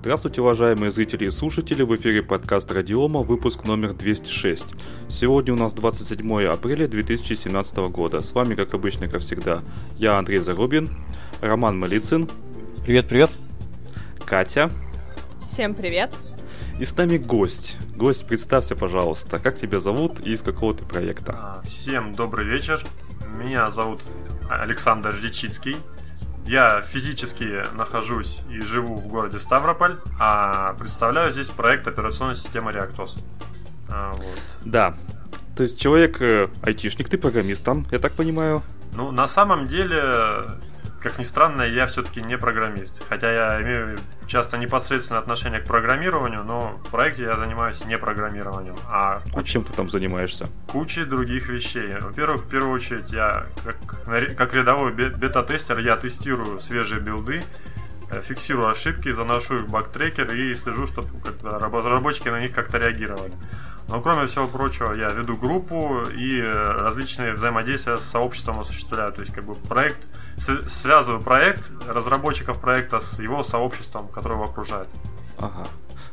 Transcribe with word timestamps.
Здравствуйте, 0.00 0.42
уважаемые 0.42 0.92
зрители 0.92 1.26
и 1.26 1.30
слушатели, 1.30 1.82
в 1.82 1.94
эфире 1.96 2.22
подкаст 2.22 2.70
Радиома, 2.70 3.20
выпуск 3.22 3.64
номер 3.64 3.94
206. 3.94 4.66
Сегодня 5.08 5.54
у 5.54 5.56
нас 5.56 5.72
27 5.72 6.44
апреля 6.44 6.86
2017 6.86 7.76
года. 7.90 8.20
С 8.20 8.32
вами, 8.32 8.54
как 8.54 8.74
обычно, 8.74 9.08
как 9.08 9.22
всегда, 9.22 9.64
я 9.96 10.16
Андрей 10.16 10.38
Зарубин, 10.38 10.88
Роман 11.40 11.80
Малицын. 11.80 12.28
Привет-привет. 12.84 13.32
Катя. 14.24 14.70
Всем 15.42 15.74
привет. 15.74 16.14
И 16.78 16.84
с 16.84 16.96
нами 16.96 17.16
гость. 17.18 17.76
Гость, 17.96 18.24
представься, 18.24 18.76
пожалуйста, 18.76 19.40
как 19.40 19.58
тебя 19.58 19.80
зовут 19.80 20.24
и 20.24 20.30
из 20.30 20.42
какого 20.42 20.74
ты 20.74 20.84
проекта? 20.84 21.32
А, 21.32 21.62
всем 21.66 22.12
добрый 22.12 22.46
вечер. 22.46 22.80
Меня 23.36 23.68
зовут 23.72 24.02
Александр 24.48 25.12
Речицкий. 25.20 25.76
Я 26.48 26.80
физически 26.80 27.62
нахожусь 27.74 28.40
и 28.48 28.62
живу 28.62 28.96
в 28.96 29.06
городе 29.06 29.38
Ставрополь, 29.38 29.98
а 30.18 30.72
представляю 30.78 31.30
здесь 31.30 31.50
проект 31.50 31.86
операционной 31.86 32.36
системы 32.36 32.72
Reactos. 32.72 33.22
А, 33.90 34.12
вот. 34.12 34.38
Да, 34.64 34.94
то 35.54 35.64
есть 35.64 35.78
человек 35.78 36.22
э, 36.22 36.48
айтишник, 36.62 37.10
ты 37.10 37.18
программист 37.18 37.62
там, 37.62 37.86
я 37.90 37.98
так 37.98 38.12
понимаю? 38.12 38.62
Ну, 38.94 39.10
на 39.10 39.28
самом 39.28 39.66
деле, 39.66 40.02
как 41.02 41.18
ни 41.18 41.22
странно, 41.22 41.62
я 41.62 41.86
все-таки 41.86 42.20
не 42.22 42.36
программист. 42.36 43.04
Хотя 43.08 43.30
я 43.30 43.62
имею 43.62 43.98
часто 44.26 44.58
непосредственное 44.58 45.20
отношение 45.20 45.60
к 45.60 45.66
программированию, 45.66 46.44
но 46.44 46.80
в 46.84 46.90
проекте 46.90 47.24
я 47.24 47.36
занимаюсь 47.36 47.84
не 47.84 47.96
программированием, 47.98 48.76
а, 48.88 49.20
куч... 49.32 49.34
а 49.34 49.42
чем 49.42 49.64
ты 49.64 49.72
там 49.72 49.90
занимаешься? 49.90 50.48
Кучей 50.66 51.04
других 51.04 51.48
вещей. 51.48 51.94
Во-первых, 52.00 52.44
в 52.44 52.48
первую 52.48 52.72
очередь, 52.72 53.10
я 53.10 53.46
как, 53.64 54.36
как 54.36 54.54
рядовой 54.54 54.92
бета-тестер, 54.92 55.78
я 55.78 55.96
тестирую 55.96 56.60
свежие 56.60 57.00
билды, 57.00 57.42
э, 58.10 58.20
фиксирую 58.20 58.68
ошибки, 58.68 59.10
заношу 59.12 59.60
их 59.60 59.62
в 59.66 59.70
бактрекер 59.70 60.30
и 60.32 60.54
слежу, 60.54 60.86
чтобы 60.86 61.08
разработчики 61.42 62.28
на 62.28 62.40
них 62.40 62.52
как-то 62.52 62.78
реагировали. 62.78 63.32
Но 63.90 64.02
кроме 64.02 64.26
всего 64.26 64.46
прочего, 64.46 64.92
я 64.92 65.08
веду 65.10 65.36
группу 65.36 66.02
и 66.14 66.40
э, 66.40 66.72
различные 66.72 67.32
взаимодействия 67.32 67.98
с 67.98 68.04
сообществом 68.04 68.60
осуществляю. 68.60 69.12
То 69.12 69.22
есть, 69.22 69.32
как 69.32 69.44
бы 69.44 69.54
проект, 69.54 70.06
связываю 70.36 71.22
проект, 71.22 71.70
разработчиков 71.86 72.60
проекта 72.60 73.00
с 73.00 73.18
его 73.18 73.42
сообществом, 73.42 74.08
которое 74.08 74.34
его 74.34 74.44
окружает. 74.44 74.88
Ага. 75.38 75.66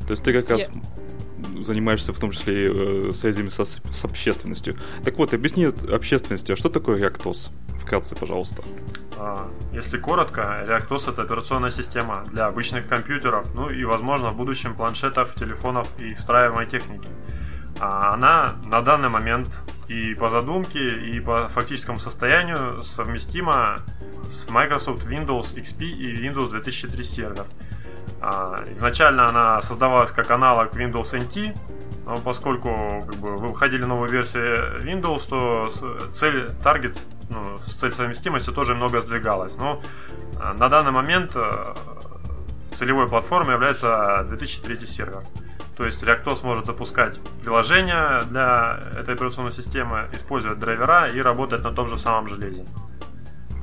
То 0.08 0.12
есть 0.12 0.24
ты 0.24 0.32
как 0.32 0.50
раз 0.50 0.62
yeah. 0.62 1.64
занимаешься 1.64 2.14
в 2.14 2.20
том 2.20 2.32
числе 2.32 2.66
и 2.66 3.10
э, 3.10 3.12
связями 3.12 3.50
со, 3.50 3.66
с 3.66 4.06
общественностью. 4.06 4.78
Так 5.04 5.18
вот, 5.18 5.34
объясни 5.34 5.66
общественности, 5.66 6.54
а 6.54 6.56
что 6.56 6.70
такое 6.70 6.98
ReactOS? 6.98 7.50
Вкратце, 7.82 8.16
пожалуйста. 8.16 8.64
А, 9.18 9.48
если 9.74 9.98
коротко, 9.98 10.66
ReactOS 10.68 11.12
это 11.12 11.24
операционная 11.24 11.72
система 11.72 12.24
для 12.32 12.46
обычных 12.46 12.88
компьютеров, 12.88 13.54
ну 13.54 13.70
и, 13.70 13.84
возможно, 13.84 14.30
в 14.32 14.38
будущем 14.38 14.76
планшетов, 14.76 15.36
телефонов 15.36 15.90
и 16.00 16.14
встраиваемой 16.14 16.68
техники. 16.68 17.10
А 17.80 18.14
она 18.14 18.56
на 18.66 18.82
данный 18.82 19.10
момент 19.10 19.64
и 19.88 20.16
по 20.16 20.30
задумке, 20.30 21.00
и 21.00 21.20
по 21.20 21.48
фактическому 21.50 22.00
состоянию 22.00 22.82
совместима 22.82 23.80
с 24.30 24.50
Microsoft 24.50 25.06
Windows 25.06 25.56
XP 25.56 25.84
и 25.84 26.28
Windows 26.28 26.50
2003 26.50 27.04
сервер. 27.04 27.46
А, 28.22 28.64
изначально 28.72 29.28
она 29.28 29.62
создавалась 29.62 30.12
как 30.12 30.32
аналог 30.32 30.74
Windows 30.74 31.14
NT, 31.14 31.56
но 32.06 32.18
поскольку 32.20 33.06
как 33.08 33.16
бы, 33.18 33.36
выходили 33.36 33.84
новые 33.84 34.12
версии 34.12 34.84
Windows, 34.84 35.28
то 35.30 35.70
цель 36.12 36.52
таргет, 36.64 36.98
ну, 37.30 37.58
цель 37.60 37.94
совместимости 37.94 38.52
тоже 38.52 38.74
много 38.74 39.02
сдвигалась. 39.02 39.58
Но 39.58 39.82
а, 40.40 40.54
на 40.54 40.70
данный 40.70 40.92
момент 40.92 41.36
целевой 42.70 43.08
платформой 43.08 43.54
является 43.54 44.26
2003 44.28 44.86
сервер. 44.88 45.24
То 45.76 45.86
есть 45.86 46.02
ReactOS 46.04 46.44
может 46.44 46.66
запускать 46.66 47.20
приложения 47.42 48.24
для 48.24 48.82
этой 48.98 49.16
операционной 49.16 49.52
системы, 49.52 50.08
использовать 50.14 50.60
драйвера 50.60 51.10
и 51.10 51.20
работать 51.22 51.64
на 51.64 51.72
том 51.72 51.88
же 51.88 51.98
самом 51.98 52.28
железе. 52.28 52.66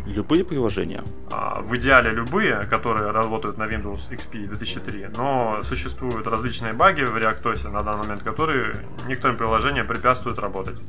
Любые 0.05 0.45
приложения? 0.45 1.03
А, 1.31 1.61
в 1.63 1.75
идеале 1.77 2.11
любые, 2.11 2.67
которые 2.67 3.13
работают 3.13 3.57
на 3.57 3.65
Windows 3.65 4.11
XP 4.11 4.49
2003, 4.49 5.09
но 5.17 5.61
существуют 5.63 6.27
различные 6.27 6.73
баги 6.73 7.03
в 7.03 7.17
ReactOS 7.17 7.71
на 7.71 7.83
данный 7.83 8.03
момент, 8.03 8.23
которые 8.25 8.77
некоторым 9.07 9.37
приложениям 9.37 9.87
препятствуют 9.87 10.39
работать. 10.39 10.81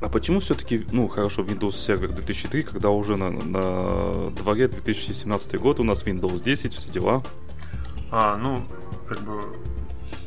А 0.00 0.08
почему 0.08 0.38
все-таки, 0.38 0.86
ну, 0.92 1.08
хорошо, 1.08 1.42
Windows 1.42 1.70
Server 1.70 2.08
2003, 2.08 2.62
когда 2.62 2.90
уже 2.90 3.16
на, 3.16 3.30
на 3.30 4.30
дворе 4.30 4.68
2017 4.68 5.58
год, 5.58 5.80
у 5.80 5.82
нас 5.82 6.04
Windows 6.04 6.40
10, 6.40 6.74
все 6.74 6.90
дела? 6.90 7.22
А, 8.12 8.36
ну, 8.36 8.62
как 9.08 9.20
бы 9.22 9.42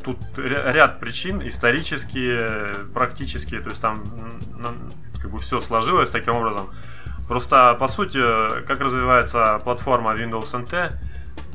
тут 0.04 0.18
ряд 0.38 1.00
причин 1.00 1.46
исторические, 1.48 2.76
практические, 2.94 3.62
то 3.62 3.70
есть 3.70 3.82
там 3.82 4.04
как 5.22 5.32
бы 5.32 5.40
все 5.40 5.62
сложилось 5.62 6.10
таким 6.10 6.36
образом. 6.36 6.70
Просто 7.28 7.76
по 7.80 7.88
сути, 7.88 8.20
как 8.66 8.80
развивается 8.80 9.62
платформа 9.64 10.16
Windows 10.16 10.54
NT, 10.54 10.94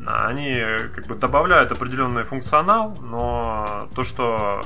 они 0.06 0.62
как 0.94 1.06
бы 1.06 1.16
добавляют 1.16 1.72
определенный 1.72 2.22
функционал, 2.22 2.96
но 3.02 3.88
то, 3.94 4.04
что 4.04 4.62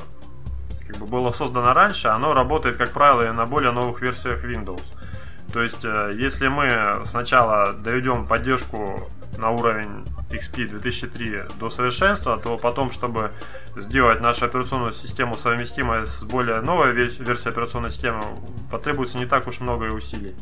как 0.87 0.97
бы 0.97 1.05
было 1.05 1.31
создано 1.31 1.73
раньше, 1.73 2.09
оно 2.09 2.33
работает, 2.33 2.77
как 2.77 2.91
правило, 2.91 3.27
и 3.27 3.31
на 3.31 3.45
более 3.45 3.71
новых 3.71 4.01
версиях 4.01 4.43
Windows. 4.43 4.83
То 5.51 5.61
есть, 5.61 5.83
э, 5.83 6.13
если 6.15 6.47
мы 6.47 7.01
сначала 7.05 7.73
доведем 7.73 8.25
поддержку 8.25 9.09
на 9.37 9.51
уровень 9.51 10.05
XP 10.29 10.67
2003 10.67 11.43
до 11.59 11.69
совершенства, 11.69 12.37
то 12.37 12.57
потом, 12.57 12.91
чтобы 12.91 13.31
сделать 13.75 14.21
нашу 14.21 14.45
операционную 14.45 14.93
систему 14.93 15.37
совместимой 15.37 16.05
с 16.05 16.23
более 16.23 16.61
новой 16.61 16.91
версией 16.91 17.49
операционной 17.49 17.89
системы, 17.89 18.23
потребуется 18.69 19.17
не 19.17 19.25
так 19.25 19.47
уж 19.47 19.59
много 19.59 19.87
и 19.87 19.89
усилий. 19.89 20.35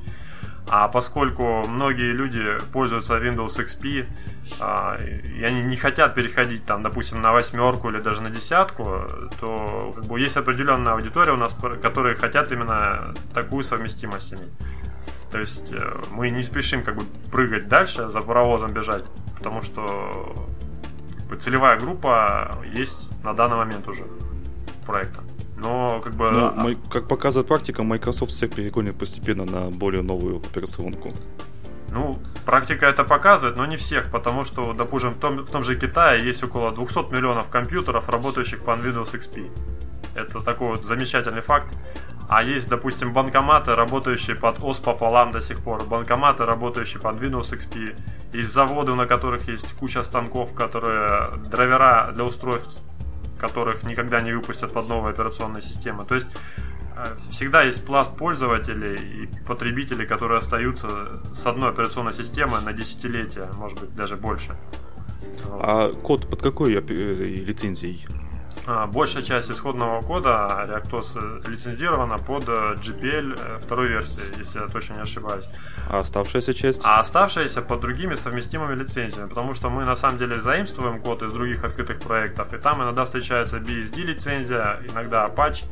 А 0.72 0.88
поскольку 0.88 1.66
многие 1.68 2.12
люди 2.12 2.44
пользуются 2.72 3.18
Windows 3.18 3.58
XP, 3.58 4.06
а, 4.60 4.98
и 4.98 5.44
они 5.44 5.64
не 5.64 5.76
хотят 5.76 6.14
переходить, 6.14 6.64
там, 6.66 6.84
допустим, 6.84 7.22
на 7.22 7.32
восьмерку 7.32 7.90
или 7.90 8.00
даже 8.00 8.22
на 8.22 8.30
десятку, 8.30 9.08
то 9.40 9.96
есть 10.16 10.38
определенная 10.38 10.94
аудитория 10.94 11.32
у 11.32 11.38
нас, 11.38 11.56
которые 11.82 12.16
хотят 12.16 12.52
именно 12.52 13.16
такую 13.34 13.64
совместимость 13.64 14.34
иметь. 14.34 14.52
То 15.32 15.40
есть 15.40 15.74
э, 15.74 16.04
мы 16.12 16.30
не 16.30 16.44
спешим 16.44 16.84
как 16.84 16.96
бы 16.96 17.04
прыгать 17.32 17.68
дальше, 17.68 18.10
за 18.10 18.22
паровозом 18.22 18.74
бежать, 18.74 19.04
потому 19.38 19.62
что 19.62 20.48
как 21.18 21.28
бы, 21.28 21.36
целевая 21.36 21.80
группа 21.80 22.58
есть 22.74 23.10
на 23.24 23.34
данный 23.34 23.58
момент 23.58 23.88
уже 23.88 24.04
проекта. 24.86 25.24
Но 25.58 26.02
как 26.02 26.14
бы... 26.14 26.32
Ну, 26.32 26.52
мы, 26.52 26.76
как 26.76 27.08
показывает 27.08 27.48
практика, 27.48 27.84
Microsoft 27.84 28.32
всех 28.32 28.52
перегонит 28.52 28.98
постепенно 28.98 29.46
на 29.46 29.70
более 29.70 30.02
новую 30.02 30.38
операционку. 30.38 31.14
Ну, 31.92 32.20
практика 32.46 32.86
это 32.86 33.04
показывает, 33.04 33.58
но 33.58 33.66
не 33.66 33.76
всех, 33.76 34.12
потому 34.12 34.46
что, 34.46 34.74
допустим, 34.74 35.12
в 35.12 35.20
том, 35.20 35.38
в 35.38 35.50
том 35.50 35.64
же 35.64 35.76
Китае 35.76 36.24
есть 36.24 36.44
около 36.44 36.72
200 36.72 37.12
миллионов 37.12 37.50
компьютеров, 37.50 38.10
работающих 38.10 38.64
по 38.64 38.72
Windows 38.72 39.14
XP. 39.14 39.50
Это 40.20 40.42
такой 40.42 40.70
вот 40.70 40.86
замечательный 40.86 41.42
факт. 41.42 41.74
А 42.30 42.44
есть, 42.44 42.70
допустим, 42.70 43.12
банкоматы, 43.12 43.74
работающие 43.74 44.36
под 44.36 44.64
ОС 44.64 44.80
пополам 44.80 45.32
до 45.32 45.42
сих 45.42 45.62
пор, 45.64 45.84
банкоматы, 45.86 46.46
работающие 46.46 47.02
под 47.02 47.16
Windows 47.16 47.58
XP, 47.58 47.98
есть 48.34 48.54
заводы, 48.54 48.94
на 48.94 49.08
которых 49.08 49.48
есть 49.48 49.74
куча 49.74 50.04
станков, 50.04 50.54
которые 50.54 51.32
драйвера 51.50 52.12
для 52.14 52.24
устройств, 52.24 52.84
которых 53.40 53.82
никогда 53.82 54.22
не 54.22 54.32
выпустят 54.34 54.72
под 54.72 54.88
новые 54.88 55.14
операционные 55.14 55.64
системы. 55.64 56.06
То 56.06 56.14
есть 56.14 56.28
э, 56.96 57.16
всегда 57.32 57.64
есть 57.64 57.84
пласт 57.84 58.16
пользователей 58.16 59.24
и 59.24 59.30
потребителей, 59.48 60.06
которые 60.06 60.38
остаются 60.38 60.88
с 61.34 61.48
одной 61.48 61.72
операционной 61.72 62.14
системой 62.14 62.62
на 62.62 62.74
десятилетия, 62.74 63.50
может 63.58 63.80
быть, 63.80 63.96
даже 63.96 64.18
больше. 64.18 64.56
А 65.50 65.92
код 65.94 66.30
под 66.30 66.44
какой 66.44 66.76
э, 66.76 66.80
лицензией? 66.80 68.06
А, 68.68 68.88
большая 68.88 69.24
часть 69.24 69.52
исходного 69.52 70.02
кода 70.02 70.68
ReactOS 70.68 71.50
лицензирована 71.50 72.18
под 72.18 72.48
э, 72.48 72.76
GPL 72.76 73.40
э, 73.40 73.58
второй 73.58 73.88
версии, 73.88 74.22
если 74.38 74.60
я 74.60 74.68
точно 74.68 74.96
не 74.96 75.02
ошибаюсь. 75.02 75.46
А 75.90 76.00
оставшаяся 76.00 76.54
часть? 76.54 76.82
А 76.84 77.00
оставшаяся 77.00 77.62
под 77.62 77.80
другими 77.82 78.16
совместимыми 78.16 78.76
лицензиями, 78.76 79.28
потому 79.28 79.54
что 79.54 79.70
мы 79.70 79.86
на 79.86 79.96
самом 79.96 80.18
деле 80.18 80.40
заимствуем 80.40 81.02
код 81.02 81.24
из 81.24 81.34
других 81.34 81.64
открытых 81.64 82.00
проектов, 82.00 82.54
и 82.54 82.58
там 82.58 82.84
иногда 82.84 83.06
встречается 83.06 83.58
BSD 83.58 84.02
лицензия, 84.04 84.80
иногда 84.92 85.28
Apache. 85.28 85.66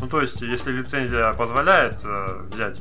Ну 0.00 0.06
то 0.08 0.20
есть, 0.20 0.40
если 0.42 0.72
лицензия 0.72 1.32
позволяет 1.32 2.00
э, 2.04 2.42
взять 2.52 2.80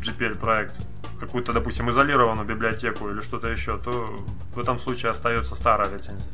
GPL 0.00 0.38
проект 0.38 0.80
какую-то, 1.20 1.52
допустим, 1.52 1.90
изолированную 1.90 2.46
библиотеку 2.46 3.10
или 3.10 3.20
что-то 3.20 3.48
еще, 3.48 3.78
то 3.78 4.16
в 4.54 4.58
этом 4.58 4.78
случае 4.78 5.10
остается 5.10 5.54
старая 5.54 5.90
лицензия. 5.90 6.30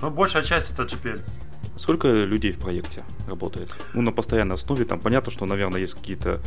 Но 0.00 0.10
большая 0.10 0.42
часть 0.42 0.72
это 0.72 0.82
GPL. 0.82 1.20
Сколько 1.76 2.08
людей 2.08 2.52
в 2.52 2.58
проекте 2.58 3.04
работает? 3.26 3.74
Ну, 3.94 4.02
на 4.02 4.12
постоянной 4.12 4.56
основе, 4.56 4.84
там 4.84 5.00
понятно, 5.00 5.32
что, 5.32 5.44
наверное, 5.46 5.80
есть 5.80 5.94
какие-то 5.94 6.40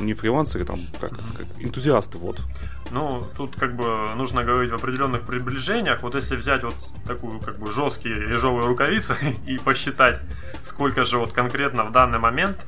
Не 0.00 0.14
фрилансеры, 0.14 0.64
там, 0.64 0.80
как, 1.00 1.10
как 1.10 1.46
энтузиасты, 1.58 2.18
вот. 2.18 2.40
Ну, 2.90 3.26
тут 3.36 3.56
как 3.56 3.76
бы 3.76 4.14
нужно 4.16 4.44
говорить 4.44 4.70
в 4.70 4.74
определенных 4.74 5.22
приближениях. 5.22 6.02
Вот 6.02 6.14
если 6.14 6.36
взять 6.36 6.62
вот 6.62 6.76
такую 7.06 7.40
как 7.40 7.58
бы 7.58 7.70
жесткие 7.70 8.16
ежовые 8.30 8.66
рукавицы 8.66 9.16
и 9.46 9.58
посчитать, 9.58 10.20
сколько 10.62 11.04
же 11.04 11.18
вот 11.18 11.32
конкретно 11.32 11.84
в 11.84 11.92
данный 11.92 12.18
момент, 12.18 12.66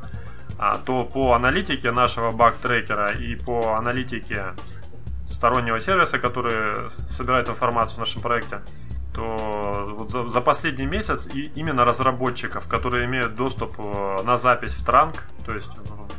а, 0.59 0.77
то 0.77 1.05
по 1.05 1.33
аналитике 1.33 1.91
нашего 1.91 2.33
баг-трекера 2.33 3.13
и 3.13 3.35
по 3.37 3.77
аналитике 3.77 4.53
стороннего 5.27 5.81
сервиса, 5.81 6.19
который 6.19 6.91
собирает 6.91 7.49
информацию 7.49 7.97
в 7.97 8.01
нашем 8.01 8.21
проекте, 8.21 8.61
то 9.15 9.87
вот 9.97 10.11
за, 10.11 10.29
за 10.29 10.41
последний 10.41 10.87
месяц 10.87 11.29
и 11.35 11.51
именно 11.57 11.85
разработчиков, 11.85 12.69
которые 12.69 13.07
имеют 13.07 13.35
доступ 13.35 13.75
э, 13.79 14.23
на 14.25 14.39
запись 14.39 14.75
в 14.75 14.85
транк, 14.85 15.25
то 15.45 15.53
есть 15.53 15.71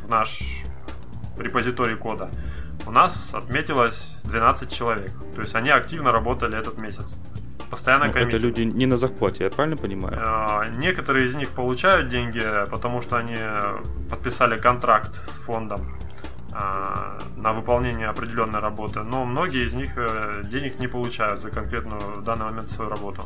в 0.04 0.08
наш 0.08 0.40
репозиторий 1.38 1.96
кода, 1.96 2.30
у 2.86 2.90
нас 2.90 3.34
отметилось 3.34 4.18
12 4.24 4.72
человек. 4.72 5.12
То 5.34 5.40
есть 5.40 5.54
они 5.54 5.70
активно 5.70 6.12
работали 6.12 6.58
этот 6.58 6.78
месяц. 6.78 7.18
Постоянно 7.70 8.06
ну, 8.06 8.12
Это 8.12 8.36
люди 8.36 8.62
не 8.62 8.86
на 8.86 8.96
зарплате, 8.96 9.44
я 9.44 9.50
правильно 9.50 9.76
понимаю? 9.78 10.18
А, 10.20 10.68
некоторые 10.76 11.26
из 11.26 11.34
них 11.34 11.48
получают 11.50 12.08
деньги, 12.08 12.44
потому 12.70 13.00
что 13.00 13.16
они 13.16 13.38
подписали 14.10 14.58
контракт 14.58 15.14
с 15.14 15.38
фондом 15.38 15.80
на 16.52 17.52
выполнение 17.52 18.08
определенной 18.08 18.60
работы, 18.60 19.00
но 19.00 19.24
многие 19.24 19.64
из 19.64 19.74
них 19.74 19.92
э, 19.96 20.42
денег 20.44 20.78
не 20.78 20.86
получают 20.86 21.40
за 21.40 21.50
конкретную 21.50 22.20
в 22.20 22.22
данный 22.22 22.44
момент 22.44 22.70
свою 22.70 22.90
работу. 22.90 23.24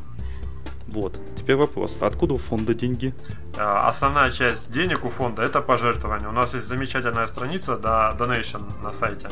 Вот. 0.86 1.20
Теперь 1.36 1.56
вопрос. 1.56 1.98
Откуда 2.00 2.34
у 2.34 2.38
фонда 2.38 2.74
деньги? 2.74 3.12
А, 3.58 3.88
основная 3.88 4.30
часть 4.30 4.72
денег 4.72 5.04
у 5.04 5.10
фонда 5.10 5.42
это 5.42 5.60
пожертвования. 5.60 6.28
У 6.28 6.32
нас 6.32 6.54
есть 6.54 6.66
замечательная 6.66 7.26
страница 7.26 7.76
да, 7.76 8.14
Donation 8.16 8.62
на 8.82 8.92
сайте, 8.92 9.28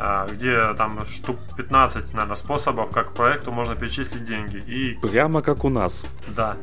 а, 0.00 0.26
где 0.26 0.72
там 0.74 1.04
штук 1.04 1.36
15, 1.56 2.14
наверное, 2.14 2.36
способов, 2.36 2.90
как 2.90 3.12
проекту 3.12 3.52
можно 3.52 3.74
перечислить 3.74 4.24
деньги. 4.24 4.56
И... 4.56 4.98
Прямо 5.00 5.42
как 5.42 5.64
у 5.64 5.68
нас. 5.68 6.04
Да. 6.28 6.56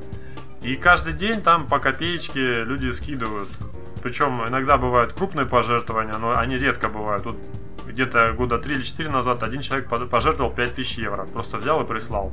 И 0.64 0.76
каждый 0.76 1.14
день 1.14 1.42
там 1.42 1.68
по 1.68 1.78
копеечке 1.78 2.64
люди 2.64 2.92
скидывают. 2.92 3.50
Причем 4.06 4.48
иногда 4.48 4.78
бывают 4.78 5.14
крупные 5.14 5.48
пожертвования, 5.48 6.16
но 6.20 6.38
они 6.38 6.60
редко 6.60 6.90
бывают. 6.90 7.24
Тут 7.24 7.38
где-то 7.88 8.34
года 8.34 8.60
3 8.60 8.76
или 8.76 8.84
4 8.84 9.10
назад 9.10 9.42
один 9.42 9.62
человек 9.62 9.90
пожертвовал 9.90 10.52
5000 10.52 10.98
евро. 11.00 11.26
Просто 11.26 11.58
взял 11.58 11.82
и 11.82 11.88
прислал. 11.88 12.32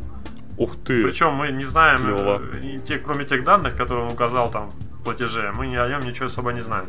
Ух 0.59 0.77
ты! 0.85 1.03
Причем 1.03 1.33
мы 1.33 1.51
не 1.51 1.65
знаем, 1.65 2.03
Клево. 2.03 2.43
Э, 2.53 2.79
те, 2.85 2.99
кроме 2.99 3.25
тех 3.25 3.45
данных, 3.45 3.75
которые 3.75 4.05
он 4.05 4.13
указал 4.13 4.51
там 4.51 4.71
в 4.71 5.03
платеже, 5.03 5.51
мы 5.57 5.65
о 5.79 5.89
нем 5.89 6.03
ничего 6.03 6.27
особо 6.27 6.53
не 6.53 6.61
знаем. 6.61 6.85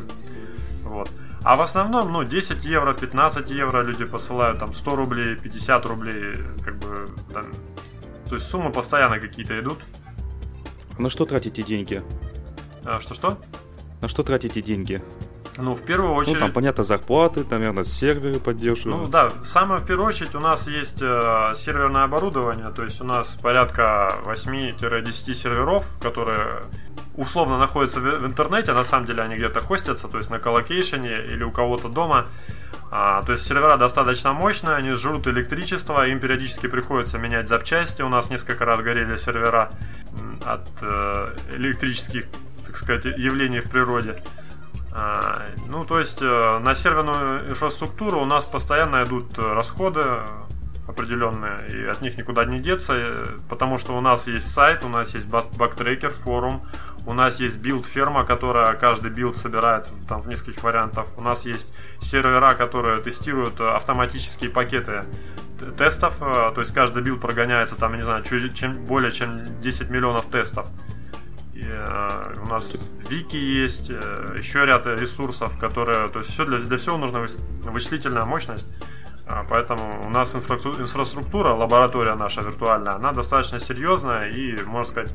Вот. 0.82 1.10
А 1.42 1.56
в 1.56 1.62
основном, 1.62 2.12
ну, 2.12 2.22
10 2.22 2.62
евро, 2.66 2.92
15 2.92 3.50
евро 3.52 3.80
люди 3.80 4.04
посылают, 4.04 4.58
там, 4.58 4.74
100 4.74 4.96
рублей, 4.96 5.36
50 5.36 5.86
рублей, 5.86 6.34
как 6.62 6.76
бы, 6.76 7.08
там, 7.32 7.46
то 8.28 8.34
есть 8.34 8.46
суммы 8.46 8.70
постоянно 8.70 9.18
какие-то 9.18 9.58
идут. 9.58 9.78
На 10.98 11.08
что 11.08 11.24
тратите 11.24 11.62
деньги? 11.62 12.02
А, 12.84 13.00
что-что? 13.00 13.38
На 14.04 14.08
что 14.08 14.22
тратите 14.22 14.60
деньги? 14.60 15.00
Ну, 15.56 15.74
в 15.74 15.82
первую 15.82 16.12
очередь... 16.12 16.34
Ну, 16.34 16.40
там, 16.40 16.52
понятно, 16.52 16.84
зарплаты, 16.84 17.42
наверное, 17.48 17.84
серверы 17.84 18.38
поддерживают. 18.38 19.04
Ну, 19.04 19.08
да, 19.08 19.32
самое 19.44 19.80
в 19.80 19.86
первую 19.86 20.08
очередь 20.08 20.34
у 20.34 20.40
нас 20.40 20.68
есть 20.68 21.00
э, 21.00 21.54
серверное 21.56 22.04
оборудование, 22.04 22.68
то 22.68 22.84
есть 22.84 23.00
у 23.00 23.04
нас 23.04 23.34
порядка 23.36 24.16
8-10 24.26 25.32
серверов, 25.32 25.88
которые 26.02 26.64
условно 27.16 27.58
находятся 27.58 28.00
в, 28.00 28.02
в 28.02 28.26
интернете, 28.26 28.74
на 28.74 28.84
самом 28.84 29.06
деле 29.06 29.22
они 29.22 29.36
где-то 29.36 29.60
хостятся, 29.60 30.06
то 30.08 30.18
есть 30.18 30.28
на 30.28 30.38
коллокейшене 30.38 31.24
или 31.32 31.42
у 31.42 31.50
кого-то 31.50 31.88
дома. 31.88 32.26
А, 32.90 33.22
то 33.22 33.32
есть 33.32 33.46
сервера 33.46 33.78
достаточно 33.78 34.34
мощные, 34.34 34.76
они 34.76 34.90
жрут 34.90 35.26
электричество, 35.28 36.06
им 36.06 36.20
периодически 36.20 36.66
приходится 36.66 37.16
менять 37.16 37.48
запчасти. 37.48 38.02
У 38.02 38.10
нас 38.10 38.28
несколько 38.28 38.66
раз 38.66 38.80
горели 38.80 39.16
сервера 39.16 39.70
от 40.44 40.68
э, 40.82 41.36
электрических, 41.56 42.26
так 42.74 42.78
сказать, 42.78 43.04
явлений 43.04 43.60
в 43.60 43.70
природе. 43.70 44.16
А, 44.92 45.46
ну, 45.68 45.84
то 45.84 46.00
есть 46.00 46.20
э, 46.22 46.58
на 46.58 46.74
серверную 46.74 47.50
инфраструктуру 47.50 48.20
у 48.20 48.24
нас 48.24 48.46
постоянно 48.46 49.04
идут 49.04 49.38
расходы 49.38 50.04
определенные, 50.88 51.68
и 51.68 51.84
от 51.84 52.02
них 52.02 52.18
никуда 52.18 52.44
не 52.44 52.58
деться, 52.58 52.94
э, 52.96 53.26
потому 53.48 53.78
что 53.78 53.96
у 53.96 54.00
нас 54.00 54.26
есть 54.26 54.52
сайт, 54.52 54.84
у 54.84 54.88
нас 54.88 55.14
есть 55.14 55.28
бактрекер, 55.28 56.10
форум, 56.10 56.66
у 57.06 57.12
нас 57.12 57.38
есть 57.38 57.58
билд-ферма, 57.58 58.24
которая 58.24 58.74
каждый 58.74 59.12
билд 59.12 59.36
собирает 59.36 59.88
там, 60.08 60.20
в 60.20 60.28
нескольких 60.28 60.64
вариантов, 60.64 61.08
у 61.16 61.22
нас 61.22 61.46
есть 61.46 61.72
сервера, 62.00 62.54
которые 62.54 63.00
тестируют 63.00 63.60
автоматические 63.60 64.50
пакеты 64.50 65.04
тестов, 65.78 66.16
э, 66.20 66.50
то 66.52 66.60
есть 66.60 66.74
каждый 66.74 67.04
билд 67.04 67.20
прогоняется 67.20 67.76
там, 67.76 67.94
не 67.94 68.02
знаю, 68.02 68.24
чем, 68.24 68.84
более 68.84 69.12
чем 69.12 69.60
10 69.60 69.90
миллионов 69.90 70.26
тестов. 70.26 70.66
Э, 71.66 72.34
у 72.42 72.46
нас 72.46 72.90
вики 73.08 73.36
есть, 73.36 73.90
э, 73.90 74.34
еще 74.36 74.64
ряд 74.64 74.86
ресурсов, 74.86 75.58
которые, 75.58 76.08
то 76.08 76.20
есть 76.20 76.30
все 76.30 76.44
для, 76.44 76.58
для 76.58 76.76
всего 76.76 76.96
нужна 76.96 77.20
вычислительная 77.64 78.24
мощность. 78.24 78.66
А, 79.26 79.44
поэтому 79.48 80.06
у 80.06 80.10
нас 80.10 80.34
инфраструктура, 80.34 81.54
лаборатория 81.54 82.14
наша 82.14 82.42
виртуальная, 82.42 82.94
она 82.94 83.12
достаточно 83.12 83.58
серьезная 83.58 84.28
и, 84.28 84.62
можно 84.64 84.90
сказать, 84.90 85.10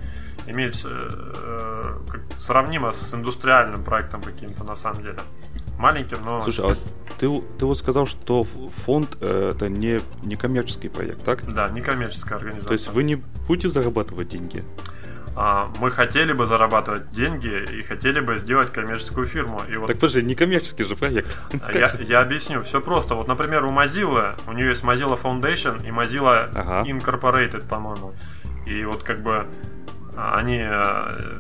имеет 0.48 0.84
э, 0.84 1.98
сравнимо 2.38 2.92
с 2.92 3.14
индустриальным 3.14 3.84
проектом 3.84 4.24
каким-то 4.24 4.64
на 4.64 4.76
самом 4.76 5.04
деле. 5.04 5.20
Маленьким, 5.78 6.18
но... 6.26 6.44
Слушай, 6.44 6.72
а 6.72 6.76
ты, 7.20 7.42
ты 7.60 7.66
вот 7.66 7.78
сказал, 7.78 8.08
что 8.08 8.44
фонд 8.44 9.18
э, 9.22 9.52
это 9.52 9.70
не, 9.70 10.02
не 10.24 10.36
коммерческий 10.36 10.90
проект, 10.90 11.24
так? 11.24 11.46
Да, 11.54 11.70
не 11.70 11.82
коммерческая 11.82 12.40
организация. 12.40 12.68
То 12.68 12.74
есть 12.74 12.88
вы 12.92 13.04
не 13.04 13.16
будете 13.48 13.70
зарабатывать 13.70 14.30
деньги? 14.30 14.64
А, 15.36 15.72
мы 15.80 15.92
хотели 15.92 16.34
бы 16.34 16.46
зарабатывать 16.46 17.12
деньги 17.12 17.66
и 17.80 17.82
хотели 17.84 18.20
бы 18.20 18.38
сделать 18.38 18.72
коммерческую 18.72 19.28
фирму. 19.28 19.62
И 19.70 19.78
вот... 19.78 19.88
Так 19.88 19.98
подожди, 19.98 20.24
не 20.24 20.36
коммерческий 20.36 20.84
же 20.84 20.96
проект. 20.96 21.38
А 21.62 21.72
я, 21.72 21.92
я 22.00 22.22
объясню, 22.22 22.64
все 22.64 22.82
просто. 22.82 23.16
Вот, 23.16 23.28
например, 23.28 23.64
у 23.66 23.72
Mozilla, 23.72 24.40
у 24.48 24.54
нее 24.54 24.70
есть 24.70 24.84
Mozilla 24.84 25.20
Foundation 25.22 25.86
и 25.86 25.92
Mozilla 25.92 26.50
ага. 26.54 26.90
Incorporated, 26.90 27.68
по-моему. 27.68 28.14
И 28.66 28.84
вот 28.84 29.04
как 29.04 29.22
бы 29.22 29.48
а, 30.16 30.38
они 30.38 30.60
э, 30.62 31.40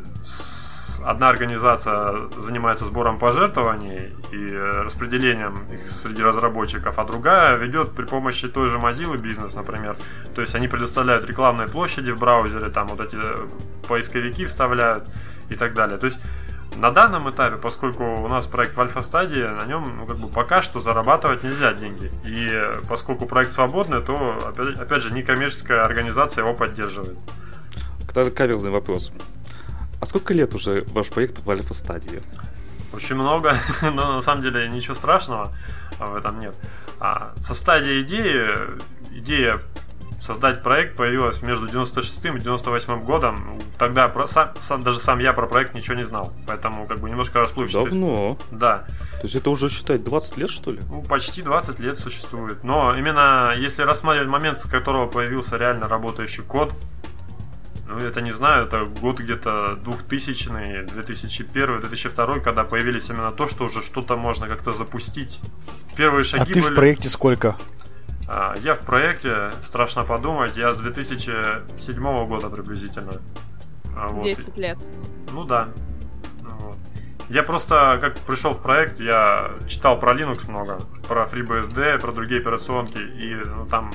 одна 1.03 1.29
организация 1.29 2.29
занимается 2.37 2.85
сбором 2.85 3.19
пожертвований 3.19 4.13
и 4.31 4.55
распределением 4.55 5.63
их 5.71 5.87
среди 5.87 6.23
разработчиков, 6.23 6.97
а 6.99 7.05
другая 7.05 7.57
ведет 7.57 7.91
при 7.91 8.05
помощи 8.05 8.47
той 8.47 8.69
же 8.69 8.77
Mozilla 8.77 9.17
бизнес, 9.17 9.55
например. 9.55 9.95
То 10.35 10.41
есть 10.41 10.55
они 10.55 10.67
предоставляют 10.67 11.27
рекламные 11.27 11.67
площади 11.67 12.11
в 12.11 12.19
браузере, 12.19 12.69
там 12.69 12.87
вот 12.87 12.99
эти 12.99 13.17
поисковики 13.87 14.45
вставляют 14.45 15.07
и 15.49 15.55
так 15.55 15.73
далее. 15.73 15.97
То 15.97 16.05
есть 16.05 16.19
на 16.75 16.91
данном 16.91 17.29
этапе, 17.29 17.57
поскольку 17.57 18.03
у 18.03 18.27
нас 18.27 18.45
проект 18.47 18.77
в 18.77 18.81
альфа-стадии, 18.81 19.43
на 19.43 19.65
нем 19.65 19.97
ну, 19.97 20.05
как 20.05 20.17
бы 20.17 20.27
пока 20.27 20.61
что 20.61 20.79
зарабатывать 20.79 21.43
нельзя 21.43 21.73
деньги. 21.73 22.11
И 22.25 22.51
поскольку 22.87 23.25
проект 23.25 23.51
свободный, 23.51 24.01
то 24.01 24.39
опять, 24.47 24.79
опять 24.79 25.03
же 25.03 25.13
некоммерческая 25.13 25.83
организация 25.83 26.43
его 26.43 26.53
поддерживает. 26.53 27.17
Тогда 28.13 28.31
каверзный 28.31 28.71
вопрос. 28.71 29.11
А 29.99 30.05
сколько 30.05 30.33
лет 30.33 30.53
уже 30.55 30.85
ваш 30.93 31.07
проект 31.07 31.43
в 31.43 31.49
альфа-стадии? 31.49 32.21
Очень 32.93 33.15
много, 33.15 33.55
но 33.81 34.15
на 34.15 34.21
самом 34.21 34.41
деле 34.41 34.67
ничего 34.69 34.95
страшного 34.95 35.51
в 35.99 36.15
этом 36.15 36.39
нет. 36.39 36.55
А 36.99 37.33
со 37.41 37.53
стадии 37.53 38.01
идеи, 38.01 38.47
идея 39.11 39.59
создать 40.21 40.63
проект 40.63 40.95
появилась 40.95 41.41
между 41.41 41.67
96 41.67 42.25
и 42.25 42.39
98 42.39 43.01
годом. 43.03 43.59
Тогда 43.77 44.07
про, 44.09 44.27
сам, 44.27 44.51
сам, 44.59 44.83
даже 44.83 44.99
сам 44.99 45.19
я 45.19 45.33
про 45.33 45.47
проект 45.47 45.73
ничего 45.73 45.95
не 45.95 46.03
знал. 46.03 46.33
Поэтому 46.45 46.85
как 46.85 46.99
бы 46.99 47.09
немножко 47.09 47.39
расплывчатый. 47.39 47.91
Давно. 47.91 48.37
Да. 48.51 48.85
То 49.21 49.23
есть 49.23 49.35
это 49.35 49.49
уже 49.49 49.69
считать 49.69 50.03
20 50.03 50.37
лет, 50.37 50.49
что 50.49 50.71
ли? 50.71 50.79
Ну, 50.89 51.01
почти 51.03 51.41
20 51.41 51.79
лет 51.79 51.97
существует. 51.97 52.63
Но 52.63 52.95
именно 52.97 53.53
если 53.57 53.83
рассматривать 53.83 54.29
момент, 54.29 54.59
с 54.59 54.65
которого 54.65 55.07
появился 55.07 55.57
реально 55.57 55.87
работающий 55.87 56.43
код, 56.43 56.73
ну, 57.89 57.97
это 57.97 58.21
не 58.21 58.31
знаю, 58.31 58.67
это 58.67 58.85
год 58.85 59.19
где-то 59.19 59.75
2000 59.83 60.89
2001 60.93 61.79
2002 61.79 62.39
когда 62.39 62.63
появились 62.63 63.09
именно 63.09 63.31
то, 63.31 63.47
что 63.47 63.65
уже 63.65 63.81
что-то 63.81 64.15
можно 64.15 64.47
как-то 64.47 64.73
запустить. 64.73 65.39
Первые 65.95 66.23
шаги 66.23 66.51
а 66.51 66.53
ты 66.53 66.61
были... 66.61 66.73
в 66.73 66.75
проекте 66.75 67.09
сколько? 67.09 67.57
А, 68.27 68.55
я 68.63 68.75
в 68.75 68.81
проекте, 68.81 69.51
страшно 69.61 70.03
подумать, 70.03 70.55
я 70.55 70.71
с 70.71 70.77
2007 70.77 72.27
года 72.27 72.49
приблизительно. 72.49 73.13
А, 73.95 74.07
вот. 74.09 74.25
10 74.25 74.57
лет. 74.57 74.77
Ну 75.31 75.43
да. 75.43 75.69
Вот. 76.43 76.77
Я 77.29 77.41
просто, 77.41 77.97
как 77.99 78.19
пришел 78.19 78.53
в 78.53 78.61
проект, 78.61 78.99
я 78.99 79.51
читал 79.67 79.99
про 79.99 80.13
Linux 80.13 80.47
много, 80.47 80.79
про 81.07 81.25
FreeBSD, 81.25 81.97
про 81.99 82.11
другие 82.11 82.39
операционки, 82.39 82.99
и 82.99 83.33
ну, 83.33 83.65
там 83.65 83.93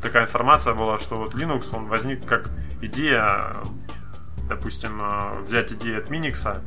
такая 0.00 0.24
информация 0.24 0.74
была, 0.74 0.98
что 0.98 1.18
вот 1.18 1.34
Linux, 1.34 1.74
он 1.74 1.86
возник 1.86 2.24
как 2.24 2.50
идея, 2.82 3.56
допустим, 4.48 5.02
взять 5.42 5.72
идею 5.72 6.02
от 6.02 6.10
Minix 6.10 6.60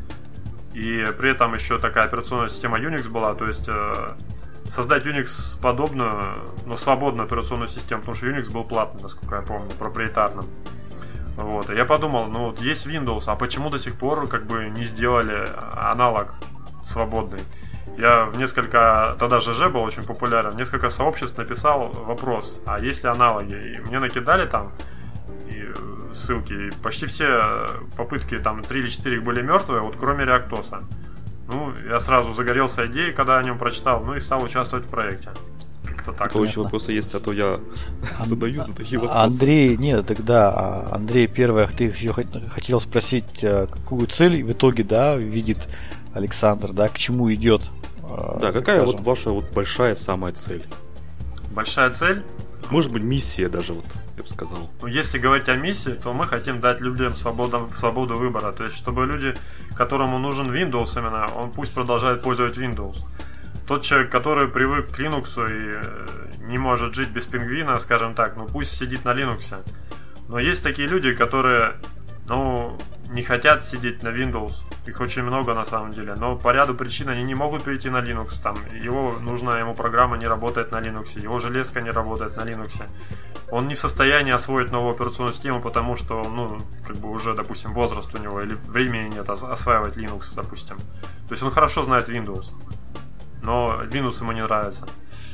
И 0.73 1.07
при 1.17 1.31
этом 1.31 1.53
еще 1.53 1.79
такая 1.79 2.05
операционная 2.05 2.49
система 2.49 2.79
Unix 2.79 3.09
была, 3.09 3.33
то 3.35 3.47
есть 3.47 3.67
э, 3.67 4.15
создать 4.69 5.05
Unix 5.05 5.59
подобную, 5.61 6.37
но 6.65 6.77
свободную 6.77 7.25
операционную 7.25 7.67
систему, 7.67 8.01
потому 8.01 8.15
что 8.15 8.27
Unix 8.27 8.51
был 8.51 8.63
платный, 8.63 9.01
насколько 9.01 9.35
я 9.35 9.41
помню, 9.41 9.71
проприетарным. 9.77 10.45
Вот, 11.35 11.69
и 11.69 11.75
я 11.75 11.85
подумал, 11.85 12.25
ну 12.27 12.47
вот 12.47 12.59
есть 12.59 12.85
Windows, 12.85 13.23
а 13.27 13.35
почему 13.35 13.69
до 13.69 13.79
сих 13.79 13.95
пор 13.95 14.27
как 14.27 14.45
бы 14.45 14.69
не 14.69 14.83
сделали 14.83 15.49
аналог 15.73 16.35
свободный? 16.83 17.41
Я 17.99 18.25
в 18.25 18.37
несколько, 18.37 19.15
тогда 19.19 19.41
ЖЖ 19.41 19.67
был 19.67 19.81
очень 19.81 20.03
популярен, 20.03 20.51
в 20.51 20.55
несколько 20.55 20.89
сообществ 20.89 21.37
написал 21.37 21.91
вопрос, 22.05 22.57
а 22.65 22.79
есть 22.79 23.03
ли 23.03 23.09
аналоги? 23.09 23.75
И 23.75 23.79
мне 23.81 23.99
накидали 23.99 24.47
там 24.47 24.71
и 25.49 25.63
э, 25.67 26.13
ссылки, 26.13 26.53
и 26.53 26.71
почти 26.81 27.07
все 27.07 27.67
попытки, 27.97 28.39
там 28.39 28.63
3 28.63 28.79
или 28.79 28.87
4 28.87 29.19
были 29.19 29.41
мертвые, 29.41 29.81
вот 29.81 29.97
кроме 29.99 30.23
Реактоса. 30.23 30.79
Ну, 31.49 31.73
я 31.89 31.99
сразу 31.99 32.31
загорелся 32.33 32.87
идеей, 32.87 33.11
когда 33.11 33.37
о 33.37 33.43
нем 33.43 33.57
прочитал, 33.57 34.01
ну 34.01 34.13
и 34.13 34.21
стал 34.21 34.43
участвовать 34.43 34.85
в 34.85 34.89
проекте. 34.89 35.31
Как-то 35.83 36.13
так. 36.13 36.33
Еще 36.35 36.63
вопросы 36.63 36.93
есть, 36.93 37.13
а 37.15 37.19
то 37.19 37.33
я 37.33 37.59
Ан... 38.19 38.25
задаю, 38.25 38.63
задаю 38.63 39.01
вопросы. 39.01 39.25
Андрей, 39.25 39.75
нет, 39.75 40.07
тогда, 40.07 40.51
а, 40.51 40.95
Андрей, 40.95 41.27
первое, 41.27 41.67
ты 41.67 41.85
еще 41.85 42.13
хотел 42.13 42.79
спросить, 42.79 43.43
э, 43.43 43.67
какую 43.67 44.07
цель 44.07 44.41
в 44.41 44.51
итоге, 44.53 44.85
да, 44.85 45.17
видит 45.17 45.67
Александр, 46.13 46.71
да, 46.71 46.87
к 46.87 46.97
чему 46.97 47.33
идет? 47.33 47.69
Да, 48.39 48.51
какая 48.51 48.79
скажем. 48.79 48.97
вот 48.97 49.05
ваша 49.05 49.29
вот 49.31 49.45
большая 49.53 49.95
самая 49.95 50.33
цель? 50.33 50.65
Большая 51.51 51.91
цель? 51.91 52.23
Может 52.69 52.91
быть, 52.91 53.01
миссия 53.01 53.49
даже, 53.49 53.73
вот, 53.73 53.85
я 54.15 54.23
бы 54.23 54.29
сказал. 54.29 54.69
Ну, 54.81 54.87
если 54.87 55.17
говорить 55.17 55.49
о 55.49 55.55
миссии, 55.55 55.91
то 55.91 56.13
мы 56.13 56.27
хотим 56.27 56.61
дать 56.61 56.81
людям 56.81 57.15
свободу, 57.15 57.67
свободу 57.75 58.17
выбора. 58.17 58.51
То 58.51 58.63
есть, 58.65 58.77
чтобы 58.77 59.05
люди, 59.05 59.35
которому 59.75 60.19
нужен 60.19 60.51
Windows 60.51 60.99
именно, 60.99 61.27
он 61.35 61.51
пусть 61.51 61.73
продолжает 61.73 62.21
пользовать 62.21 62.57
Windows. 62.57 62.97
Тот 63.67 63.81
человек, 63.81 64.11
который 64.11 64.47
привык 64.47 64.91
к 64.91 64.99
Linux 64.99 65.35
и 65.47 65.73
э, 65.75 66.29
не 66.47 66.57
может 66.57 66.93
жить 66.93 67.09
без 67.09 67.25
пингвина, 67.25 67.79
скажем 67.79 68.13
так, 68.13 68.35
ну 68.35 68.45
пусть 68.45 68.75
сидит 68.75 69.05
на 69.05 69.13
Linux. 69.13 69.55
Но 70.27 70.39
есть 70.39 70.63
такие 70.63 70.87
люди, 70.87 71.13
которые, 71.13 71.73
ну, 72.27 72.77
не 73.09 73.23
хотят 73.23 73.63
сидеть 73.63 74.03
на 74.03 74.09
Windows. 74.09 74.53
Их 74.85 74.99
очень 75.01 75.23
много 75.23 75.53
на 75.53 75.65
самом 75.65 75.91
деле. 75.91 76.13
Но 76.15 76.35
по 76.35 76.53
ряду 76.53 76.75
причин 76.75 77.09
они 77.09 77.23
не 77.23 77.35
могут 77.35 77.63
перейти 77.63 77.89
на 77.89 77.97
Linux. 77.97 78.41
Там 78.41 78.57
его 78.75 79.15
нужная 79.21 79.59
ему 79.59 79.73
программа 79.73 80.17
не 80.17 80.27
работает 80.27 80.71
на 80.71 80.79
Linux. 80.79 81.19
Его 81.19 81.39
железка 81.39 81.81
не 81.81 81.91
работает 81.91 82.37
на 82.37 82.41
Linux. 82.41 82.81
Он 83.51 83.67
не 83.67 83.73
в 83.73 83.79
состоянии 83.79 84.31
освоить 84.31 84.71
новую 84.71 84.93
операционную 84.93 85.33
систему, 85.33 85.59
потому 85.59 85.95
что, 85.95 86.23
ну, 86.23 86.61
как 86.85 86.97
бы 86.97 87.09
уже, 87.09 87.33
допустим, 87.33 87.73
возраст 87.73 88.13
у 88.13 88.19
него 88.19 88.41
или 88.41 88.55
времени 88.67 89.15
нет 89.15 89.27
осваивать 89.27 89.97
Linux, 89.97 90.35
допустим. 90.35 90.77
То 90.77 91.31
есть 91.31 91.41
он 91.41 91.49
хорошо 91.49 91.83
знает 91.83 92.09
Windows, 92.09 92.53
но 93.41 93.81
Linux 93.89 94.21
ему 94.21 94.33
не 94.33 94.43
нравится. 94.43 94.87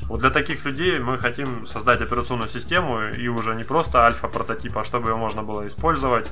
Вот 0.04 0.22
для 0.22 0.30
таких 0.30 0.64
людей 0.66 1.00
мы 1.00 1.18
хотим 1.18 1.66
создать 1.66 2.02
операционную 2.02 2.48
систему 2.48 3.02
и 3.02 3.28
уже 3.28 3.56
не 3.56 3.64
просто 3.64 4.06
альфа-прототип, 4.06 4.78
а 4.78 4.84
чтобы 4.84 5.10
ее 5.10 5.16
можно 5.16 5.44
было 5.44 5.68
использовать 5.68 6.28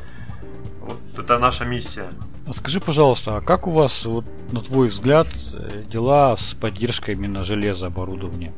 вот 0.83 0.99
это 1.17 1.39
наша 1.39 1.65
миссия. 1.65 2.09
А 2.47 2.53
скажи, 2.53 2.79
пожалуйста, 2.79 3.37
а 3.37 3.41
как 3.41 3.67
у 3.67 3.71
вас, 3.71 4.05
вот, 4.05 4.25
на 4.51 4.59
твой 4.61 4.89
взгляд, 4.89 5.27
э, 5.53 5.83
дела 5.89 6.35
с 6.35 6.53
поддержкой 6.53 7.15
именно 7.15 7.43
железа 7.43 7.87
оборудования? 7.87 8.53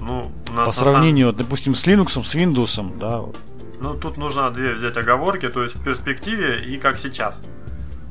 Ну, 0.00 0.30
По 0.54 0.72
сравнению, 0.72 1.30
самом... 1.30 1.44
допустим, 1.44 1.74
с 1.74 1.86
Linux, 1.86 2.22
с 2.22 2.34
Windows, 2.34 2.98
да? 2.98 3.22
Ну, 3.80 3.94
тут 3.94 4.16
нужно 4.16 4.50
две 4.50 4.72
взять 4.72 4.96
оговорки, 4.96 5.48
то 5.48 5.62
есть 5.62 5.76
в 5.76 5.84
перспективе 5.84 6.64
и 6.64 6.78
как 6.78 6.98
сейчас. 6.98 7.42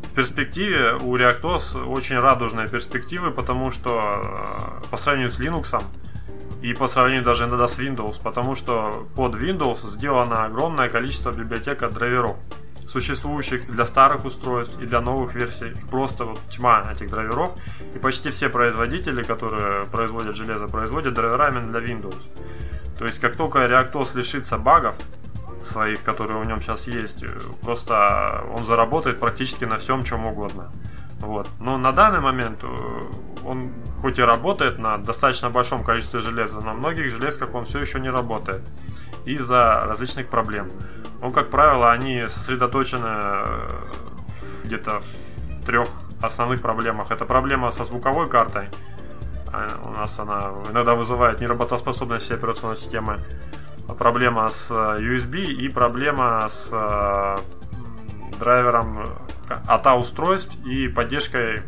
В 0.03 0.15
перспективе 0.15 0.93
у 0.93 1.17
ReactOS 1.17 1.86
очень 1.86 2.19
радужные 2.19 2.67
перспективы, 2.67 3.31
потому 3.31 3.72
что 3.72 4.22
э, 4.84 4.89
по 4.91 4.98
сравнению 4.98 5.31
с 5.31 5.39
Linux 5.39 5.81
и 6.62 6.74
по 6.74 6.88
сравнению 6.88 7.24
даже 7.24 7.45
иногда 7.45 7.67
с 7.67 7.79
Windows, 7.79 8.22
потому 8.22 8.55
что 8.55 9.07
под 9.15 9.36
Windows 9.36 9.86
сделано 9.88 10.45
огромное 10.45 10.89
количество 10.89 11.31
библиотек 11.31 11.89
драйверов 11.91 12.38
существующих 12.88 13.68
для 13.68 13.86
старых 13.86 14.25
устройств 14.25 14.80
и 14.82 14.86
для 14.86 15.01
новых 15.01 15.36
версий. 15.36 15.70
Их 15.70 15.88
просто 15.88 16.25
вот 16.25 16.39
тьма 16.50 16.89
этих 16.92 17.10
драйверов. 17.10 17.51
И 17.96 18.00
почти 18.00 18.30
все 18.30 18.50
производители, 18.50 19.24
которые 19.24 19.86
производят 19.86 20.36
железо, 20.36 20.68
производят 20.68 21.13
драйвера 21.13 21.50
именно 21.50 21.68
для 21.68 21.82
Windows. 21.82 22.22
То 22.98 23.06
есть, 23.06 23.20
как 23.20 23.36
только 23.36 23.60
ReactOS 23.60 24.15
лишится 24.15 24.58
багов, 24.58 24.96
своих, 25.65 26.04
которые 26.04 26.39
у 26.39 26.44
нем 26.44 26.62
сейчас 26.62 26.88
есть, 26.88 27.25
просто 27.62 28.44
он 28.54 28.65
заработает 28.65 29.20
практически 29.20 29.65
на 29.65 29.77
всем, 29.77 30.04
чем 30.04 30.25
угодно. 30.25 30.72
Вот. 31.20 31.48
Но 31.60 31.77
на 31.77 31.92
данный 31.92 32.20
момент 32.20 32.60
э, 32.63 33.01
он 33.46 33.72
хоть 34.01 34.20
и 34.20 34.22
работает 34.22 34.77
на 34.77 34.98
достаточно 34.98 35.50
большом 35.50 35.84
количестве 35.84 36.22
железа, 36.22 36.62
на 36.62 36.74
многих 36.74 37.12
железках 37.12 37.54
он 37.56 37.65
все 37.65 37.80
еще 37.80 38.00
не 38.00 38.10
работает 38.10 38.62
из-за 39.25 39.86
различных 39.86 40.27
проблем. 40.27 40.70
Ну, 41.22 41.32
как 41.32 41.50
правило, 41.50 41.91
они 41.91 42.25
сосредоточены 42.27 43.08
э, 43.08 43.70
где-то 44.65 45.00
в 45.00 45.65
трех 45.65 45.89
основных 46.22 46.62
проблемах. 46.62 47.12
Это 47.12 47.25
проблема 47.25 47.72
со 47.72 47.84
звуковой 47.84 48.29
картой. 48.29 48.70
А, 49.51 49.70
у 49.84 49.89
нас 49.89 50.20
она 50.20 50.51
иногда 50.72 50.96
вызывает 50.96 51.41
неработоспособность 51.41 52.25
всей 52.25 52.36
операционной 52.36 52.75
системы. 52.75 53.20
Проблема 53.98 54.50
с 54.50 54.72
э, 54.72 54.74
USB 55.01 55.46
и 55.46 55.70
проблема 55.70 56.48
с 56.50 56.70
э, 56.72 57.38
драйвером 58.39 59.08
ATA 59.67 59.98
устройств 59.98 60.58
и 60.65 60.88
поддержкой 60.88 61.62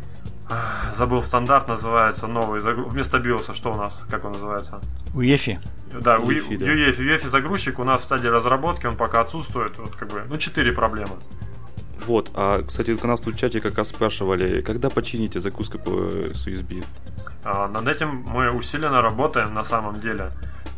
Забыл 0.94 1.22
стандарт, 1.22 1.68
называется 1.68 2.26
новый. 2.26 2.60
Вместо 2.60 3.18
биоса 3.18 3.54
что 3.54 3.72
у 3.72 3.76
нас? 3.76 4.04
Как 4.10 4.24
он 4.24 4.32
называется? 4.32 4.80
UEFI. 5.14 5.58
Да, 6.00 6.16
UEFI, 6.16 6.58
да. 6.58 6.66
UEFI. 6.66 6.98
UEFI 6.98 7.28
загрузчик 7.28 7.78
у 7.78 7.84
нас 7.84 8.02
в 8.02 8.04
стадии 8.04 8.28
разработки, 8.28 8.86
он 8.86 8.96
пока 8.96 9.20
отсутствует. 9.20 9.78
Вот 9.78 9.94
как 9.96 10.08
бы, 10.08 10.24
ну, 10.28 10.38
четыре 10.38 10.72
проблемы. 10.72 11.16
Вот, 12.06 12.30
а, 12.34 12.62
кстати, 12.62 12.96
у 13.02 13.06
нас 13.06 13.26
в 13.26 13.36
чате 13.36 13.60
как 13.60 13.76
раз 13.76 13.88
спрашивали, 13.88 14.62
когда 14.62 14.88
почините 14.88 15.40
загрузку 15.40 15.78
с 15.78 16.46
USB? 16.46 16.84
А, 17.44 17.68
над 17.68 17.86
этим 17.86 18.24
мы 18.26 18.50
усиленно 18.50 19.02
работаем 19.02 19.52
на 19.52 19.64
самом 19.64 20.00
деле. 20.00 20.30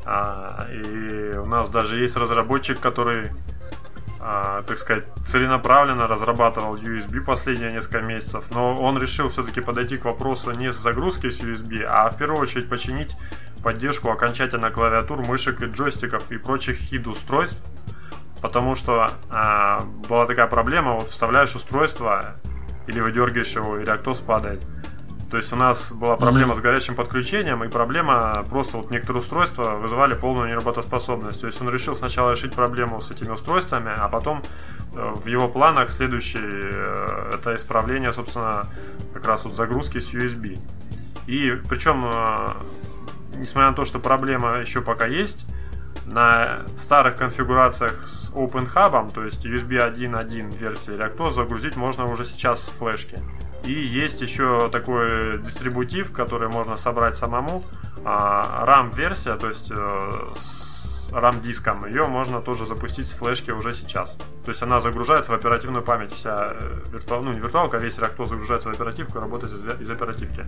А, 0.04 0.66
и 0.72 1.36
у 1.38 1.46
нас 1.46 1.70
даже 1.70 1.98
есть 2.02 2.16
разработчик, 2.16 2.80
который 2.80 3.30
а, 4.22 4.62
так 4.62 4.78
сказать, 4.78 5.04
целенаправленно 5.24 6.06
разрабатывал 6.06 6.76
USB 6.76 7.20
последние 7.20 7.72
несколько 7.72 8.02
месяцев, 8.02 8.44
но 8.50 8.76
он 8.76 8.98
решил 8.98 9.30
все-таки 9.30 9.60
подойти 9.60 9.96
к 9.96 10.04
вопросу 10.04 10.50
не 10.50 10.70
с 10.70 10.76
загрузкой 10.76 11.32
с 11.32 11.40
USB, 11.40 11.82
а 11.82 12.10
в 12.10 12.18
первую 12.18 12.40
очередь 12.40 12.68
починить 12.68 13.16
поддержку 13.62 14.10
окончательно 14.10 14.70
клавиатур, 14.70 15.22
мышек 15.22 15.62
и 15.62 15.66
джойстиков 15.66 16.30
и 16.30 16.36
прочих 16.36 16.76
хид-устройств, 16.76 17.64
потому 18.42 18.74
что 18.74 19.10
а, 19.30 19.80
была 20.08 20.26
такая 20.26 20.48
проблема, 20.48 20.92
вот 20.92 21.08
вставляешь 21.08 21.54
устройство 21.54 22.36
или 22.86 23.00
выдергиваешь 23.00 23.54
его, 23.54 23.78
и 23.78 23.84
реактор 23.84 24.14
падает. 24.26 24.62
То 25.30 25.37
есть 25.37 25.52
у 25.52 25.56
нас 25.56 25.92
была 25.92 26.16
проблема 26.16 26.54
mm-hmm. 26.54 26.56
с 26.56 26.60
горячим 26.60 26.94
подключением, 26.96 27.62
и 27.62 27.68
проблема 27.68 28.44
просто 28.50 28.78
вот 28.78 28.90
некоторые 28.90 29.20
устройства 29.20 29.76
вызывали 29.76 30.14
полную 30.14 30.49
неработоспособность. 30.49 31.40
То 31.40 31.46
есть 31.46 31.60
он 31.62 31.70
решил 31.70 31.94
сначала 31.94 32.32
решить 32.32 32.52
проблему 32.52 33.00
с 33.00 33.12
этими 33.12 33.30
устройствами, 33.30 33.92
а 33.96 34.08
потом 34.08 34.42
э, 34.92 35.14
в 35.14 35.26
его 35.26 35.49
планах 35.49 35.90
следующее 35.90 36.42
э, 36.42 37.34
это 37.34 37.54
исправление, 37.54 38.12
собственно, 38.12 38.66
как 39.14 39.25
раз 39.25 39.44
вот 39.44 39.54
загрузки 39.54 40.00
с 40.00 40.12
USB. 40.12 40.58
И 41.28 41.56
причем, 41.68 42.04
э, 42.06 42.52
несмотря 43.37 43.70
на 43.70 43.76
то, 43.76 43.84
что 43.84 44.00
проблема 44.00 44.58
еще 44.58 44.80
пока 44.80 45.06
есть, 45.06 45.46
на 46.06 46.62
старых 46.76 47.16
конфигурациях 47.16 48.04
с 48.04 48.32
OpenHub, 48.32 49.12
то 49.14 49.25
есть 49.25 49.46
USB 49.46 49.78
1.1 49.78 50.56
версии 50.56 50.94
Reactos, 50.94 51.30
загрузить 51.30 51.76
можно 51.76 52.06
уже 52.06 52.25
сейчас 52.25 52.64
с 52.64 52.68
флешки. 52.70 53.20
И 53.64 53.73
есть 53.73 54.21
еще 54.21 54.69
такой 54.71 55.38
дистрибутив, 55.38 56.12
который 56.12 56.49
можно 56.49 56.76
собрать 56.76 57.17
самому. 57.17 57.62
RAM-версия, 58.05 59.37
то 59.37 59.49
есть 59.49 59.71
э, 59.71 60.33
с 61.11 61.12
RAM-диском, 61.12 61.87
ее 61.87 62.07
можно 62.07 62.40
тоже 62.40 62.67
запустить 62.67 63.07
с 63.07 63.14
флешки 63.14 63.50
уже 63.50 63.75
сейчас. 63.75 64.19
То 64.45 64.50
есть 64.50 64.62
она 64.62 64.81
загружается 64.81 65.33
в 65.33 65.35
оперативную 65.35 65.83
память. 65.83 66.12
Вся 66.12 66.52
э, 66.52 66.83
виртуал, 66.93 67.23
ну 67.23 67.33
не 67.33 67.40
виртуалка, 67.40 67.76
а 67.76 67.81
весь 67.81 67.99
реактор 67.99 68.26
загружается 68.26 68.69
в 68.69 68.73
оперативку 68.73 69.19
и 69.19 69.21
работает 69.21 69.52
из, 69.52 69.62
из 69.81 69.90
оперативки. 69.90 70.45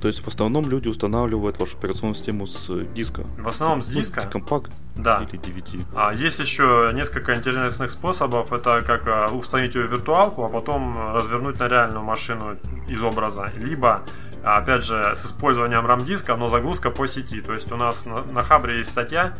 То 0.00 0.08
есть 0.08 0.24
в 0.24 0.28
основном 0.28 0.68
люди 0.68 0.88
устанавливают 0.88 1.58
вашу 1.60 1.78
операционную 1.78 2.16
систему 2.16 2.46
с 2.46 2.68
диска? 2.94 3.24
В 3.38 3.48
основном 3.48 3.82
с 3.82 3.86
диска. 3.86 4.22
Компакт 4.22 4.72
да. 4.96 5.22
или 5.22 5.40
DVD. 5.40 5.84
А 5.94 6.12
есть 6.12 6.40
еще 6.40 6.90
несколько 6.92 7.36
интересных 7.36 7.90
способов. 7.90 8.52
Это 8.52 8.82
как 8.82 9.06
а, 9.06 9.28
установить 9.28 9.76
ее 9.76 9.86
в 9.86 9.92
виртуалку, 9.92 10.44
а 10.44 10.48
потом 10.48 11.14
развернуть 11.14 11.60
на 11.60 11.68
реальную 11.68 12.02
машину 12.02 12.56
из 12.88 13.00
образа. 13.00 13.52
Либо 13.56 14.02
опять 14.42 14.84
же, 14.84 15.12
с 15.14 15.24
использованием 15.24 15.86
RAM-диска, 15.86 16.36
но 16.36 16.48
загрузка 16.48 16.90
по 16.90 17.06
сети. 17.06 17.40
То 17.40 17.52
есть 17.52 17.70
у 17.70 17.76
нас 17.76 18.06
на, 18.06 18.22
на 18.24 18.42
Хабре 18.42 18.78
есть 18.78 18.90
статья, 18.90 19.34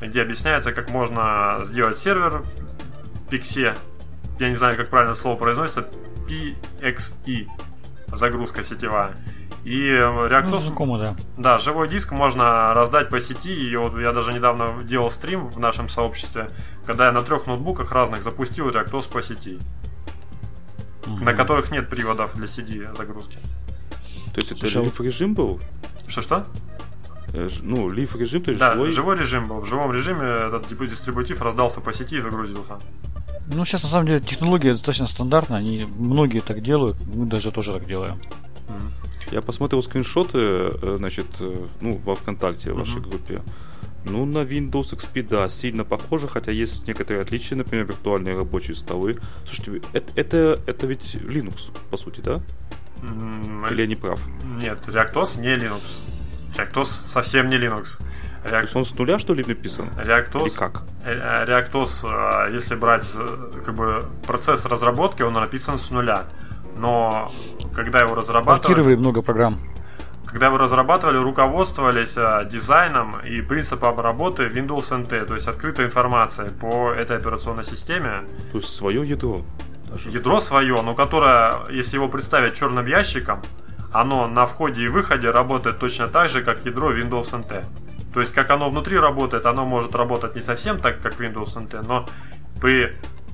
где 0.00 0.22
объясняется, 0.22 0.72
как 0.72 0.90
можно 0.90 1.60
сделать 1.64 1.96
сервер 1.96 2.42
Pixie. 3.30 3.76
Я 4.38 4.48
не 4.48 4.56
знаю, 4.56 4.76
как 4.76 4.90
правильно 4.90 5.14
слово 5.14 5.36
произносится. 5.36 5.86
PXE 6.28 7.48
загрузка 8.12 8.64
сетевая. 8.64 9.16
И 9.64 9.90
ReactOS... 9.90 10.50
Ну, 10.50 10.58
знакомо, 10.58 10.98
да. 10.98 11.16
Да, 11.36 11.58
живой 11.58 11.88
диск 11.88 12.12
можно 12.12 12.72
раздать 12.72 13.10
по 13.10 13.20
сети. 13.20 13.52
И 13.52 13.76
вот 13.76 13.98
я 13.98 14.12
даже 14.12 14.32
недавно 14.32 14.82
делал 14.82 15.10
стрим 15.10 15.46
в 15.46 15.58
нашем 15.58 15.88
сообществе, 15.88 16.48
когда 16.86 17.06
я 17.06 17.12
на 17.12 17.22
трех 17.22 17.46
ноутбуках 17.46 17.92
разных 17.92 18.22
запустил 18.22 18.70
ReactOS 18.70 19.12
по 19.12 19.22
сети. 19.22 19.58
Угу. 21.06 21.24
На 21.24 21.34
которых 21.34 21.70
нет 21.70 21.88
приводов 21.90 22.36
для 22.36 22.46
CD 22.46 22.94
загрузки. 22.94 23.38
То 24.32 24.40
есть 24.40 24.52
это 24.52 24.66
лиф 24.80 25.00
режим 25.00 25.34
был? 25.34 25.60
Что-что? 26.06 26.46
Э, 27.32 27.48
ну, 27.62 27.90
лиф 27.90 28.16
режим, 28.16 28.42
то 28.42 28.50
есть 28.50 28.60
да, 28.60 28.72
живой? 28.72 28.90
живой 28.90 29.18
режим 29.18 29.46
был. 29.46 29.60
В 29.60 29.66
живом 29.66 29.92
режиме 29.92 30.24
этот 30.48 30.66
дистрибутив 30.68 31.40
раздался 31.42 31.80
по 31.80 31.92
сети 31.92 32.16
и 32.16 32.20
загрузился. 32.20 32.78
Ну, 33.52 33.64
сейчас 33.64 33.82
на 33.82 33.88
самом 33.88 34.06
деле 34.06 34.20
технология 34.20 34.72
достаточно 34.72 35.06
стандартная, 35.06 35.58
они 35.58 35.88
многие 35.96 36.40
так 36.40 36.60
делают, 36.60 36.96
мы 37.14 37.26
даже 37.26 37.50
тоже 37.50 37.72
так 37.72 37.86
делаем. 37.86 38.20
Я 39.30 39.42
посмотрел 39.42 39.82
скриншоты, 39.82 40.38
э, 40.38 40.94
значит, 40.98 41.26
э, 41.40 41.66
ну, 41.80 42.00
во 42.04 42.16
ВКонтакте, 42.16 42.72
в 42.72 42.78
вашей 42.78 42.96
mm-hmm. 42.96 43.08
группе. 43.08 43.40
Ну, 44.04 44.24
на 44.24 44.38
Windows 44.38 44.96
XP, 44.96 45.28
да, 45.28 45.48
сильно 45.48 45.84
похоже, 45.84 46.26
хотя 46.26 46.50
есть 46.50 46.88
некоторые 46.88 47.22
отличия, 47.22 47.56
например, 47.56 47.86
виртуальные 47.86 48.36
рабочие 48.36 48.74
столы. 48.74 49.18
Слушайте, 49.44 49.86
это, 49.92 50.12
это, 50.16 50.60
это 50.66 50.86
ведь 50.86 51.14
Linux, 51.14 51.70
по 51.90 51.96
сути, 51.96 52.20
да? 52.20 52.40
Mm-hmm. 53.02 53.72
Или 53.72 53.82
я 53.82 53.86
не 53.86 53.94
прав? 53.94 54.20
Нет, 54.58 54.78
ReactOS 54.88 55.40
не 55.40 55.54
Linux. 55.54 55.82
ReactOS 56.56 56.84
совсем 56.84 57.48
не 57.48 57.56
Linux. 57.56 57.98
React... 58.44 58.50
То 58.50 58.60
есть 58.60 58.76
он 58.76 58.84
с 58.84 58.94
нуля, 58.94 59.18
что 59.18 59.34
ли, 59.34 59.44
написан? 59.46 59.90
ReactOS, 59.96 60.46
Или 60.46 60.56
как? 60.56 60.82
Э, 61.04 61.44
ReactOS, 61.44 62.52
если 62.52 62.74
брать 62.74 63.06
как 63.64 63.74
бы 63.74 64.04
процесс 64.26 64.64
разработки, 64.64 65.22
он 65.22 65.34
написан 65.34 65.78
с 65.78 65.90
нуля 65.90 66.26
но 66.80 67.32
когда 67.74 68.00
его 68.00 68.14
разрабатывали... 68.14 68.74
Портировали 68.74 68.94
много 68.96 69.22
программ. 69.22 69.60
Когда 70.26 70.46
его 70.46 70.58
разрабатывали, 70.58 71.16
руководствовались 71.16 72.16
дизайном 72.48 73.16
и 73.20 73.42
принципом 73.42 73.98
работы 73.98 74.44
Windows 74.44 74.90
NT, 74.90 75.26
то 75.26 75.34
есть 75.34 75.48
открытой 75.48 75.86
информацией 75.86 76.50
по 76.50 76.92
этой 76.92 77.16
операционной 77.16 77.64
системе. 77.64 78.22
То 78.52 78.58
есть 78.58 78.74
свое 78.74 79.06
ядро. 79.06 79.40
Даже. 79.90 80.08
Ядро 80.10 80.40
свое, 80.40 80.80
но 80.82 80.94
которое, 80.94 81.68
если 81.70 81.96
его 81.96 82.08
представить 82.08 82.54
черным 82.54 82.86
ящиком, 82.86 83.42
оно 83.92 84.26
на 84.28 84.46
входе 84.46 84.82
и 84.84 84.88
выходе 84.88 85.30
работает 85.30 85.78
точно 85.78 86.08
так 86.08 86.28
же, 86.28 86.42
как 86.42 86.64
ядро 86.64 86.92
Windows 86.92 87.32
NT. 87.32 87.64
То 88.12 88.20
есть, 88.20 88.32
как 88.34 88.50
оно 88.50 88.70
внутри 88.70 88.98
работает, 88.98 89.46
оно 89.46 89.64
может 89.64 89.94
работать 89.94 90.34
не 90.34 90.40
совсем 90.40 90.80
так, 90.80 91.00
как 91.00 91.20
Windows 91.20 91.56
NT, 91.56 91.84
но 91.86 92.08
при 92.60 92.92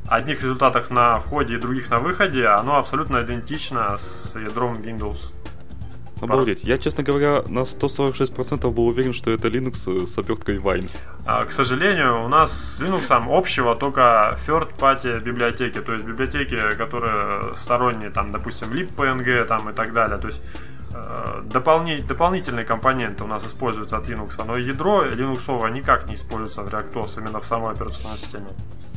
одних 0.09 0.43
результатах 0.43 0.91
на 0.91 1.19
входе 1.19 1.55
и 1.55 1.59
других 1.59 1.91
на 1.91 1.99
выходе, 1.99 2.47
оно 2.47 2.77
абсолютно 2.77 3.23
идентично 3.23 3.97
с 3.97 4.37
ядром 4.37 4.75
Windows. 4.75 5.33
Обалдеть. 6.21 6.65
Я, 6.65 6.79
честно 6.79 7.03
говоря, 7.03 7.43
на 7.49 7.61
146% 7.61 8.71
был 8.71 8.87
уверен, 8.87 9.13
что 9.13 9.31
это 9.31 9.49
Linux 9.49 10.07
с 10.07 10.19
оберткой 10.19 10.57
Wine. 10.57 10.91
А, 11.27 11.45
к 11.45 11.53
сожалению, 11.53 12.25
у 12.25 12.29
нас 12.29 12.53
с 12.53 12.81
Linux 12.81 13.13
общего 13.13 13.77
только 13.77 14.35
third-party 14.47 15.21
библиотеки, 15.21 15.81
то 15.81 15.93
есть 15.93 16.07
библиотеки, 16.07 16.57
которые 16.77 17.55
сторонние, 17.55 18.11
там, 18.11 18.33
допустим, 18.33 18.73
libpng 18.73 19.45
там, 19.45 19.69
и 19.69 19.73
так 19.75 19.93
далее. 19.93 20.17
То 20.19 20.29
есть 20.29 20.43
э, 20.95 21.43
дополни, 21.45 22.01
дополнительные 22.01 22.65
компоненты 22.65 23.25
у 23.25 23.27
нас 23.27 23.45
используются 23.45 23.99
от 23.99 24.09
Linux, 24.09 24.43
но 24.47 24.57
ядро 24.57 25.05
Linux 25.05 25.71
никак 25.71 26.09
не 26.09 26.15
используется 26.15 26.63
в 26.63 26.69
ReactOS 26.69 27.21
именно 27.21 27.41
в 27.41 27.45
самой 27.45 27.75
операционной 27.75 28.19
системе. 28.19 28.47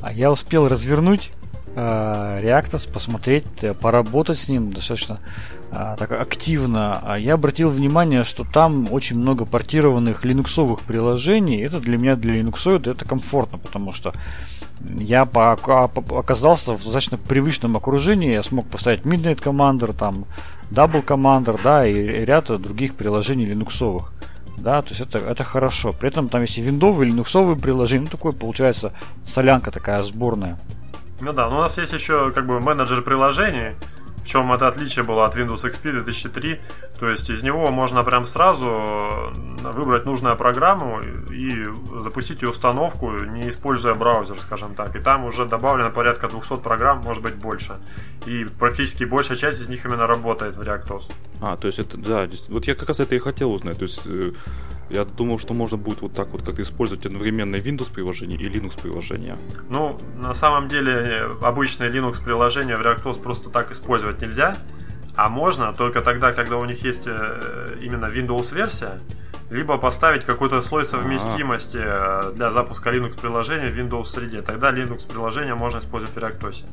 А 0.01 0.13
я 0.13 0.31
успел 0.31 0.69
развернуть 0.69 1.33
э, 1.33 1.48
Reactos, 1.79 2.91
посмотреть, 2.91 3.45
э, 3.61 3.73
поработать 3.73 4.37
с 4.37 4.49
ним 4.49 4.73
достаточно 4.73 5.19
э, 5.71 5.95
так 5.97 6.11
активно. 6.11 6.99
А 7.03 7.17
я 7.17 7.35
обратил 7.35 7.69
внимание, 7.69 8.23
что 8.23 8.43
там 8.43 8.87
очень 8.91 9.17
много 9.17 9.45
портированных 9.45 10.25
линуксовых 10.25 10.81
приложений. 10.81 11.61
Это 11.61 11.79
для 11.79 11.97
меня, 11.97 12.15
для 12.15 12.33
линуксоида, 12.33 12.91
это 12.91 13.05
комфортно, 13.05 13.57
потому 13.57 13.91
что 13.93 14.13
я 14.95 15.21
оказался 15.21 16.73
в 16.73 16.83
достаточно 16.83 17.17
привычном 17.17 17.75
окружении. 17.75 18.31
Я 18.31 18.43
смог 18.43 18.67
поставить 18.67 19.01
Midnight 19.01 19.41
Commander, 19.41 19.93
там, 19.93 20.25
Double 20.71 21.05
Commander, 21.05 21.59
да, 21.63 21.85
и 21.85 22.25
ряд 22.25 22.45
других 22.47 22.95
приложений 22.95 23.45
линуксовых 23.45 24.13
да, 24.61 24.81
то 24.81 24.89
есть 24.89 25.01
это, 25.01 25.19
это 25.19 25.43
хорошо. 25.43 25.93
При 25.93 26.09
этом 26.09 26.29
там 26.29 26.41
есть 26.41 26.57
и 26.57 26.61
виндовые, 26.61 27.07
и 27.07 27.11
линуксовые 27.11 27.55
приложения, 27.55 28.03
ну 28.03 28.11
такое 28.11 28.33
получается 28.33 28.93
солянка 29.23 29.71
такая 29.71 30.01
сборная. 30.01 30.59
Ну 31.21 31.33
да, 31.33 31.49
но 31.49 31.57
у 31.57 31.61
нас 31.61 31.77
есть 31.77 31.93
еще 31.93 32.31
как 32.31 32.45
бы 32.45 32.59
менеджер 32.59 33.01
приложений, 33.01 33.75
в 34.23 34.27
чем 34.27 34.51
это 34.53 34.67
отличие 34.67 35.03
было 35.03 35.25
от 35.25 35.35
Windows 35.35 35.65
XP 35.65 35.91
2003. 35.91 36.59
То 36.99 37.09
есть 37.09 37.29
из 37.29 37.43
него 37.43 37.71
можно 37.71 38.03
прям 38.03 38.25
сразу 38.25 39.31
выбрать 39.63 40.05
нужную 40.05 40.35
программу 40.35 41.01
и 41.31 41.67
запустить 41.99 42.41
ее 42.41 42.49
установку, 42.49 43.11
не 43.11 43.49
используя 43.49 43.95
браузер, 43.95 44.37
скажем 44.39 44.75
так. 44.75 44.95
И 44.95 44.99
там 44.99 45.25
уже 45.25 45.45
добавлено 45.45 45.89
порядка 45.89 46.27
200 46.27 46.57
программ, 46.57 46.99
может 46.99 47.23
быть 47.23 47.35
больше. 47.35 47.77
И 48.25 48.45
практически 48.59 49.03
большая 49.03 49.37
часть 49.37 49.61
из 49.61 49.69
них 49.69 49.85
именно 49.85 50.07
работает 50.07 50.55
в 50.55 50.61
ReactOS. 50.61 51.11
А, 51.41 51.57
то 51.57 51.67
есть 51.67 51.79
это, 51.79 51.97
да, 51.97 52.27
вот 52.49 52.65
я 52.65 52.75
как 52.75 52.89
раз 52.89 52.99
это 52.99 53.15
и 53.15 53.19
хотел 53.19 53.51
узнать. 53.51 53.77
То 53.77 53.83
есть 53.83 54.01
э, 54.05 54.31
я 54.89 55.05
думал, 55.05 55.39
что 55.39 55.53
можно 55.53 55.77
будет 55.77 56.01
вот 56.01 56.13
так 56.13 56.29
вот 56.29 56.41
как-то 56.41 56.61
использовать 56.61 57.05
одновременно 57.05 57.55
Windows 57.55 57.91
приложение 57.91 58.39
и 58.39 58.49
Linux 58.49 58.79
приложение. 58.81 59.37
Ну, 59.69 59.99
на 60.17 60.33
самом 60.33 60.67
деле, 60.67 61.29
обычное 61.41 61.91
Linux 61.91 62.23
приложение 62.23 62.77
в 62.77 62.81
ReactOS 62.81 63.21
просто 63.21 63.49
так 63.49 63.71
использовать 63.71 64.21
нельзя. 64.21 64.57
А 65.15 65.27
можно 65.27 65.73
только 65.73 66.01
тогда, 66.01 66.31
когда 66.31 66.57
у 66.57 66.65
них 66.65 66.83
есть 66.85 67.03
э, 67.05 67.77
именно 67.81 68.05
Windows 68.05 68.55
версия, 68.55 69.01
либо 69.49 69.77
поставить 69.77 70.23
какой-то 70.23 70.61
слой 70.61 70.85
совместимости 70.85 71.77
А-а-а. 71.77 72.31
для 72.31 72.51
запуска 72.51 72.89
Linux 72.89 73.19
приложения 73.19 73.69
в 73.69 73.77
Windows 73.77 74.05
среде. 74.05 74.41
Тогда 74.41 74.71
Linux 74.71 75.09
приложение 75.11 75.55
можно 75.55 75.79
использовать 75.79 76.15
в 76.15 76.19
ReactOS. 76.19 76.65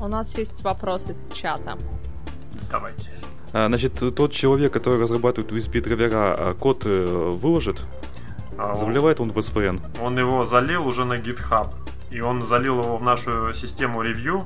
У 0.00 0.08
нас 0.08 0.36
есть 0.36 0.62
вопросы 0.62 1.14
с 1.14 1.28
чата. 1.32 1.78
Давайте. 2.70 3.10
А, 3.56 3.68
значит, 3.68 3.94
тот 4.14 4.32
человек, 4.32 4.70
который 4.70 5.00
разрабатывает 5.00 5.50
USB 5.50 5.80
драйвера, 5.80 6.34
а, 6.36 6.54
код 6.54 6.82
э, 6.84 7.06
выложит, 7.06 7.80
а 8.58 8.74
заливает 8.74 9.18
он 9.18 9.32
в 9.32 9.38
SVN. 9.38 9.80
Он 10.02 10.18
его 10.18 10.44
залил 10.44 10.86
уже 10.86 11.06
на 11.06 11.14
GitHub. 11.14 11.68
И 12.10 12.20
он 12.20 12.44
залил 12.44 12.82
его 12.82 12.98
в 12.98 13.02
нашу 13.02 13.54
систему 13.54 14.02
ревью 14.02 14.44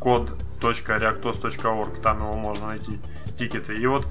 код.reactos.org, 0.00 2.00
там 2.00 2.22
его 2.22 2.38
можно 2.38 2.68
найти, 2.68 2.98
тикеты. 3.36 3.76
И 3.76 3.86
вот 3.86 4.06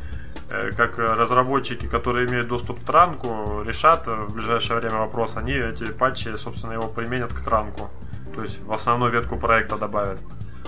э, 0.52 0.69
как 0.78 1.00
разработчики, 1.00 1.88
которые 1.88 2.28
имеют 2.28 2.47
доступ 2.47 2.80
к 2.80 2.84
транку, 2.84 3.63
решат 3.65 4.06
в 4.06 4.36
ближайшее 4.36 4.80
время 4.80 4.97
вопрос, 4.97 5.38
они 5.38 5.54
эти 5.54 5.86
патчи, 5.86 6.38
собственно, 6.38 6.73
его 6.73 6.88
применят 6.88 7.34
к 7.34 7.41
транку. 7.41 7.89
То 8.36 8.43
есть 8.43 8.63
в 8.63 8.71
основную 8.71 9.12
ветку 9.12 9.39
проекта 9.39 9.78
добавят. 9.78 10.19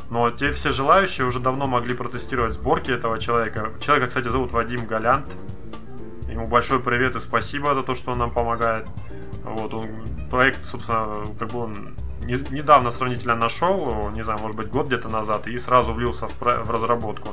Но 0.10 0.32
те 0.32 0.52
все 0.52 0.72
желающие 0.72 1.26
уже 1.28 1.39
давно 1.39 1.67
могли 1.67 1.93
протестировать 1.93 2.54
сборки 2.54 2.91
этого 2.91 3.19
человека. 3.19 3.72
Человека, 3.80 4.08
кстати, 4.08 4.28
зовут 4.28 4.52
Вадим 4.52 4.86
Галянт. 4.86 5.28
Ему 6.30 6.48
большой 6.48 6.80
привет 6.80 7.15
и 7.15 7.19
спасибо 7.19 7.74
за 7.76 7.84
то, 7.84 7.95
что 7.95 8.12
он 8.12 8.19
нам 8.19 8.32
помогает. 8.32 8.88
Вот 9.43 9.74
он 9.74 9.88
проект, 10.30 10.65
собственно, 10.65 11.15
как 11.38 11.50
бы 11.50 11.60
он 11.60 11.95
недавно 12.26 12.91
сравнительно 12.91 13.36
нашел, 13.36 14.10
не 14.12 14.22
знаю, 14.22 14.39
может 14.39 14.56
быть, 14.58 14.69
год 14.69 14.88
где-то 14.88 15.10
назад, 15.10 15.48
и 15.48 15.58
сразу 15.58 15.93
влился 15.93 16.28
в, 16.28 16.39
в 16.39 16.72
разработку. 16.72 17.30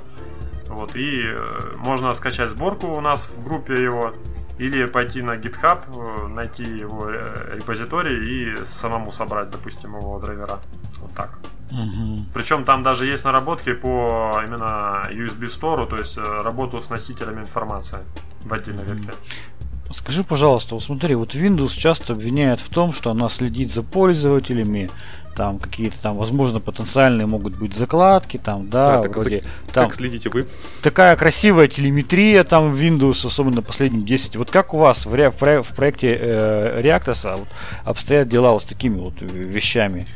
Вот, 0.69 0.97
и 0.97 1.23
э, 1.25 1.75
можно 1.77 2.13
скачать 2.15 2.51
сборку 2.51 2.89
у 2.89 3.01
нас 3.01 3.31
в 3.31 3.45
группе 3.45 3.81
его, 3.81 4.13
или 4.59 4.87
пойти 4.87 5.23
на 5.23 5.37
GitHub, 5.37 5.81
э, 5.89 6.29
найти 6.29 6.65
его 6.65 7.11
э, 7.11 7.57
репозиторий 7.57 8.61
и 8.61 8.65
самому 8.65 9.13
собрать, 9.13 9.51
допустим, 9.51 9.95
его 9.97 10.19
драйвера. 10.19 10.61
Вот 11.01 11.13
так. 11.15 11.39
Угу. 11.71 12.27
Причем 12.33 12.65
там 12.65 12.83
даже 12.83 13.07
есть 13.07 13.25
наработки 13.25 13.75
по 13.75 14.41
именно 14.45 15.09
USB 15.11 15.47
Store, 15.47 15.87
то 15.87 15.97
есть 15.97 16.17
э, 16.17 16.23
работу 16.43 16.81
с 16.81 16.91
носителями 16.91 17.41
информации 17.41 17.99
в 18.45 18.53
отдельной 18.53 18.85
угу. 18.85 18.93
ветке. 18.93 19.13
Скажи, 19.93 20.25
пожалуйста, 20.25 20.75
вот 20.75 20.83
смотри, 20.83 21.15
вот 21.15 21.35
Windows 21.35 21.77
часто 21.77 22.15
обвиняет 22.15 22.61
в 22.61 22.69
том, 22.69 22.93
что 22.93 23.11
она 23.11 23.29
следит 23.29 23.73
за 23.73 23.83
пользователями, 23.83 24.91
там 25.37 25.59
какие-то 25.59 26.01
там, 26.01 26.17
возможно, 26.17 26.61
потенциальные 26.61 27.27
могут 27.27 27.57
быть 27.57 27.75
закладки, 27.75 28.39
там, 28.39 28.69
да, 28.69 29.03
да 29.03 29.09
вроде. 29.09 29.43
За... 29.67 29.73
Там, 29.73 29.89
как 29.89 29.97
следите 29.97 30.31
вы? 30.31 30.47
Такая 30.83 31.15
красивая 31.15 31.69
телеметрия 31.69 32.43
там 32.43 32.73
в 32.73 32.81
Windows, 32.81 33.27
особенно 33.27 33.63
последние 33.63 34.03
10. 34.03 34.37
Вот 34.37 34.51
как 34.51 34.75
у 34.75 34.79
вас 34.79 35.07
в, 35.07 35.15
ре, 35.15 35.31
в, 35.31 35.41
в 35.63 35.75
проекте 35.75 36.17
э, 36.19 36.81
Reactos 36.81 37.39
вот, 37.39 37.49
обстоят 37.85 38.29
дела 38.29 38.53
вот 38.53 38.63
с 38.63 38.65
такими 38.65 38.99
вот 38.99 39.21
вещами? 39.21 40.07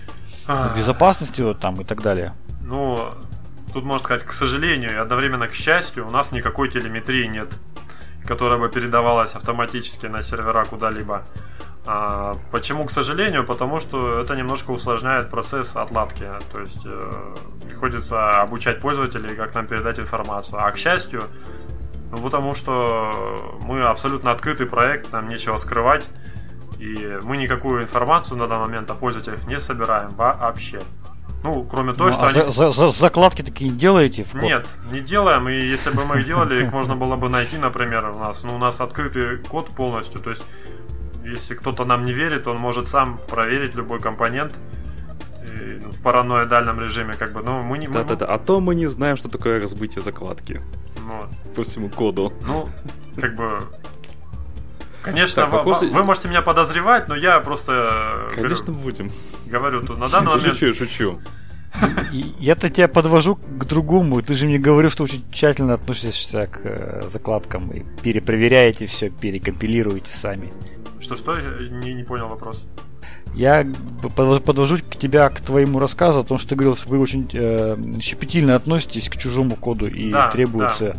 А... 0.46 0.74
Безопасности 0.76 1.42
вот 1.42 1.60
там 1.60 1.80
и 1.80 1.84
так 1.84 2.02
далее? 2.02 2.32
Ну, 2.62 3.10
тут 3.72 3.84
можно 3.84 4.02
сказать, 4.02 4.24
к 4.24 4.32
сожалению 4.32 4.92
и 4.92 4.96
одновременно 4.96 5.48
к 5.48 5.54
счастью, 5.54 6.08
у 6.08 6.10
нас 6.10 6.32
никакой 6.32 6.70
телеметрии 6.70 7.26
нет, 7.26 7.48
которая 8.26 8.58
бы 8.58 8.68
передавалась 8.68 9.34
автоматически 9.34 10.06
на 10.06 10.22
сервера 10.22 10.64
куда-либо. 10.64 11.24
А, 11.86 12.36
почему, 12.50 12.84
к 12.84 12.90
сожалению? 12.90 13.44
Потому 13.44 13.80
что 13.80 14.20
это 14.20 14.36
немножко 14.36 14.70
усложняет 14.70 15.30
процесс 15.30 15.74
отладки. 15.76 16.26
То 16.52 16.60
есть 16.60 16.82
э, 16.84 17.34
приходится 17.64 18.40
обучать 18.42 18.80
пользователей, 18.80 19.34
как 19.34 19.54
нам 19.54 19.66
передать 19.66 19.98
информацию. 19.98 20.64
А 20.64 20.70
к 20.70 20.76
счастью, 20.76 21.24
ну, 22.10 22.18
потому 22.18 22.54
что 22.54 23.58
мы 23.62 23.82
абсолютно 23.82 24.30
открытый 24.30 24.66
проект, 24.66 25.12
нам 25.12 25.28
нечего 25.28 25.56
скрывать. 25.56 26.08
И 26.78 27.18
мы 27.22 27.36
никакую 27.36 27.82
информацию 27.82 28.38
на 28.38 28.46
данный 28.46 28.66
момент 28.66 28.90
о 28.90 28.94
пользователях 28.94 29.46
не 29.46 29.58
собираем 29.58 30.08
вообще. 30.14 30.80
Ну, 31.42 31.64
кроме 31.64 31.92
того, 31.92 32.06
Ну, 32.08 32.12
что 32.12 32.22
а 32.22 32.26
они... 32.26 32.32
за- 32.34 32.50
за- 32.50 32.70
за- 32.70 32.88
закладки 32.90 33.42
такие 33.42 33.70
не 33.70 33.76
делаете 33.78 34.24
в 34.24 34.32
код? 34.32 34.42
Нет, 34.42 34.66
не 34.92 35.00
делаем, 35.00 35.48
и 35.48 35.54
если 35.54 35.90
бы 35.90 36.04
мы 36.04 36.20
их 36.20 36.26
делали, 36.26 36.62
их 36.64 36.72
можно 36.72 36.96
было 36.96 37.16
бы 37.16 37.28
найти, 37.30 37.56
например, 37.56 38.08
у 38.10 38.18
нас. 38.18 38.44
Ну, 38.44 38.54
у 38.54 38.58
нас 38.58 38.80
открытый 38.80 39.38
код 39.38 39.68
полностью, 39.70 40.20
то 40.20 40.30
есть, 40.30 40.42
если 41.24 41.54
кто-то 41.54 41.84
нам 41.84 42.04
не 42.04 42.12
верит, 42.12 42.46
он 42.46 42.58
может 42.58 42.88
сам 42.88 43.18
проверить 43.28 43.74
любой 43.74 44.00
компонент 44.00 44.52
и, 45.42 45.80
ну, 45.82 45.90
в 45.92 46.02
параноидальном 46.02 46.78
режиме, 46.80 47.14
как 47.14 47.32
бы, 47.32 47.42
но 47.42 47.62
мы 47.62 47.78
не... 47.78 47.86
мы- 47.88 47.94
Да-да-да. 47.94 48.26
А 48.26 48.38
то 48.38 48.60
мы 48.60 48.74
не 48.74 48.86
знаем, 48.88 49.16
что 49.16 49.28
такое 49.30 49.60
разбытие 49.62 50.02
закладки 50.02 50.60
ну, 51.06 51.22
по 51.54 51.62
всему 51.62 51.88
коду. 51.88 52.32
ну, 52.46 52.68
как 53.18 53.34
бы... 53.34 53.62
Конечно, 55.02 55.42
Так, 55.42 55.52
во- 55.52 55.58
вопросы- 55.58 55.88
во- 55.90 55.98
вы 55.98 56.04
можете 56.04 56.28
меня 56.28 56.42
подозревать, 56.42 57.08
но 57.08 57.14
я 57.16 57.40
просто 57.40 58.28
э, 58.32 58.34
Конечно, 58.34 58.66
говорю, 58.66 58.82
будем. 58.82 59.12
говорю 59.46 59.80
тут 59.86 59.98
на 59.98 60.08
данный 60.08 60.36
момент... 60.36 60.58
Шучу, 60.58 60.74
шучу. 60.74 61.18
Я-то 62.40 62.68
тебя 62.68 62.88
подвожу 62.88 63.36
к 63.36 63.64
другому. 63.64 64.20
Ты 64.22 64.34
же 64.34 64.46
мне 64.46 64.58
говорил, 64.58 64.90
что 64.90 65.04
очень 65.04 65.24
тщательно 65.32 65.74
относишься 65.74 66.46
к 66.48 66.60
э, 66.64 67.08
закладкам 67.08 67.70
и 67.70 67.82
перепроверяете 68.02 68.86
все, 68.86 69.08
перекомпилируете 69.08 70.12
сами. 70.12 70.52
Что-что? 71.00 71.38
Я 71.38 71.68
Не, 71.70 71.94
не 71.94 72.02
понял 72.02 72.28
вопрос. 72.28 72.66
Я 73.34 73.64
подвожу- 74.16 74.78
к 74.78 74.96
тебя 74.96 75.28
к 75.28 75.40
твоему 75.40 75.78
рассказу 75.78 76.20
о 76.20 76.24
том, 76.24 76.38
что 76.38 76.48
ты 76.50 76.54
говорил, 76.56 76.76
что 76.76 76.88
вы 76.88 76.98
очень 76.98 77.30
э, 77.32 77.76
щепетильно 78.00 78.56
относитесь 78.56 79.08
к 79.08 79.16
чужому 79.16 79.54
коду 79.54 79.86
и 79.86 80.10
Да, 80.10 80.28
требуется. 80.30 80.96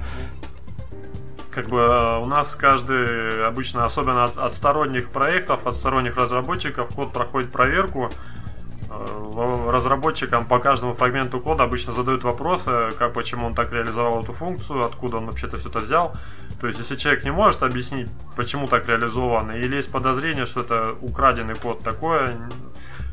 Как 1.52 1.68
бы 1.68 1.80
э, 1.80 2.18
у 2.18 2.26
нас 2.26 2.56
каждый, 2.56 3.46
обычно, 3.46 3.84
особенно 3.86 4.26
от, 4.26 4.38
от 4.38 4.54
сторонних 4.54 5.10
проектов, 5.10 5.68
от 5.68 5.76
сторонних 5.76 6.16
разработчиков, 6.18 6.90
код 6.96 7.12
проходит 7.12 7.52
проверку. 7.52 8.10
Э, 8.90 9.70
Разработчикам 9.70 10.46
по 10.46 10.60
каждому 10.60 10.94
фрагменту 10.94 11.40
кода 11.40 11.64
обычно 11.64 11.94
задают 11.94 12.24
вопросы, 12.24 12.92
как, 12.98 13.14
почему 13.14 13.48
он 13.48 13.54
так 13.56 13.72
реализовал 13.72 14.24
эту 14.24 14.34
функцию, 14.34 14.86
откуда 14.86 15.18
он 15.18 15.26
вообще-то 15.26 15.58
все 15.58 15.70
это 15.70 15.80
взял. 15.80 16.14
То 16.60 16.68
есть, 16.68 16.80
если 16.80 16.96
человек 16.96 17.24
не 17.24 17.32
может 17.32 17.64
объяснить, 17.64 18.10
почему 18.36 18.68
так 18.68 18.88
реализовано, 18.88 19.52
или 19.54 19.76
есть 19.76 19.92
подозрение, 19.92 20.46
что 20.46 20.62
это 20.62 20.94
украденный 21.02 21.56
код, 21.56 21.84
такое 21.84 22.38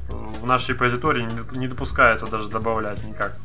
в 0.09 0.47
нашей 0.47 0.73
репозитории 0.73 1.23
не- 1.23 1.59
не 1.59 1.69
допускается 1.69 2.27
даже 2.27 2.49
добавлять 2.49 3.03
никак. 3.05 3.37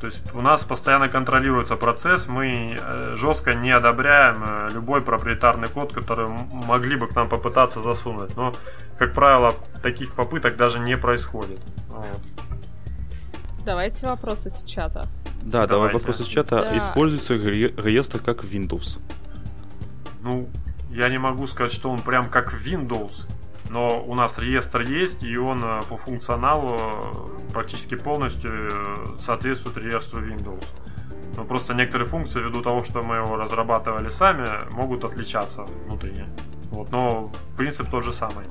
То 0.00 0.06
есть 0.06 0.22
у 0.34 0.40
нас 0.40 0.64
постоянно 0.64 1.10
контролируется 1.10 1.76
процесс, 1.76 2.26
мы 2.26 2.78
э, 2.80 3.14
жестко 3.16 3.52
не 3.54 3.70
одобряем 3.70 4.42
э, 4.42 4.70
любой 4.72 5.02
проприетарный 5.02 5.68
код, 5.68 5.92
который 5.92 6.26
могли 6.50 6.96
бы 6.96 7.06
к 7.06 7.14
нам 7.14 7.28
попытаться 7.28 7.82
засунуть. 7.82 8.34
Но, 8.34 8.54
как 8.98 9.12
правило, 9.12 9.54
таких 9.82 10.14
попыток 10.14 10.56
даже 10.56 10.78
не 10.78 10.96
происходит. 10.96 11.60
Вот. 11.88 12.06
Давайте 13.66 14.06
вопросы 14.06 14.50
с 14.50 14.64
чата. 14.64 15.06
Да, 15.42 15.66
давай 15.66 15.88
Давайте. 15.90 15.98
вопрос 15.98 16.20
из 16.20 16.26
чата. 16.26 16.56
Да. 16.56 16.76
Используется 16.78 17.34
ре- 17.34 17.74
реестр 17.76 18.20
как 18.20 18.42
Windows? 18.44 18.98
Ну, 20.22 20.48
я 20.90 21.10
не 21.10 21.18
могу 21.18 21.46
сказать, 21.46 21.72
что 21.72 21.90
он 21.90 22.00
прям 22.00 22.30
как 22.30 22.54
Windows, 22.54 23.26
но 23.70 24.02
у 24.04 24.14
нас 24.14 24.38
реестр 24.38 24.80
есть, 24.80 25.22
и 25.22 25.36
он 25.38 25.62
э, 25.64 25.82
по 25.88 25.96
функционалу 25.96 26.76
э, 26.76 27.52
практически 27.52 27.94
полностью 27.94 28.50
э, 28.52 28.94
соответствует 29.18 29.76
реестру 29.76 30.20
Windows. 30.22 30.64
Но 31.36 31.44
просто 31.44 31.74
некоторые 31.74 32.08
функции, 32.08 32.42
ввиду 32.42 32.62
того, 32.62 32.82
что 32.82 33.02
мы 33.02 33.16
его 33.16 33.36
разрабатывали 33.36 34.08
сами, 34.08 34.48
могут 34.72 35.04
отличаться 35.04 35.62
внутренне. 35.86 36.28
Вот, 36.70 36.90
но 36.90 37.32
принцип 37.56 37.88
тот 37.88 38.04
же 38.04 38.12
самый. 38.12 38.44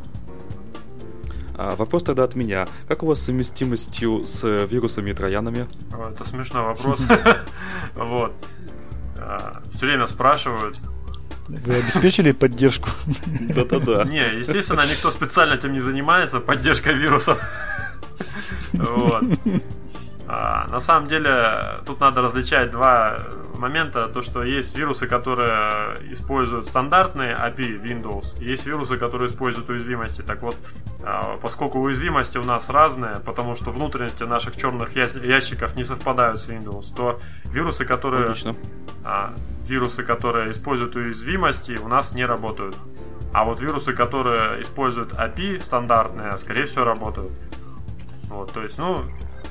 А, 1.57 1.75
вопрос 1.75 2.03
тогда 2.03 2.23
от 2.23 2.35
меня. 2.35 2.67
Как 2.87 3.03
у 3.03 3.05
вас 3.05 3.19
с 3.19 3.25
совместимостью 3.25 4.25
с 4.25 4.47
вирусами 4.47 5.09
и 5.09 5.13
троянами? 5.13 5.67
Это 6.11 6.23
смешной 6.23 6.63
вопрос. 6.63 7.05
Вот. 7.95 8.33
Все 9.69 9.85
время 9.85 10.07
спрашивают. 10.07 10.79
Вы 11.49 11.75
обеспечили 11.75 12.31
поддержку? 12.31 12.89
Да-да-да. 13.55 14.03
Не, 14.03 14.37
естественно, 14.37 14.85
никто 14.89 15.11
специально 15.11 15.55
этим 15.55 15.73
не 15.73 15.79
занимается, 15.79 16.39
поддержкой 16.39 16.93
вирусов. 16.93 17.39
Вот. 18.73 19.23
А, 20.31 20.67
на 20.67 20.79
самом 20.79 21.07
деле, 21.07 21.81
тут 21.87 21.99
надо 21.99 22.21
различать 22.21 22.69
два 22.69 23.19
момента. 23.57 24.05
То, 24.05 24.21
что 24.21 24.43
есть 24.43 24.77
вирусы, 24.77 25.07
которые 25.07 25.97
используют 26.11 26.67
стандартные 26.67 27.35
API 27.35 27.81
Windows, 27.81 28.39
есть 28.39 28.67
вирусы, 28.67 28.97
которые 28.97 29.27
используют 29.27 29.69
уязвимости. 29.69 30.21
Так 30.21 30.43
вот, 30.43 30.55
а, 31.03 31.37
поскольку 31.41 31.79
уязвимости 31.79 32.37
у 32.37 32.43
нас 32.43 32.69
разные, 32.69 33.15
потому 33.25 33.55
что 33.55 33.71
внутренности 33.71 34.23
наших 34.23 34.55
черных 34.55 34.95
ящиков 34.95 35.75
не 35.75 35.83
совпадают 35.83 36.39
с 36.39 36.47
Windows, 36.47 36.93
то 36.95 37.19
вирусы, 37.45 37.85
которые 37.85 38.27
Логично. 38.27 38.55
Вирусы, 39.69 40.03
которые 40.03 40.51
используют 40.51 40.95
уязвимости, 40.95 41.79
у 41.81 41.87
нас 41.87 42.13
не 42.13 42.25
работают. 42.25 42.75
А 43.31 43.43
вот 43.45 43.61
вирусы, 43.61 43.93
которые 43.93 44.61
используют 44.61 45.13
API 45.13 45.59
стандартные, 45.59 46.37
скорее 46.37 46.65
всего, 46.65 46.83
работают. 46.83 47.31
Вот, 48.23 48.51
то 48.51 48.63
есть, 48.63 48.77
ну, 48.79 49.03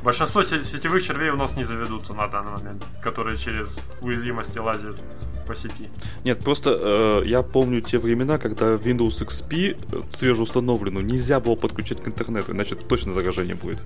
большинство 0.02 0.42
се- 0.42 0.64
сетевых 0.64 1.02
червей 1.02 1.30
у 1.30 1.36
нас 1.36 1.56
не 1.56 1.64
заведутся 1.64 2.14
на 2.14 2.26
данный 2.28 2.52
момент, 2.52 2.84
которые 3.02 3.36
через 3.36 3.90
уязвимости 4.02 4.58
лазят 4.58 5.00
по 5.46 5.54
сети. 5.54 5.88
Нет, 6.24 6.42
просто 6.44 6.70
э, 6.70 7.22
я 7.26 7.42
помню 7.42 7.80
те 7.80 7.98
времена, 7.98 8.38
когда 8.38 8.74
Windows 8.74 9.24
XP 9.26 9.76
э, 9.92 10.02
свежеустановленную 10.10 11.04
нельзя 11.04 11.40
было 11.40 11.54
подключать 11.54 12.02
к 12.02 12.08
интернету, 12.08 12.52
иначе 12.52 12.74
точно 12.74 13.14
заражение 13.14 13.54
будет. 13.54 13.78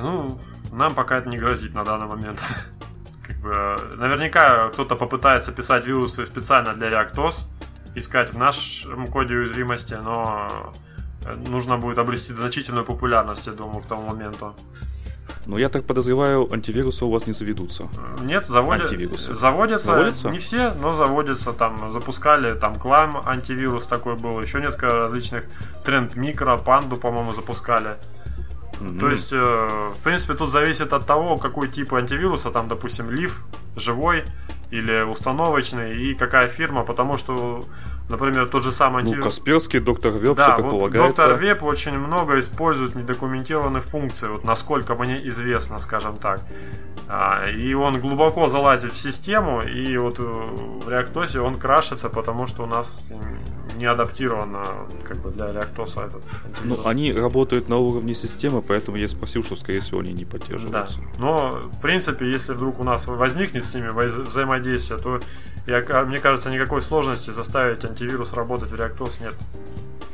Ну, 0.00 0.38
нам 0.72 0.94
пока 0.94 1.18
это 1.18 1.28
не 1.28 1.38
грозит 1.38 1.74
на 1.74 1.84
данный 1.84 2.06
момент. 2.06 2.44
Как 3.32 3.42
бы, 3.42 3.50
э, 3.50 3.94
наверняка 3.96 4.68
кто-то 4.68 4.96
попытается 4.96 5.52
писать 5.52 5.86
вирусы 5.86 6.26
специально 6.26 6.74
для 6.74 6.88
ReactOS, 6.88 7.34
искать 7.94 8.32
в 8.34 8.38
нашем 8.38 9.06
коде 9.06 9.36
уязвимости, 9.36 9.94
но 9.94 10.72
э, 11.24 11.34
нужно 11.48 11.78
будет 11.78 11.98
обрести 11.98 12.34
значительную 12.34 12.84
популярность, 12.84 13.46
я 13.46 13.52
думаю, 13.52 13.82
к 13.82 13.86
тому 13.86 14.08
моменту. 14.08 14.54
Но 15.46 15.58
я 15.58 15.68
так 15.68 15.84
подозреваю, 15.84 16.52
антивирусы 16.52 17.04
у 17.04 17.10
вас 17.10 17.26
не 17.26 17.32
заведутся. 17.32 17.88
Нет, 18.20 18.46
заводят, 18.46 18.90
Антивирусы. 18.90 19.34
заводятся, 19.34 19.86
Заводятся? 19.86 20.30
не 20.30 20.38
все, 20.38 20.72
но 20.82 20.94
заводятся, 20.94 21.52
там 21.52 21.90
запускали, 21.90 22.54
там 22.54 22.74
Clam 22.74 23.22
антивирус 23.26 23.86
такой 23.86 24.14
был, 24.16 24.40
еще 24.40 24.60
несколько 24.60 24.86
различных, 24.98 25.44
Тренд 25.84 26.16
Микро, 26.16 26.58
Панду, 26.58 26.96
по-моему, 26.96 27.34
запускали. 27.34 27.96
Мгм. 28.82 28.98
То 28.98 29.10
есть, 29.10 29.32
э, 29.32 29.90
в 29.94 30.02
принципе, 30.02 30.34
тут 30.34 30.50
зависит 30.50 30.92
от 30.92 31.06
того, 31.06 31.36
какой 31.38 31.68
тип 31.68 31.94
антивируса, 31.94 32.50
там, 32.50 32.68
допустим, 32.68 33.10
лив, 33.10 33.44
живой 33.76 34.24
или 34.70 35.02
установочный, 35.02 35.94
и 35.96 36.14
какая 36.14 36.48
фирма, 36.48 36.82
потому 36.82 37.16
что, 37.16 37.64
например, 38.08 38.48
тот 38.48 38.64
же 38.64 38.72
самый 38.72 39.02
Ну, 39.02 39.08
антивирус... 39.10 39.24
Касперский, 39.36 39.80
доктор 39.80 40.12
Веб, 40.12 40.34
Да, 40.36 40.44
все 40.44 40.56
как 40.56 40.64
вот 40.64 40.70
полагается. 40.70 41.22
доктор 41.22 41.34
Веб 41.34 41.62
очень 41.62 41.98
много 41.98 42.38
использует 42.38 42.94
недокументированных 42.94 43.84
функций, 43.84 44.28
вот 44.28 44.44
насколько 44.44 44.94
мне 44.94 45.26
известно, 45.28 45.78
скажем 45.78 46.16
так. 46.16 46.40
А, 47.08 47.46
и 47.50 47.74
он 47.74 48.00
глубоко 48.00 48.48
залазит 48.48 48.92
в 48.92 48.96
систему, 48.96 49.60
и 49.62 49.96
вот 49.98 50.18
э, 50.18 50.22
в 50.22 50.88
реактосе 50.88 51.40
он 51.40 51.56
крашится, 51.56 52.08
потому 52.08 52.46
что 52.46 52.62
у 52.62 52.66
нас 52.66 53.12
не 53.76 53.86
адаптировано 53.86 54.64
как 55.04 55.18
бы 55.18 55.30
для 55.30 55.52
реактоса 55.52 56.02
этот 56.02 56.22
Ну, 56.64 56.74
антивирус. 56.74 56.86
они 56.86 57.12
работают 57.12 57.68
на 57.68 57.76
уровне 57.76 58.14
системы, 58.14 58.62
поэтому 58.62 58.96
я 58.96 59.08
спросил, 59.08 59.42
что, 59.42 59.56
скорее 59.56 59.80
всего, 59.80 60.00
они 60.00 60.12
не 60.12 60.24
Да. 60.24 60.30
поддерживаются. 60.38 60.98
Но, 61.18 61.60
в 61.62 61.80
принципе, 61.80 62.30
если 62.30 62.52
вдруг 62.54 62.80
у 62.80 62.84
нас 62.84 63.06
возникнет 63.06 63.64
с 63.64 63.74
ними 63.74 63.90
взаимодействие, 64.28 64.98
то, 64.98 65.20
я, 65.66 66.04
мне 66.04 66.18
кажется, 66.18 66.50
никакой 66.50 66.82
сложности 66.82 67.30
заставить 67.30 67.84
антивирус 67.84 68.32
работать 68.32 68.70
в 68.70 68.76
реактос 68.76 69.20
нет. 69.20 69.34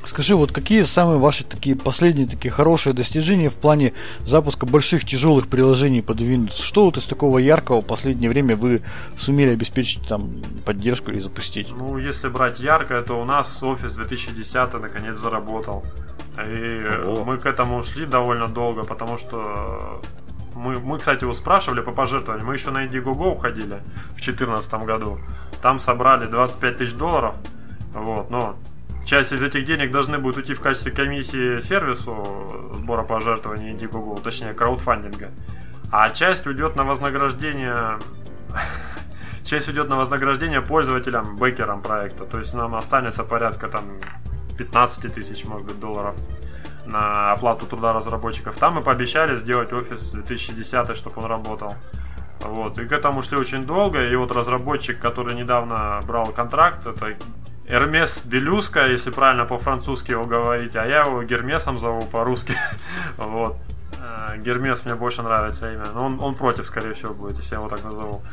Скажи, 0.05 0.35
вот 0.35 0.53
какие 0.53 0.85
самые 0.85 1.19
ваши 1.19 1.45
такие 1.45 1.77
последние 1.77 2.27
такие 2.27 2.51
хорошие 2.51 2.95
достижения 2.95 3.51
в 3.51 3.57
плане 3.57 3.93
запуска 4.21 4.65
больших 4.65 5.05
тяжелых 5.05 5.49
приложений 5.49 6.03
под 6.03 6.21
Windows? 6.21 6.63
Что 6.63 6.87
вот 6.87 6.97
из 6.97 7.05
такого 7.05 7.39
яркого 7.39 7.83
в 7.83 7.87
последнее 7.87 8.31
время 8.31 8.57
вы 8.57 8.81
сумели 9.19 9.51
обеспечить 9.51 10.07
там 10.09 10.31
поддержку 10.65 11.11
или 11.11 11.21
запустить? 11.21 11.69
Ну, 11.69 11.99
если 11.99 12.29
брать 12.29 12.59
яркое, 12.59 13.03
то 13.03 13.21
у 13.21 13.25
нас 13.25 13.59
Office 13.63 13.95
2010 13.97 14.81
наконец 14.81 15.19
заработал. 15.19 15.85
И 16.39 16.83
Ого. 17.05 17.25
мы 17.25 17.39
к 17.39 17.47
этому 17.47 17.83
шли 17.83 18.07
довольно 18.07 18.49
долго, 18.49 18.85
потому 18.85 19.19
что 19.19 20.01
мы, 20.55 20.79
мы, 20.79 20.99
кстати, 20.99 21.25
его 21.25 21.35
спрашивали 21.35 21.81
по 21.81 21.93
пожертвованиям. 21.93 22.47
Мы 22.47 22.55
еще 22.55 22.71
на 22.71 22.87
Indiegogo 22.87 23.33
уходили 23.33 23.83
в 24.13 24.21
2014 24.21 24.73
году. 24.85 25.19
Там 25.61 25.79
собрали 25.79 26.27
25 26.27 26.79
тысяч 26.79 26.95
долларов. 26.95 27.35
Вот, 27.93 28.31
но 28.31 28.57
часть 29.09 29.33
из 29.33 29.43
этих 29.43 29.65
денег 29.65 29.91
должны 29.91 30.19
будут 30.19 30.37
уйти 30.37 30.53
в 30.53 30.61
качестве 30.61 30.93
комиссии 30.93 31.61
сервису 31.61 32.75
сбора 32.75 33.05
пожертвований 33.05 33.73
Indiegogo, 33.73 34.21
точнее 34.23 34.53
краудфандинга, 34.53 35.31
а 35.91 36.11
часть 36.11 36.47
уйдет 36.47 36.77
на 36.77 36.85
вознаграждение 36.85 37.99
часть 39.45 39.69
уйдет 39.69 39.89
на 39.89 39.97
вознаграждение 39.97 40.61
пользователям, 40.61 41.39
бэкерам 41.39 41.81
проекта. 41.81 42.25
То 42.25 42.37
есть 42.37 42.53
нам 42.53 42.75
останется 42.75 43.25
порядка 43.25 43.69
там 43.69 43.85
15 44.59 45.15
тысяч, 45.15 45.47
может 45.47 45.67
быть, 45.67 45.81
долларов 45.81 46.15
на 46.85 47.33
оплату 47.33 47.65
труда 47.65 47.95
разработчиков. 47.95 48.59
Там 48.59 48.75
мы 48.75 48.83
пообещали 48.83 49.37
сделать 49.37 49.73
офис 49.73 50.11
2010, 50.11 50.95
чтобы 50.95 51.23
он 51.23 51.25
работал. 51.25 51.75
Вот. 52.41 52.79
И 52.79 52.85
к 52.85 52.93
этому 52.93 53.23
шли 53.23 53.39
очень 53.39 53.65
долго. 53.65 54.07
И 54.07 54.15
вот 54.17 54.33
разработчик, 54.33 54.99
который 54.99 55.35
недавно 55.35 56.01
брал 56.07 56.27
контракт, 56.27 56.87
это 56.87 57.17
Эрмес 57.69 58.23
Белюска, 58.25 58.87
если 58.87 59.11
правильно 59.11 59.45
по-французски 59.45 60.13
его 60.13 60.25
говорить, 60.25 60.75
а 60.77 60.87
я 60.87 61.03
его 61.03 61.23
Гермесом 61.23 61.79
зову 61.79 62.03
по-русски. 62.03 62.55
вот. 63.19 63.57
Э, 64.01 64.39
Гермес 64.39 64.87
мне 64.87 64.95
больше 64.95 65.23
нравится 65.23 65.73
имя. 65.73 65.87
Но 65.95 66.07
он, 66.07 66.21
он 66.21 66.35
против, 66.35 66.65
скорее 66.65 66.95
всего, 66.95 67.13
будет, 67.13 67.37
если 67.37 67.55
я 67.55 67.61
его 67.61 67.69
так 67.69 67.85
назову. 67.85 68.23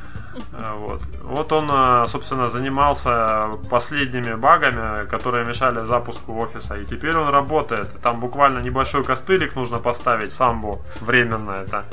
Э, 0.52 0.74
вот. 0.78 1.02
вот 1.24 1.54
он, 1.54 1.70
э, 1.72 2.08
собственно, 2.08 2.50
занимался 2.50 3.48
последними 3.70 4.36
багами, 4.36 5.06
которые 5.06 5.46
мешали 5.46 5.82
запуску 5.86 6.38
офиса. 6.38 6.76
И 6.76 6.86
теперь 6.86 7.16
он 7.16 7.30
работает. 7.30 8.02
Там 8.02 8.20
буквально 8.20 8.60
небольшой 8.60 9.06
костылик 9.06 9.56
нужно 9.56 9.80
поставить, 9.80 10.34
самбо, 10.34 10.80
временно 11.00 11.52
это 11.52 11.86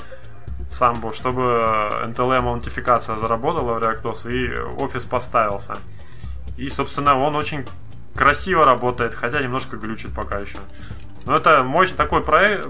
самбо, 0.69 1.13
чтобы 1.13 1.43
NTLM 1.43 2.49
аутентификация 2.49 3.17
заработала 3.17 3.79
в 3.79 3.83
ReactOS 3.83 4.33
и 4.33 4.59
офис 4.83 5.05
поставился. 5.05 5.77
И, 6.62 6.68
собственно, 6.68 7.18
он 7.18 7.35
очень 7.35 7.66
красиво 8.14 8.64
работает, 8.64 9.14
хотя 9.14 9.42
немножко 9.42 9.77
глючит 9.77 10.12
пока 10.14 10.38
еще. 10.38 10.59
Но 11.27 11.37
это 11.37 11.64
мощный 11.64 11.96
такой 11.96 12.22
проект, 12.22 12.68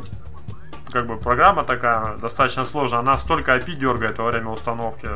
как 0.90 1.06
бы 1.06 1.18
программа 1.18 1.62
такая 1.64 2.16
достаточно 2.16 2.64
сложная. 2.64 3.00
Она 3.00 3.18
столько 3.18 3.54
API 3.54 3.74
дергает 3.74 4.18
во 4.18 4.30
время 4.30 4.48
установки, 4.48 5.08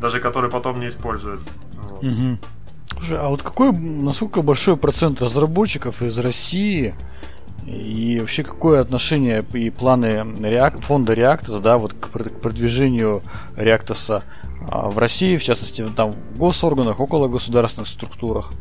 даже 0.00 0.18
который 0.18 0.50
потом 0.50 0.80
не 0.80 0.88
использует. 0.88 1.38
Вот. 1.74 2.02
Угу. 2.02 2.38
Слушай, 2.94 3.18
а 3.18 3.28
вот 3.28 3.42
какой, 3.42 3.70
насколько 3.72 4.42
большой 4.42 4.76
процент 4.76 5.22
разработчиков 5.22 6.02
из 6.02 6.18
России 6.18 6.96
и 7.66 8.18
вообще 8.20 8.42
какое 8.42 8.80
отношение 8.80 9.44
и 9.54 9.70
планы 9.70 10.06
React, 10.06 10.80
фонда 10.82 11.14
Reactus, 11.14 11.60
да, 11.60 11.78
вот 11.78 11.94
к 11.94 12.08
продвижению 12.08 13.22
Reactus 13.56 14.22
а, 14.70 14.90
в 14.90 14.98
России, 14.98 15.36
в 15.36 15.42
частности, 15.42 15.86
там 15.96 16.12
в 16.12 16.38
госорганах, 16.38 17.00
около 17.00 17.28
государственных 17.28 17.88
структурах? 17.88 18.52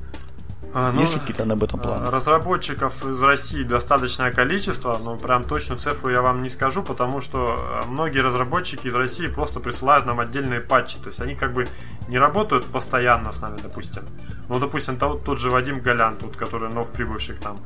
А, 0.75 0.91
ну, 0.91 1.01
Есть 1.01 1.13
ли 1.13 1.19
какие-то 1.19 1.43
об 1.43 1.63
этом 1.63 1.79
планы? 1.79 2.09
Разработчиков 2.09 3.05
из 3.05 3.21
России 3.21 3.63
достаточное 3.63 4.31
количество, 4.31 4.97
но 4.97 5.17
прям 5.17 5.43
точную 5.43 5.79
цифру 5.79 6.09
я 6.09 6.21
вам 6.21 6.41
не 6.41 6.49
скажу, 6.49 6.81
потому 6.81 7.21
что 7.21 7.59
э, 7.83 7.87
многие 7.87 8.19
разработчики 8.19 8.87
из 8.87 8.95
России 8.95 9.27
просто 9.27 9.59
присылают 9.59 10.07
нам 10.07 10.19
отдельные 10.19 10.61
патчи. 10.61 10.97
То 10.97 11.09
есть 11.09 11.21
они 11.21 11.35
как 11.35 11.53
бы 11.53 11.67
не 12.07 12.17
работают 12.17 12.65
постоянно 12.65 13.31
с 13.31 13.41
нами, 13.41 13.59
допустим. 13.61 14.03
Ну, 14.49 14.59
допустим, 14.59 14.97
тот, 14.97 15.23
тот 15.23 15.39
же 15.39 15.51
Вадим 15.51 15.79
Голян, 15.79 16.15
тут, 16.15 16.37
который 16.37 16.69
нов 16.69 16.89
прибывший 16.89 17.35
к 17.35 17.43
нам 17.43 17.59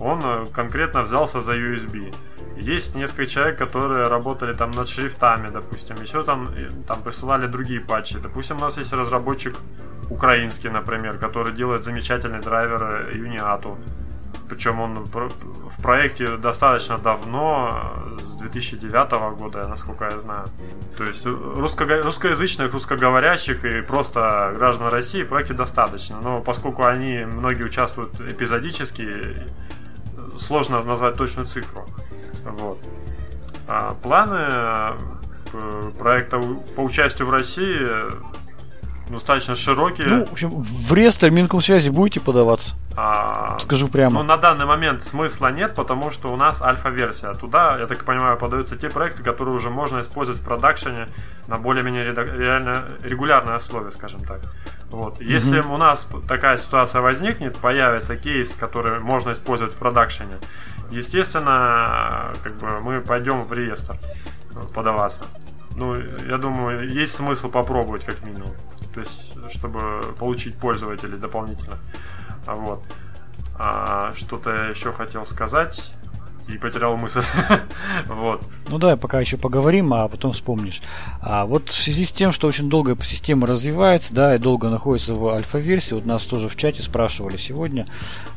он 0.00 0.20
э, 0.24 0.46
конкретно 0.52 1.02
взялся 1.02 1.40
за 1.40 1.52
USB. 1.52 2.14
Есть 2.56 2.94
несколько 2.94 3.26
человек, 3.26 3.58
которые 3.58 4.08
работали 4.08 4.54
там 4.54 4.70
над 4.70 4.88
шрифтами, 4.88 5.50
допустим, 5.50 5.96
еще 6.02 6.22
там, 6.22 6.48
там 6.86 7.02
присылали 7.02 7.46
другие 7.46 7.80
патчи. 7.80 8.18
Допустим, 8.18 8.56
у 8.56 8.60
нас 8.60 8.78
есть 8.78 8.92
разработчик 8.92 9.56
украинский, 10.10 10.70
например, 10.70 11.18
который 11.18 11.52
делает 11.52 11.84
замечательный 11.84 12.40
драйвер 12.40 13.10
Uniato. 13.12 13.76
Причем 14.48 14.80
он 14.80 15.04
в 15.04 15.82
проекте 15.82 16.36
достаточно 16.36 16.98
давно, 16.98 18.16
с 18.20 18.36
2009 18.36 19.38
года, 19.38 19.66
насколько 19.66 20.04
я 20.04 20.18
знаю. 20.20 20.46
То 20.96 21.04
есть 21.04 21.26
русско 21.26 21.84
русскоязычных, 22.02 22.72
русскоговорящих 22.72 23.64
и 23.64 23.82
просто 23.82 24.54
граждан 24.56 24.88
России 24.88 25.24
в 25.24 25.28
проекте 25.28 25.54
достаточно. 25.54 26.20
Но 26.20 26.40
поскольку 26.40 26.84
они, 26.84 27.24
многие 27.24 27.64
участвуют 27.64 28.20
эпизодически, 28.20 29.36
сложно 30.38 30.82
назвать 30.82 31.16
точную 31.16 31.46
цифру. 31.46 31.84
Вот. 32.44 32.78
А 33.68 33.94
планы 33.94 34.96
э, 35.52 35.90
проекта 35.98 36.40
по 36.76 36.80
участию 36.80 37.26
в 37.26 37.30
России 37.30 37.80
достаточно 39.08 39.54
широкие. 39.54 40.06
Ну, 40.06 40.26
в 40.26 40.32
общем, 40.32 40.50
в 40.50 40.92
реестр 40.94 41.30
Минкомсвязи 41.30 41.90
будете 41.90 42.20
подаваться? 42.20 42.74
А, 42.96 43.58
Скажу 43.58 43.88
прямо. 43.88 44.14
Ну, 44.14 44.22
на 44.22 44.36
данный 44.36 44.64
момент 44.64 45.02
смысла 45.02 45.48
нет, 45.48 45.74
потому 45.74 46.10
что 46.10 46.32
у 46.32 46.36
нас 46.36 46.62
альфа-версия. 46.62 47.34
Туда, 47.34 47.78
я 47.78 47.86
так 47.86 48.04
понимаю, 48.04 48.38
подаются 48.38 48.76
те 48.76 48.88
проекты, 48.88 49.22
которые 49.22 49.54
уже 49.54 49.70
можно 49.70 50.00
использовать 50.00 50.40
в 50.40 50.44
продакшене 50.44 51.06
на 51.46 51.58
более-менее 51.58 52.04
реально 52.04 52.84
регулярной 53.02 53.54
основе, 53.54 53.90
скажем 53.90 54.20
так. 54.24 54.40
Вот. 54.90 55.20
Если 55.20 55.60
mm-hmm. 55.60 55.74
у 55.74 55.76
нас 55.76 56.08
такая 56.26 56.56
ситуация 56.56 57.00
возникнет, 57.02 57.56
появится 57.58 58.16
кейс, 58.16 58.54
который 58.54 58.98
можно 59.00 59.32
использовать 59.32 59.74
в 59.74 59.76
продакшене, 59.76 60.34
естественно, 60.90 62.32
как 62.42 62.56
бы 62.56 62.80
мы 62.80 63.00
пойдем 63.00 63.44
в 63.44 63.52
реестр 63.52 63.96
подаваться. 64.74 65.24
Ну, 65.76 65.94
я 66.26 66.38
думаю, 66.38 66.88
есть 66.88 67.14
смысл 67.14 67.50
попробовать 67.50 68.04
как 68.04 68.22
минимум. 68.22 68.50
То 68.96 69.00
есть, 69.00 69.34
чтобы 69.52 70.14
получить 70.18 70.56
пользователей 70.56 71.18
дополнительно. 71.18 71.76
Вот. 72.46 72.82
А, 73.58 74.10
что-то 74.16 74.70
еще 74.70 74.90
хотел 74.90 75.26
сказать 75.26 75.92
и 76.48 76.58
потерял 76.58 76.96
мысль. 76.96 77.22
вот. 78.06 78.42
Ну 78.68 78.78
да, 78.78 78.96
пока 78.96 79.20
еще 79.20 79.36
поговорим, 79.36 79.92
а 79.92 80.08
потом 80.08 80.32
вспомнишь. 80.32 80.80
А 81.20 81.44
вот 81.44 81.68
в 81.68 81.74
связи 81.74 82.04
с 82.04 82.12
тем, 82.12 82.30
что 82.30 82.46
очень 82.46 82.68
долго 82.68 82.96
система 83.02 83.46
развивается, 83.46 84.14
да, 84.14 84.36
и 84.36 84.38
долго 84.38 84.68
находится 84.68 85.14
в 85.14 85.28
альфа-версии, 85.28 85.94
вот 85.94 86.06
нас 86.06 86.24
тоже 86.24 86.48
в 86.48 86.56
чате 86.56 86.82
спрашивали 86.82 87.36
сегодня, 87.36 87.86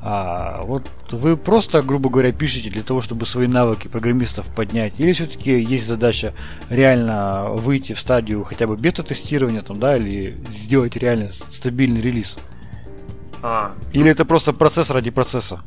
а, 0.02 0.62
вот 0.64 0.90
вы 1.12 1.38
просто, 1.38 1.82
грубо 1.82 2.10
говоря, 2.10 2.32
пишете 2.32 2.70
для 2.70 2.84
того, 2.84 3.02
чтобы 3.02 3.26
свои 3.26 3.48
навыки 3.48 3.88
программистов 3.88 4.48
поднять, 4.56 5.00
или 5.00 5.14
все-таки 5.14 5.60
есть 5.60 5.86
задача 5.86 6.34
реально 6.70 7.50
выйти 7.50 7.94
в 7.94 8.00
стадию 8.00 8.44
хотя 8.44 8.66
бы 8.66 8.76
бета-тестирования, 8.76 9.62
там, 9.62 9.80
да, 9.80 9.98
или 9.98 10.38
сделать 10.50 10.96
реально 10.96 11.30
стабильный 11.32 12.02
релиз? 12.02 12.40
А. 13.42 13.74
Или 13.94 14.10
это 14.10 14.26
просто 14.26 14.52
процесс 14.52 14.90
ради 14.90 15.12
процесса? 15.12 15.62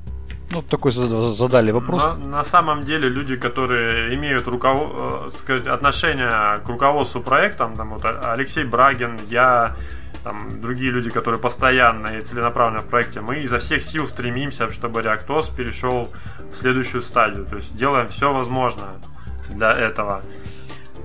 Ну, 0.52 0.62
такой 0.62 0.92
задали 0.92 1.70
вопрос. 1.72 2.02
На, 2.04 2.14
на 2.14 2.44
самом 2.44 2.82
деле 2.82 3.08
люди, 3.08 3.36
которые 3.36 4.14
имеют 4.14 4.46
руков... 4.48 4.90
Э, 4.94 5.30
сказать, 5.36 5.66
отношение 5.66 6.58
к 6.64 6.68
руководству 6.68 7.22
проектом, 7.22 7.74
там 7.76 7.90
вот 7.90 8.04
Алексей 8.04 8.64
Брагин, 8.64 9.18
я, 9.30 9.74
там, 10.24 10.60
другие 10.60 10.90
люди, 10.92 11.10
которые 11.10 11.40
постоянно 11.40 12.18
и 12.18 12.22
целенаправленно 12.22 12.82
в 12.82 12.86
проекте, 12.86 13.20
мы 13.20 13.42
изо 13.44 13.58
всех 13.58 13.82
сил 13.82 14.06
стремимся, 14.06 14.70
чтобы 14.70 15.00
ReactOS 15.00 15.56
перешел 15.56 16.08
в 16.50 16.54
следующую 16.54 17.02
стадию. 17.02 17.46
То 17.46 17.56
есть 17.56 17.76
делаем 17.76 18.08
все 18.08 18.32
возможное 18.32 19.00
для 19.54 19.72
этого. 19.72 20.22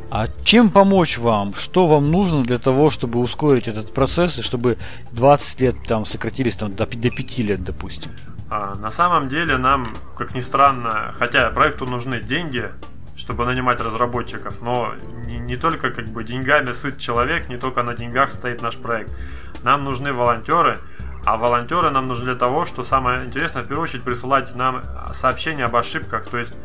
А 0.10 0.28
чем 0.44 0.70
помочь 0.70 1.18
вам? 1.18 1.54
Что 1.54 1.88
вам 1.88 2.12
нужно 2.12 2.44
для 2.44 2.58
того, 2.58 2.90
чтобы 2.90 3.20
ускорить 3.20 3.68
этот 3.68 3.94
процесс 3.94 4.40
и 4.40 4.42
чтобы 4.42 4.78
20 5.12 5.62
лет 5.62 5.76
там 5.86 6.06
сократились 6.06 6.56
там, 6.56 6.74
до, 6.74 6.86
до 6.86 7.10
5 7.10 7.40
лет, 7.40 7.64
допустим? 7.64 8.12
А, 8.50 8.76
на 8.76 8.92
самом 8.92 9.28
деле 9.28 9.58
нам, 9.58 9.88
как 10.18 10.34
ни 10.34 10.40
странно, 10.40 11.14
хотя 11.18 11.50
проекту 11.50 11.86
нужны 11.86 12.22
деньги, 12.22 12.72
чтобы 13.16 13.46
нанимать 13.46 13.80
разработчиков, 13.80 14.62
но 14.62 14.94
не, 15.26 15.40
не 15.40 15.58
только 15.58 15.90
как 15.90 16.08
бы 16.08 16.24
деньгами 16.24 16.72
сыт 16.72 16.98
человек, 16.98 17.50
не 17.50 17.58
только 17.58 17.84
на 17.84 17.94
деньгах 17.94 18.32
стоит 18.32 18.62
наш 18.62 18.78
проект. 18.78 19.18
Нам 19.64 19.84
нужны 19.84 20.14
волонтеры, 20.14 20.80
а 21.26 21.36
волонтеры 21.36 21.90
нам 21.90 22.08
нужны 22.08 22.26
для 22.26 22.36
того, 22.36 22.66
что 22.66 22.84
самое 22.84 23.26
интересное, 23.26 23.64
в 23.64 23.68
первую 23.68 23.84
очередь, 23.84 24.04
присылать 24.04 24.56
нам 24.56 24.82
сообщения 25.12 25.66
об 25.66 25.76
ошибках, 25.76 26.30
то 26.30 26.38
есть 26.38 26.56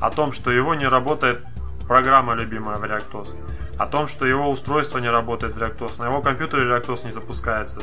о 0.00 0.10
том, 0.10 0.32
что 0.32 0.50
его 0.50 0.74
не 0.74 0.88
работает 0.88 1.44
программа 1.86 2.34
любимая 2.34 2.78
в 2.78 2.84
ReactOS, 2.84 3.36
о 3.76 3.86
том, 3.86 4.08
что 4.08 4.24
его 4.24 4.50
устройство 4.50 4.98
не 4.98 5.10
работает 5.10 5.54
в 5.54 5.62
ReactOS, 5.62 6.00
на 6.00 6.06
его 6.06 6.22
компьютере 6.22 6.62
ReactOS 6.64 7.04
не 7.04 7.12
запускается, 7.12 7.82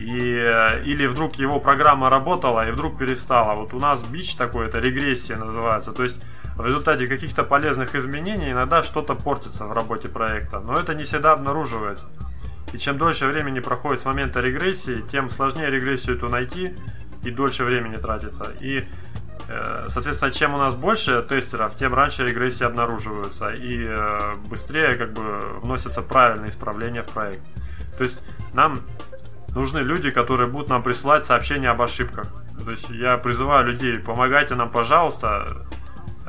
и, 0.00 0.34
э, 0.34 0.82
или 0.84 1.06
вдруг 1.06 1.36
его 1.36 1.60
программа 1.60 2.10
работала 2.10 2.66
и 2.68 2.72
вдруг 2.72 2.98
перестала. 2.98 3.54
Вот 3.54 3.74
у 3.74 3.78
нас 3.78 4.02
бич 4.02 4.34
такой, 4.34 4.66
это 4.66 4.80
регрессия 4.80 5.36
называется. 5.36 5.92
То 5.92 6.02
есть 6.02 6.16
в 6.56 6.66
результате 6.66 7.06
каких-то 7.06 7.44
полезных 7.44 7.94
изменений 7.94 8.52
иногда 8.52 8.82
что-то 8.82 9.14
портится 9.14 9.66
в 9.66 9.72
работе 9.72 10.08
проекта. 10.08 10.60
Но 10.60 10.78
это 10.78 10.94
не 10.94 11.04
всегда 11.04 11.32
обнаруживается. 11.32 12.08
И 12.72 12.78
чем 12.78 12.98
дольше 12.98 13.26
времени 13.26 13.60
проходит 13.60 14.00
с 14.00 14.04
момента 14.04 14.40
регрессии, 14.40 15.02
тем 15.10 15.30
сложнее 15.30 15.70
регрессию 15.70 16.16
эту 16.16 16.28
найти 16.28 16.74
и 17.24 17.30
дольше 17.30 17.64
времени 17.64 17.96
тратится. 17.96 18.46
И, 18.60 18.84
э, 19.48 19.86
соответственно, 19.88 20.32
чем 20.32 20.54
у 20.54 20.58
нас 20.58 20.74
больше 20.74 21.24
тестеров, 21.28 21.76
тем 21.76 21.94
раньше 21.94 22.24
регрессии 22.24 22.64
обнаруживаются 22.64 23.48
и 23.48 23.86
э, 23.88 24.36
быстрее 24.48 24.94
как 24.94 25.12
бы 25.12 25.58
вносятся 25.62 26.02
правильные 26.02 26.48
исправления 26.48 27.02
в 27.02 27.08
проект. 27.08 27.42
То 27.96 28.04
есть 28.04 28.22
нам 28.54 28.80
нужны 29.54 29.78
люди, 29.78 30.10
которые 30.10 30.48
будут 30.48 30.68
нам 30.68 30.82
присылать 30.82 31.24
сообщения 31.24 31.70
об 31.70 31.82
ошибках. 31.82 32.26
То 32.64 32.70
есть 32.70 32.90
я 32.90 33.16
призываю 33.16 33.66
людей, 33.66 33.98
помогайте 33.98 34.54
нам, 34.54 34.70
пожалуйста. 34.70 35.66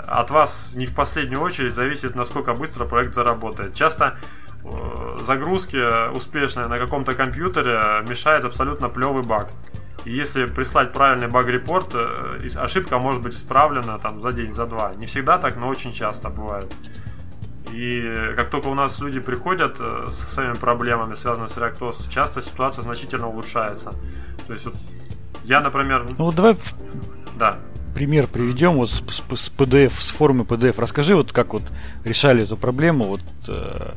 От 0.07 0.31
вас 0.31 0.73
не 0.75 0.85
в 0.85 0.95
последнюю 0.95 1.41
очередь 1.41 1.75
зависит, 1.75 2.15
насколько 2.15 2.53
быстро 2.53 2.85
проект 2.85 3.13
заработает. 3.13 3.75
Часто 3.75 4.17
э, 4.63 5.19
загрузки 5.23 6.11
успешные 6.15 6.67
на 6.67 6.79
каком-то 6.79 7.13
компьютере 7.13 8.03
мешает 8.07 8.45
абсолютно 8.45 8.89
плевый 8.89 9.23
баг. 9.23 9.49
И 10.05 10.11
если 10.11 10.45
прислать 10.45 10.91
правильный 10.91 11.27
баг-репорт, 11.27 11.93
э, 11.93 12.47
ошибка 12.55 12.97
может 12.97 13.21
быть 13.21 13.35
исправлена 13.35 13.99
там 13.99 14.21
за 14.21 14.31
день, 14.31 14.53
за 14.53 14.65
два. 14.65 14.93
Не 14.95 15.05
всегда 15.05 15.37
так, 15.37 15.57
но 15.57 15.67
очень 15.67 15.93
часто 15.93 16.29
бывает. 16.29 16.73
И 17.71 18.33
как 18.35 18.49
только 18.49 18.67
у 18.67 18.73
нас 18.73 18.99
люди 18.99 19.19
приходят 19.19 19.77
э, 19.79 20.07
с 20.09 20.33
своими 20.33 20.55
проблемами, 20.55 21.15
связанными 21.15 21.49
с 21.49 21.57
реактоз, 21.57 22.07
часто 22.09 22.41
ситуация 22.41 22.81
значительно 22.81 23.27
улучшается. 23.27 23.93
То 24.47 24.53
есть 24.53 24.65
вот 24.65 24.75
я, 25.43 25.61
например... 25.61 26.05
Ну 26.17 26.25
вот 26.25 26.35
давай 26.35 26.55
да. 27.35 27.57
пример 27.95 28.27
приведем 28.27 28.73
вот 28.73 28.89
с, 28.89 29.01
с, 29.09 29.21
с 29.35 29.51
PDF, 29.57 29.93
с 29.99 30.09
формы 30.09 30.43
PDF. 30.43 30.75
Расскажи, 30.77 31.15
вот 31.15 31.31
как 31.31 31.53
вот 31.53 31.63
решали 32.03 32.43
эту 32.43 32.57
проблему. 32.57 33.05
Вот 33.05 33.21
э, 33.47 33.93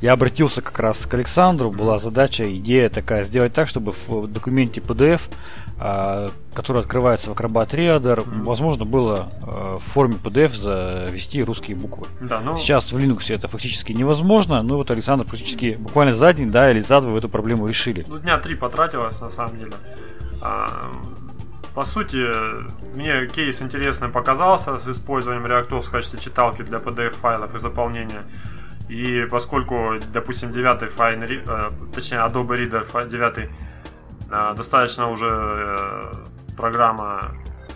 я 0.00 0.12
обратился 0.12 0.62
как 0.62 0.78
раз 0.78 1.06
к 1.06 1.14
Александру, 1.14 1.70
была 1.70 1.98
задача, 1.98 2.52
идея 2.56 2.88
такая, 2.88 3.24
сделать 3.24 3.52
так, 3.52 3.68
чтобы 3.68 3.92
в 3.92 4.26
документе 4.26 4.80
PDF, 4.80 5.22
который 5.78 6.82
открывается 6.82 7.30
в 7.30 7.34
Acrobat 7.34 7.70
Reader, 7.70 8.16
mm-hmm. 8.16 8.42
возможно 8.42 8.84
было 8.84 9.28
э, 9.42 9.76
в 9.76 9.82
форме 9.82 10.16
PDF 10.16 10.54
завести 10.56 11.42
русские 11.44 11.76
буквы. 11.76 12.08
Да, 12.20 12.40
ну... 12.40 12.56
Сейчас 12.56 12.92
в 12.92 12.98
Linux 12.98 13.32
это 13.32 13.46
фактически 13.46 13.92
невозможно, 13.92 14.62
но 14.62 14.76
вот 14.76 14.90
Александр 14.90 15.24
практически 15.24 15.76
буквально 15.78 16.14
за 16.14 16.32
день, 16.32 16.50
да, 16.50 16.70
или 16.70 16.80
за 16.80 17.00
два 17.00 17.16
эту 17.16 17.28
проблему 17.28 17.68
решили. 17.68 18.04
Ну, 18.08 18.18
дня 18.18 18.38
три 18.38 18.56
потратилось 18.56 19.20
на 19.20 19.30
самом 19.30 19.58
деле. 19.58 19.74
А, 20.40 20.90
по 21.74 21.84
сути, 21.84 22.26
мне 22.96 23.28
кейс 23.28 23.62
интересным 23.62 24.10
показался 24.10 24.78
с 24.78 24.88
использованием 24.88 25.46
ReactOS 25.46 25.82
в 25.82 25.90
качестве 25.92 26.18
читалки 26.18 26.62
для 26.62 26.78
PDF-файлов 26.78 27.54
и 27.54 27.58
заполнения. 27.58 28.24
И 28.88 29.26
поскольку, 29.30 30.00
допустим, 30.12 30.50
девятый 30.50 30.88
файл, 30.88 31.20
э, 31.22 31.70
точнее 31.94 32.18
Adobe 32.18 32.56
Reader 32.56 33.08
9 33.08 33.38
э, 33.38 33.48
достаточно 34.28 35.10
уже 35.10 35.26
э, 35.28 36.14
программа 36.56 37.34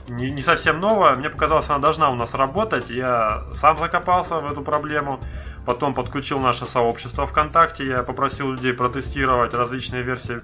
не, 0.09 0.31
не 0.31 0.41
совсем 0.41 0.81
новая, 0.81 1.15
мне 1.15 1.31
показалось, 1.31 1.69
она 1.71 1.79
должна 1.79 2.11
у 2.11 2.15
нас 2.15 2.35
работать. 2.35 2.91
Я 2.91 3.45
сам 3.53 3.79
закопался 3.79 4.37
в 4.37 4.51
эту 4.51 4.63
проблему. 4.63 5.21
Потом 5.65 5.95
подключил 5.95 6.41
наше 6.41 6.67
сообщество 6.67 7.27
ВКонтакте. 7.27 7.87
Я 7.87 8.03
попросил 8.03 8.53
людей 8.53 8.73
протестировать 8.73 9.55
различные 9.55 10.03
версии 10.03 10.43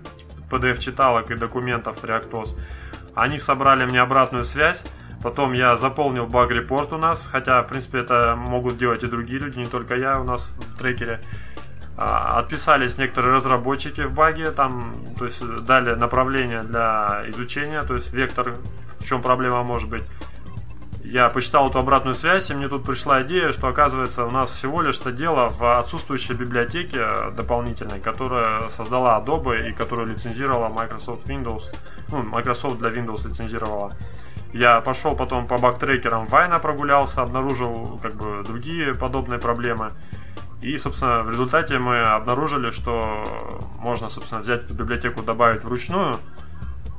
PDF-читалок 0.50 1.30
и 1.30 1.34
документов 1.34 2.02
ReactOS. 2.04 2.56
Они 3.14 3.38
собрали 3.38 3.84
мне 3.84 4.00
обратную 4.00 4.44
связь. 4.44 4.84
Потом 5.22 5.52
я 5.52 5.76
заполнил 5.76 6.26
баг-репорт 6.26 6.92
у 6.92 6.96
нас, 6.96 7.26
хотя, 7.26 7.60
в 7.62 7.66
принципе, 7.66 7.98
это 7.98 8.36
могут 8.36 8.78
делать 8.78 9.02
и 9.02 9.08
другие 9.08 9.40
люди, 9.40 9.58
не 9.58 9.66
только 9.66 9.96
я 9.96 10.20
у 10.20 10.24
нас 10.24 10.54
в 10.56 10.78
трекере. 10.78 11.20
А, 12.00 12.38
отписались 12.38 12.96
некоторые 12.96 13.34
разработчики 13.34 14.02
в 14.02 14.14
баге, 14.14 14.52
там, 14.52 14.94
то 15.18 15.24
есть 15.24 15.44
дали 15.64 15.96
направление 15.96 16.62
для 16.62 17.24
изучения, 17.26 17.82
то 17.82 17.96
есть 17.96 18.12
вектор, 18.12 18.54
в 19.00 19.04
чем 19.04 19.20
проблема 19.20 19.64
может 19.64 19.90
быть. 19.90 20.04
Я 21.02 21.28
почитал 21.28 21.70
эту 21.70 21.80
обратную 21.80 22.14
связь, 22.14 22.50
и 22.50 22.54
мне 22.54 22.68
тут 22.68 22.84
пришла 22.84 23.22
идея, 23.22 23.50
что 23.50 23.66
оказывается 23.66 24.26
у 24.26 24.30
нас 24.30 24.50
всего 24.52 24.80
лишь 24.80 25.00
это 25.00 25.10
дело 25.10 25.48
в 25.48 25.76
отсутствующей 25.76 26.36
библиотеке 26.36 27.04
дополнительной, 27.36 27.98
которая 27.98 28.68
создала 28.68 29.18
Adobe 29.18 29.68
и 29.68 29.72
которую 29.72 30.06
лицензировала 30.06 30.68
Microsoft 30.68 31.26
Windows, 31.28 31.74
ну, 32.12 32.22
Microsoft 32.22 32.78
для 32.78 32.90
Windows 32.90 33.26
лицензировала. 33.26 33.92
Я 34.52 34.80
пошел 34.82 35.16
потом 35.16 35.48
по 35.48 35.58
бактрекерам 35.58 36.26
Вайна 36.26 36.60
прогулялся, 36.60 37.22
обнаружил 37.22 37.98
как 38.00 38.14
бы 38.14 38.44
другие 38.44 38.94
подобные 38.94 39.40
проблемы. 39.40 39.90
И, 40.60 40.76
собственно, 40.76 41.22
в 41.22 41.30
результате 41.30 41.78
мы 41.78 42.00
обнаружили, 42.00 42.70
что 42.70 43.24
можно, 43.78 44.10
собственно, 44.10 44.40
взять 44.40 44.64
эту 44.64 44.74
библиотеку, 44.74 45.22
добавить 45.22 45.62
вручную, 45.62 46.18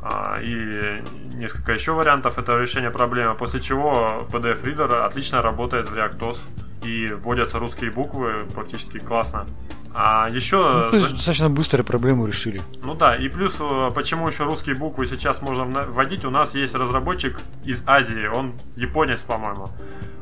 а, 0.02 0.40
и 0.42 1.04
несколько 1.36 1.74
еще 1.74 1.92
вариантов 1.92 2.38
этого 2.38 2.60
решения 2.60 2.90
проблемы, 2.90 3.36
после 3.36 3.60
чего 3.60 4.26
PDF 4.32 4.64
Reader 4.64 5.06
отлично 5.06 5.42
работает 5.42 5.90
в 5.90 5.94
ReactOS 5.94 6.40
и 6.84 7.08
вводятся 7.08 7.60
русские 7.60 7.92
буквы 7.92 8.46
практически 8.54 9.00
классно. 9.00 9.46
А 9.94 10.30
еще... 10.30 10.58
Ну, 10.58 10.92
то 10.92 10.98
есть 10.98 11.12
достаточно 11.14 11.50
быстро 11.50 11.84
проблему 11.84 12.26
решили. 12.28 12.62
Ну 12.84 12.94
да, 12.94 13.16
и 13.16 13.28
плюс, 13.28 13.58
э, 13.60 13.92
почему 13.94 14.28
еще 14.28 14.44
русские 14.44 14.76
буквы 14.76 15.06
сейчас 15.08 15.42
можно 15.42 15.84
вводить, 15.84 16.26
у 16.26 16.30
нас 16.30 16.56
есть 16.56 16.76
разработчик 16.76 17.40
из 17.66 17.84
Азии, 17.88 18.28
он 18.28 18.54
японец, 18.76 19.22
по-моему. 19.22 19.70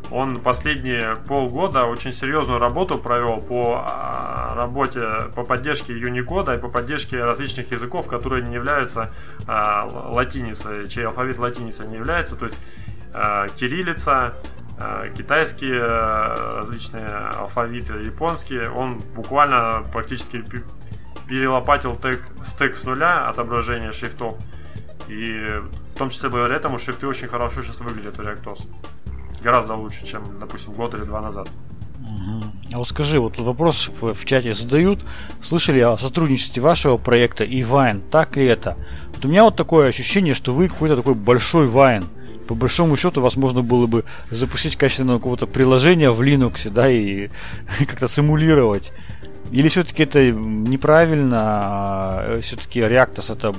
Он 0.09 0.39
последние 0.39 1.17
полгода 1.27 1.83
очень 1.83 2.13
серьезную 2.13 2.59
работу 2.59 2.97
провел 2.97 3.41
по 3.41 3.83
а, 3.85 4.55
работе 4.55 5.05
по 5.35 5.43
поддержке 5.43 5.93
Unicode 5.93 6.57
и 6.57 6.61
по 6.61 6.69
поддержке 6.69 7.21
различных 7.21 7.71
языков, 7.71 8.07
которые 8.07 8.45
не 8.45 8.55
являются 8.55 9.11
а, 9.47 9.85
латиницей, 9.85 10.87
чей 10.87 11.05
алфавит 11.05 11.39
латиницей 11.39 11.87
не 11.87 11.95
является, 11.95 12.37
то 12.37 12.45
есть 12.45 12.61
а, 13.13 13.49
кириллица, 13.49 14.33
китайские 15.15 15.81
различные 15.81 17.07
алфавиты, 17.07 17.93
японские, 17.93 18.69
он 18.69 19.01
буквально 19.15 19.83
практически 19.91 20.43
перелопатил 21.27 21.95
тег, 21.95 22.21
стек 22.43 22.75
с 22.75 22.83
нуля 22.83 23.27
отображения 23.29 23.91
шрифтов. 23.91 24.37
И 25.07 25.61
в 25.93 25.97
том 25.97 26.09
числе 26.09 26.29
благодаря 26.29 26.57
этому 26.57 26.79
шрифты 26.79 27.07
очень 27.07 27.27
хорошо 27.27 27.63
сейчас 27.63 27.81
выглядят 27.81 28.17
в 28.17 28.21
ReactOS 28.21 28.67
гораздо 29.41 29.75
лучше, 29.75 30.05
чем, 30.05 30.39
допустим, 30.39 30.73
год 30.73 30.93
или 30.93 31.03
два 31.03 31.21
назад. 31.21 31.47
А 32.73 32.77
вот 32.77 32.87
скажи, 32.87 33.19
вот 33.19 33.39
вопрос 33.39 33.89
в, 33.89 34.13
в 34.13 34.25
чате 34.25 34.53
задают. 34.53 34.99
Слышали 35.41 35.79
о 35.79 35.97
сотрудничестве 35.97 36.61
вашего 36.61 36.97
проекта 36.97 37.43
и 37.43 37.63
Вайн? 37.63 38.01
Так 38.11 38.35
ли 38.35 38.45
это? 38.45 38.77
Вот 39.15 39.23
у 39.25 39.27
меня 39.29 39.43
вот 39.43 39.55
такое 39.55 39.87
ощущение, 39.87 40.33
что 40.33 40.53
вы 40.53 40.67
какой-то 40.67 40.97
такой 40.97 41.15
большой 41.15 41.67
Вайн. 41.67 42.05
По 42.47 42.55
большому 42.55 42.95
счету 42.97 43.21
вас 43.21 43.35
можно 43.35 43.61
было 43.61 43.87
бы 43.87 44.05
запустить 44.31 44.75
качественного 44.75 45.17
какого-то 45.17 45.47
приложения 45.47 46.11
в 46.11 46.21
Linux, 46.21 46.69
да, 46.69 46.89
и 46.89 47.29
как-то 47.79 48.07
симулировать. 48.07 48.91
Или 49.51 49.67
все-таки 49.69 50.03
это 50.03 50.31
неправильно, 50.31 51.39
а 51.41 52.39
все-таки 52.41 52.79
Reactos 52.79 53.31
это 53.31 53.53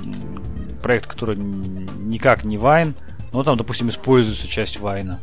проект, 0.81 1.07
который 1.07 1.35
никак 1.35 2.43
не 2.43 2.57
Вайн, 2.57 2.93
но 3.33 3.43
там, 3.43 3.57
допустим, 3.57 3.89
используется 3.89 4.47
часть 4.47 4.79
Вайна. 4.79 5.19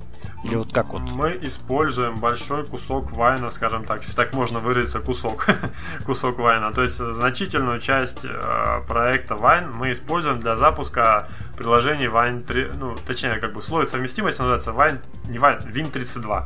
Или 0.46 0.54
вот 0.56 0.72
как 0.72 0.92
вот? 0.92 1.02
Мы 1.12 1.38
используем 1.42 2.18
большой 2.18 2.64
кусок 2.64 3.10
вайна, 3.12 3.50
скажем 3.50 3.84
так, 3.84 4.02
если 4.02 4.14
так 4.14 4.32
можно 4.32 4.60
выразиться, 4.60 5.00
кусок, 5.00 5.46
кусок 6.06 6.38
вайна. 6.38 6.72
То 6.72 6.82
есть 6.82 6.98
значительную 6.98 7.80
часть 7.80 8.24
э, 8.24 8.80
проекта 8.86 9.34
Wine 9.34 9.72
мы 9.74 9.90
используем 9.90 10.40
для 10.40 10.56
запуска 10.56 11.26
приложений 11.56 12.06
Wine 12.06 12.44
3, 12.44 12.70
ну, 12.78 12.96
точнее, 13.06 13.36
как 13.36 13.54
бы 13.54 13.60
слой 13.60 13.86
совместимости 13.86 14.40
называется 14.40 14.70
Wine, 14.70 15.00
не 15.28 15.38
Wine, 15.38 15.66
Win32. 15.72 16.44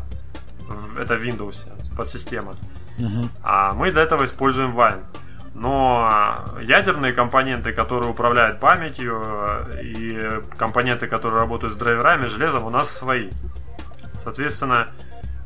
Это 0.98 1.14
Windows, 1.16 1.66
подсистема. 1.94 2.52
Угу. 2.98 3.28
А 3.42 3.74
мы 3.74 3.90
для 3.90 4.02
этого 4.02 4.24
используем 4.24 4.76
Wine. 4.78 5.02
Но 5.52 6.10
ядерные 6.62 7.12
компоненты, 7.12 7.72
которые 7.72 8.08
управляют 8.08 8.60
памятью, 8.60 9.20
э, 9.22 9.82
и 9.82 10.40
компоненты, 10.56 11.06
которые 11.06 11.40
работают 11.40 11.74
с 11.74 11.76
драйверами, 11.76 12.26
железом, 12.28 12.64
у 12.64 12.70
нас 12.70 12.90
свои. 12.90 13.28
Соответственно, 14.22 14.88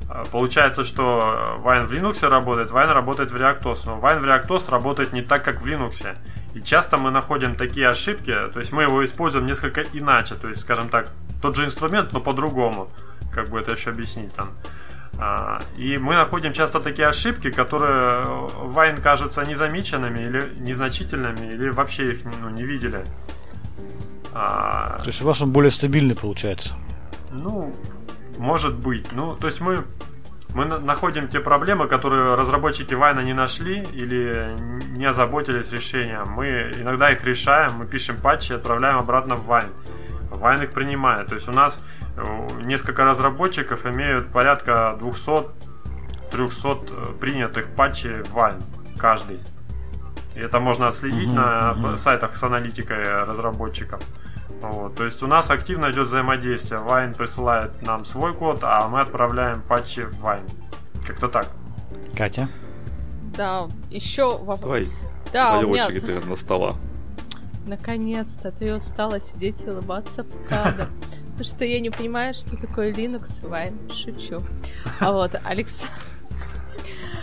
э, 0.08 0.24
получается, 0.30 0.84
что 0.84 1.60
Wine 1.64 1.87
в 1.87 1.92
Linux 1.92 2.28
работает, 2.28 2.70
Wine 2.70 2.92
работает 2.92 3.30
в 3.30 3.37
ReactOS, 3.37 3.82
но 3.87 3.98
Wine 3.98 4.20
в 4.20 4.24
ReactOS 4.24 4.70
работает 4.70 5.12
не 5.12 5.22
так, 5.22 5.44
как 5.44 5.62
в 5.62 5.66
Linux. 5.66 6.06
И 6.54 6.62
часто 6.62 6.98
мы 6.98 7.10
находим 7.10 7.56
такие 7.56 7.88
ошибки, 7.88 8.34
то 8.52 8.60
есть 8.60 8.72
мы 8.72 8.82
его 8.82 9.04
используем 9.04 9.46
несколько 9.46 9.82
иначе, 9.92 10.34
то 10.37 10.48
есть, 10.48 10.60
скажем 10.60 10.88
так, 10.88 11.08
тот 11.42 11.56
же 11.56 11.64
инструмент, 11.64 12.12
но 12.12 12.20
по-другому. 12.20 12.88
Как 13.32 13.48
бы 13.48 13.58
это 13.58 13.72
еще 13.72 13.90
объяснить 13.90 14.32
там. 14.34 14.50
А, 15.18 15.60
и 15.76 15.98
мы 15.98 16.14
находим 16.14 16.52
часто 16.52 16.80
такие 16.80 17.08
ошибки, 17.08 17.50
которые 17.50 18.24
Вайн 18.24 19.00
кажутся 19.00 19.44
незамеченными 19.44 20.18
или 20.20 20.48
незначительными, 20.58 21.54
или 21.54 21.68
вообще 21.70 22.12
их 22.12 22.24
ну, 22.24 22.50
не 22.50 22.64
видели. 22.64 23.04
А, 24.32 24.99
то 24.99 25.07
есть 25.07 25.22
у 25.22 25.24
вас 25.24 25.40
он 25.40 25.53
более 25.53 25.70
стабильный 25.70 26.16
получается? 26.16 26.74
Ну, 27.30 27.74
может 28.39 28.78
быть. 28.78 29.12
Ну, 29.12 29.35
то 29.35 29.47
есть 29.47 29.61
мы 29.61 29.85
мы 30.55 30.66
находим 30.66 31.26
те 31.26 31.41
проблемы, 31.41 31.89
которые 31.89 32.37
разработчики 32.37 32.95
Вайна 32.95 33.20
не 33.20 33.32
нашли 33.32 33.82
или 33.93 34.55
не 34.97 35.05
озаботились 35.05 35.72
решением. 35.72 36.28
Мы 36.30 36.72
иногда 36.76 37.11
их 37.11 37.24
решаем, 37.24 37.72
мы 37.72 37.87
пишем 37.87 38.16
патчи 38.18 38.53
и 38.53 38.55
отправляем 38.55 38.99
обратно 38.99 39.35
в 39.35 39.47
Вайн. 39.47 39.68
Вайн 40.30 40.62
их 40.62 40.72
принимает. 40.72 41.26
То 41.26 41.35
есть 41.35 41.49
у 41.49 41.53
нас 41.53 41.85
э, 42.16 42.49
несколько 42.62 43.05
разработчиков 43.05 43.85
имеют 43.87 44.30
порядка 44.30 44.97
200-300 45.01 45.51
э, 46.32 47.18
принятых 47.20 47.74
патчей 47.74 48.22
в 48.22 48.30
Вайн. 48.30 48.62
Каждый. 48.97 49.41
И 50.37 50.41
это 50.41 50.61
можно 50.61 50.87
отследить 50.87 51.28
uh-huh, 51.28 51.35
на 51.35 51.72
uh-huh. 51.72 51.97
сайтах 51.97 52.37
с 52.37 52.43
аналитикой 52.45 53.24
разработчиков. 53.24 54.01
Вот, 54.61 54.94
то 54.94 55.05
есть 55.05 55.22
у 55.22 55.26
нас 55.26 55.50
активно 55.50 55.90
идет 55.90 56.07
взаимодействие. 56.07 56.80
Wine 56.80 57.14
присылает 57.16 57.82
нам 57.82 58.05
свой 58.05 58.34
код, 58.34 58.61
а 58.62 58.88
мы 58.88 59.00
отправляем 59.00 59.61
патчи 59.62 60.00
в 60.00 60.24
Wine. 60.24 60.50
Как-то 61.07 61.28
так. 61.28 61.48
Катя? 62.16 62.48
Да, 63.36 63.68
еще 63.90 64.38
вопрос. 64.38 64.61
Давай, 64.61 64.88
Да, 65.32 65.50
твоя 65.52 65.66
у 65.66 65.70
меня... 65.70 65.86
очередь, 65.86 66.07
наверное, 66.07 66.36
стола. 66.36 66.76
Наконец-то 67.66 68.52
ты 68.52 68.74
устала 68.74 69.20
сидеть 69.20 69.64
и 69.64 69.70
улыбаться 69.70 70.22
в 70.22 70.48
кадр. 70.48 70.88
Потому 71.26 71.44
что 71.44 71.64
я 71.64 71.80
не 71.80 71.90
понимаю, 71.90 72.32
что 72.32 72.57
такое 72.57 72.92
Linux 72.92 73.42
Wine. 73.42 73.92
Шучу. 73.92 74.42
А 75.00 75.12
вот, 75.12 75.34
Алекс... 75.44 75.82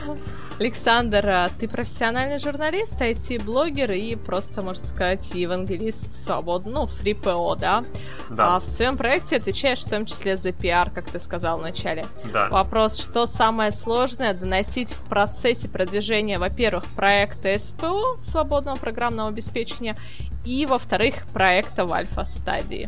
Александр, 0.62 1.28
а 1.28 1.50
ты 1.50 1.68
профессиональный 1.68 2.38
журналист, 2.38 3.02
IT-блогер 3.02 3.94
и 3.94 4.14
просто, 4.14 4.62
можно 4.62 4.86
сказать, 4.86 5.32
евангелист 5.34 6.14
свободно, 6.14 6.72
ну, 6.72 6.86
фри-ПО, 6.86 7.56
да? 7.56 7.84
Да. 8.30 8.58
А 8.58 8.60
в 8.60 8.66
своем 8.68 8.96
проекте 8.96 9.38
отвечаешь 9.38 9.80
в 9.80 9.90
том 9.90 10.06
числе 10.06 10.38
за 10.38 10.52
пиар, 10.52 10.92
как 10.92 11.10
ты 11.10 11.18
сказал 11.18 11.58
в 11.58 11.64
начале. 11.64 12.06
Да. 12.32 12.48
Вопрос, 12.50 13.00
что 13.00 13.26
самое 13.26 13.72
сложное 13.72 14.36
доносить 14.36 14.94
в 14.94 15.04
процессе 15.10 15.68
продвижения, 15.68 16.38
во-первых, 16.38 16.86
проекта 16.96 17.58
СПО, 17.58 18.18
свободного 18.20 18.76
программного 18.76 19.30
обеспечения, 19.30 19.96
и, 20.46 20.68
во-вторых, 20.68 21.26
проекта 21.34 21.88
в 21.88 21.94
альфа-стадии. 21.94 22.88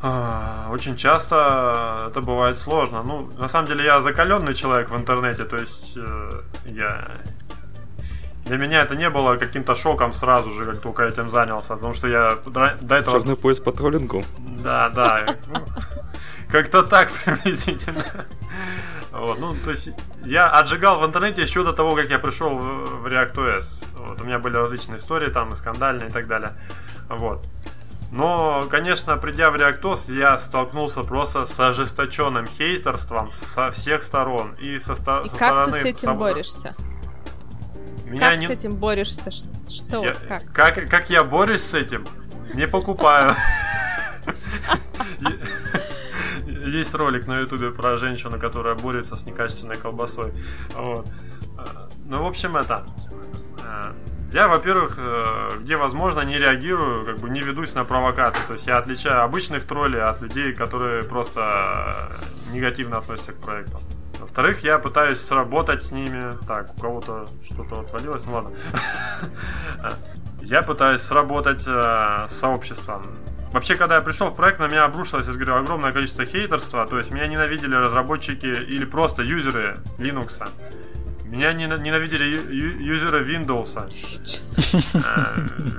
А, 0.00 0.68
Очень 0.70 0.96
часто 0.96 2.06
это 2.10 2.20
бывает 2.20 2.56
сложно. 2.56 3.02
Ну, 3.02 3.30
на 3.38 3.48
самом 3.48 3.66
деле 3.66 3.84
я 3.84 4.00
закаленный 4.00 4.54
человек 4.54 4.90
в 4.90 4.96
интернете, 4.96 5.44
то 5.44 5.56
есть 5.56 5.96
э, 5.96 6.42
я 6.66 7.08
для 8.48 8.56
меня 8.56 8.82
это 8.82 8.96
не 8.96 9.10
было 9.10 9.36
каким-то 9.36 9.74
шоком 9.74 10.12
сразу 10.12 10.50
же, 10.50 10.64
как 10.64 10.80
только 10.80 11.04
этим 11.04 11.30
занялся, 11.30 11.74
потому 11.74 11.94
что 11.94 12.08
я 12.08 12.38
до 12.44 12.94
этого 12.94 13.18
Черный 13.18 13.36
пояс 13.36 13.58
по 13.58 13.72
троллингу. 13.72 14.24
да, 14.64 14.88
да. 14.88 15.26
Как-то 16.50 16.82
так 16.82 17.10
приблизительно. 17.10 18.04
Вот, 19.12 19.38
ну, 19.38 19.54
то 19.64 19.70
есть 19.70 19.90
я 20.24 20.48
отжигал 20.48 21.00
в 21.00 21.04
интернете 21.04 21.42
еще 21.42 21.62
до 21.62 21.72
того, 21.72 21.94
как 21.94 22.08
я 22.08 22.18
пришел 22.18 22.56
в, 22.56 23.02
в 23.02 23.06
ReactOS. 23.06 23.96
Вот, 23.96 24.20
у 24.20 24.24
меня 24.24 24.38
были 24.38 24.56
различные 24.56 24.96
истории 24.96 25.28
там, 25.28 25.52
и 25.52 25.56
скандальные 25.56 26.08
и 26.08 26.12
так 26.12 26.26
далее. 26.26 26.52
Вот. 27.08 27.44
Но, 28.10 28.66
конечно, 28.70 29.16
придя 29.18 29.50
в 29.50 29.54
ReactOS, 29.56 30.14
я 30.14 30.38
столкнулся 30.38 31.02
просто 31.02 31.44
с 31.44 31.60
ожесточенным 31.60 32.46
хейтерством 32.46 33.30
со 33.32 33.70
всех 33.70 34.02
сторон. 34.02 34.54
И 34.58 34.78
со, 34.78 34.94
ста- 34.94 35.20
И 35.24 35.28
со 35.28 35.36
как 35.36 35.48
стороны... 35.50 35.72
ты 35.72 35.78
с 35.78 35.84
этим 35.84 35.98
сам- 36.00 36.18
борешься? 36.18 36.74
Меня 38.06 38.30
как 38.30 38.38
не- 38.38 38.46
с 38.46 38.50
этим 38.50 38.76
борешься? 38.76 39.30
Что? 39.30 40.02
я- 40.04 40.14
Как? 40.14 40.42
как? 40.52 40.88
Как 40.88 41.10
я 41.10 41.22
борюсь 41.22 41.60
с 41.62 41.74
этим? 41.74 42.06
Не 42.54 42.66
покупаю. 42.66 43.34
Есть 46.46 46.94
ролик 46.94 47.26
на 47.26 47.40
ютубе 47.40 47.70
про 47.70 47.96
женщину, 47.98 48.38
которая 48.38 48.74
борется 48.74 49.16
с 49.16 49.26
некачественной 49.26 49.76
колбасой. 49.76 50.32
Вот. 50.74 51.06
А, 51.58 51.88
Ну, 52.06 52.22
в 52.22 52.26
общем, 52.26 52.56
это... 52.56 52.84
Я, 54.32 54.48
во-первых, 54.48 54.94
э, 54.98 55.50
где 55.60 55.76
возможно, 55.76 56.20
не 56.20 56.38
реагирую, 56.38 57.06
как 57.06 57.18
бы 57.18 57.30
не 57.30 57.40
ведусь 57.40 57.74
на 57.74 57.84
провокации. 57.84 58.46
То 58.46 58.52
есть 58.54 58.66
я 58.66 58.76
отличаю 58.76 59.22
обычных 59.22 59.64
троллей 59.64 60.02
от 60.02 60.20
людей, 60.20 60.52
которые 60.52 61.02
просто 61.02 62.10
э, 62.50 62.54
негативно 62.54 62.98
относятся 62.98 63.32
к 63.32 63.40
проекту. 63.40 63.78
Во-вторых, 64.20 64.62
я 64.64 64.78
пытаюсь 64.78 65.20
сработать 65.20 65.82
с 65.82 65.92
ними. 65.92 66.34
Так, 66.46 66.76
у 66.76 66.80
кого-то 66.80 67.26
что-то 67.42 67.80
отвалилось, 67.80 68.26
ну 68.26 68.32
ладно. 68.32 68.50
Я 70.42 70.62
пытаюсь 70.62 71.02
сработать 71.02 71.64
э, 71.66 72.26
с 72.28 72.32
сообществом. 72.32 73.02
Вообще, 73.52 73.76
когда 73.76 73.96
я 73.96 74.02
пришел 74.02 74.28
в 74.28 74.36
проект, 74.36 74.58
на 74.58 74.68
меня 74.68 74.84
обрушилось, 74.84 75.26
я 75.26 75.32
говорю, 75.32 75.56
огромное 75.56 75.90
количество 75.90 76.26
хейтерства. 76.26 76.86
То 76.86 76.98
есть 76.98 77.10
меня 77.10 77.26
ненавидели 77.26 77.74
разработчики 77.74 78.46
или 78.46 78.84
просто 78.84 79.22
юзеры 79.22 79.76
Linux. 79.98 80.46
Меня 81.30 81.52
нена- 81.52 81.78
ненавидели 81.78 82.24
юзеры 82.82 83.24
Windows. 83.24 83.78
Э, 84.94 85.24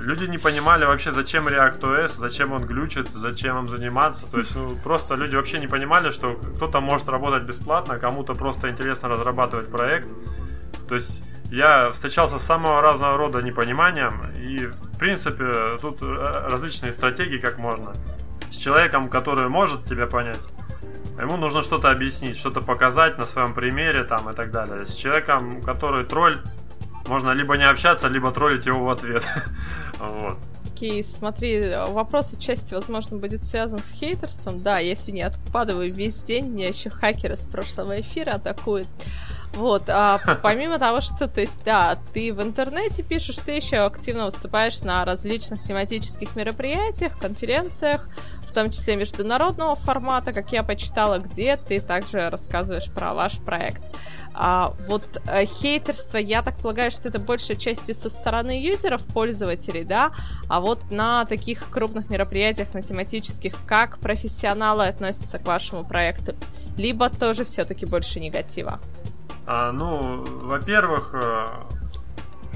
Люди 0.00 0.24
не 0.24 0.38
понимали 0.38 0.84
вообще, 0.84 1.12
зачем 1.12 1.46
ReactOS, 1.48 2.08
зачем 2.18 2.52
он 2.52 2.64
глючит, 2.66 3.08
зачем 3.10 3.58
им 3.58 3.68
заниматься. 3.68 4.26
То 4.30 4.38
есть, 4.38 4.56
ну, 4.56 4.76
просто 4.82 5.14
люди 5.16 5.36
вообще 5.36 5.58
не 5.58 5.66
понимали, 5.68 6.10
что 6.10 6.34
кто-то 6.56 6.80
может 6.80 7.08
работать 7.08 7.42
бесплатно, 7.44 7.98
кому-то 7.98 8.34
просто 8.34 8.68
интересно 8.70 9.08
разрабатывать 9.08 9.70
проект. 9.70 10.08
То 10.88 10.94
есть 10.94 11.24
я 11.52 11.90
встречался 11.90 12.38
с 12.38 12.44
самого 12.46 12.80
разного 12.80 13.16
рода 13.16 13.42
непониманием, 13.42 14.22
и 14.38 14.66
в 14.66 14.98
принципе 14.98 15.78
тут 15.80 15.98
э, 16.02 16.48
различные 16.50 16.92
стратегии, 16.92 17.38
как 17.38 17.58
можно. 17.58 17.92
С 18.50 18.56
человеком, 18.56 19.08
который 19.08 19.48
может 19.48 19.84
тебя 19.84 20.06
понять, 20.06 20.40
ему 21.20 21.36
нужно 21.36 21.62
что-то 21.62 21.90
объяснить, 21.90 22.36
что-то 22.36 22.60
показать 22.60 23.18
на 23.18 23.26
своем 23.26 23.54
примере 23.54 24.04
там 24.04 24.28
и 24.30 24.34
так 24.34 24.50
далее. 24.50 24.86
С 24.86 24.94
человеком, 24.94 25.62
который 25.62 26.04
тролль, 26.04 26.40
можно 27.06 27.32
либо 27.32 27.56
не 27.56 27.64
общаться, 27.64 28.08
либо 28.08 28.30
троллить 28.30 28.66
его 28.66 28.84
в 28.84 28.90
ответ. 28.90 29.26
Вот. 30.00 30.38
Окей, 30.64 31.04
смотри, 31.04 31.74
вопрос 31.88 32.32
отчасти, 32.32 32.72
возможно, 32.72 33.18
будет 33.18 33.44
связан 33.44 33.80
с 33.80 33.92
хейтерством. 33.92 34.62
Да, 34.62 34.78
я 34.78 34.94
сегодня 34.94 35.26
откладываю 35.26 35.92
весь 35.92 36.22
день, 36.22 36.48
меня 36.48 36.68
еще 36.68 36.88
хакеры 36.88 37.36
с 37.36 37.44
прошлого 37.44 38.00
эфира 38.00 38.30
атакуют. 38.36 38.88
Вот, 39.52 39.90
а 39.90 40.18
помимо 40.42 40.78
того, 40.78 41.02
что, 41.02 41.28
то 41.28 41.42
есть, 41.42 41.62
да, 41.64 41.98
ты 42.14 42.32
в 42.32 42.40
интернете 42.40 43.02
пишешь, 43.02 43.36
ты 43.36 43.52
еще 43.52 43.78
активно 43.78 44.24
выступаешь 44.24 44.80
на 44.80 45.04
различных 45.04 45.62
тематических 45.62 46.34
мероприятиях, 46.34 47.18
конференциях, 47.18 48.08
в 48.50 48.52
том 48.52 48.68
числе 48.70 48.96
международного 48.96 49.76
формата, 49.76 50.32
как 50.32 50.52
я 50.52 50.64
почитала, 50.64 51.18
где 51.18 51.56
ты 51.56 51.80
также 51.80 52.28
рассказываешь 52.28 52.90
про 52.90 53.14
ваш 53.14 53.38
проект. 53.38 53.80
А 54.34 54.72
вот 54.88 55.22
э, 55.26 55.44
хейтерство, 55.44 56.16
я 56.16 56.42
так 56.42 56.56
полагаю, 56.58 56.90
что 56.90 57.08
это 57.08 57.18
большей 57.18 57.56
части 57.56 57.92
со 57.92 58.10
стороны 58.10 58.60
юзеров, 58.60 59.04
пользователей, 59.04 59.84
да, 59.84 60.12
а 60.48 60.60
вот 60.60 60.90
на 60.90 61.24
таких 61.26 61.70
крупных 61.70 62.10
мероприятиях, 62.10 62.74
на 62.74 62.82
тематических, 62.82 63.54
как 63.66 63.98
профессионалы 63.98 64.86
относятся 64.86 65.38
к 65.38 65.46
вашему 65.46 65.84
проекту? 65.84 66.34
Либо 66.76 67.08
тоже 67.08 67.44
все-таки 67.44 67.86
больше 67.86 68.20
негатива? 68.20 68.80
А, 69.46 69.72
ну, 69.72 70.24
во-первых, 70.24 71.14
э, 71.14 71.46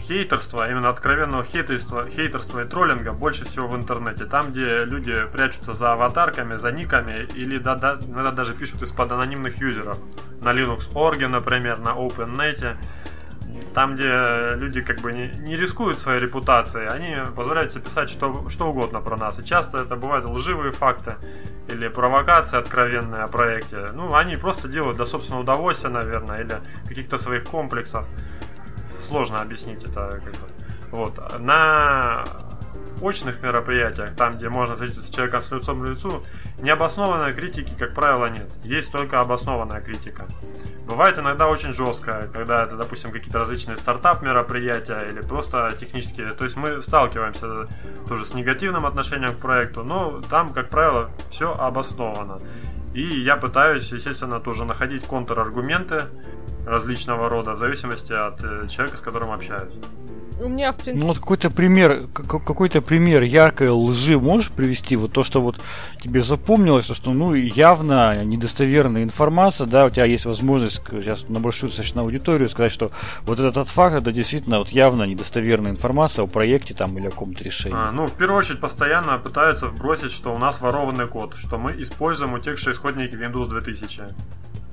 хейтерства, 0.06 0.70
именно 0.70 0.90
откровенного 0.90 1.44
хейтерства, 1.44 2.08
хейтерства 2.08 2.60
и 2.60 2.68
троллинга 2.68 3.12
больше 3.12 3.44
всего 3.44 3.66
в 3.66 3.76
интернете. 3.76 4.26
Там, 4.26 4.50
где 4.50 4.84
люди 4.84 5.26
прячутся 5.32 5.72
за 5.72 5.92
аватарками, 5.92 6.56
за 6.56 6.72
никами, 6.72 7.26
или 7.34 7.58
да, 7.58 7.74
да, 7.74 7.98
иногда 8.06 8.30
даже 8.30 8.52
пишут 8.52 8.82
из-под 8.82 9.12
анонимных 9.12 9.56
юзеров. 9.58 9.98
На 10.42 10.52
Linux.org, 10.52 11.28
например, 11.28 11.78
на 11.78 11.90
OpenNet. 11.90 12.76
Там, 13.72 13.94
где 13.94 14.54
люди 14.56 14.80
как 14.82 15.00
бы 15.00 15.12
не, 15.12 15.28
не 15.38 15.56
рискуют 15.56 16.00
своей 16.00 16.20
репутацией, 16.20 16.88
они 16.88 17.16
позволяют 17.34 17.72
себе 17.72 17.84
писать 17.84 18.10
что, 18.10 18.48
что 18.48 18.70
угодно 18.70 19.00
про 19.00 19.16
нас. 19.16 19.38
И 19.38 19.44
часто 19.44 19.78
это 19.78 19.96
бывают 19.96 20.24
лживые 20.24 20.72
факты 20.72 21.14
или 21.68 21.88
провокации 21.88 22.58
откровенные 22.58 23.22
о 23.22 23.28
проекте. 23.28 23.88
Ну, 23.94 24.14
они 24.14 24.36
просто 24.36 24.68
делают 24.68 24.96
до 24.96 25.06
собственного 25.06 25.42
удовольствия, 25.42 25.90
наверное, 25.90 26.40
или 26.40 26.60
каких-то 26.88 27.16
своих 27.18 27.44
комплексов. 27.44 28.06
Сложно 28.88 29.40
объяснить 29.40 29.84
это 29.84 30.20
как 30.24 30.32
бы. 30.32 30.48
Вот. 30.90 31.40
На 31.40 32.24
очных 33.00 33.42
мероприятиях, 33.42 34.14
там, 34.14 34.36
где 34.36 34.48
можно 34.48 34.74
встретиться 34.74 35.02
с 35.02 35.10
человеком 35.10 35.42
с 35.42 35.50
лицом 35.50 35.82
к 35.82 35.88
лицу, 35.88 36.24
необоснованной 36.60 37.32
критики, 37.32 37.74
как 37.78 37.94
правило, 37.94 38.26
нет. 38.26 38.48
Есть 38.62 38.92
только 38.92 39.20
обоснованная 39.20 39.80
критика. 39.80 40.26
Бывает 40.86 41.18
иногда 41.18 41.48
очень 41.48 41.72
жесткая, 41.72 42.26
когда 42.26 42.62
это, 42.64 42.76
допустим, 42.76 43.10
какие-то 43.10 43.38
различные 43.38 43.76
стартап-мероприятия 43.78 45.08
или 45.10 45.22
просто 45.22 45.72
технические. 45.78 46.32
То 46.32 46.44
есть 46.44 46.56
мы 46.56 46.82
сталкиваемся 46.82 47.66
тоже 48.06 48.26
с 48.26 48.34
негативным 48.34 48.84
отношением 48.84 49.34
к 49.34 49.38
проекту, 49.38 49.82
но 49.82 50.20
там, 50.20 50.52
как 50.52 50.68
правило, 50.68 51.10
все 51.30 51.54
обосновано. 51.54 52.38
И 52.92 53.02
я 53.02 53.36
пытаюсь, 53.36 53.90
естественно, 53.92 54.40
тоже 54.40 54.64
находить 54.64 55.04
контраргументы 55.04 56.04
различного 56.66 57.28
рода, 57.28 57.52
в 57.52 57.58
зависимости 57.58 58.12
от 58.12 58.42
э, 58.42 58.68
человека, 58.68 58.96
с 58.96 59.00
которым 59.00 59.30
общаюсь. 59.30 59.72
У 60.40 60.48
меня, 60.48 60.72
в 60.72 60.76
принципе... 60.76 61.00
Ну 61.00 61.06
вот 61.06 61.18
какой-то 61.18 61.48
пример, 61.48 62.02
как- 62.12 62.44
какой-то 62.44 62.82
пример 62.82 63.22
яркой 63.22 63.68
лжи 63.68 64.18
можешь 64.18 64.50
привести? 64.50 64.96
Вот 64.96 65.12
то, 65.12 65.22
что 65.22 65.40
вот 65.40 65.60
тебе 66.00 66.22
запомнилось, 66.22 66.86
то, 66.86 66.94
что 66.94 67.12
ну 67.12 67.34
явно 67.34 68.24
недостоверная 68.24 69.04
информация, 69.04 69.66
да, 69.68 69.86
у 69.86 69.90
тебя 69.90 70.06
есть 70.06 70.24
возможность 70.24 70.82
сейчас 70.90 71.28
наброшу 71.28 71.68
достаточно 71.68 72.02
аудиторию 72.02 72.48
сказать, 72.48 72.72
что 72.72 72.90
вот 73.22 73.38
этот, 73.38 73.52
этот 73.52 73.68
факт, 73.68 73.94
это 73.94 74.10
действительно 74.10 74.58
вот 74.58 74.70
явно 74.70 75.04
недостоверная 75.04 75.70
информация 75.70 76.24
о 76.24 76.26
проекте 76.26 76.74
там 76.74 76.98
или 76.98 77.06
о 77.06 77.10
каком-то 77.10 77.44
решении. 77.44 77.78
А, 77.78 77.92
ну, 77.92 78.06
в 78.06 78.14
первую 78.14 78.38
очередь, 78.38 78.60
постоянно 78.60 79.18
пытаются 79.18 79.68
вбросить, 79.68 80.10
что 80.10 80.34
у 80.34 80.38
нас 80.38 80.60
ворованный 80.60 81.06
код, 81.06 81.34
что 81.36 81.58
мы 81.58 81.80
используем 81.80 82.32
утекшие 82.32 82.74
исходники 82.74 83.14
Windows 83.14 83.48
2000. 83.48 84.02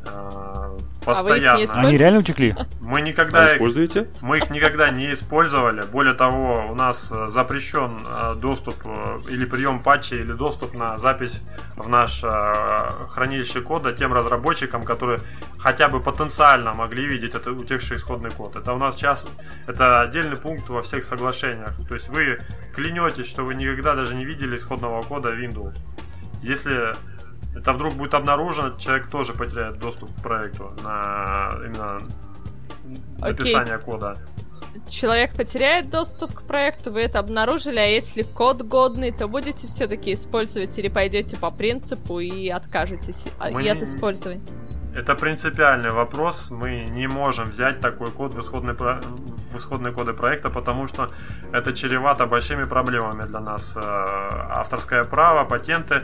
А 0.06 0.78
постоянно. 1.06 1.64
используете? 1.64 1.88
Они 1.88 1.98
реально 1.98 2.20
утекли? 2.20 2.56
Мы 2.80 3.00
А 3.00 3.02
никогда 3.02 3.50
их 3.50 3.54
используете? 3.54 4.08
Мы 4.22 4.38
их 4.38 4.50
никогда 4.50 4.90
не 4.90 5.14
использовали. 5.14 5.84
Более 5.84 6.14
того, 6.14 6.68
у 6.70 6.76
нас 6.76 7.12
э, 7.12 7.28
запрещен 7.28 7.92
э, 8.06 8.36
доступ 8.36 8.76
э, 8.84 9.20
или 9.30 9.46
прием 9.46 9.82
патчей, 9.82 10.22
или 10.22 10.34
доступ 10.34 10.74
на 10.74 10.98
запись 10.98 11.42
в 11.76 11.88
наш 11.90 12.24
э, 12.24 12.28
хранилище 13.10 13.62
кода 13.62 13.94
тем 13.94 14.14
разработчикам, 14.14 14.84
которые 14.84 15.20
хотя 15.60 15.88
бы 15.88 16.00
потенциально 16.00 16.74
могли 16.74 17.06
видеть 17.06 17.36
это 17.36 17.52
утекший 17.52 17.98
исходный 17.98 18.32
код. 18.32 18.56
Это 18.56 18.74
у 18.74 18.78
нас 18.78 18.96
сейчас 18.96 19.26
это 19.68 20.02
отдельный 20.02 20.38
пункт 20.38 20.70
во 20.70 20.82
всех 20.82 21.04
соглашениях. 21.04 21.76
То 21.88 21.94
есть 21.94 22.10
вы 22.10 22.40
клянетесь, 22.76 23.28
что 23.28 23.44
вы 23.44 23.56
никогда 23.56 23.96
даже 23.96 24.16
не 24.16 24.26
видели 24.26 24.58
исходного 24.58 25.02
кода 25.04 25.30
Windows. 25.30 25.76
Если 26.42 26.96
это 27.56 27.74
вдруг 27.74 27.96
будет 27.96 28.14
обнаружено, 28.14 28.78
человек 28.78 29.08
тоже 29.10 29.34
потеряет 29.34 29.78
доступ 29.78 30.10
к 30.18 30.24
проекту 30.24 30.72
на 30.84 31.52
именно 31.66 32.00
написание 33.20 33.78
кода. 33.78 34.18
Человек 34.90 35.36
потеряет 35.36 35.90
доступ 35.90 36.34
к 36.34 36.42
проекту, 36.44 36.92
вы 36.92 37.02
это 37.02 37.20
обнаружили, 37.20 37.78
а 37.78 37.86
если 37.86 38.24
код 38.24 38.62
годный, 38.62 39.12
то 39.12 39.28
будете 39.28 39.68
все-таки 39.68 40.14
использовать 40.14 40.78
или 40.78 40.88
пойдете 40.88 41.36
по 41.36 41.52
принципу 41.52 42.20
и 42.20 42.48
откажетесь 42.48 43.28
Мы 43.52 43.64
и 43.64 43.68
от 43.68 43.82
использования? 43.82 44.42
Это 44.96 45.16
принципиальный 45.16 45.92
вопрос. 45.92 46.52
Мы 46.52 46.86
не 46.90 47.08
можем 47.08 47.50
взять 47.50 47.80
такой 47.80 48.12
код 48.12 48.34
в 48.34 48.42
исходный, 48.42 48.74
в 48.74 49.56
исходные 49.56 49.94
коды 49.94 50.14
проекта, 50.14 50.50
потому 50.50 50.88
что 50.88 51.12
это 51.54 51.72
чревато 51.72 52.26
большими 52.26 52.66
проблемами 52.66 53.24
для 53.24 53.40
нас. 53.40 53.78
Э, 53.78 53.80
Авторское 53.82 55.06
право, 55.06 55.46
патенты. 55.46 56.02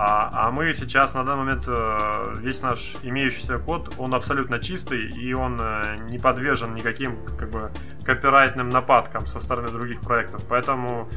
А, 0.00 0.30
а 0.32 0.50
мы 0.52 0.72
сейчас 0.74 1.14
на 1.14 1.24
данный 1.24 1.44
момент 1.44 1.64
э, 1.66 2.34
весь 2.38 2.62
наш 2.62 2.94
имеющийся 3.02 3.58
код, 3.58 3.96
он 3.98 4.14
абсолютно 4.14 4.60
чистый 4.60 5.10
и 5.10 5.34
он 5.34 5.60
э, 5.60 5.96
не 6.08 6.20
подвержен 6.20 6.72
никаким 6.76 7.18
как 7.36 7.50
бы 7.50 7.72
копирайтным 8.04 8.70
нападкам 8.70 9.26
со 9.26 9.40
стороны 9.40 9.70
других 9.70 10.00
проектов. 10.00 10.44
Поэтому 10.48 11.08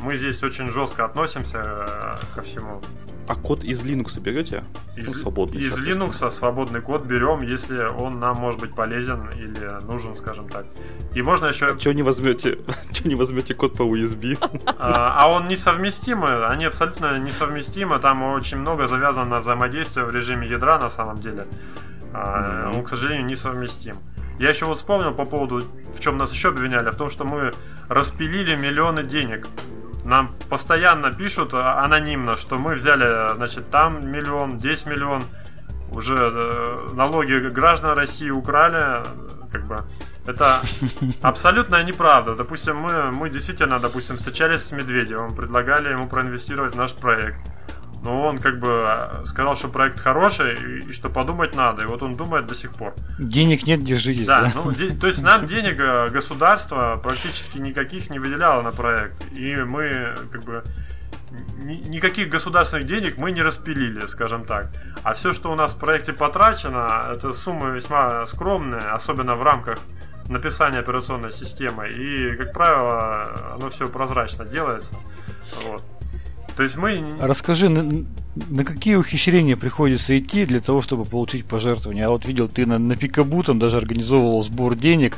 мы 0.00 0.16
здесь 0.16 0.42
очень 0.42 0.70
жестко 0.70 1.04
относимся 1.04 1.62
э, 1.64 2.34
ко 2.34 2.42
всему. 2.42 2.80
А 3.26 3.34
код 3.36 3.64
из 3.64 3.82
Linux 3.82 4.20
берете? 4.20 4.64
Из, 4.96 5.08
Ну, 5.08 5.14
свободный, 5.14 5.62
из. 5.62 5.80
Linux 5.80 6.30
свободный 6.30 6.82
код 6.82 7.06
берем, 7.06 7.40
если 7.40 7.84
он 7.84 8.20
нам 8.20 8.36
может 8.36 8.60
быть 8.60 8.74
полезен 8.74 9.30
или 9.30 9.82
нужен, 9.86 10.14
скажем 10.14 10.48
так. 10.48 10.66
И 11.14 11.22
можно 11.22 11.46
еще... 11.46 11.74
Чего 11.78 11.94
не 11.94 12.02
возьмете? 12.02 12.58
Чего 12.92 13.08
не 13.08 13.14
возьмете 13.14 13.54
код 13.54 13.76
по 13.76 13.82
USB? 13.82 14.36
А 14.78 15.14
а 15.24 15.30
он 15.30 15.48
несовместимый, 15.48 16.46
они 16.46 16.66
абсолютно 16.66 17.18
несовместимы, 17.18 17.98
там 17.98 18.22
очень 18.22 18.58
много 18.58 18.86
завязано 18.86 19.26
на 19.26 19.38
взаимодействие 19.40 20.04
в 20.04 20.14
режиме 20.14 20.46
ядра 20.46 20.78
на 20.78 20.90
самом 20.90 21.20
деле. 21.20 21.46
А, 22.12 22.68
Мгм. 22.68 22.78
Он, 22.78 22.84
к 22.84 22.88
сожалению, 22.88 23.26
несовместим. 23.26 23.96
Я 24.38 24.48
еще 24.50 24.66
вот 24.66 24.76
вспомнил 24.76 25.14
по 25.14 25.24
поводу, 25.24 25.64
в 25.94 26.00
чем 26.00 26.18
нас 26.18 26.32
еще 26.32 26.48
обвиняли, 26.48 26.90
в 26.90 26.96
том, 26.96 27.08
что 27.08 27.24
мы 27.24 27.52
распилили 27.88 28.56
миллионы 28.56 29.02
денег. 29.04 29.46
Нам 30.04 30.34
постоянно 30.48 31.12
пишут 31.12 31.54
анонимно, 31.54 32.36
что 32.36 32.58
мы 32.58 32.74
взяли, 32.74 33.34
значит, 33.36 33.70
там 33.70 34.10
миллион, 34.10 34.58
здесь 34.58 34.86
миллион, 34.86 35.24
уже 35.92 36.16
э, 36.18 36.88
налоги 36.94 37.48
граждан 37.48 37.96
России 37.96 38.30
украли, 38.30 39.02
как 39.50 39.64
бы 39.66 39.78
это 40.26 40.60
абсолютная 41.22 41.84
неправда. 41.84 42.34
Допустим, 42.34 42.76
мы, 42.76 43.12
мы 43.12 43.30
действительно, 43.30 43.78
допустим, 43.78 44.16
встречались 44.16 44.62
с 44.62 44.72
Медведевым, 44.72 45.34
предлагали 45.34 45.90
ему 45.90 46.08
проинвестировать 46.08 46.74
в 46.74 46.76
наш 46.76 46.94
проект. 46.94 47.38
Но 48.04 48.22
он 48.26 48.38
как 48.38 48.58
бы 48.60 48.68
э, 48.86 49.24
сказал, 49.24 49.56
что 49.56 49.68
проект 49.68 49.98
хороший 49.98 50.54
и, 50.56 50.90
и 50.90 50.92
что 50.92 51.08
подумать 51.08 51.56
надо. 51.56 51.82
И 51.82 51.86
вот 51.86 52.02
он 52.02 52.14
думает 52.14 52.46
до 52.46 52.54
сих 52.54 52.72
пор. 52.74 52.94
Денег 53.18 53.66
нет, 53.66 53.82
держитесь. 53.82 54.26
Да, 54.26 54.42
да? 54.42 54.52
ну, 54.54 54.72
де- 54.72 54.90
то 54.90 55.06
есть 55.06 55.22
нам 55.22 55.46
денег 55.46 55.80
э, 55.80 56.10
государство 56.10 57.00
практически 57.02 57.56
никаких 57.58 58.10
не 58.10 58.18
выделяло 58.18 58.60
на 58.60 58.72
проект. 58.72 59.24
И 59.32 59.56
мы 59.56 60.14
как 60.30 60.44
бы 60.44 60.62
ни- 61.64 61.88
никаких 61.88 62.28
государственных 62.28 62.86
денег 62.86 63.16
мы 63.16 63.32
не 63.32 63.40
распилили, 63.42 64.06
скажем 64.06 64.44
так. 64.44 64.70
А 65.02 65.14
все, 65.14 65.32
что 65.32 65.50
у 65.50 65.54
нас 65.54 65.72
в 65.72 65.78
проекте 65.78 66.12
потрачено, 66.12 67.04
это 67.10 67.32
суммы 67.32 67.70
весьма 67.70 68.26
скромные, 68.26 68.82
особенно 68.82 69.34
в 69.34 69.42
рамках 69.42 69.78
написания 70.28 70.80
операционной 70.80 71.32
системы. 71.32 71.88
И, 71.88 72.36
как 72.36 72.52
правило, 72.52 73.54
оно 73.54 73.70
все 73.70 73.88
прозрачно 73.88 74.44
делается. 74.44 74.94
Вот. 75.66 75.82
То 76.56 76.62
есть 76.62 76.76
мы... 76.76 77.02
Расскажи, 77.20 77.68
на, 77.68 78.04
на 78.48 78.64
какие 78.64 78.94
ухищрения 78.94 79.56
приходится 79.56 80.16
идти 80.16 80.46
для 80.46 80.60
того, 80.60 80.80
чтобы 80.80 81.04
получить 81.04 81.44
пожертвования? 81.46 82.02
Я 82.02 82.10
вот 82.10 82.24
видел, 82.26 82.48
ты 82.48 82.64
на, 82.64 82.78
на 82.78 82.96
Пикабу 82.96 83.42
там 83.42 83.58
даже 83.58 83.76
организовывал 83.76 84.42
сбор 84.42 84.76
денег. 84.76 85.16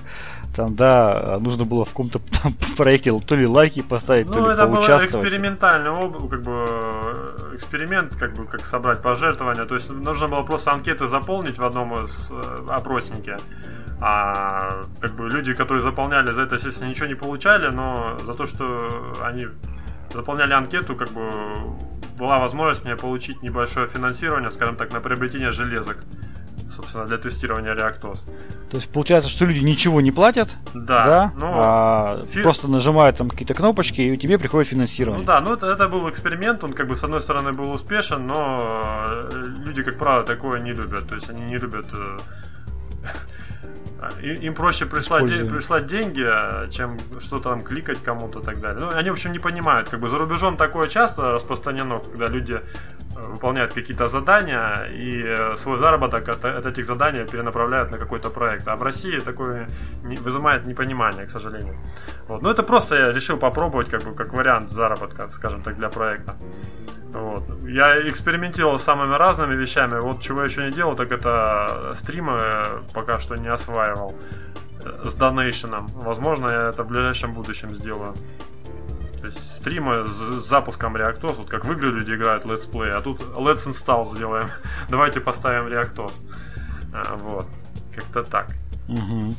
Там, 0.54 0.74
да, 0.74 1.38
нужно 1.40 1.66
было 1.66 1.84
в 1.84 1.88
каком-то 1.88 2.20
там 2.42 2.54
проекте 2.76 3.18
то 3.20 3.36
ли 3.36 3.46
лайки 3.46 3.82
поставить, 3.82 4.28
то 4.28 4.40
Ну, 4.40 4.46
ли 4.46 4.54
это 4.54 4.66
был 4.66 4.80
экспериментальный 4.80 5.90
как 6.30 6.42
бы, 6.42 6.66
эксперимент, 7.54 8.16
как 8.16 8.34
бы, 8.34 8.46
как 8.46 8.64
собрать 8.64 9.02
пожертвования. 9.02 9.66
То 9.66 9.74
есть 9.74 9.90
нужно 9.90 10.28
было 10.28 10.42
просто 10.42 10.72
анкеты 10.72 11.06
заполнить 11.06 11.58
в 11.58 11.64
одном 11.64 12.02
из 12.02 12.30
э, 12.30 12.66
опроснике. 12.70 13.36
А 14.00 14.84
как 15.00 15.14
бы 15.16 15.28
люди, 15.28 15.54
которые 15.54 15.82
заполняли 15.82 16.32
за 16.32 16.42
это, 16.42 16.56
естественно, 16.56 16.88
ничего 16.88 17.06
не 17.06 17.14
получали, 17.14 17.68
но 17.68 18.18
за 18.24 18.34
то, 18.34 18.46
что 18.46 19.14
они 19.22 19.46
заполняли 20.16 20.52
анкету, 20.54 20.96
как 20.96 21.10
бы 21.10 21.22
была 22.18 22.38
возможность 22.38 22.84
мне 22.84 22.96
получить 22.96 23.42
небольшое 23.42 23.86
финансирование, 23.88 24.50
скажем 24.50 24.76
так, 24.76 24.92
на 24.92 25.00
приобретение 25.00 25.52
железок, 25.52 25.98
собственно, 26.70 27.04
для 27.06 27.18
тестирования 27.18 27.74
реактоз. 27.74 28.24
То 28.70 28.78
есть 28.78 28.90
получается, 28.90 29.28
что 29.28 29.44
люди 29.44 29.60
ничего 29.64 30.00
не 30.00 30.10
платят, 30.12 30.56
Да, 30.74 31.04
да, 31.04 31.32
ну, 31.36 31.46
а 31.54 32.24
фи- 32.24 32.42
просто 32.42 32.68
нажимают 32.70 33.16
там 33.18 33.28
какие-то 33.30 33.54
кнопочки, 33.54 34.00
и 34.00 34.16
тебе 34.16 34.38
приходит 34.38 34.72
Ну 34.72 34.76
финансирование. 34.76 35.26
да, 35.26 35.40
ну 35.40 35.52
это, 35.54 35.66
это 35.66 35.88
был 35.88 36.08
эксперимент, 36.08 36.64
он 36.64 36.72
как 36.72 36.88
бы 36.88 36.96
с 36.96 37.04
одной 37.04 37.20
стороны 37.22 37.52
был 37.52 37.70
успешен, 37.70 38.26
но 38.26 39.06
э, 39.08 39.30
люди, 39.64 39.82
как 39.82 39.98
правило, 39.98 40.24
такое 40.24 40.60
не 40.60 40.72
любят. 40.72 41.06
То 41.08 41.14
есть 41.14 41.30
они 41.30 41.42
не 41.42 41.58
любят... 41.58 41.86
Им 44.22 44.54
проще 44.54 44.86
прислать, 44.86 45.24
де- 45.26 45.44
прислать 45.54 45.86
деньги, 45.86 46.24
э, 46.26 46.68
чем 46.70 46.98
что-то 47.20 47.48
там 47.50 47.62
кликать 47.62 47.98
кому-то 48.02 48.40
и 48.40 48.42
так 48.44 48.60
далее. 48.60 48.80
Ну, 48.80 48.90
они, 48.98 49.10
в 49.10 49.12
общем, 49.12 49.32
не 49.32 49.38
понимают. 49.40 49.88
Как 49.88 50.00
бы 50.00 50.08
за 50.08 50.18
рубежом 50.18 50.56
такое 50.56 50.86
часто 50.88 51.32
распространено, 51.32 51.98
когда 51.98 52.28
люди 52.28 52.52
э, 52.52 53.32
выполняют 53.32 53.72
какие-то 53.74 54.06
задания 54.08 54.84
и 54.84 55.22
э, 55.26 55.56
свой 55.56 55.78
заработок 55.78 56.28
от, 56.28 56.44
от 56.44 56.66
этих 56.66 56.84
заданий 56.86 57.24
перенаправляют 57.24 57.90
на 57.90 57.98
какой-то 57.98 58.30
проект. 58.30 58.68
А 58.68 58.76
в 58.76 58.82
России 58.82 59.20
такое 59.20 59.66
не- 60.04 60.18
вызывает 60.18 60.66
непонимание, 60.66 61.26
к 61.26 61.30
сожалению. 61.30 61.74
Вот. 62.28 62.42
Ну, 62.42 62.50
это 62.50 62.62
просто 62.62 62.94
я 62.96 63.12
решил 63.12 63.38
попробовать, 63.38 63.88
как 63.90 64.02
бы, 64.02 64.14
как 64.14 64.32
вариант 64.34 64.70
заработка, 64.70 65.28
скажем 65.30 65.62
так, 65.62 65.76
для 65.76 65.88
проекта. 65.88 66.34
Вот. 67.16 67.44
Я 67.64 68.08
экспериментировал 68.08 68.78
с 68.78 68.84
самыми 68.84 69.14
разными 69.14 69.54
вещами. 69.54 69.98
Вот 69.98 70.20
чего 70.20 70.40
я 70.40 70.44
еще 70.44 70.66
не 70.66 70.72
делал, 70.72 70.94
так 70.96 71.12
это 71.12 71.92
стримы 71.94 72.32
э, 72.34 72.80
пока 72.92 73.18
что 73.18 73.36
не 73.36 73.48
осваивал 73.48 74.14
э, 74.84 75.08
с 75.08 75.14
donation 75.14 75.67
ом. 75.67 75.86
Возможно, 75.94 76.48
я 76.48 76.68
это 76.68 76.82
в 76.82 76.88
ближайшем 76.88 77.32
будущем 77.32 77.74
сделаю. 77.74 78.14
То 79.20 79.26
есть 79.26 79.56
стримы 79.56 80.06
с 80.06 80.44
запуском 80.46 80.94
ReactOS, 80.94 81.34
вот 81.34 81.48
как 81.48 81.64
в 81.64 81.72
игры 81.72 81.90
люди 81.90 82.14
играют 82.14 82.44
летсплей, 82.44 82.92
а 82.92 83.00
тут 83.00 83.20
Let's 83.20 83.66
Install 83.66 84.04
сделаем. 84.04 84.48
Давайте 84.90 85.20
поставим 85.20 85.66
ReactOS. 85.68 86.12
А, 86.92 87.16
Вот. 87.16 87.46
Как-то 87.94 88.24
так. 88.24 88.48
Мгм. 88.88 89.36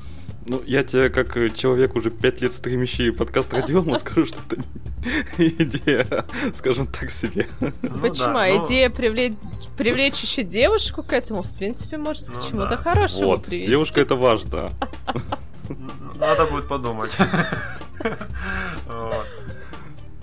Ну, 0.50 0.62
я 0.66 0.82
тебе, 0.84 1.10
как 1.10 1.34
человек, 1.56 1.96
уже 1.96 2.10
пять 2.10 2.40
лет 2.42 2.54
стримящий 2.54 3.12
подкаст 3.12 3.54
Радиома, 3.54 3.98
скажу, 4.00 4.26
что 4.26 4.38
это 4.48 4.62
идея, 5.38 6.26
скажем 6.54 6.88
так, 6.88 7.12
себе. 7.12 7.48
Ну 7.60 7.72
Почему? 8.00 8.34
да, 8.34 8.44
А 8.46 8.48
ну, 8.48 8.66
идея 8.66 8.90
привлечь, 8.90 9.34
привлечь 9.78 10.22
еще 10.22 10.44
девушку 10.44 11.04
к 11.04 11.12
этому, 11.12 11.42
в 11.44 11.50
принципе, 11.52 11.98
может 11.98 12.26
к 12.30 12.36
Ну 12.36 12.42
чему-то 12.42 12.70
да. 12.70 12.78
хорошему 12.78 13.28
Вот, 13.28 13.46
привести. 13.46 13.68
девушка 13.72 14.00
это 14.00 14.16
важно. 14.16 14.72
Надо 16.16 16.46
будет 16.46 16.68
подумать. 16.70 17.18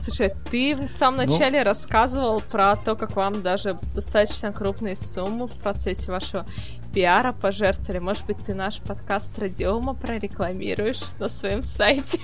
Слушай, 0.03 0.35
ты 0.51 0.75
в 0.75 0.89
самом 0.89 1.27
Ну. 1.27 1.33
начале 1.33 1.63
рассказывал 1.63 2.41
про 2.41 2.77
то, 2.77 2.95
как 2.95 3.17
вам 3.17 3.43
даже 3.43 3.79
достаточно 3.95 4.53
крупные 4.53 4.97
суммы 4.97 5.49
в 5.49 5.55
процессе 5.55 6.11
вашего 6.11 6.47
пиара 6.95 7.33
пожертвовали. 7.33 7.99
Может 7.99 8.27
быть, 8.27 8.39
ты 8.45 8.55
наш 8.55 8.79
подкаст 8.79 9.37
Радиома 9.39 9.95
прорекламируешь 9.95 11.01
на 11.19 11.29
своем 11.29 11.61
сайте? 11.63 12.21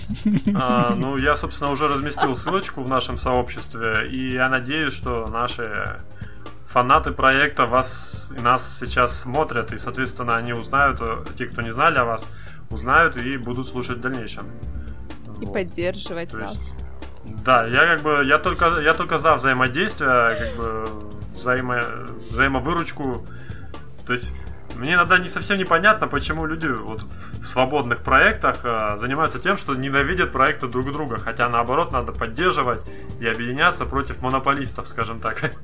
А, 0.55 0.95
ну, 0.97 1.17
я, 1.17 1.37
собственно, 1.37 1.71
уже 1.71 1.89
разместил 1.89 2.37
ссылочку 2.37 2.83
в 2.83 2.89
нашем 2.89 3.19
сообществе, 3.19 4.09
и 4.09 4.33
я 4.33 4.49
надеюсь, 4.49 4.95
что 4.95 5.27
наши 5.27 6.01
фанаты 6.67 7.11
проекта 7.11 7.67
вас 7.67 8.33
и 8.37 8.41
нас 8.41 8.79
сейчас 8.79 9.19
смотрят, 9.19 9.73
и, 9.73 9.79
соответственно, 9.79 10.37
они 10.37 10.53
узнают, 10.53 11.01
те, 11.37 11.47
кто 11.47 11.63
не 11.63 11.71
знали 11.71 11.99
о 11.99 12.05
вас, 12.05 12.29
узнают 12.71 13.17
и 13.17 13.37
будут 13.37 13.67
слушать 13.67 13.99
в 13.99 14.01
дальнейшем. 14.01 14.45
И 15.41 15.47
Вот. 15.47 15.53
поддерживать 15.53 16.31
То 16.31 16.39
нас. 16.39 16.53
есть, 16.53 16.75
да, 17.45 17.67
я 17.67 17.87
как 17.87 18.03
бы, 18.03 18.23
я 18.25 18.39
только, 18.39 18.81
я 18.81 18.95
только 18.95 19.19
за 19.19 19.35
взаимодействие, 19.35 20.37
как 20.39 20.57
бы 20.57 20.89
взаимо, 21.35 21.83
взаимовыручку. 22.31 23.27
То 24.07 24.13
есть 24.13 24.33
мне 24.81 24.95
иногда 24.95 25.19
не 25.19 25.29
совсем 25.29 25.59
непонятно, 25.59 26.09
почему 26.09 26.47
люди 26.47 26.67
вот 26.67 27.03
в 27.03 27.45
свободных 27.45 28.03
проектах 28.03 28.61
э, 28.65 28.97
занимаются 28.97 29.39
тем, 29.39 29.59
что 29.59 29.75
ненавидят 29.75 30.33
проекты 30.33 30.69
друг 30.69 30.91
друга, 30.91 31.19
хотя 31.19 31.51
наоборот 31.51 31.93
надо 31.93 32.13
поддерживать 32.13 32.81
и 33.21 33.27
объединяться 33.27 33.85
против 33.85 34.23
монополистов, 34.23 34.89
скажем 34.89 35.19
так. 35.19 35.53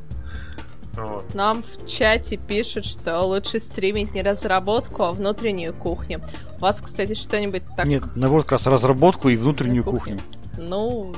Вот. 0.97 1.35
Нам 1.35 1.63
в 1.63 1.87
чате 1.87 2.39
пишут, 2.39 2.87
что 2.87 3.21
лучше 3.21 3.61
стримить 3.61 4.15
не 4.15 4.23
разработку, 4.23 5.03
а 5.03 5.13
внутреннюю 5.13 5.75
кухню. 5.75 6.23
У 6.57 6.61
вас, 6.61 6.81
кстати, 6.81 7.13
что-нибудь 7.13 7.65
так... 7.77 7.87
Нет, 7.87 8.03
наоборот, 8.15 8.47
как 8.47 8.53
раз 8.53 8.67
разработку 8.67 9.29
и 9.29 9.37
внутреннюю 9.37 9.85
кухню. 9.85 10.17
кухню. 10.17 10.21
Ну, 10.57 11.15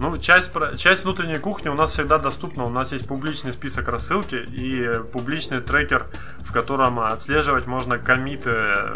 ну, 0.00 0.18
часть, 0.18 0.52
часть 0.76 1.04
внутренней 1.04 1.38
кухни 1.38 1.68
у 1.68 1.74
нас 1.74 1.92
всегда 1.92 2.18
доступна. 2.18 2.64
У 2.64 2.68
нас 2.68 2.92
есть 2.92 3.06
публичный 3.06 3.52
список 3.52 3.88
рассылки 3.88 4.34
и 4.34 5.00
публичный 5.12 5.60
трекер, 5.60 6.06
в 6.40 6.52
котором 6.52 6.98
отслеживать 7.00 7.66
можно 7.66 7.98
комиты 7.98 8.50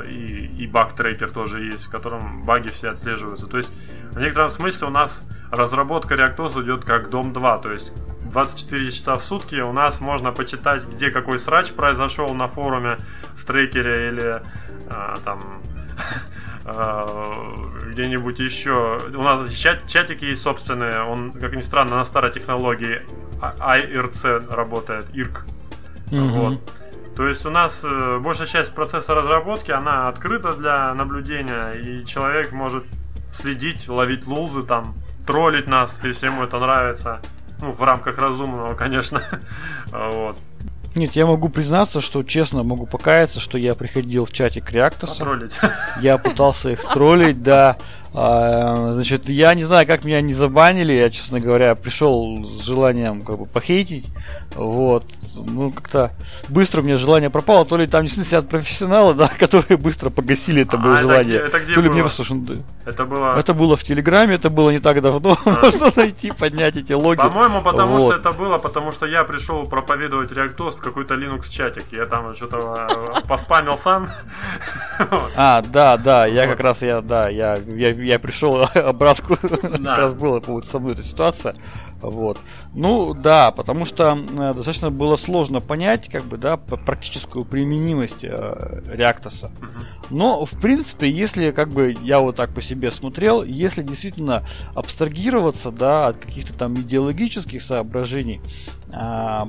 и, 0.09 0.51
и 0.59 0.67
баг-трекер 0.67 1.31
тоже 1.31 1.63
есть, 1.63 1.87
в 1.87 1.91
котором 1.91 2.43
баги 2.43 2.69
все 2.69 2.91
отслеживаются. 2.91 3.47
То 3.47 3.59
есть, 3.59 3.71
в 4.13 4.19
некотором 4.19 4.51
смысле 4.51 4.89
у 4.89 4.91
нас 4.91 5.23
разработка 5.51 6.15
ReactOS 6.15 6.65
идет 6.65 6.85
как 6.85 7.11
Дом 7.11 7.33
2, 7.33 7.59
то 7.59 7.71
есть 7.71 7.93
24 8.33 8.91
часа 8.91 9.17
в 9.17 9.23
сутки 9.23 9.57
у 9.57 9.73
нас 9.73 10.01
можно 10.01 10.33
почитать, 10.33 10.85
где 10.85 11.11
какой 11.11 11.39
срач 11.39 11.73
произошел 11.73 12.35
на 12.35 12.49
форуме 12.49 12.99
в 13.37 13.45
трекере 13.45 14.09
или 14.09 14.43
а, 14.91 15.17
там 15.25 15.63
где-нибудь 17.91 18.39
еще. 18.39 19.01
У 19.15 19.23
нас 19.23 19.53
чат, 19.53 19.87
чатики 19.87 20.25
есть 20.25 20.43
собственные, 20.43 21.03
он, 21.03 21.33
как 21.33 21.55
ни 21.55 21.61
странно, 21.61 21.97
на 21.97 22.05
старой 22.05 22.31
технологии 22.31 23.03
IRC 23.41 24.55
работает, 24.55 25.07
IRC. 25.15 25.43
Mm-hmm. 26.11 26.29
Вот. 26.31 26.61
То 27.17 27.27
есть 27.27 27.45
у 27.47 27.51
нас 27.51 27.85
э, 27.85 28.19
большая 28.21 28.47
часть 28.47 28.75
процесса 28.75 29.15
разработки, 29.15 29.73
она 29.73 30.09
открыта 30.09 30.53
для 30.53 30.95
наблюдения, 30.95 31.73
и 31.73 32.05
человек 32.05 32.53
может 32.53 32.85
следить, 33.33 33.89
ловить 33.89 34.27
лулзы 34.27 34.63
там, 34.63 34.95
троллить 35.27 35.67
нас, 35.67 36.03
если 36.05 36.27
ему 36.27 36.45
это 36.45 36.61
нравится. 36.61 37.21
Ну, 37.61 37.73
в 37.73 37.83
рамках 37.83 38.19
разумного, 38.19 38.75
конечно. 38.75 39.21
вот. 39.87 40.39
Нет, 40.99 41.13
я 41.13 41.27
могу 41.27 41.49
признаться, 41.49 42.01
что 42.01 42.25
честно 42.25 42.65
могу 42.65 42.85
покаяться, 42.85 43.39
что 43.39 43.57
я 43.57 43.77
приходил 43.77 44.25
в 44.25 44.33
чатик 44.33 44.73
Реактоса. 44.73 45.23
Троллить. 45.23 45.57
Я 46.01 46.19
пытался 46.19 46.71
их 46.71 46.83
троллить, 46.93 47.41
да. 47.41 47.77
А, 48.13 48.91
значит, 48.93 49.29
я 49.29 49.55
не 49.55 49.63
знаю, 49.63 49.87
как 49.87 50.05
меня 50.05 50.21
не 50.21 50.35
забанили. 50.35 50.93
Я, 50.93 51.09
честно 51.11 51.39
говоря, 51.39 51.77
пришел 51.77 52.45
с 52.45 52.65
желанием 52.65 53.23
как 53.23 53.39
бы 53.39 53.47
похейтить. 53.47 54.09
Вот 54.59 55.05
ну, 55.45 55.71
как-то 55.71 56.13
быстро 56.49 56.81
у 56.81 56.85
меня 56.85 56.97
желание 56.97 57.31
пропало, 57.31 57.65
то 57.65 57.77
ли 57.77 57.87
там 57.87 58.03
действительно 58.03 58.27
сидят 58.27 58.49
профессионалы, 58.49 59.15
да, 59.15 59.29
которые 59.39 59.77
быстро 59.77 60.11
погасили 60.11 60.63
это 60.63 60.77
было 60.77 60.95
а, 60.95 60.97
желание. 60.97 61.37
Это 61.37 61.49
где, 61.49 61.57
это 61.57 61.65
где 61.65 61.75
то 61.75 61.81
ли 61.81 61.89
было? 61.89 61.95
мне 61.95 62.03
просто, 62.03 62.25
это 62.85 63.05
было... 63.05 63.39
Это 63.39 63.55
было 63.55 63.77
в 63.77 63.85
Телеграме, 63.85 64.35
это 64.35 64.51
было 64.51 64.71
не 64.71 64.79
так 64.79 65.01
давно, 65.01 65.37
а. 65.45 65.51
можно 65.51 65.93
найти, 65.97 66.33
поднять 66.33 66.77
эти 66.77 66.93
логи. 66.93 67.19
По-моему, 67.19 67.63
потому 67.63 67.97
вот. 67.97 68.03
что 68.03 68.15
это 68.15 68.33
было, 68.33 68.59
потому 68.59 68.93
что 68.93 69.07
я 69.07 69.25
пришел 69.25 69.67
проповедовать 69.67 70.33
ReactOS 70.33 70.73
в 70.73 70.81
какой-то 70.81 71.15
Linux 71.15 71.51
чатик, 71.51 71.85
я 71.93 72.07
там 72.07 72.35
что-то 72.35 72.89
э, 72.91 73.27
поспамил 73.27 73.77
сам. 73.77 74.09
А, 75.37 75.63
да, 75.63 75.97
да, 75.97 76.27
я 76.27 76.47
как 76.47 76.61
раз, 76.61 76.83
я, 76.83 77.01
да, 77.01 77.29
я, 77.29 77.57
я, 77.57 77.91
я 77.91 78.19
пришел 78.19 78.67
обратку, 78.75 79.37
как 79.37 79.99
раз 79.99 80.15
была 80.15 80.41
со 80.63 80.79
мной 80.79 80.95
эта 80.95 81.03
ситуация. 81.03 81.55
Вот. 82.01 82.39
Ну 82.75 83.15
да, 83.15 83.51
потому 83.51 83.85
что 83.85 84.17
э, 84.17 84.55
достаточно 84.55 84.91
было 84.91 85.17
сложно 85.17 85.61
понять, 85.61 86.09
как 86.09 86.25
бы, 86.25 86.37
да, 86.37 86.57
практическую 86.57 87.45
применимость 87.45 88.25
э, 88.25 88.83
Реактоса. 88.87 89.51
Но, 90.11 90.45
в 90.45 90.61
принципе, 90.61 91.11
если, 91.11 91.51
как 91.51 91.71
бы, 91.71 91.95
я 92.03 92.21
вот 92.21 92.37
так 92.37 92.51
по 92.55 92.63
себе 92.63 92.91
смотрел, 92.91 93.43
если 93.43 93.83
действительно 93.83 94.45
абстрагироваться, 94.75 95.71
да, 95.71 96.07
от 96.09 96.17
каких-то 96.17 96.55
там 96.55 96.77
идеологических 96.77 97.63
соображений, 97.63 98.41
э, 98.93 99.41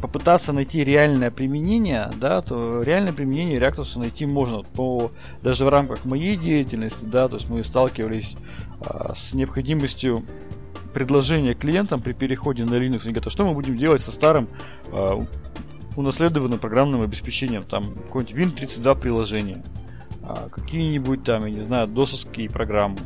попытаться 0.00 0.52
найти 0.52 0.84
реальное 0.84 1.30
применение, 1.30 2.10
да, 2.20 2.40
то 2.40 2.82
реальное 2.82 3.12
применение 3.12 3.58
Реактоса 3.58 3.98
найти 3.98 4.26
можно 4.26 4.62
по 4.62 5.10
даже 5.42 5.64
в 5.64 5.68
рамках 5.68 6.04
моей 6.04 6.36
деятельности, 6.36 7.04
да, 7.04 7.28
то 7.28 7.36
есть 7.36 7.48
мы 7.50 7.64
сталкивались 7.64 8.36
э, 8.80 9.12
с 9.14 9.34
необходимостью 9.34 10.24
предложение 10.98 11.54
клиентам 11.54 12.00
при 12.00 12.12
переходе 12.12 12.64
на 12.64 12.74
Linux. 12.74 13.02
Они 13.04 13.12
говорят, 13.12 13.28
а 13.28 13.30
что 13.30 13.46
мы 13.46 13.54
будем 13.54 13.76
делать 13.76 14.00
со 14.00 14.10
старым 14.10 14.48
э, 14.90 15.24
унаследованным 15.94 16.58
программным 16.58 17.02
обеспечением, 17.02 17.62
там, 17.62 17.84
какой-нибудь 17.94 18.60
Win32 18.64 19.00
приложение, 19.00 19.62
а 20.24 20.48
какие-нибудь 20.48 21.22
там, 21.22 21.44
я 21.46 21.52
не 21.52 21.60
знаю, 21.60 21.86
досовские 21.86 22.50
программы, 22.50 22.98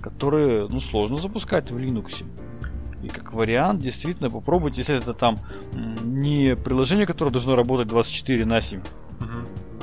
которые, 0.00 0.68
ну, 0.68 0.78
сложно 0.78 1.16
запускать 1.16 1.72
в 1.72 1.76
Linux. 1.76 2.24
И 3.02 3.08
как 3.08 3.34
вариант, 3.34 3.82
действительно, 3.82 4.30
попробуйте, 4.30 4.82
если 4.82 4.96
это 4.96 5.12
там 5.12 5.40
не 6.04 6.54
приложение, 6.54 7.06
которое 7.06 7.32
должно 7.32 7.56
работать 7.56 7.88
24 7.88 8.44
на 8.44 8.60
7, 8.60 8.82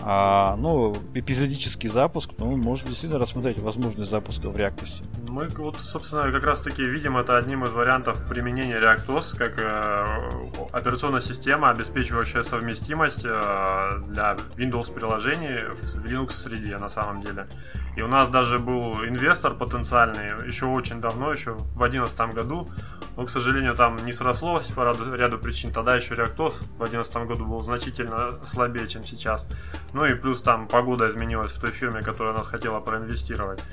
а, 0.06 0.58
ну, 0.58 0.94
эпизодический 1.14 1.88
запуск, 1.88 2.32
ну, 2.38 2.58
можно 2.58 2.90
действительно 2.90 3.22
рассмотреть 3.22 3.60
возможность 3.60 4.10
запуска 4.12 4.50
в 4.50 4.56
ReactOS. 4.58 5.04
Мы 5.30 5.48
вот, 5.48 5.78
собственно, 5.80 6.30
как 6.32 6.44
раз 6.44 6.62
таки 6.62 6.84
видим 6.84 7.18
это 7.18 7.38
одним 7.38 7.64
из 7.64 7.72
вариантов 7.72 8.28
применения 8.28 8.82
ReactOS 8.82 9.38
как 9.38 9.58
э, 9.58 10.06
операционная 10.74 11.22
система, 11.22 11.70
обеспечивающая 11.70 12.44
совместимость 12.44 13.24
э, 13.24 13.92
для 14.08 14.36
Windows 14.58 14.94
приложений 14.94 15.74
в 15.74 16.06
Linux 16.06 16.32
среде 16.32 16.78
на 16.78 16.90
самом 16.90 17.22
деле. 17.22 17.48
И 17.96 18.02
у 18.02 18.08
нас 18.08 18.28
даже 18.28 18.60
был 18.60 19.06
инвестор 19.06 19.54
потенциальный 19.54 20.48
еще 20.48 20.66
очень 20.66 21.00
давно, 21.00 21.32
еще 21.32 21.52
в 21.54 21.78
2011 21.78 22.34
году, 22.34 22.68
но, 23.16 23.26
к 23.26 23.30
сожалению, 23.30 23.76
там 23.76 24.04
не 24.06 24.12
срослось 24.12 24.72
по 24.72 24.82
ряду, 24.82 25.16
ряду 25.16 25.38
причин. 25.38 25.72
Тогда 25.72 25.96
еще 25.96 26.16
ReactOS 26.16 26.76
в 26.76 26.78
2011 26.78 27.16
году 27.28 27.46
был 27.46 27.60
значительно 27.60 28.32
слабее, 28.46 28.88
чем 28.88 29.04
сейчас. 29.04 29.48
Ну 29.94 30.06
и 30.06 30.16
плюс 30.16 30.42
там 30.42 30.68
погода 30.68 31.08
изменилась 31.08 31.52
в 31.52 31.62
той 31.62 31.72
фирме, 31.72 32.02
которая 32.02 32.34
нас 32.34 32.48
хотела 32.48 32.80
проинвестировать. 32.80 33.64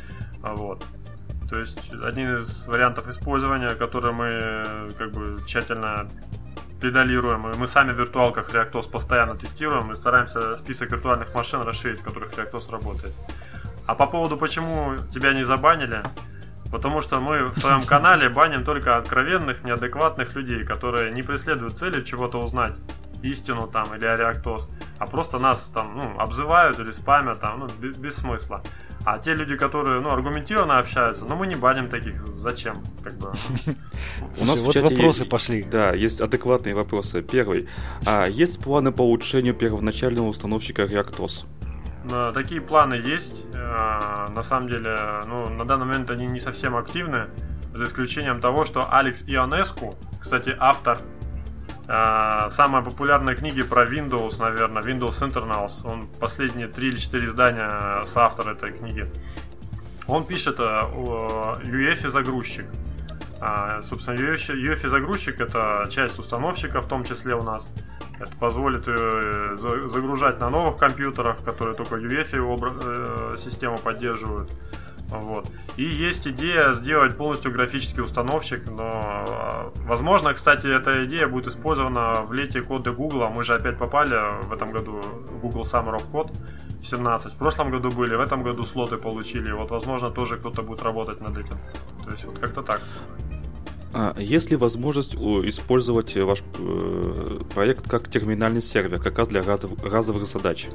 Вот. 0.42 0.84
То 1.48 1.58
есть 1.58 1.92
один 2.04 2.36
из 2.36 2.66
вариантов 2.68 3.08
использования, 3.08 3.70
который 3.70 4.12
мы 4.12 4.92
как 4.98 5.12
бы 5.12 5.38
тщательно 5.46 6.08
педалируем. 6.80 7.50
И 7.50 7.56
мы 7.56 7.66
сами 7.66 7.92
в 7.92 7.98
виртуалках 7.98 8.54
ReactOS 8.54 8.90
постоянно 8.90 9.36
тестируем 9.36 9.90
и 9.92 9.94
стараемся 9.94 10.56
список 10.56 10.92
виртуальных 10.92 11.34
машин 11.34 11.62
расширить, 11.62 12.00
в 12.00 12.04
которых 12.04 12.32
ReactOS 12.32 12.70
работает. 12.70 13.14
А 13.86 13.94
по 13.94 14.06
поводу, 14.06 14.36
почему 14.36 14.96
тебя 15.10 15.32
не 15.32 15.42
забанили, 15.42 16.02
Потому 16.70 17.00
что 17.00 17.20
мы 17.20 17.48
в 17.48 17.58
своем 17.58 17.82
канале 17.82 18.28
баним 18.28 18.64
только 18.64 18.96
откровенных, 18.96 19.64
неадекватных 19.64 20.34
людей, 20.36 20.64
которые 20.64 21.10
не 21.10 21.22
преследуют 21.22 21.76
цели 21.76 22.04
чего-то 22.04 22.40
узнать, 22.40 22.76
истину 23.22 23.66
там 23.66 23.94
или 23.94 24.04
реактоз, 24.04 24.70
а 24.98 25.06
просто 25.06 25.38
нас 25.38 25.70
там, 25.74 25.96
ну, 25.96 26.20
обзывают 26.20 26.78
или 26.78 26.90
спамят 26.90 27.40
там, 27.40 27.60
ну, 27.60 27.68
без, 27.80 27.98
без 27.98 28.16
смысла. 28.16 28.62
А 29.04 29.18
те 29.18 29.34
люди, 29.34 29.56
которые, 29.56 30.00
ну, 30.00 30.10
аргументированно 30.10 30.78
общаются, 30.78 31.24
ну, 31.24 31.34
мы 31.34 31.46
не 31.46 31.56
баним 31.56 31.88
таких. 31.88 32.26
Зачем? 32.26 32.76
Как 33.02 33.14
бы. 33.14 33.32
У 34.40 34.44
нас 34.44 34.60
вот 34.60 34.76
вопросы 34.76 35.24
пошли. 35.24 35.62
Да, 35.62 35.94
есть 35.94 36.20
адекватные 36.20 36.74
вопросы. 36.74 37.22
Первый. 37.22 37.68
А 38.06 38.26
есть 38.26 38.60
планы 38.60 38.92
по 38.92 39.02
улучшению 39.02 39.54
первоначального 39.54 40.26
установщика 40.26 40.82
ReactOS? 40.82 41.46
Э, 42.10 42.32
такие 42.34 42.60
планы 42.60 42.94
есть. 42.94 43.46
Э, 43.54 44.26
на 44.30 44.42
самом 44.42 44.68
деле, 44.68 44.98
ну, 45.26 45.48
на 45.48 45.64
данный 45.64 45.86
момент 45.86 46.10
они 46.10 46.26
не 46.26 46.40
совсем 46.40 46.76
активны, 46.76 47.28
за 47.74 47.84
исключением 47.84 48.40
того, 48.40 48.64
что 48.64 48.92
Алекс 48.92 49.24
Ионеску, 49.28 49.96
кстати, 50.20 50.54
автор 50.58 50.98
э, 51.91 52.49
самой 52.49 52.82
популярной 52.82 53.34
книги 53.34 53.62
про 53.62 53.84
Windows, 53.84 54.41
наверное, 54.41 54.82
Windows 54.82 55.20
Internals, 55.20 55.84
он 55.84 56.07
последние 56.20 56.68
три 56.68 56.88
или 56.88 56.97
четыре 56.97 57.26
издания 57.26 58.05
с 58.05 58.16
автор 58.16 58.49
этой 58.49 58.72
книги, 58.72 59.11
он 60.07 60.24
пишет 60.24 60.61
о 60.61 61.57
UEFI 61.62 62.09
загрузчик. 62.09 62.66
Собственно, 63.82 64.16
UEFI 64.16 64.88
загрузчик 64.88 65.41
это 65.41 65.86
часть 65.88 66.18
установщика, 66.18 66.80
в 66.80 66.88
том 66.88 67.05
числе 67.05 67.34
у 67.34 67.43
нас. 67.43 67.70
Это 68.20 68.36
позволит 68.36 68.84
э, 68.86 69.57
загружать 69.57 70.41
на 70.41 70.51
новых 70.51 70.76
компьютерах, 70.76 71.43
которые 71.43 71.74
только 71.74 71.95
UEFI 71.95 73.32
э, 73.32 73.36
систему 73.38 73.78
поддерживают. 73.78 74.53
Вот. 75.11 75.46
И 75.76 75.84
есть 75.84 76.26
идея 76.26 76.72
сделать 76.72 77.16
полностью 77.16 77.52
графический 77.52 78.02
установщик, 78.02 78.70
но 78.70 79.72
возможно, 79.86 80.32
кстати, 80.34 80.66
эта 80.66 81.04
идея 81.04 81.26
будет 81.26 81.48
использована 81.48 82.22
в 82.22 82.32
лете 82.32 82.62
кода 82.62 82.92
Google. 82.92 83.28
Мы 83.30 83.44
же 83.44 83.54
опять 83.54 83.78
попали 83.78 84.14
в 84.44 84.52
этом 84.52 84.72
году 84.72 85.02
Google 85.42 85.62
Summer 85.62 85.96
of 85.96 86.11
Code 86.11 86.32
17. 86.82 87.32
В 87.32 87.38
прошлом 87.38 87.70
году 87.70 87.90
были, 87.90 88.14
в 88.14 88.20
этом 88.20 88.42
году 88.42 88.64
слоты 88.64 88.96
получили. 88.96 89.52
Вот, 89.52 89.70
возможно, 89.70 90.11
тоже 90.11 90.36
кто-то 90.36 90.62
будет 90.62 90.82
работать 90.82 91.20
над 91.20 91.36
этим. 91.38 91.56
То 92.04 92.11
есть, 92.11 92.24
вот 92.24 92.38
как-то 92.38 92.62
так. 92.62 92.80
А, 93.93 94.14
есть 94.18 94.51
ли 94.51 94.57
возможность 94.57 95.14
использовать 95.14 96.16
ваш 96.16 96.43
э, 96.59 97.41
проект 97.53 97.88
как 97.88 98.09
терминальный 98.09 98.62
сервер, 98.62 99.01
как 99.01 99.18
раз 99.18 99.28
для 99.28 99.43
разовых 99.43 100.26
задач? 100.26 100.68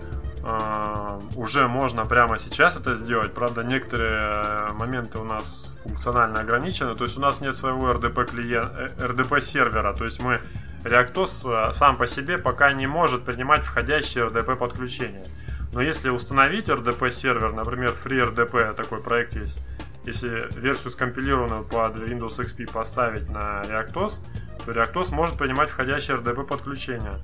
А, 0.43 1.20
уже 1.36 1.68
можно 1.68 2.05
прямо 2.05 2.38
сейчас 2.38 2.76
это 2.78 2.93
сделать. 2.95 3.34
Правда, 3.34 3.63
некоторые 3.63 4.22
э, 4.22 4.74
моменты 4.74 5.18
у 5.20 5.24
нас 5.24 5.80
функционально 5.84 6.41
ограничены. 6.41 6.95
То 6.95 7.05
есть 7.05 7.18
у 7.18 7.22
нас 7.22 7.39
нет 7.39 7.55
своего 7.55 7.91
RDP, 7.91 8.26
клиент, 8.26 8.72
RDP 8.99 9.41
сервера. 9.41 9.93
То 9.93 10.05
есть 10.05 10.22
мы 10.22 10.39
Reactos 10.84 11.72
сам 11.74 11.97
по 11.97 12.05
себе 12.05 12.38
пока 12.38 12.72
не 12.74 12.86
может 12.86 13.24
принимать 13.24 13.63
входящие 13.63 14.28
RDP 14.28 14.55
подключения. 14.55 15.26
Но 15.74 15.82
если 15.82 16.09
установить 16.09 16.70
RDP 16.70 17.11
сервер, 17.11 17.53
например, 17.53 17.93
FreeRDP, 18.03 18.74
такой 18.76 19.01
проект 19.01 19.36
есть, 19.36 19.59
если 20.05 20.47
версию 20.59 20.91
скомпилированную 20.91 21.63
под 21.63 21.97
Windows 21.97 22.39
XP 22.39 22.71
поставить 22.71 23.29
на 23.29 23.63
ReactOS, 23.63 24.21
то 24.65 24.71
ReactOS 24.71 25.13
может 25.13 25.37
принимать 25.37 25.69
входящие 25.69 26.17
RDP 26.17 26.45
подключения. 26.45 27.15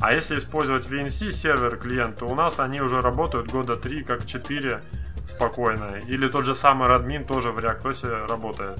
А 0.00 0.12
если 0.12 0.36
использовать 0.36 0.88
VNC 0.88 1.30
сервер 1.30 1.76
клиент, 1.76 2.18
то 2.18 2.26
у 2.26 2.34
нас 2.34 2.58
они 2.58 2.80
уже 2.80 3.00
работают 3.00 3.50
года 3.50 3.76
3, 3.76 4.02
как 4.02 4.26
4 4.26 4.82
спокойно. 5.28 6.00
Или 6.06 6.28
тот 6.28 6.44
же 6.44 6.54
самый 6.54 6.88
Radmin 6.88 7.24
тоже 7.24 7.52
в 7.52 7.58
ReactOS 7.58 8.26
работает. 8.26 8.78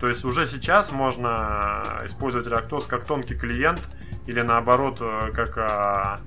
То 0.00 0.08
есть 0.08 0.24
уже 0.24 0.46
сейчас 0.46 0.92
можно 0.92 2.02
использовать 2.04 2.46
ReactOS 2.46 2.88
как 2.88 3.04
тонкий 3.04 3.34
клиент 3.34 3.80
или 4.26 4.40
наоборот 4.40 4.98
э, 5.00 5.30
как 5.34 5.58
а, 5.58 6.20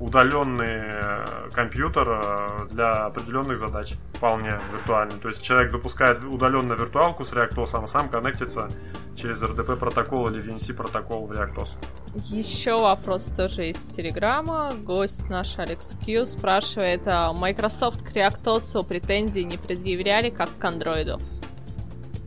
удаленный 0.00 0.80
э, 0.82 1.50
компьютер 1.52 2.08
э, 2.08 2.66
для 2.70 3.06
определенных 3.06 3.58
задач, 3.58 3.94
вполне 4.14 4.58
виртуальный. 4.72 5.18
То 5.20 5.28
есть 5.28 5.42
человек 5.42 5.70
запускает 5.70 6.24
удаленно 6.24 6.72
виртуалку 6.72 7.24
с 7.24 7.32
ReactOS, 7.32 7.84
а 7.84 7.86
сам 7.86 8.08
коннектится 8.08 8.68
через 9.16 9.42
RDP 9.42 9.76
протокол 9.76 10.28
или 10.28 10.42
VNC 10.42 10.74
протокол 10.74 11.26
в 11.26 11.32
ReactOS. 11.32 11.70
Еще 12.14 12.78
вопрос 12.80 13.26
тоже 13.36 13.68
из 13.68 13.86
Телеграма. 13.86 14.72
Гость 14.82 15.28
наш 15.28 15.58
Алекс 15.58 15.96
Q 16.04 16.26
спрашивает, 16.26 17.02
а 17.06 17.32
Microsoft 17.32 18.02
к 18.02 18.12
ReactOS 18.16 18.86
претензий 18.86 19.44
не 19.44 19.58
предъявляли, 19.58 20.30
как 20.30 20.50
к 20.58 20.64
Android? 20.64 21.20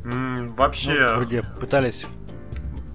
Mm, 0.06 0.56
вообще... 0.56 0.94
Ну, 0.94 1.16
вроде 1.16 1.44
пытались 1.60 2.06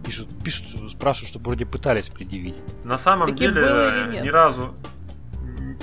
пишут, 0.08 0.28
пишут, 0.42 0.90
спрашивают, 0.90 1.28
что 1.28 1.38
вроде 1.38 1.66
пытались 1.66 2.08
предъявить. 2.08 2.56
На 2.84 2.96
самом 2.96 3.28
Таки 3.28 3.48
деле 3.48 4.20
ни 4.22 4.28
разу 4.28 4.74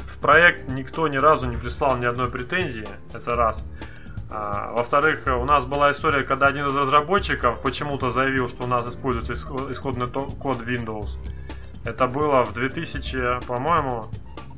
в 0.07 0.19
проект 0.19 0.67
никто 0.69 1.07
ни 1.07 1.17
разу 1.17 1.47
не 1.47 1.57
прислал 1.57 1.97
ни 1.97 2.05
одной 2.05 2.29
претензии, 2.29 2.87
это 3.13 3.35
раз. 3.35 3.67
А, 4.31 4.71
во-вторых, 4.71 5.27
у 5.27 5.45
нас 5.45 5.65
была 5.65 5.91
история, 5.91 6.23
когда 6.23 6.47
один 6.47 6.67
из 6.67 6.75
разработчиков 6.75 7.61
почему-то 7.61 8.09
заявил, 8.09 8.49
что 8.49 8.63
у 8.63 8.67
нас 8.67 8.87
используется 8.87 9.33
исходный 9.33 10.07
код 10.07 10.61
Windows. 10.61 11.19
Это 11.83 12.07
было 12.07 12.43
в 12.43 12.53
2000, 12.53 13.45
по-моему, 13.45 14.07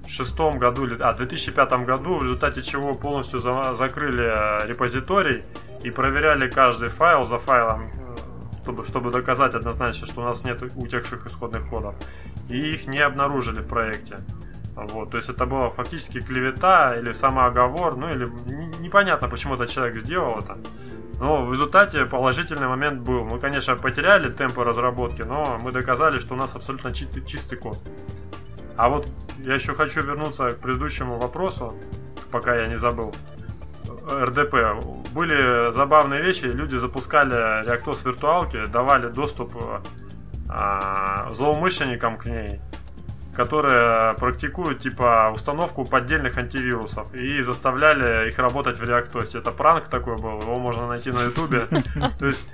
шестом 0.08 0.58
году, 0.58 0.86
или 0.86 0.98
а, 1.02 1.14
2005 1.14 1.86
году, 1.86 2.16
в 2.20 2.24
результате 2.24 2.62
чего 2.62 2.96
полностью 2.96 3.42
за, 3.42 3.76
закрыли 3.76 4.66
репозиторий 4.66 5.44
и 5.84 5.92
проверяли 5.92 6.50
каждый 6.50 6.88
файл 6.88 7.26
за 7.26 7.38
файлом 7.38 7.92
чтобы, 8.68 8.86
чтобы 8.86 9.12
доказать 9.12 9.56
однозначно, 9.56 10.08
что 10.08 10.22
у 10.22 10.24
нас 10.26 10.44
нет 10.44 10.62
утекших 10.76 11.26
исходных 11.26 11.70
кодов. 11.70 11.96
И 12.50 12.74
их 12.74 12.88
не 12.88 13.00
обнаружили 13.00 13.62
в 13.62 13.68
проекте. 13.68 14.18
Вот, 14.76 15.12
то 15.12 15.18
есть 15.18 15.30
это 15.30 15.46
была 15.46 15.70
фактически 15.70 16.20
клевета 16.22 16.98
или 17.00 17.14
самооговор, 17.14 17.96
ну 17.96 18.12
или 18.12 18.26
непонятно, 18.80 19.30
почему 19.30 19.56
этот 19.56 19.70
человек 19.70 19.96
сделал 19.96 20.40
это. 20.40 20.58
Но 21.20 21.46
в 21.46 21.54
результате 21.54 22.06
положительный 22.06 22.68
момент 22.68 23.02
был. 23.02 23.24
Мы, 23.24 23.40
конечно, 23.40 23.76
потеряли 23.76 24.30
темпы 24.30 24.64
разработки, 24.64 25.22
но 25.22 25.58
мы 25.58 25.72
доказали, 25.72 26.20
что 26.20 26.34
у 26.34 26.38
нас 26.38 26.56
абсолютно 26.56 26.92
чистый, 26.92 27.26
чистый 27.26 27.58
код. 27.58 27.80
А 28.76 28.90
вот 28.90 29.08
я 29.40 29.56
еще 29.56 29.74
хочу 29.76 30.04
вернуться 30.04 30.52
к 30.52 30.58
предыдущему 30.58 31.18
вопросу, 31.18 31.74
пока 32.32 32.56
я 32.56 32.68
не 32.68 32.76
забыл. 32.76 33.16
РДП. 34.10 34.56
Были 35.14 35.72
забавные 35.72 36.22
вещи, 36.22 36.46
люди 36.46 36.76
запускали 36.76 37.66
реактор 37.66 37.96
с 37.96 38.06
виртуалки, 38.06 38.66
давали 38.68 39.10
доступ 39.10 39.54
а, 40.50 41.30
злоумышленникам 41.32 42.18
к 42.18 42.26
ней, 42.26 42.60
которые 43.36 44.16
практикуют 44.16 44.80
типа 44.80 45.32
установку 45.34 45.86
поддельных 45.86 46.38
антивирусов 46.38 47.14
и 47.14 47.42
заставляли 47.42 48.30
их 48.30 48.40
работать 48.40 48.80
в 48.80 48.84
реакторе. 48.84 49.26
Это 49.34 49.52
пранк 49.52 49.88
такой 49.88 50.18
был, 50.18 50.42
его 50.42 50.58
можно 50.58 50.88
найти 50.88 51.12
на 51.12 51.24
ютубе. 51.24 51.62
То 52.20 52.26
есть 52.26 52.48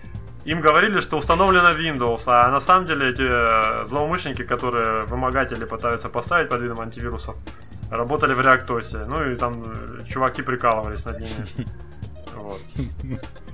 им 0.46 0.60
говорили, 0.60 1.00
что 1.00 1.18
установлено 1.18 1.72
Windows, 1.72 2.24
а 2.28 2.50
на 2.50 2.60
самом 2.60 2.86
деле 2.86 3.10
эти 3.10 3.86
злоумышленники, 3.86 4.44
которые 4.44 5.06
вымогатели 5.06 5.64
пытаются 5.64 6.10
поставить 6.10 6.50
под 6.50 6.62
видом 6.62 6.82
антивирусов, 6.82 7.36
работали 7.90 8.34
в 8.34 8.42
реактосе. 8.42 9.06
Ну 9.06 9.32
и 9.32 9.36
там 9.36 9.64
э, 9.66 10.06
чуваки 10.08 10.42
прикалывались 10.42 11.06
над 11.06 11.20
ними. 11.20 11.48
Вот. 12.36 12.60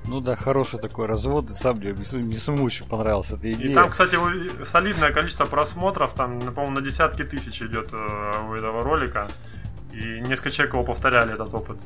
Ну 0.05 0.21
да, 0.21 0.35
хороший 0.35 0.79
такой 0.79 1.05
развод, 1.05 1.49
и 1.49 1.53
сам 1.53 1.77
мне, 1.77 1.93
мне 1.93 2.37
самому 2.39 2.63
очень 2.63 2.85
понравился 2.87 3.35
эта 3.35 3.51
идея. 3.51 3.69
И 3.69 3.73
там, 3.73 3.89
кстати, 3.89 4.17
солидное 4.63 5.11
количество 5.11 5.45
просмотров, 5.45 6.13
там, 6.13 6.39
по-моему, 6.53 6.79
на 6.79 6.81
десятки 6.81 7.23
тысяч 7.23 7.61
идет 7.61 7.89
э, 7.91 8.49
у 8.49 8.53
этого 8.53 8.81
ролика. 8.81 9.27
И 9.91 10.21
несколько 10.21 10.49
человек 10.49 10.73
его 10.73 10.83
повторяли 10.83 11.33
этот 11.33 11.53
опыт. 11.53 11.77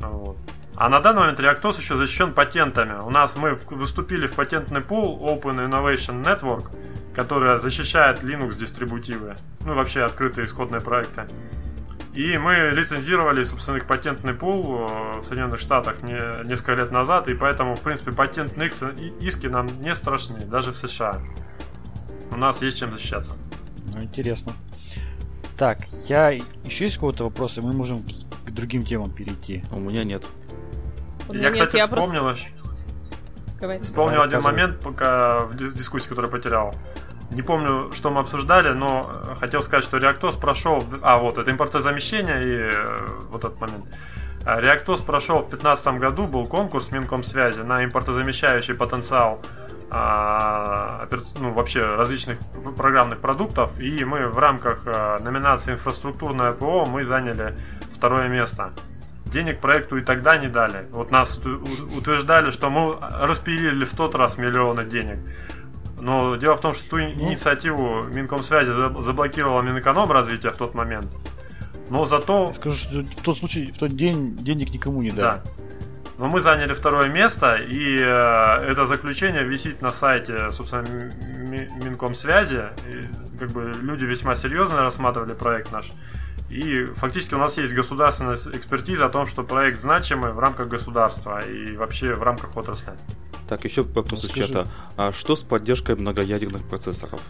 Вот. 0.00 0.38
А 0.76 0.88
на 0.88 1.00
данный 1.00 1.20
момент 1.20 1.38
Reactos 1.38 1.78
еще 1.78 1.96
защищен 1.96 2.32
патентами. 2.32 3.00
У 3.00 3.10
нас 3.10 3.36
мы 3.36 3.54
выступили 3.54 4.26
в 4.26 4.34
патентный 4.34 4.80
пул 4.80 5.20
Open 5.22 5.56
Innovation 5.68 6.24
Network, 6.24 6.66
которая 7.14 7.58
защищает 7.58 8.22
Linux 8.22 8.58
дистрибутивы, 8.58 9.36
ну 9.64 9.74
вообще 9.74 10.02
открытые 10.02 10.46
исходные 10.46 10.80
проекты. 10.80 11.26
И 12.12 12.38
мы 12.38 12.70
лицензировали, 12.72 13.42
собственно, 13.42 13.76
их 13.76 13.86
патентный 13.86 14.34
пул 14.34 14.88
э, 14.88 15.20
в 15.20 15.24
Соединенных 15.24 15.58
Штатах 15.58 16.02
не, 16.02 16.46
несколько 16.46 16.74
лет 16.74 16.92
назад, 16.92 17.26
и 17.26 17.34
поэтому, 17.34 17.74
в 17.74 17.80
принципе, 17.80 18.12
патентные 18.12 18.70
иски 19.20 19.48
нам 19.48 19.66
не 19.80 19.94
страшны, 19.96 20.38
даже 20.46 20.70
в 20.70 20.76
США. 20.76 21.20
У 22.30 22.36
нас 22.36 22.62
есть 22.62 22.78
чем 22.78 22.92
защищаться. 22.92 23.32
Ну, 23.92 24.00
интересно. 24.00 24.52
Так, 25.56 25.88
я 26.08 26.30
еще 26.30 26.84
есть 26.84 26.96
какого-то 26.96 27.24
вопроса, 27.24 27.62
мы 27.62 27.72
можем 27.72 28.04
к 28.46 28.50
другим 28.50 28.84
темам 28.84 29.10
перейти. 29.10 29.64
У 29.72 29.80
меня 29.80 30.04
нет. 30.04 30.24
У 31.28 31.32
меня 31.32 31.44
я, 31.44 31.50
нет, 31.50 31.52
кстати, 31.54 31.76
я 31.76 31.84
вспомнил 31.86 32.24
просто... 32.24 32.48
Говори. 33.60 33.80
Вспомнил 33.80 34.16
Давай, 34.16 34.28
один 34.28 34.42
момент, 34.42 34.80
пока 34.80 35.40
в 35.40 35.56
дискуссии, 35.56 36.08
который 36.08 36.30
потерял. 36.30 36.74
Не 37.30 37.42
помню, 37.42 37.92
что 37.92 38.10
мы 38.10 38.20
обсуждали, 38.20 38.70
но 38.70 39.10
хотел 39.40 39.62
сказать, 39.62 39.84
что 39.84 39.96
Reactos 39.96 40.38
прошел... 40.38 40.84
А, 41.02 41.18
вот, 41.18 41.38
это 41.38 41.50
импортозамещение 41.50 42.42
и 42.44 42.74
э, 42.74 43.08
вот 43.30 43.44
этот 43.44 43.60
момент. 43.60 43.86
Reactos 44.44 45.04
прошел 45.04 45.38
в 45.38 45.48
2015 45.48 45.86
году, 45.98 46.26
был 46.26 46.46
конкурс 46.46 46.92
Минкомсвязи 46.92 47.60
на 47.60 47.82
импортозамещающий 47.82 48.74
потенциал 48.74 49.40
а, 49.90 51.06
ну, 51.38 51.52
вообще 51.52 51.94
различных 51.96 52.38
программных 52.76 53.20
продуктов. 53.20 53.78
И 53.80 54.04
мы 54.04 54.28
в 54.28 54.38
рамках 54.38 54.82
а, 54.86 55.18
номинации 55.20 55.72
«Инфраструктурное 55.72 56.52
ПО» 56.52 56.84
мы 56.84 57.04
заняли 57.04 57.56
второе 57.94 58.28
место. 58.28 58.72
Денег 59.34 59.60
проекту 59.60 59.96
и 59.96 60.00
тогда 60.00 60.38
не 60.38 60.46
дали. 60.46 60.86
Вот 60.92 61.10
нас 61.10 61.40
утверждали, 61.96 62.52
что 62.52 62.70
мы 62.70 62.96
распилили 63.00 63.84
в 63.84 63.92
тот 63.92 64.14
раз 64.14 64.38
миллионы 64.38 64.84
денег. 64.84 65.18
Но 66.00 66.36
дело 66.36 66.56
в 66.56 66.60
том, 66.60 66.72
что 66.72 66.90
ту 66.90 66.98
ну. 66.98 67.10
инициативу 67.10 68.04
Минкомсвязи 68.04 68.70
заблокировала 69.00 69.60
Минэкономразвитие 69.62 70.52
в 70.52 70.56
тот 70.56 70.74
момент. 70.74 71.08
Но 71.90 72.04
зато... 72.04 72.52
скажу, 72.52 72.76
что 72.76 73.00
в 73.00 73.22
тот 73.22 73.36
случай, 73.36 73.72
в 73.72 73.78
тот 73.78 73.90
день 73.96 74.36
денег 74.36 74.70
никому 74.72 75.02
не 75.02 75.10
дали. 75.10 75.38
Да. 75.38 75.42
Но 76.16 76.28
мы 76.28 76.38
заняли 76.38 76.72
второе 76.72 77.08
место, 77.08 77.56
и 77.56 77.98
э, 77.98 78.70
это 78.70 78.86
заключение 78.86 79.42
висит 79.42 79.82
на 79.82 79.90
сайте, 79.90 80.52
собственно, 80.52 80.86
Минкомсвязи. 81.82 82.66
И, 82.88 83.38
как 83.40 83.50
бы 83.50 83.74
люди 83.82 84.04
весьма 84.04 84.36
серьезно 84.36 84.82
рассматривали 84.82 85.32
проект 85.32 85.72
наш. 85.72 85.90
И 86.50 86.84
фактически 86.84 87.34
у 87.34 87.38
нас 87.38 87.58
есть 87.58 87.74
государственная 87.74 88.36
экспертиза 88.36 89.06
о 89.06 89.08
том, 89.08 89.26
что 89.26 89.42
проект 89.42 89.80
значимый 89.80 90.32
в 90.32 90.38
рамках 90.38 90.68
государства 90.68 91.40
и 91.40 91.76
вообще 91.76 92.14
в 92.14 92.22
рамках 92.22 92.56
отрасли. 92.56 92.92
Так, 93.48 93.64
еще 93.64 93.82
вопрос 93.82 94.24
из 94.24 94.30
чата. 94.30 94.68
А 94.96 95.12
что 95.12 95.36
с 95.36 95.42
поддержкой 95.42 95.96
многоядерных 95.96 96.62
процессоров? 96.68 97.20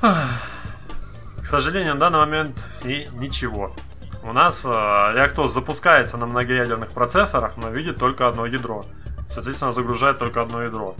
К 0.00 1.46
сожалению, 1.46 1.94
на 1.94 2.00
данный 2.00 2.18
момент 2.20 2.58
с 2.58 2.84
ней 2.84 3.08
ничего. 3.14 3.74
У 4.22 4.32
нас 4.32 4.64
э, 4.64 4.68
реактор 4.68 5.48
запускается 5.48 6.16
на 6.16 6.24
многоядерных 6.24 6.90
процессорах, 6.90 7.58
но 7.58 7.68
видит 7.68 7.98
только 7.98 8.26
одно 8.26 8.46
ядро. 8.46 8.86
Соответственно, 9.28 9.72
загружает 9.72 10.18
только 10.18 10.40
одно 10.40 10.62
ядро. 10.62 10.94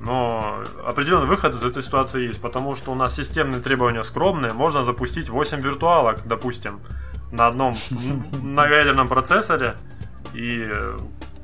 Но 0.00 0.62
определенный 0.86 1.26
выход 1.26 1.52
из 1.54 1.62
этой 1.62 1.82
ситуации 1.82 2.26
есть, 2.26 2.40
потому 2.40 2.76
что 2.76 2.92
у 2.92 2.94
нас 2.94 3.16
системные 3.16 3.60
требования 3.60 4.04
скромные. 4.04 4.52
Можно 4.52 4.84
запустить 4.84 5.28
8 5.28 5.60
виртуалок, 5.60 6.26
допустим, 6.26 6.80
на 7.32 7.48
одном 7.48 7.74
многоядерном 8.42 9.08
процессоре. 9.08 9.74
И 10.34 10.70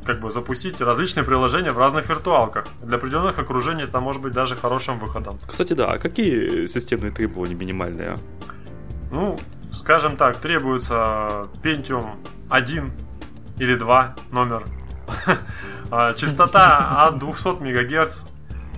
как 0.04 0.20
бы 0.20 0.30
запустить 0.30 0.80
различные 0.80 1.24
приложения 1.24 1.72
в 1.72 1.78
разных 1.78 2.08
виртуалках. 2.08 2.66
Для 2.82 2.98
определенных 2.98 3.38
окружений 3.38 3.84
это 3.84 4.00
может 4.00 4.22
быть 4.22 4.32
даже 4.32 4.54
хорошим 4.54 4.98
выходом. 4.98 5.38
Кстати, 5.46 5.72
да, 5.72 5.92
а 5.92 5.98
какие 5.98 6.66
системные 6.66 7.10
требования 7.10 7.54
минимальные? 7.54 8.18
Ну, 9.10 9.38
скажем 9.72 10.16
так, 10.16 10.36
требуется 10.36 11.48
Pentium 11.62 12.16
1 12.50 12.92
или 13.58 13.74
2 13.74 14.16
номер. 14.30 14.64
А, 15.90 16.14
частота 16.14 17.06
от 17.06 17.18
200 17.18 17.60
МГц. 17.60 18.24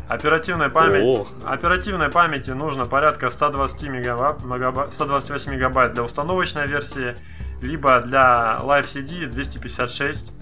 Оперативная 0.09 0.69
память. 0.69 1.03
О. 1.05 1.27
Оперативной 1.45 2.09
памяти 2.11 2.53
нужно 2.53 2.87
порядка 2.87 3.31
120 3.31 3.83
мегабайт, 3.89 4.37
мегабайт- 4.45 4.93
128 4.93 5.53
мегабайт 5.53 5.93
для 5.93 6.03
установочной 6.05 6.67
версии, 6.67 7.17
либо 7.61 8.01
для 8.01 8.61
Live 8.63 8.85
CD 8.85 9.27
256 9.27 10.33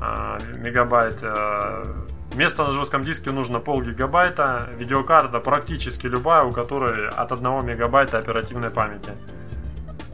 а, 0.00 0.38
мегабайт. 0.56 1.20
а, 1.22 2.04
Место 2.34 2.64
на 2.64 2.72
жестком 2.72 3.04
диске 3.04 3.30
нужно 3.30 3.60
пол 3.60 3.80
гигабайта. 3.80 4.68
Видеокарта 4.76 5.38
практически 5.38 6.08
любая, 6.08 6.42
у 6.42 6.52
которой 6.52 7.08
от 7.08 7.30
1 7.30 7.64
мегабайта 7.64 8.18
оперативной 8.18 8.70
памяти. 8.70 9.10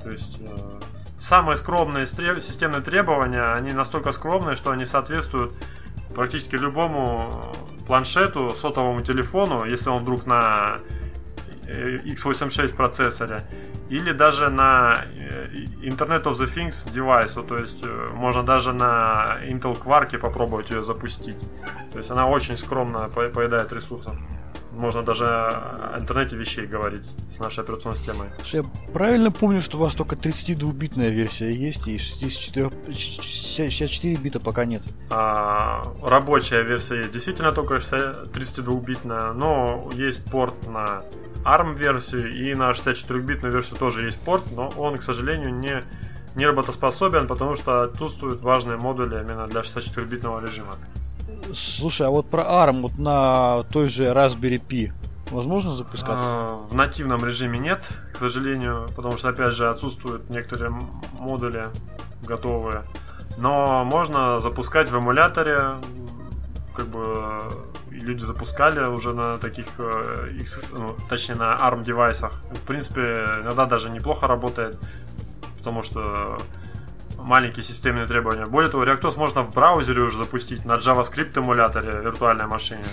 То 0.03 0.11
есть 0.11 0.39
э, 0.43 0.47
самые 1.19 1.57
скромные 1.57 2.05
системные 2.05 2.83
требования, 2.83 3.43
они 3.55 3.73
настолько 3.73 4.13
скромные, 4.13 4.57
что 4.57 4.71
они 4.71 4.85
соответствуют 4.85 5.53
практически 6.15 6.57
любому 6.57 7.53
планшету, 7.87 8.55
сотовому 8.55 9.03
телефону, 9.03 9.65
если 9.65 9.91
он 9.91 10.03
вдруг 10.03 10.27
на 10.27 10.79
э, 11.67 11.99
x86 12.05 12.75
процессоре, 12.75 13.43
или 13.89 14.13
даже 14.13 14.49
на 14.51 15.05
э, 15.17 15.47
Internet 15.83 16.23
of 16.25 16.35
the 16.35 16.47
Things 16.47 16.91
девайсу, 16.91 17.43
то 17.43 17.59
есть 17.59 17.83
э, 17.83 18.09
можно 18.15 18.43
даже 18.43 18.73
на 18.73 19.39
Intel 19.43 19.77
Quark 19.77 20.19
попробовать 20.19 20.71
ее 20.71 20.83
запустить. 20.83 21.39
То 21.93 21.99
есть 21.99 22.11
она 22.11 22.27
очень 22.27 22.57
скромно 22.57 23.09
по- 23.09 23.29
поедает 23.29 23.73
ресурсов. 23.73 24.17
Можно 24.73 25.03
даже 25.03 25.27
о 25.27 25.99
интернете 25.99 26.37
вещей 26.37 26.67
говорить 26.67 27.11
с 27.29 27.41
нашей 27.41 27.65
операционной 27.65 27.97
системой. 27.97 28.29
Я 28.45 28.65
правильно 28.93 29.31
помню, 29.33 29.61
что 29.61 29.77
у 29.77 29.81
вас 29.81 29.95
только 29.95 30.17
32-битная 30.17 31.11
версия 31.11 31.51
есть, 31.51 31.89
и 31.89 31.99
64, 31.99 32.71
64 32.93 34.17
бита 34.17 34.41
пока 34.41 34.65
нет. 34.65 34.83
А, 35.11 35.83
рабочая 36.03 36.63
версия 36.63 37.01
есть 37.01 37.13
действительно 37.13 37.53
только 37.53 37.77
32-битная, 37.77 39.33
но 39.33 39.91
есть 39.95 40.25
порт 40.31 40.69
на 40.69 41.03
ARM-версию 41.45 42.33
и 42.33 42.55
на 42.55 42.71
64-битную 42.71 43.51
версию 43.51 43.79
тоже 43.79 44.05
есть 44.05 44.21
порт, 44.21 44.45
но 44.53 44.69
он, 44.77 44.99
к 44.99 45.03
сожалению, 45.03 45.55
не, 45.55 45.85
не 46.37 46.47
работоспособен, 46.47 47.27
потому 47.27 47.57
что 47.57 47.83
отсутствуют 47.83 48.41
важные 48.43 48.77
модули 48.77 49.21
именно 49.21 49.47
для 49.47 49.61
64-битного 49.63 50.43
режима. 50.43 50.77
Слушай, 51.55 52.07
а 52.07 52.11
вот 52.11 52.29
про 52.29 52.43
ARM, 52.43 52.83
вот 52.83 52.99
на 52.99 53.63
той 53.73 53.89
же 53.89 54.07
Raspberry 54.07 54.61
Pi, 54.65 54.93
возможно 55.31 55.71
запускаться? 55.71 56.29
А, 56.31 56.67
В 56.71 56.75
нативном 56.75 57.25
режиме 57.25 57.59
нет, 57.59 57.87
к 58.13 58.19
сожалению, 58.19 58.89
потому 58.97 59.17
что, 59.17 59.29
опять 59.29 59.55
же, 59.55 59.69
отсутствуют 59.69 60.31
некоторые 60.31 60.73
модули 61.19 61.67
готовые. 62.23 62.85
Но 63.39 63.85
можно 63.85 64.41
запускать 64.41 64.91
в 64.91 64.99
эмуляторе, 64.99 65.75
как 66.75 66.87
бы 66.89 67.43
люди 67.91 68.23
запускали 68.23 68.81
уже 68.81 69.13
на 69.15 69.39
таких, 69.39 69.67
э, 69.79 70.31
ну, 70.73 70.97
точнее 71.09 71.37
на 71.37 71.57
ARM 71.57 71.85
девайсах. 71.85 72.43
В 72.51 72.67
принципе, 72.67 73.27
иногда 73.43 73.67
даже 73.67 73.91
неплохо 73.91 74.27
работает, 74.27 74.79
потому 75.59 75.83
что 75.83 76.39
маленькие 77.25 77.63
системные 77.63 78.07
требования. 78.07 78.47
Более 78.47 78.71
того, 78.71 78.85
ReactOS 78.85 79.19
можно 79.19 79.43
в 79.43 79.55
браузере 79.55 80.03
уже 80.03 80.19
запустить 80.19 80.65
на 80.65 80.77
JavaScript 80.77 81.39
эмуляторе 81.39 82.01
виртуальной 82.01 82.47
машине. 82.47 82.85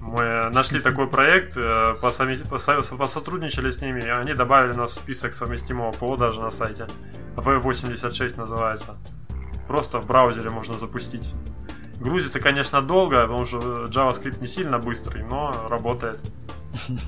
Мы 0.00 0.50
нашли 0.52 0.80
такой 0.80 1.06
проект, 1.08 1.56
э, 1.56 1.94
посотрудничали 2.00 3.70
с 3.70 3.80
ними, 3.80 4.00
и 4.00 4.08
они 4.08 4.34
добавили 4.34 4.72
нас 4.72 4.92
в 4.92 4.94
список 4.94 5.34
совместимого 5.34 5.92
ПО 5.92 6.16
даже 6.16 6.40
на 6.40 6.50
сайте. 6.50 6.86
V86 7.36 8.36
называется. 8.36 8.96
Просто 9.66 10.00
в 10.00 10.06
браузере 10.06 10.50
можно 10.50 10.78
запустить. 10.78 11.32
Грузится, 12.00 12.40
конечно, 12.40 12.82
долго, 12.82 13.22
потому 13.22 13.44
что 13.44 13.84
JavaScript 13.84 14.40
не 14.40 14.48
сильно 14.48 14.78
быстрый, 14.78 15.22
но 15.22 15.68
работает. 15.68 16.18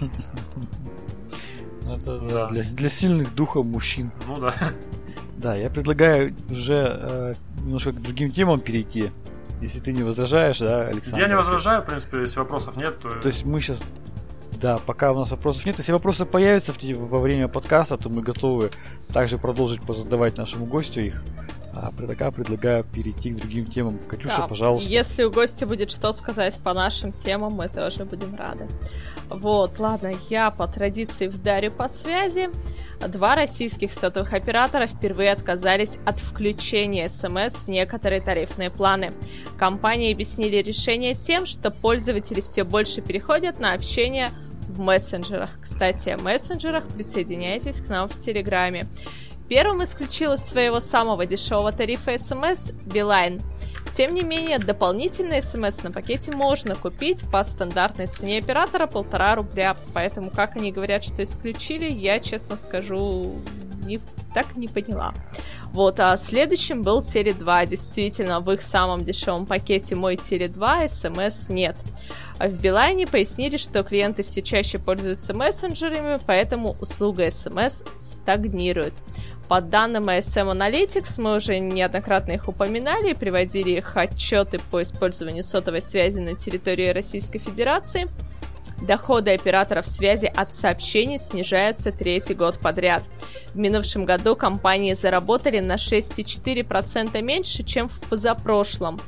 Это 1.86 2.18
да, 2.20 2.28
да. 2.28 2.48
для, 2.48 2.62
для 2.62 2.88
сильных 2.88 3.34
духом 3.34 3.66
мужчин. 3.66 4.12
Ну 4.26 4.38
да. 4.38 4.54
Да, 5.42 5.56
я 5.56 5.70
предлагаю 5.70 6.34
уже 6.50 7.00
э, 7.02 7.34
немножко 7.62 7.90
к 7.90 8.00
другим 8.00 8.30
темам 8.30 8.60
перейти. 8.60 9.10
Если 9.60 9.80
ты 9.80 9.92
не 9.92 10.04
возражаешь, 10.04 10.58
да, 10.58 10.82
Александр? 10.82 11.20
Я 11.20 11.28
не 11.28 11.36
возражаю, 11.36 11.82
в 11.82 11.86
принципе, 11.86 12.20
если 12.20 12.38
вопросов 12.38 12.76
нет, 12.76 12.98
то... 13.00 13.10
То 13.10 13.26
есть 13.26 13.44
мы 13.44 13.60
сейчас... 13.60 13.82
Да, 14.60 14.78
пока 14.78 15.10
у 15.10 15.16
нас 15.16 15.32
вопросов 15.32 15.66
нет. 15.66 15.78
Если 15.78 15.90
вопросы 15.90 16.24
появятся 16.24 16.72
в 16.72 16.78
во 17.08 17.18
время 17.18 17.48
подкаста, 17.48 17.96
то 17.96 18.08
мы 18.08 18.22
готовы 18.22 18.70
также 19.12 19.36
продолжить 19.36 19.82
позадавать 19.82 20.36
нашему 20.36 20.66
гостю 20.66 21.00
их. 21.00 21.22
А 21.74 21.90
пока 21.90 22.30
предлагаю 22.30 22.84
перейти 22.84 23.30
к 23.30 23.36
другим 23.36 23.66
темам. 23.66 23.98
Катюша, 24.06 24.38
Да, 24.38 24.48
пожалуйста. 24.48 24.88
Если 24.88 25.24
у 25.24 25.32
гостя 25.32 25.66
будет 25.66 25.90
что 25.90 26.12
сказать 26.12 26.56
по 26.62 26.74
нашим 26.74 27.12
темам, 27.12 27.54
мы 27.54 27.68
тоже 27.68 28.04
будем 28.04 28.36
рады. 28.36 28.68
Вот, 29.28 29.78
ладно, 29.78 30.12
я 30.28 30.50
по 30.50 30.68
традиции 30.68 31.26
вдарю 31.26 31.72
по 31.72 31.88
связи. 31.88 32.50
Два 33.08 33.34
российских 33.34 33.92
сотовых 33.92 34.32
оператора 34.32 34.86
впервые 34.86 35.32
отказались 35.32 35.96
от 36.06 36.20
включения 36.20 37.08
смс 37.08 37.64
в 37.64 37.68
некоторые 37.68 38.20
тарифные 38.20 38.70
планы. 38.70 39.12
Компании 39.58 40.12
объяснили 40.12 40.56
решение 40.56 41.14
тем, 41.14 41.44
что 41.44 41.70
пользователи 41.70 42.40
все 42.40 42.64
больше 42.64 43.00
переходят 43.00 43.58
на 43.58 43.72
общение 43.72 44.30
в 44.68 44.80
мессенджерах. 44.80 45.50
Кстати, 45.60 46.10
о 46.10 46.18
мессенджерах 46.18 46.86
присоединяйтесь 46.86 47.80
к 47.80 47.88
нам 47.88 48.08
в 48.08 48.18
Телеграме. 48.18 48.86
Первым 49.48 49.82
исключил 49.84 50.34
из 50.34 50.40
своего 50.40 50.80
самого 50.80 51.26
дешевого 51.26 51.72
тарифа 51.72 52.16
смс 52.16 52.70
Билайн. 52.86 53.40
Тем 53.94 54.14
не 54.14 54.22
менее, 54.22 54.58
дополнительные 54.58 55.42
смс 55.42 55.82
на 55.82 55.92
пакете 55.92 56.32
можно 56.32 56.74
купить 56.74 57.24
по 57.30 57.44
стандартной 57.44 58.06
цене 58.06 58.38
оператора 58.38 58.86
полтора 58.86 59.34
рубля. 59.34 59.76
Поэтому, 59.92 60.30
как 60.30 60.56
они 60.56 60.72
говорят, 60.72 61.04
что 61.04 61.22
исключили, 61.22 61.90
я, 61.90 62.18
честно 62.18 62.56
скажу, 62.56 63.32
не, 63.84 64.00
так 64.34 64.56
не 64.56 64.68
поняла. 64.68 65.12
Вот, 65.72 66.00
а 66.00 66.16
следующим 66.16 66.82
был 66.82 67.02
Теле2. 67.02 67.66
Действительно, 67.66 68.40
в 68.40 68.50
их 68.50 68.62
самом 68.62 69.04
дешевом 69.04 69.46
пакете 69.46 69.94
«Мой 69.94 70.16
Теле2» 70.16 70.88
смс 70.88 71.48
нет. 71.48 71.76
А 72.38 72.48
в 72.48 72.60
Билайне 72.60 73.06
пояснили, 73.06 73.56
что 73.56 73.82
клиенты 73.82 74.22
все 74.22 74.42
чаще 74.42 74.78
пользуются 74.78 75.34
мессенджерами, 75.34 76.18
поэтому 76.26 76.76
услуга 76.80 77.30
смс 77.30 77.82
стагнирует. 77.96 78.94
По 79.52 79.60
данным 79.60 80.08
ASM 80.08 80.50
Analytics, 80.50 81.20
мы 81.20 81.36
уже 81.36 81.58
неоднократно 81.58 82.32
их 82.32 82.48
упоминали 82.48 83.10
и 83.10 83.14
приводили 83.14 83.72
их 83.72 83.98
отчеты 83.98 84.58
по 84.70 84.82
использованию 84.82 85.44
сотовой 85.44 85.82
связи 85.82 86.16
на 86.16 86.34
территории 86.34 86.88
Российской 86.88 87.38
Федерации. 87.38 88.08
Доходы 88.80 89.34
операторов 89.34 89.86
связи 89.86 90.24
от 90.24 90.54
сообщений 90.54 91.18
снижаются 91.18 91.92
третий 91.92 92.32
год 92.32 92.60
подряд. 92.60 93.02
В 93.52 93.58
минувшем 93.58 94.06
году 94.06 94.36
компании 94.36 94.94
заработали 94.94 95.58
на 95.58 95.74
6,4% 95.74 97.20
меньше, 97.20 97.62
чем 97.62 97.90
в 97.90 98.00
позапрошлом. 98.08 99.02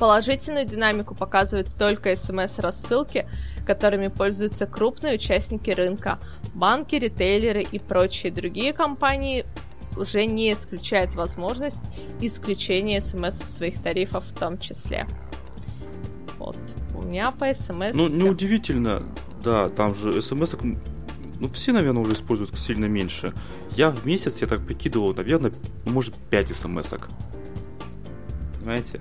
Положительную 0.00 0.66
динамику 0.66 1.14
показывают 1.14 1.68
только 1.78 2.16
смс-рассылки, 2.16 3.28
которыми 3.64 4.08
пользуются 4.08 4.66
крупные 4.66 5.14
участники 5.14 5.70
рынка. 5.70 6.18
Банки, 6.54 6.94
ритейлеры 6.96 7.62
и 7.62 7.78
прочие 7.78 8.32
другие 8.32 8.72
компании 8.72 9.44
уже 9.96 10.26
не 10.26 10.52
исключают 10.52 11.14
возможность 11.14 11.84
исключения 12.20 13.00
смс 13.00 13.40
из 13.40 13.56
своих 13.56 13.82
тарифов 13.82 14.24
в 14.24 14.32
том 14.38 14.58
числе. 14.58 15.06
Вот. 16.38 16.56
У 16.94 17.02
меня 17.02 17.30
по 17.30 17.52
смс... 17.52 17.94
Ну, 17.94 18.08
неудивительно, 18.08 19.02
да, 19.42 19.68
там 19.68 19.94
же 19.94 20.20
смс 20.22 20.54
ну, 21.40 21.48
все, 21.48 21.72
наверное, 21.72 22.02
уже 22.02 22.14
используют 22.14 22.56
сильно 22.58 22.86
меньше. 22.86 23.34
Я 23.72 23.90
в 23.90 24.06
месяц, 24.06 24.40
я 24.40 24.46
так 24.46 24.64
прикидывал, 24.64 25.12
наверное, 25.14 25.52
может, 25.84 26.14
5 26.30 26.48
смс 26.54 26.92
-ок. 26.92 27.10
Понимаете? 28.58 29.00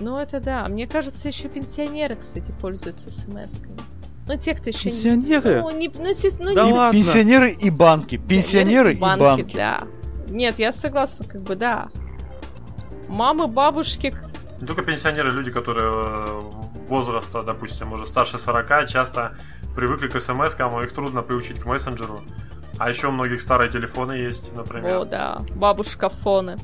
Ну, 0.00 0.18
это 0.18 0.38
да. 0.40 0.68
Мне 0.68 0.86
кажется, 0.86 1.28
еще 1.28 1.48
пенсионеры, 1.48 2.14
кстати, 2.14 2.52
пользуются 2.60 3.10
смс-ками. 3.10 3.80
Ну, 4.28 4.36
те, 4.36 4.54
кто 4.54 4.70
еще 4.70 4.90
Пенсионеры? 4.90 5.54
не... 5.54 5.60
Ну, 5.60 5.70
не, 5.70 5.88
ну, 5.88 6.12
си- 6.12 6.32
ну, 6.38 6.54
Да 6.54 6.64
не- 6.66 6.72
ладно. 6.72 6.92
Пенсионеры 6.92 7.50
и 7.50 7.70
банки. 7.70 8.16
Пенсионеры 8.16 8.94
и 8.94 8.96
банки. 8.96 9.54
да. 9.56 9.82
Нет, 10.28 10.58
я 10.58 10.72
согласна, 10.72 11.24
как 11.24 11.42
бы, 11.42 11.54
да. 11.54 11.88
Мамы, 13.08 13.46
бабушки, 13.46 14.12
Не 14.60 14.66
только 14.66 14.82
пенсионеры, 14.82 15.30
люди, 15.30 15.52
которые 15.52 15.86
э, 15.88 16.40
возраста, 16.88 17.42
допустим, 17.42 17.92
уже 17.92 18.06
старше 18.06 18.38
40, 18.38 18.88
часто 18.88 19.36
привыкли 19.76 20.08
к 20.08 20.20
смс 20.20 20.56
а 20.58 20.82
их 20.82 20.92
трудно 20.92 21.22
приучить 21.22 21.60
к 21.60 21.66
мессенджеру. 21.66 22.22
А 22.78 22.88
еще 22.90 23.08
у 23.08 23.10
многих 23.12 23.40
старые 23.40 23.70
телефоны 23.70 24.12
есть, 24.12 24.54
например. 24.54 24.96
о, 24.96 25.04
да, 25.04 25.42
бабушка 25.54 26.08
фоны. 26.08 26.56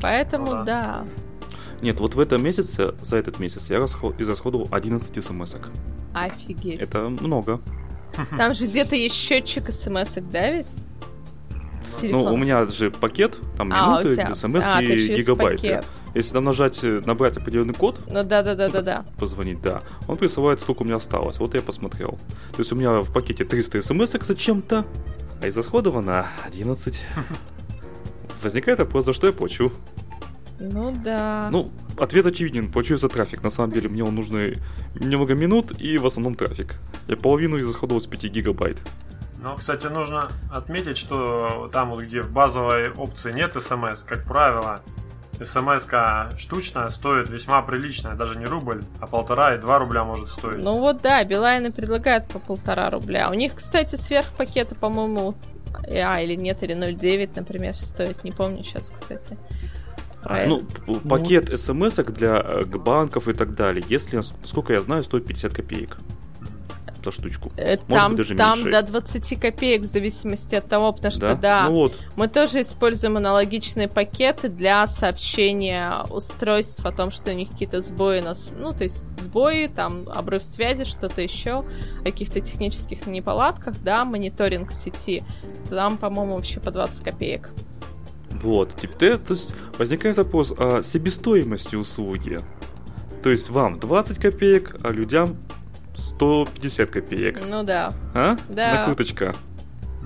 Поэтому, 0.00 0.46
Ну 0.46 0.52
да. 0.52 0.64
да. 0.64 1.04
Нет, 1.82 1.98
вот 2.00 2.14
в 2.14 2.20
этом 2.20 2.42
месяце, 2.42 2.94
за 3.02 3.16
этот 3.16 3.38
месяц, 3.38 3.70
я 3.70 3.78
расход, 3.78 4.20
израсходовал 4.20 4.68
11 4.70 5.24
смс 5.24 5.54
-ок. 5.54 5.70
Офигеть. 6.14 6.80
Это 6.80 7.08
много. 7.08 7.60
Там 8.36 8.54
же 8.54 8.66
где-то 8.66 8.96
есть 8.96 9.14
счетчик 9.14 9.72
смс 9.72 10.14
да, 10.32 10.50
ведь? 10.50 10.74
Ну, 11.92 12.00
Телефон. 12.00 12.32
у 12.32 12.36
меня 12.36 12.66
же 12.66 12.90
пакет, 12.90 13.38
там 13.56 13.70
А, 13.72 14.00
минуты, 14.00 14.14
тебя- 14.14 14.34
смс 14.34 14.64
а, 14.66 14.80
через 14.80 15.08
гигабайты. 15.08 15.62
пакет. 15.62 15.86
Если 16.14 16.32
там 16.32 16.44
нажать, 16.44 16.80
э, 16.82 17.00
набрать 17.06 17.36
определенный 17.36 17.74
код, 17.74 18.00
Ну 18.08 18.24
да, 18.24 18.42
да, 18.42 18.54
да, 18.54 18.68
да, 18.68 18.82
да. 18.82 19.04
позвонить, 19.18 19.60
да, 19.62 19.82
он 20.08 20.16
присылает, 20.16 20.60
сколько 20.60 20.82
у 20.82 20.84
меня 20.84 20.96
осталось. 20.96 21.38
Вот 21.38 21.54
я 21.54 21.62
посмотрел. 21.62 22.18
То 22.52 22.58
есть 22.58 22.72
у 22.72 22.76
меня 22.76 23.00
в 23.00 23.12
пакете 23.12 23.44
300 23.44 23.80
смс 23.82 24.12
зачем-то, 24.20 24.84
а 25.42 25.48
израсходовано 25.48 26.26
11. 26.46 27.02
Возникает 28.42 28.78
вопрос, 28.80 29.04
за 29.04 29.12
что 29.12 29.26
я 29.28 29.32
плачу? 29.32 29.72
Ну 30.60 30.92
да. 30.92 31.48
Ну, 31.50 31.70
ответ 31.98 32.26
очевиден, 32.26 32.70
плачу 32.70 32.96
за 32.98 33.08
трафик. 33.08 33.42
На 33.42 33.50
самом 33.50 33.72
деле 33.72 33.88
мне 33.88 34.04
он 34.04 34.14
нужны 34.14 34.58
немного 34.94 35.34
минут 35.34 35.80
и 35.80 35.96
в 35.96 36.06
основном 36.06 36.34
трафик. 36.34 36.76
Я 37.08 37.16
половину 37.16 37.58
израсходовал 37.58 38.00
с 38.00 38.06
5 38.06 38.24
гигабайт. 38.24 38.78
Но, 39.42 39.56
кстати, 39.56 39.86
нужно 39.86 40.20
отметить, 40.52 40.98
что 40.98 41.70
там, 41.72 41.96
где 41.96 42.20
в 42.20 42.30
базовой 42.30 42.90
опции 42.90 43.32
нет 43.32 43.54
смс, 43.54 44.02
как 44.02 44.24
правило, 44.24 44.82
смс 45.42 45.88
штучная 46.38 46.90
стоит 46.90 47.30
весьма 47.30 47.62
прилично, 47.62 48.14
даже 48.14 48.38
не 48.38 48.44
рубль, 48.44 48.84
а 49.00 49.06
полтора 49.06 49.54
и 49.54 49.58
два 49.58 49.78
рубля 49.78 50.04
может 50.04 50.28
стоить. 50.28 50.62
Ну 50.62 50.78
вот 50.78 51.00
да, 51.00 51.24
Билайны 51.24 51.72
предлагают 51.72 52.26
по 52.28 52.38
полтора 52.38 52.90
рубля. 52.90 53.30
У 53.30 53.34
них, 53.34 53.54
кстати, 53.54 53.96
сверхпакеты, 53.96 54.74
по-моему, 54.74 55.34
а, 55.88 56.20
или 56.20 56.34
нет, 56.34 56.62
или 56.62 56.76
0,9, 56.76 57.30
например, 57.36 57.74
стоит. 57.74 58.22
Не 58.24 58.32
помню 58.32 58.62
сейчас, 58.62 58.90
кстати. 58.90 59.38
Про 60.22 60.46
Ну, 60.46 60.58
это. 60.58 60.82
п- 61.00 61.08
пакет 61.08 61.60
смс 61.60 61.96
для 61.96 62.36
э, 62.44 62.64
банков 62.64 63.28
и 63.28 63.32
так 63.32 63.54
далее, 63.54 63.84
если, 63.88 64.22
сколько 64.44 64.72
я 64.72 64.80
знаю, 64.80 65.02
стоит 65.02 65.26
50 65.26 65.52
копеек 65.52 65.96
за 67.02 67.10
штучку. 67.12 67.50
Э, 67.56 67.78
может 67.78 67.88
там, 67.88 68.08
быть, 68.10 68.16
даже 68.18 68.34
там 68.36 68.58
меньше. 68.58 68.70
до 68.70 68.82
20 68.82 69.40
копеек 69.40 69.80
в 69.82 69.86
зависимости 69.86 70.54
от 70.54 70.68
того, 70.68 70.92
потому 70.92 71.10
что 71.10 71.34
да, 71.34 71.64
Ну 71.66 71.72
вот, 71.74 71.98
мы 72.16 72.28
тоже 72.28 72.60
используем 72.60 73.16
аналогичные 73.16 73.88
пакеты 73.88 74.50
для 74.50 74.86
сообщения 74.86 75.94
устройств 76.10 76.84
о 76.84 76.92
том, 76.92 77.10
что 77.10 77.30
у 77.30 77.34
них 77.34 77.48
какие-то 77.50 77.80
сбои 77.80 78.20
нас, 78.20 78.54
ну 78.58 78.72
то 78.72 78.84
есть 78.84 79.10
сбои, 79.18 79.66
там 79.68 80.04
обрыв 80.14 80.44
связи, 80.44 80.84
что-то 80.84 81.22
еще, 81.22 81.60
о 82.00 82.04
каких-то 82.04 82.40
технических 82.40 83.06
неполадках, 83.06 83.76
да, 83.82 84.04
мониторинг 84.04 84.70
сети. 84.72 85.22
Там, 85.70 85.96
по-моему, 85.96 86.34
вообще 86.34 86.60
по 86.60 86.70
20 86.70 87.02
копеек. 87.02 87.48
Вот. 88.42 88.74
Теперь, 88.80 89.18
то 89.18 89.34
есть, 89.34 89.54
возникает 89.78 90.16
вопрос 90.18 90.52
о 90.56 90.82
себестоимости 90.82 91.76
услуги. 91.76 92.40
То 93.22 93.30
есть 93.30 93.50
вам 93.50 93.78
20 93.78 94.18
копеек, 94.18 94.76
а 94.82 94.90
людям 94.90 95.36
150 95.96 96.90
копеек. 96.90 97.40
Ну 97.46 97.62
да. 97.62 97.92
А? 98.14 98.36
Да. 98.48 98.74
Накруточка. 98.80 99.34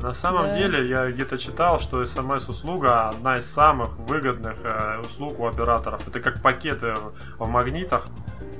На 0.02 0.12
самом 0.12 0.48
Да. 0.48 0.58
деле, 0.58 0.88
я 0.88 1.10
где-то 1.10 1.38
читал, 1.38 1.78
что 1.78 2.04
смс-услуга 2.04 3.08
одна 3.10 3.38
из 3.38 3.46
самых 3.46 3.96
выгодных 3.98 4.56
э, 4.64 5.00
услуг 5.00 5.38
у 5.38 5.46
операторов. 5.46 6.06
Это 6.08 6.18
как 6.20 6.42
пакеты 6.42 6.94
в, 7.38 7.44
в 7.44 7.48
магнитах. 7.48 8.08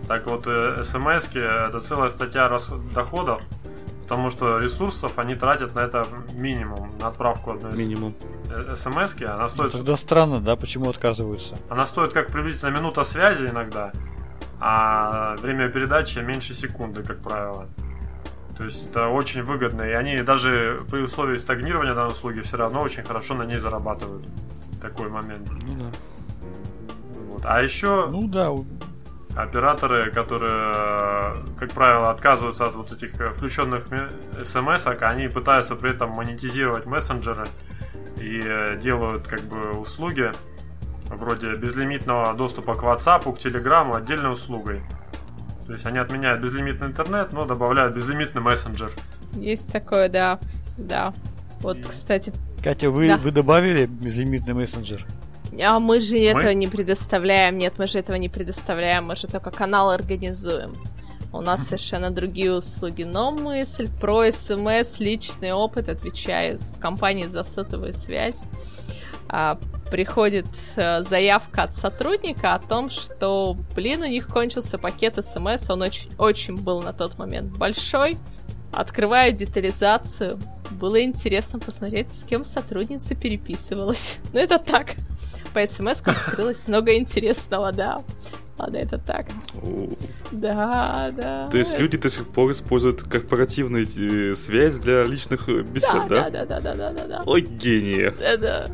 Так 0.07 0.27
вот, 0.27 0.45
смс 0.85 1.35
это 1.35 1.81
целая 1.81 2.11
статья 2.11 2.49
рас- 2.49 2.73
доходов, 2.95 3.43
потому 4.05 4.31
что 4.31 4.59
ресурсов 4.59 5.19
они 5.19 5.35
тратят 5.35 5.75
на 5.75 5.81
это 5.81 6.07
минимум, 6.35 6.91
на 7.01 7.09
отправку 7.09 7.53
одной 7.53 7.77
Минимум. 7.77 8.15
смс 8.77 9.17
она 9.23 9.49
стоит 9.49 9.73
Тогда 9.73 9.97
странно, 9.97 10.41
да, 10.41 10.57
почему 10.57 10.91
отказываются. 10.91 11.57
Она 11.69 11.87
стоит 11.87 12.13
как 12.13 12.31
приблизительно 12.31 12.71
минута 12.71 13.05
связи 13.05 13.47
иногда, 13.47 13.93
а 14.61 15.37
время 15.37 15.69
передачи 15.71 16.19
меньше 16.19 16.55
секунды, 16.55 17.03
как 17.03 17.23
правило. 17.23 17.67
То 18.57 18.65
есть 18.65 18.91
это 18.91 19.09
очень 19.09 19.43
выгодно. 19.43 19.83
И 19.83 19.93
они 19.93 20.23
даже 20.23 20.83
при 20.91 21.01
условии 21.01 21.37
стагнирования 21.39 21.95
данной 21.95 22.13
услуги 22.13 22.41
все 22.41 22.57
равно 22.57 22.83
очень 22.83 23.03
хорошо 23.03 23.35
на 23.35 23.45
ней 23.45 23.59
зарабатывают. 23.59 24.29
Такой 24.81 25.09
момент. 25.09 25.49
Ну 25.51 25.75
да. 25.75 25.87
Вот. 27.31 27.43
А 27.45 27.63
еще 27.63 28.09
Ну 28.11 28.29
да, 28.29 28.51
операторы, 29.37 30.11
которые, 30.11 30.73
э, 30.75 31.43
как 31.59 31.71
правило, 31.73 32.11
отказываются 32.11 32.67
от 32.67 32.75
вот 32.75 32.93
этих 32.93 33.21
э, 33.21 33.31
включенных 33.31 33.87
смс, 34.43 34.87
они 35.01 35.29
пытаются 35.29 35.75
при 35.75 35.91
этом 35.91 36.11
монетизировать 36.11 36.87
мессенджеры 36.87 37.47
и 38.19 38.41
э, 38.45 38.79
делают 38.81 39.27
как 39.27 39.41
бы 39.43 39.73
услуги 39.73 40.33
вроде 41.07 41.55
безлимитного 41.55 42.35
доступа 42.35 42.75
к 42.75 42.83
WhatsApp, 42.83 43.23
к 43.35 43.39
Telegram 43.39 43.95
отдельной 43.97 44.33
услугой. 44.33 44.83
То 45.67 45.73
есть 45.73 45.87
они 45.87 45.99
отменяют 45.99 46.41
безлимитный 46.41 46.89
интернет, 46.89 47.33
но 47.33 47.45
добавляют 47.45 47.95
безлимитный 47.95 48.43
мессенджер. 48.43 48.91
Есть 49.33 49.73
такое, 49.73 50.09
да. 50.09 50.39
Да. 50.77 51.13
Вот, 51.61 51.79
кстати, 51.87 52.33
Катя, 52.63 52.91
вы, 52.91 53.09
Да. 53.09 53.17
вы 53.17 53.31
добавили 53.31 53.87
безлимитный 53.87 54.55
мессенджер? 54.55 55.05
А 55.63 55.79
мы 55.79 56.01
же 56.01 56.19
этого 56.19 56.51
не 56.51 56.67
предоставляем. 56.67 57.59
Нет, 57.59 57.75
мы 57.79 57.87
же 57.87 57.99
этого 57.99 58.17
не 58.17 58.29
предоставляем. 58.29 59.07
Мы 59.07 59.17
же 59.17 59.27
только 59.27 59.51
канал 59.51 59.91
организуем. 59.91 60.75
У 61.33 61.41
нас 61.41 61.67
совершенно 61.67 62.11
другие 62.11 62.53
услуги. 62.53 63.03
Но 63.03 63.31
мысль 63.31 63.89
про 64.01 64.31
СМС, 64.31 65.01
личный 65.01 65.53
опыт, 65.53 65.89
отвечаю. 65.89 66.59
В 66.59 66.79
компании 66.79 67.27
за 67.27 67.43
сотовую 67.43 67.93
связь 67.93 68.45
а, 69.29 69.59
приходит 69.91 70.47
э, 70.77 71.03
заявка 71.03 71.65
от 71.65 71.75
сотрудника 71.75 72.55
о 72.55 72.59
том, 72.59 72.89
что, 72.89 73.57
блин, 73.75 74.03
у 74.03 74.07
них 74.07 74.29
кончился 74.29 74.79
пакет 74.79 75.25
СМС, 75.25 75.71
он 75.71 75.83
очень, 75.83 76.11
очень 76.19 76.57
был 76.57 76.83
на 76.83 76.93
тот 76.93 77.19
момент 77.19 77.57
большой. 77.57 78.19
Открываю 78.73 79.33
детализацию. 79.33 80.39
Было 80.71 81.03
интересно 81.03 81.59
посмотреть, 81.59 82.13
с 82.13 82.25
кем 82.25 82.45
сотрудница 82.45 83.15
переписывалась. 83.15 84.19
Ну, 84.33 84.41
это 84.41 84.59
так. 84.59 84.95
По 85.55 85.67
смс 85.67 86.03
скрылось 86.29 86.67
много 86.69 86.97
интересного, 86.97 87.73
да. 87.73 88.03
Ладно, 88.59 88.77
это 88.77 88.99
так. 88.99 89.27
О, 89.63 89.89
Да, 90.31 91.11
да. 91.17 91.47
То 91.51 91.59
есть 91.59 91.79
люди 91.79 91.97
до 91.97 92.09
сих 92.09 92.27
пор 92.29 92.53
используют 92.53 93.03
корпоративную 93.03 93.87
э, 94.31 94.35
связь 94.35 94.79
для 94.79 95.05
личных 95.05 95.49
э, 95.49 95.63
Да, 95.63 95.63
бесед, 95.63 96.09
да, 96.09 96.31
да? 96.31 96.31
да, 96.31 96.45
да, 96.45 96.61
да, 96.61 96.75
да, 96.75 96.91
да, 96.91 97.05
да. 97.07 97.23
Ой, 97.27 97.41
гении. 97.41 98.13
Да, 98.21 98.37
да. 98.37 98.69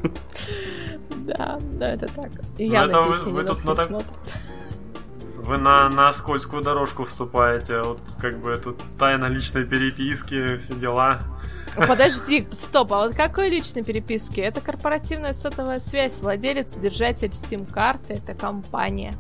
Да, 1.26 1.58
да, 1.78 1.92
это 1.92 2.06
так. 2.08 2.30
И 2.58 2.66
Ну, 2.66 2.72
я 2.74 2.84
это 2.84 3.00
надеюсь, 3.00 3.22
вы- 3.24 3.44
тут 3.44 3.64
на 3.64 3.74
так-. 3.74 3.90
Вы 5.36 5.56
на, 5.58 5.88
на 5.88 6.12
скользкую 6.12 6.62
дорожку 6.62 7.04
вступаете, 7.04 7.80
вот 7.82 8.00
как 8.20 8.38
бы 8.38 8.56
тут 8.62 8.76
тайна 8.98 9.26
личной 9.26 9.64
переписки, 9.66 10.56
все 10.58 10.74
дела. 10.74 11.20
Подожди, 11.76 12.46
стоп, 12.50 12.92
а 12.92 13.06
вот 13.06 13.14
какой 13.14 13.48
личной 13.48 13.82
переписки? 13.84 14.40
Это 14.40 14.60
корпоративная 14.60 15.32
сотовая 15.32 15.80
связь. 15.80 16.20
Владелец, 16.20 16.74
держатель 16.74 17.32
сим-карты, 17.32 18.14
это 18.14 18.34
компания. 18.34 19.14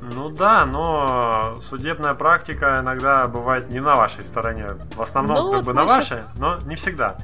Ну 0.00 0.30
да, 0.30 0.64
но 0.64 1.58
судебная 1.60 2.14
практика 2.14 2.78
иногда 2.82 3.26
бывает 3.28 3.70
не 3.70 3.80
на 3.80 3.96
вашей 3.96 4.24
стороне. 4.24 4.66
В 4.94 5.02
основном 5.02 5.36
Ну 5.36 5.46
как 5.52 5.56
вот 5.58 5.64
бы 5.66 5.72
на 5.74 5.84
вашей, 5.84 6.16
щас- 6.16 6.34
но 6.38 6.58
не 6.66 6.74
всегда. 6.76 7.18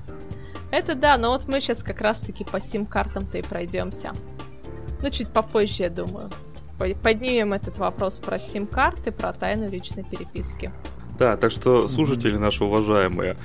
Это 0.71 0.95
да, 0.95 1.17
но 1.17 1.31
вот 1.31 1.47
мы 1.49 1.61
сейчас 1.61 1.83
как 1.83 2.01
раз-таки 2.01 2.45
по 2.45 2.61
сим-картам-то 2.61 3.39
и 3.39 3.43
пройдемся. 3.43 4.13
Ну, 5.01 5.11
чуть 5.11 5.29
попозже, 5.31 5.85
я 5.85 5.91
думаю. 5.91 6.31
По- 6.79 6.89
Поднимем 7.03 7.53
этот 7.55 7.79
вопрос 7.79 8.19
про 8.19 8.39
сим-карты, 8.39 9.11
про 9.13 9.33
тайну 9.33 9.69
личной 9.71 10.05
переписки. 10.05 10.71
Да, 11.19 11.37
так 11.39 11.51
что 11.53 11.89
слушатели 11.89 12.37
наши 12.37 12.63
уважаемые, 12.65 13.39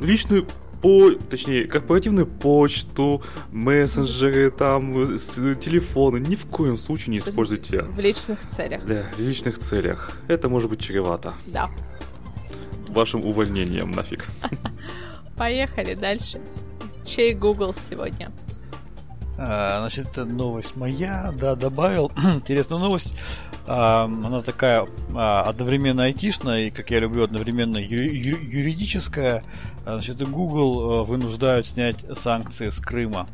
личную 0.00 0.46
по, 0.82 1.10
точнее, 1.12 1.64
корпоративную 1.64 2.26
почту, 2.26 3.22
мессенджеры, 3.50 4.50
там, 4.50 5.16
с- 5.16 5.54
телефоны 5.56 6.18
ни 6.18 6.36
в 6.36 6.44
коем 6.46 6.76
случае 6.78 7.12
не 7.12 7.18
используйте 7.18 7.82
В 7.82 7.98
личных 7.98 8.46
целях, 8.46 8.84
для 8.84 9.06
личных 9.16 9.58
целях. 9.58 10.12
Это 10.28 10.48
может 10.48 10.68
быть 10.70 10.80
чревато 10.80 11.32
да. 11.46 11.70
вашим 12.88 13.24
увольнением 13.24 13.92
нафиг. 13.92 14.26
Поехали 15.36 15.94
дальше. 15.94 16.40
Чей 17.04 17.34
Google 17.34 17.74
сегодня? 17.74 18.30
А, 19.38 19.80
Значит, 19.80 20.08
это 20.12 20.24
новость 20.24 20.76
моя, 20.76 21.32
да, 21.38 21.54
добавил. 21.56 22.10
Интересная 22.36 22.78
новость. 22.78 23.14
А, 23.66 24.04
Она 24.04 24.40
такая 24.42 24.86
а, 25.14 25.42
одновременно 25.42 26.04
айтишная 26.04 26.66
и, 26.66 26.70
как 26.70 26.90
я 26.90 27.00
люблю, 27.00 27.24
одновременно 27.24 27.76
ю- 27.76 28.10
ю- 28.12 28.38
юридическая. 28.40 29.42
А, 29.86 29.92
Значит, 29.92 30.28
Google 30.28 31.02
э, 31.02 31.04
вынуждают 31.04 31.64
снять 31.64 32.04
санкции 32.18 32.68
с 32.68 32.80
Крыма. 32.80 33.28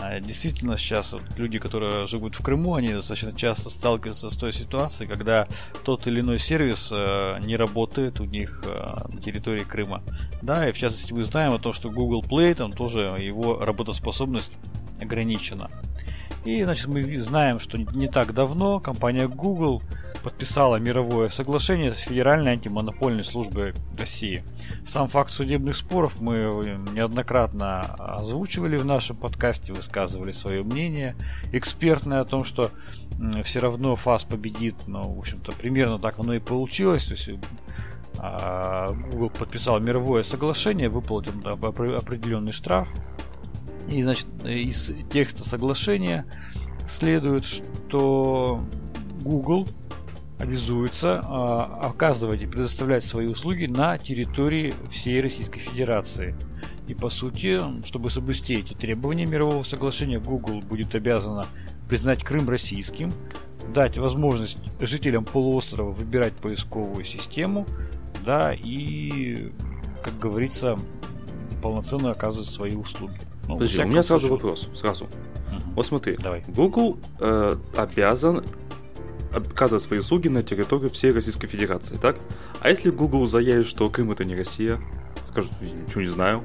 А, 0.00 0.18
Действительно, 0.20 0.76
сейчас 0.76 1.14
люди, 1.36 1.58
которые 1.58 2.06
живут 2.06 2.34
в 2.34 2.42
Крыму, 2.42 2.74
они 2.74 2.88
достаточно 2.88 3.32
часто 3.34 3.68
сталкиваются 3.68 4.30
с 4.30 4.36
той 4.36 4.52
ситуацией, 4.52 5.08
когда 5.08 5.46
тот 5.84 6.06
или 6.06 6.20
иной 6.20 6.38
сервис 6.38 6.88
э, 6.92 7.38
не 7.40 7.56
работает 7.56 8.20
у 8.20 8.24
них 8.24 8.62
э, 8.64 8.96
на 9.12 9.20
территории 9.20 9.64
Крыма. 9.64 10.02
Да, 10.40 10.66
и 10.66 10.72
в 10.72 10.78
частности 10.78 11.12
мы 11.12 11.24
знаем 11.24 11.52
о 11.52 11.58
том, 11.58 11.74
что 11.74 11.90
Google 11.90 12.22
Play, 12.22 12.54
там 12.54 12.72
тоже 12.72 13.00
его 13.20 13.58
работоспособность 13.58 14.52
ограничена. 15.00 15.70
И, 16.46 16.62
значит, 16.62 16.86
мы 16.86 17.02
знаем, 17.18 17.58
что 17.58 17.76
не 17.76 18.06
так 18.06 18.32
давно 18.32 18.78
компания 18.78 19.26
Google 19.26 19.82
подписала 20.22 20.76
мировое 20.76 21.28
соглашение 21.28 21.92
с 21.92 21.98
Федеральной 21.98 22.52
антимонопольной 22.52 23.24
службой 23.24 23.74
России. 23.98 24.44
Сам 24.84 25.08
факт 25.08 25.32
судебных 25.32 25.76
споров 25.76 26.20
мы 26.20 26.78
неоднократно 26.92 27.80
озвучивали 27.80 28.76
в 28.76 28.84
нашем 28.84 29.16
подкасте, 29.16 29.72
высказывали 29.72 30.30
свое 30.30 30.62
мнение 30.62 31.16
экспертное 31.52 32.20
о 32.20 32.24
том, 32.24 32.44
что 32.44 32.70
все 33.42 33.58
равно 33.58 33.96
ФАС 33.96 34.22
победит. 34.22 34.76
Но, 34.86 35.02
в 35.02 35.18
общем-то, 35.18 35.50
примерно 35.50 35.98
так 35.98 36.20
оно 36.20 36.32
и 36.34 36.38
получилось. 36.38 37.06
То 37.06 37.14
есть 37.14 37.30
а, 38.18 38.92
Google 39.10 39.30
подписал 39.30 39.80
мировое 39.80 40.22
соглашение, 40.22 40.88
выплатил 40.88 41.32
определенный 41.44 42.52
штраф. 42.52 42.88
И, 43.88 44.02
значит, 44.02 44.26
из 44.44 44.92
текста 45.10 45.48
соглашения 45.48 46.26
следует, 46.88 47.44
что 47.44 48.64
Google 49.22 49.68
обязуется 50.38 51.22
э, 51.22 51.86
оказывать 51.86 52.42
и 52.42 52.46
предоставлять 52.46 53.04
свои 53.04 53.26
услуги 53.26 53.66
на 53.66 53.96
территории 53.96 54.74
всей 54.90 55.20
Российской 55.20 55.60
Федерации. 55.60 56.36
И 56.86 56.94
по 56.94 57.08
сути, 57.08 57.60
чтобы 57.84 58.10
соблюсти 58.10 58.54
эти 58.54 58.74
требования 58.74 59.26
мирового 59.26 59.62
соглашения, 59.62 60.20
Google 60.20 60.60
будет 60.60 60.94
обязана 60.94 61.46
признать 61.88 62.22
Крым 62.22 62.48
российским, 62.48 63.12
дать 63.74 63.98
возможность 63.98 64.58
жителям 64.80 65.24
полуострова 65.24 65.90
выбирать 65.90 66.34
поисковую 66.34 67.04
систему, 67.04 67.66
да, 68.24 68.52
и, 68.52 69.52
как 70.02 70.18
говорится, 70.18 70.78
полноценно 71.62 72.10
оказывать 72.10 72.48
свои 72.48 72.76
услуги. 72.76 73.18
Ну, 73.48 73.54
Подожди, 73.54 73.82
у 73.82 73.86
меня 73.86 74.02
сразу 74.02 74.26
случае... 74.26 74.50
вопрос, 74.50 74.68
сразу. 74.74 75.04
Угу. 75.04 75.10
Вот 75.76 75.86
смотри, 75.86 76.16
Давай. 76.16 76.44
Google 76.48 76.98
э, 77.20 77.56
обязан 77.76 78.44
оказывать 79.32 79.82
свои 79.82 79.98
услуги 79.98 80.28
на 80.28 80.42
территории 80.42 80.88
всей 80.88 81.12
Российской 81.12 81.46
Федерации, 81.46 81.96
так? 81.96 82.16
А 82.60 82.70
если 82.70 82.90
Google 82.90 83.26
заявит, 83.26 83.66
что 83.66 83.88
Крым 83.88 84.10
это 84.10 84.24
не 84.24 84.34
Россия, 84.34 84.80
скажут, 85.30 85.52
ничего 85.60 86.00
не 86.00 86.08
знаю. 86.08 86.42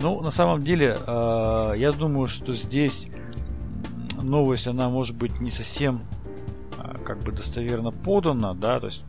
Ну, 0.00 0.20
на 0.20 0.30
самом 0.30 0.62
деле, 0.62 0.98
э, 1.06 1.72
я 1.76 1.92
думаю, 1.92 2.28
что 2.28 2.52
здесь 2.52 3.08
новость, 4.22 4.68
она 4.68 4.88
может 4.88 5.16
быть 5.16 5.40
не 5.40 5.50
совсем 5.50 6.00
э, 6.78 6.96
как 7.04 7.18
бы 7.20 7.32
достоверно 7.32 7.90
подана, 7.90 8.54
да, 8.54 8.78
то 8.78 8.86
есть 8.86 9.04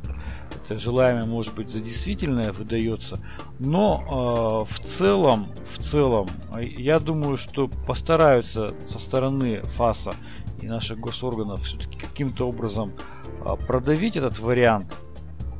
это 0.55 0.79
желаемое 0.79 1.25
может 1.25 1.55
быть 1.55 1.69
за 1.69 1.79
действительное 1.79 2.51
выдается, 2.51 3.19
но 3.59 4.65
э, 4.67 4.73
в 4.73 4.79
целом, 4.79 5.51
в 5.73 5.79
целом, 5.79 6.27
я 6.59 6.99
думаю, 6.99 7.37
что 7.37 7.67
постараются 7.67 8.73
со 8.85 8.99
стороны 8.99 9.61
ФАСа 9.63 10.13
и 10.61 10.67
наших 10.67 10.99
госорганов 10.99 11.63
все-таки 11.63 11.97
каким-то 11.97 12.47
образом 12.47 12.93
э, 13.45 13.55
продавить 13.67 14.17
этот 14.17 14.39
вариант, 14.39 14.95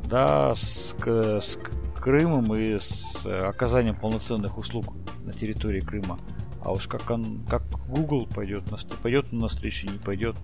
да, 0.06 0.54
с, 0.56 0.96
с 1.06 1.60
Крымом 2.00 2.56
и 2.56 2.80
с 2.80 3.26
оказанием 3.26 3.96
полноценных 3.96 4.58
услуг 4.58 4.94
на 5.26 5.34
территории 5.34 5.82
Крыма. 5.82 6.20
А 6.62 6.72
уж 6.72 6.88
как 6.88 7.10
он, 7.10 7.46
как 7.50 7.64
Google 7.88 8.28
пойдет, 8.28 8.64
пойдет 9.02 9.26
он 9.32 9.40
навстречу, 9.40 9.88
не 9.88 9.98
пойдет, 9.98 10.36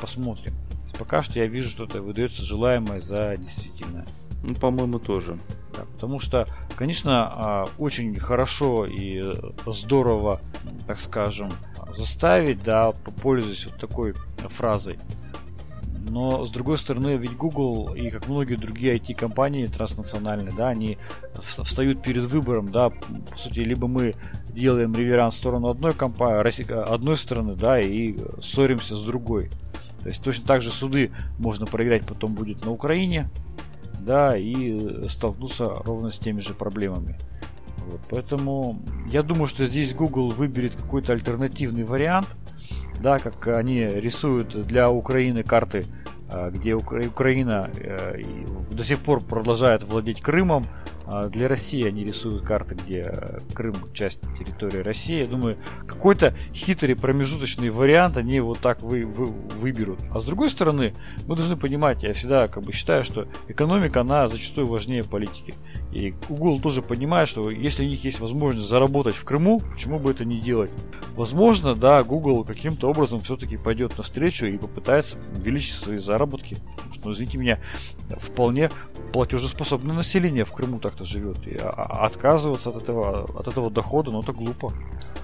посмотрим. 0.00 0.54
Пока 0.98 1.22
что 1.22 1.38
я 1.38 1.46
вижу, 1.46 1.68
что 1.68 1.84
это 1.84 2.02
выдается 2.02 2.44
желаемое 2.44 2.98
за 2.98 3.36
действительное. 3.36 4.06
Ну, 4.42 4.54
по-моему, 4.54 4.98
тоже. 4.98 5.38
Да, 5.74 5.84
потому 5.92 6.18
что, 6.18 6.46
конечно, 6.76 7.32
а, 7.34 7.68
очень 7.78 8.14
хорошо 8.20 8.84
и 8.84 9.24
здорово, 9.66 10.40
так 10.86 11.00
скажем, 11.00 11.50
заставить, 11.94 12.62
да, 12.62 12.92
пользуясь 13.22 13.66
вот 13.66 13.80
такой 13.80 14.14
фразой. 14.48 14.98
Но, 16.06 16.44
с 16.44 16.50
другой 16.50 16.76
стороны, 16.76 17.16
ведь 17.16 17.34
Google 17.36 17.94
и 17.94 18.10
как 18.10 18.28
многие 18.28 18.56
другие 18.56 18.96
IT-компании 18.96 19.66
транснациональные, 19.66 20.54
да, 20.54 20.68
они 20.68 20.98
встают 21.40 22.02
перед 22.02 22.24
выбором, 22.24 22.68
да, 22.70 22.90
по 22.90 23.38
сути, 23.38 23.60
либо 23.60 23.88
мы 23.88 24.14
делаем 24.50 24.92
реверанс 24.94 25.34
в 25.34 25.38
сторону 25.38 25.68
одной 25.68 25.94
компании, 25.94 26.70
одной 26.70 27.16
стороны, 27.16 27.54
да, 27.54 27.80
и 27.80 28.18
ссоримся 28.40 28.96
с 28.96 29.02
другой. 29.02 29.50
То 30.04 30.10
есть 30.10 30.22
точно 30.22 30.46
так 30.46 30.60
же 30.60 30.70
суды 30.70 31.12
можно 31.38 31.64
проиграть 31.64 32.04
потом 32.04 32.34
будет 32.34 32.62
на 32.62 32.70
Украине, 32.70 33.30
да, 34.00 34.36
и 34.36 35.08
столкнуться 35.08 35.66
ровно 35.66 36.10
с 36.10 36.18
теми 36.18 36.40
же 36.40 36.52
проблемами. 36.52 37.16
Вот, 37.86 38.02
поэтому 38.10 38.82
я 39.06 39.22
думаю, 39.22 39.46
что 39.46 39.64
здесь 39.64 39.94
Google 39.94 40.28
выберет 40.28 40.76
какой-то 40.76 41.14
альтернативный 41.14 41.84
вариант, 41.84 42.28
да, 43.00 43.18
как 43.18 43.48
они 43.48 43.80
рисуют 43.80 44.66
для 44.66 44.90
Украины 44.90 45.42
карты, 45.42 45.86
а, 46.28 46.50
где 46.50 46.74
Украина 46.74 47.70
э, 47.74 48.22
до 48.70 48.84
сих 48.84 48.98
пор 48.98 49.22
продолжает 49.22 49.84
владеть 49.84 50.20
Крымом, 50.20 50.66
для 51.30 51.48
России 51.48 51.86
они 51.86 52.04
рисуют 52.04 52.42
карты, 52.42 52.74
где 52.74 53.40
Крым 53.54 53.74
часть 53.92 54.20
территории 54.38 54.78
России. 54.78 55.20
Я 55.20 55.26
думаю, 55.26 55.58
какой-то 55.86 56.34
хитрый 56.52 56.96
промежуточный 56.96 57.70
вариант 57.70 58.16
они 58.16 58.40
вот 58.40 58.60
так 58.60 58.82
вы, 58.82 59.04
вы, 59.04 59.26
выберут. 59.26 60.00
А 60.10 60.20
с 60.20 60.24
другой 60.24 60.50
стороны, 60.50 60.94
мы 61.26 61.36
должны 61.36 61.56
понимать, 61.56 62.02
я 62.02 62.12
всегда 62.12 62.48
как 62.48 62.64
бы 62.64 62.72
считаю, 62.72 63.04
что 63.04 63.28
экономика, 63.48 64.00
она 64.00 64.26
зачастую 64.28 64.66
важнее 64.66 65.04
политики. 65.04 65.54
И 65.94 66.12
Google 66.28 66.60
тоже 66.60 66.82
понимает, 66.82 67.28
что 67.28 67.50
если 67.50 67.84
у 67.84 67.88
них 67.88 68.04
есть 68.04 68.18
возможность 68.18 68.68
заработать 68.68 69.14
в 69.14 69.24
Крыму, 69.24 69.60
почему 69.60 70.00
бы 70.00 70.10
это 70.10 70.24
не 70.24 70.40
делать? 70.40 70.72
Возможно, 71.14 71.76
да, 71.76 72.02
Google 72.02 72.42
каким-то 72.44 72.90
образом 72.90 73.20
все-таки 73.20 73.56
пойдет 73.56 73.96
навстречу 73.96 74.46
и 74.46 74.58
попытается 74.58 75.18
увеличить 75.36 75.76
свои 75.76 75.98
заработки. 75.98 76.56
Потому 76.74 76.92
что, 76.92 77.06
ну, 77.06 77.12
извините 77.12 77.38
меня, 77.38 77.60
вполне 78.18 78.72
платежеспособное 79.12 79.94
население 79.94 80.44
в 80.44 80.52
Крыму 80.52 80.80
так-то 80.80 81.04
живет. 81.04 81.46
И 81.46 81.54
отказываться 81.54 82.70
от 82.70 82.82
этого, 82.82 83.24
от 83.38 83.46
этого 83.46 83.70
дохода, 83.70 84.10
ну 84.10 84.20
это 84.20 84.32
глупо. 84.32 84.72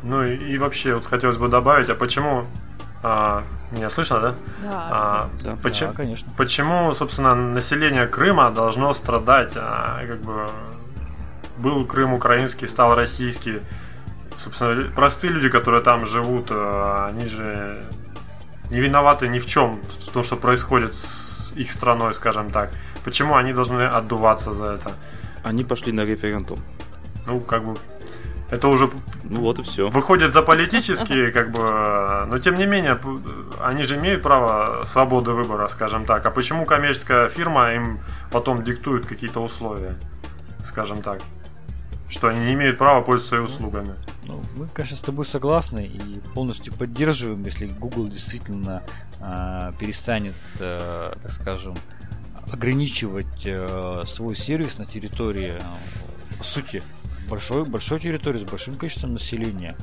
Ну 0.04 0.24
и, 0.24 0.52
и 0.52 0.58
вообще, 0.58 0.94
вот 0.94 1.04
хотелось 1.04 1.36
бы 1.36 1.48
добавить, 1.48 1.88
а 1.88 1.96
почему 1.96 2.44
а, 3.02 3.44
меня 3.70 3.88
слышно, 3.88 4.20
да? 4.20 4.34
Да, 4.62 4.88
а, 4.90 5.28
да, 5.42 5.56
почему, 5.62 5.90
да, 5.90 5.96
конечно. 5.96 6.30
Почему, 6.36 6.94
собственно, 6.94 7.34
население 7.34 8.06
Крыма 8.06 8.50
должно 8.50 8.92
страдать? 8.94 9.52
А, 9.56 10.00
как 10.06 10.20
бы 10.20 10.48
был 11.58 11.86
Крым 11.86 12.12
украинский, 12.12 12.66
стал 12.66 12.94
российский. 12.94 13.60
Собственно, 14.36 14.90
простые 14.94 15.32
люди, 15.32 15.48
которые 15.48 15.82
там 15.82 16.06
живут, 16.06 16.48
а, 16.50 17.08
они 17.08 17.26
же 17.28 17.82
не 18.70 18.80
виноваты 18.80 19.28
ни 19.28 19.38
в 19.38 19.46
чем, 19.46 19.80
в 19.82 20.12
том, 20.12 20.24
что 20.24 20.36
происходит 20.36 20.94
с 20.94 21.52
их 21.56 21.70
страной, 21.70 22.14
скажем 22.14 22.50
так. 22.50 22.70
Почему 23.04 23.34
они 23.36 23.52
должны 23.52 23.82
отдуваться 23.82 24.52
за 24.52 24.72
это? 24.74 24.92
Они 25.42 25.64
пошли 25.64 25.92
на 25.92 26.04
референдум. 26.04 26.58
Ну, 27.26 27.40
как 27.40 27.64
бы 27.64 27.76
это 28.50 28.68
уже 28.68 28.90
ну 29.30 29.40
вот 29.42 29.60
и 29.60 29.62
все. 29.62 29.88
Выходит 29.88 30.32
за 30.32 30.42
политические, 30.42 31.30
как 31.30 31.52
бы, 31.52 32.26
но 32.26 32.38
тем 32.40 32.56
не 32.56 32.66
менее, 32.66 32.98
они 33.62 33.84
же 33.84 33.96
имеют 33.96 34.22
право 34.22 34.84
свободы 34.84 35.30
выбора, 35.30 35.68
скажем 35.68 36.04
так. 36.04 36.26
А 36.26 36.30
почему 36.30 36.64
коммерческая 36.64 37.28
фирма 37.28 37.72
им 37.72 38.00
потом 38.32 38.64
диктует 38.64 39.06
какие-то 39.06 39.40
условия, 39.40 39.94
скажем 40.64 41.00
так? 41.02 41.20
Что 42.08 42.26
они 42.26 42.40
не 42.40 42.54
имеют 42.54 42.76
права 42.76 43.02
пользоваться 43.02 43.40
услугами. 43.40 43.94
Ну, 44.24 44.42
мы, 44.56 44.66
конечно, 44.66 44.96
с 44.96 45.00
тобой 45.00 45.24
согласны 45.24 45.86
и 45.86 46.20
полностью 46.34 46.74
поддерживаем, 46.74 47.44
если 47.44 47.66
Google 47.66 48.08
действительно 48.08 48.82
э, 49.20 49.72
перестанет, 49.78 50.34
э, 50.58 51.12
так 51.22 51.30
скажем, 51.30 51.76
ограничивать 52.52 53.44
э, 53.44 54.02
свой 54.06 54.34
сервис 54.34 54.78
на 54.78 54.86
территории, 54.86 55.52
э, 55.56 56.38
по 56.38 56.42
сути, 56.42 56.82
большой, 57.30 57.64
большой 57.64 58.00
территории 58.00 58.40
с 58.40 58.42
большим 58.42 58.74
количеством 58.74 59.12
населения. 59.12 59.76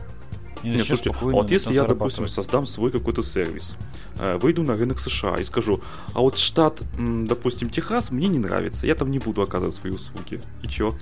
И 0.64 0.70
Нет, 0.70 0.86
слушайте, 0.86 1.12
а 1.12 1.26
вот 1.26 1.52
если 1.52 1.74
я, 1.74 1.84
допустим, 1.84 2.28
создам 2.28 2.66
свой 2.66 2.92
какой-то 2.92 3.22
сервис, 3.22 3.76
э, 4.20 4.38
выйду 4.38 4.64
на 4.64 4.76
рынок 4.76 5.00
США 5.00 5.36
и 5.36 5.44
скажу, 5.44 5.82
а 6.14 6.20
вот 6.20 6.38
штат, 6.38 6.82
допустим, 6.98 7.70
Техас 7.70 8.12
мне 8.12 8.28
не 8.28 8.40
нравится, 8.40 8.88
я 8.88 8.96
там 8.96 9.12
не 9.12 9.20
буду 9.20 9.42
оказывать 9.42 9.76
свои 9.76 9.92
услуги. 9.94 10.42
И 10.64 10.68
чё? 10.68 10.94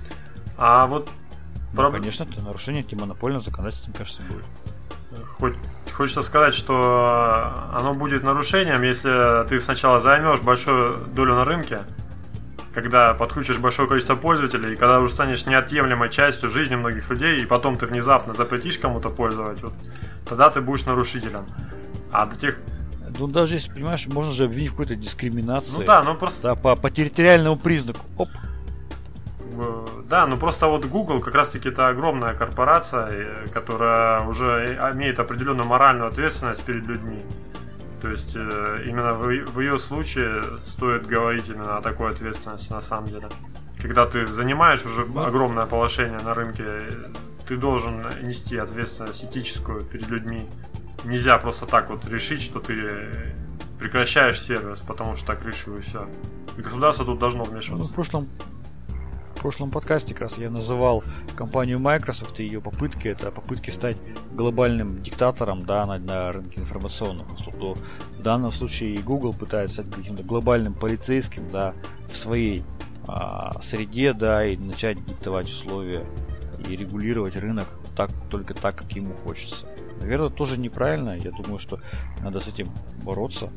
А 0.58 0.86
вот... 0.88 1.10
Ну, 1.74 1.92
конечно, 1.92 2.24
это 2.24 2.42
нарушение 2.42 2.84
антимонопольного 2.84 3.44
законодательства, 3.44 3.90
мне 3.90 3.98
кажется, 3.98 4.22
будет. 4.30 4.46
Хоть 5.38 5.56
хочется 5.92 6.22
сказать, 6.22 6.54
что 6.54 7.54
оно 7.72 7.94
будет 7.94 8.24
нарушением, 8.24 8.82
если 8.84 9.48
ты 9.48 9.60
сначала 9.60 10.00
займешь 10.00 10.42
большую 10.42 10.98
долю 11.14 11.36
на 11.36 11.46
рынке, 11.46 11.86
когда 12.76 13.14
подключишь 13.14 13.58
большое 13.58 13.88
количество 13.88 14.16
пользователей, 14.16 14.74
и 14.74 14.76
когда 14.76 15.00
уже 15.00 15.14
станешь 15.14 15.46
неотъемлемой 15.46 16.10
частью 16.10 16.50
жизни 16.50 16.76
многих 16.76 17.10
людей, 17.10 17.42
и 17.42 17.46
потом 17.46 17.78
ты 17.78 17.88
внезапно 17.88 18.34
запретишь 18.34 18.78
кому-то 18.78 19.10
пользовать, 19.10 19.64
вот, 19.64 19.74
тогда 20.28 20.50
ты 20.50 20.62
будешь 20.62 20.86
нарушителем. 20.86 21.46
А 22.12 22.26
до 22.26 22.36
тех... 22.36 22.60
Ну, 23.18 23.28
даже 23.28 23.54
если, 23.54 23.72
понимаешь, 23.72 24.08
можно 24.08 24.34
же 24.34 24.46
обвинить 24.46 24.70
в 24.70 24.74
какой-то 24.74 24.96
дискриминации. 24.96 25.80
Ну 25.80 25.86
да, 25.86 26.04
ну 26.04 26.16
просто... 26.16 26.42
Да, 26.50 26.56
по, 26.56 26.76
по 26.76 26.92
территориальному 26.92 27.58
признаку. 27.58 28.02
Оп, 28.18 28.30
да, 30.10 30.28
ну 30.28 30.38
просто 30.38 30.68
вот 30.68 30.86
Google 30.86 31.22
как 31.22 31.34
раз-таки 31.34 31.70
это 31.70 31.88
огромная 31.88 32.34
корпорация, 32.34 33.48
которая 33.54 34.22
уже 34.28 34.78
имеет 34.94 35.20
определенную 35.20 35.66
моральную 35.66 36.10
ответственность 36.10 36.64
перед 36.64 36.86
людьми. 36.88 37.22
То 38.02 38.10
есть 38.10 38.36
э, 38.36 38.84
именно 38.88 39.14
в, 39.14 39.26
в 39.26 39.60
ее 39.60 39.80
случае 39.80 40.44
стоит 40.64 41.08
говорить 41.08 41.50
именно 41.50 41.78
о 41.78 41.82
такой 41.82 42.12
ответственности 42.12 42.72
на 42.72 42.82
самом 42.82 43.08
деле. 43.10 43.30
Когда 43.82 44.06
ты 44.06 44.26
занимаешь 44.26 44.86
уже 44.86 45.02
огромное 45.02 45.66
положение 45.66 46.20
на 46.20 46.34
рынке, 46.34 46.66
ты 47.48 47.58
должен 47.58 48.06
нести 48.22 48.58
ответственность 48.58 49.24
этическую 49.24 49.82
перед 49.82 50.10
людьми. 50.10 50.48
Нельзя 51.04 51.38
просто 51.38 51.66
так 51.66 51.90
вот 51.90 52.06
решить, 52.10 52.42
что 52.42 52.60
ты 52.60 53.34
прекращаешь 53.80 54.40
сервис, 54.42 54.80
потому 54.80 55.16
что 55.16 55.28
так 55.28 55.46
решил 55.46 55.78
и 55.78 55.82
все. 55.82 56.08
И 56.58 56.62
государство 56.62 57.06
тут 57.06 57.20
должно 57.20 57.44
вмешиваться. 57.44 57.88
Ну, 57.88 57.92
в 57.92 57.94
прошлом 57.94 58.30
в 59.36 59.42
прошлом 59.42 59.70
подкасте 59.70 60.14
как 60.14 60.24
раз 60.24 60.38
я 60.38 60.50
называл 60.50 61.04
компанию 61.36 61.80
Microsoft 61.80 62.40
и 62.40 62.46
ее 62.46 62.62
попытки, 62.62 63.08
это 63.10 63.32
попытки 63.32 63.70
стать 63.70 63.98
глобальным 64.32 65.02
диктатором 65.04 65.66
да, 65.66 65.86
на, 65.86 66.00
на 66.00 66.32
рынке 66.32 66.62
информационных 66.62 67.32
услуг. 67.34 67.56
То 67.60 67.74
в 68.18 68.22
данном 68.24 68.52
случае 68.52 68.96
и 68.96 68.98
Google 68.98 69.34
пытается 69.34 69.84
стать 69.84 69.94
каким-то 69.94 70.24
глобальным 70.24 70.74
полицейским 70.74 71.48
да, 71.50 71.74
в 72.12 72.18
своей 72.18 72.64
а, 73.08 73.60
среде, 73.62 74.14
да, 74.14 74.46
и 74.46 74.58
начать 74.58 75.04
диктовать 75.06 75.48
условия 75.48 76.06
и 76.68 76.76
регулировать 76.76 77.36
рынок 77.36 77.68
так, 77.96 78.10
только 78.30 78.54
так, 78.54 78.76
как 78.76 78.92
ему 78.94 79.14
хочется. 79.16 79.68
Наверное, 80.00 80.30
тоже 80.30 80.60
неправильно. 80.60 81.16
Я 81.16 81.32
думаю, 81.32 81.60
что 81.60 81.80
надо 82.22 82.40
с 82.40 82.48
этим 82.48 82.68
бороться. 83.04 83.52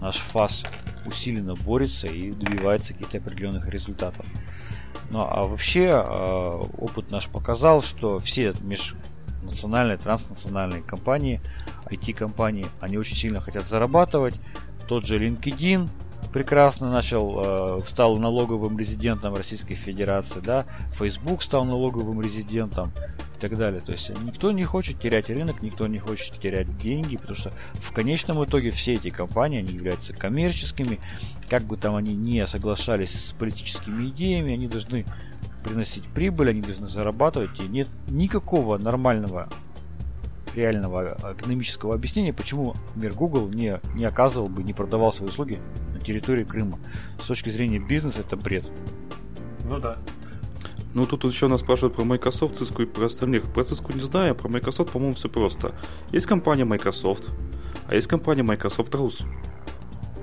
Наш 0.00 0.18
ФАС 0.18 0.64
усиленно 1.06 1.54
борется 1.54 2.06
и 2.06 2.30
добивается 2.30 2.92
каких-то 2.92 3.18
определенных 3.18 3.68
результатов. 3.68 4.26
Ну 5.10 5.20
а 5.20 5.44
вообще 5.44 5.90
а, 5.92 6.60
опыт 6.78 7.10
наш 7.10 7.28
показал, 7.28 7.82
что 7.82 8.18
все 8.18 8.54
межнациональные, 8.62 9.96
транснациональные 9.96 10.82
компании, 10.82 11.40
IT-компании, 11.90 12.66
они 12.80 12.98
очень 12.98 13.16
сильно 13.16 13.40
хотят 13.40 13.66
зарабатывать. 13.66 14.34
Тот 14.86 15.04
же 15.04 15.18
LinkedIn, 15.18 15.88
прекрасно 16.32 16.90
начал, 16.90 17.80
э, 17.80 17.80
стал 17.86 18.16
налоговым 18.18 18.78
резидентом 18.78 19.34
Российской 19.34 19.74
Федерации, 19.74 20.40
да, 20.40 20.66
Facebook 20.92 21.42
стал 21.42 21.64
налоговым 21.64 22.20
резидентом 22.20 22.92
и 23.36 23.40
так 23.40 23.56
далее. 23.56 23.80
То 23.80 23.92
есть 23.92 24.10
никто 24.22 24.52
не 24.52 24.64
хочет 24.64 25.00
терять 25.00 25.30
рынок, 25.30 25.62
никто 25.62 25.86
не 25.86 25.98
хочет 25.98 26.34
терять 26.40 26.76
деньги, 26.78 27.16
потому 27.16 27.36
что 27.36 27.52
в 27.74 27.92
конечном 27.92 28.44
итоге 28.44 28.70
все 28.70 28.94
эти 28.94 29.10
компании, 29.10 29.60
они 29.60 29.72
являются 29.72 30.12
коммерческими, 30.12 31.00
как 31.48 31.62
бы 31.62 31.76
там 31.76 31.96
они 31.96 32.14
не 32.14 32.46
соглашались 32.46 33.28
с 33.28 33.32
политическими 33.32 34.08
идеями, 34.08 34.52
они 34.52 34.68
должны 34.68 35.06
приносить 35.64 36.04
прибыль, 36.04 36.50
они 36.50 36.60
должны 36.60 36.86
зарабатывать, 36.86 37.58
и 37.60 37.62
нет 37.62 37.88
никакого 38.08 38.78
нормального 38.78 39.48
реального 40.54 41.16
экономического 41.32 41.94
объяснения, 41.94 42.32
почему, 42.32 42.74
например, 42.94 43.14
Google 43.14 43.48
не, 43.48 43.80
не 43.94 44.04
оказывал 44.04 44.48
бы, 44.48 44.62
не 44.62 44.72
продавал 44.72 45.12
свои 45.12 45.28
услуги 45.28 45.58
на 45.98 46.04
территории 46.04 46.44
Крыма. 46.44 46.78
С 47.20 47.26
точки 47.26 47.50
зрения 47.50 47.78
бизнеса 47.78 48.20
это 48.20 48.36
бред. 48.36 48.70
Ну 49.68 49.78
да. 49.78 49.98
Ну, 50.94 51.06
тут 51.06 51.24
еще 51.24 51.48
нас 51.48 51.60
спрашивают 51.60 51.94
про 51.94 52.04
Microsoft, 52.04 52.60
Cisco 52.60 52.82
и 52.82 52.86
про 52.86 53.06
остальных. 53.06 53.44
Про 53.52 53.62
Cisco 53.62 53.94
не 53.94 54.00
знаю, 54.00 54.32
а 54.32 54.34
про 54.34 54.48
Microsoft, 54.48 54.92
по-моему, 54.92 55.14
все 55.14 55.28
просто. 55.28 55.74
Есть 56.12 56.26
компания 56.26 56.64
Microsoft, 56.64 57.28
а 57.86 57.94
есть 57.94 58.06
компания 58.06 58.42
Microsoft 58.42 58.94
Rus. 58.94 59.24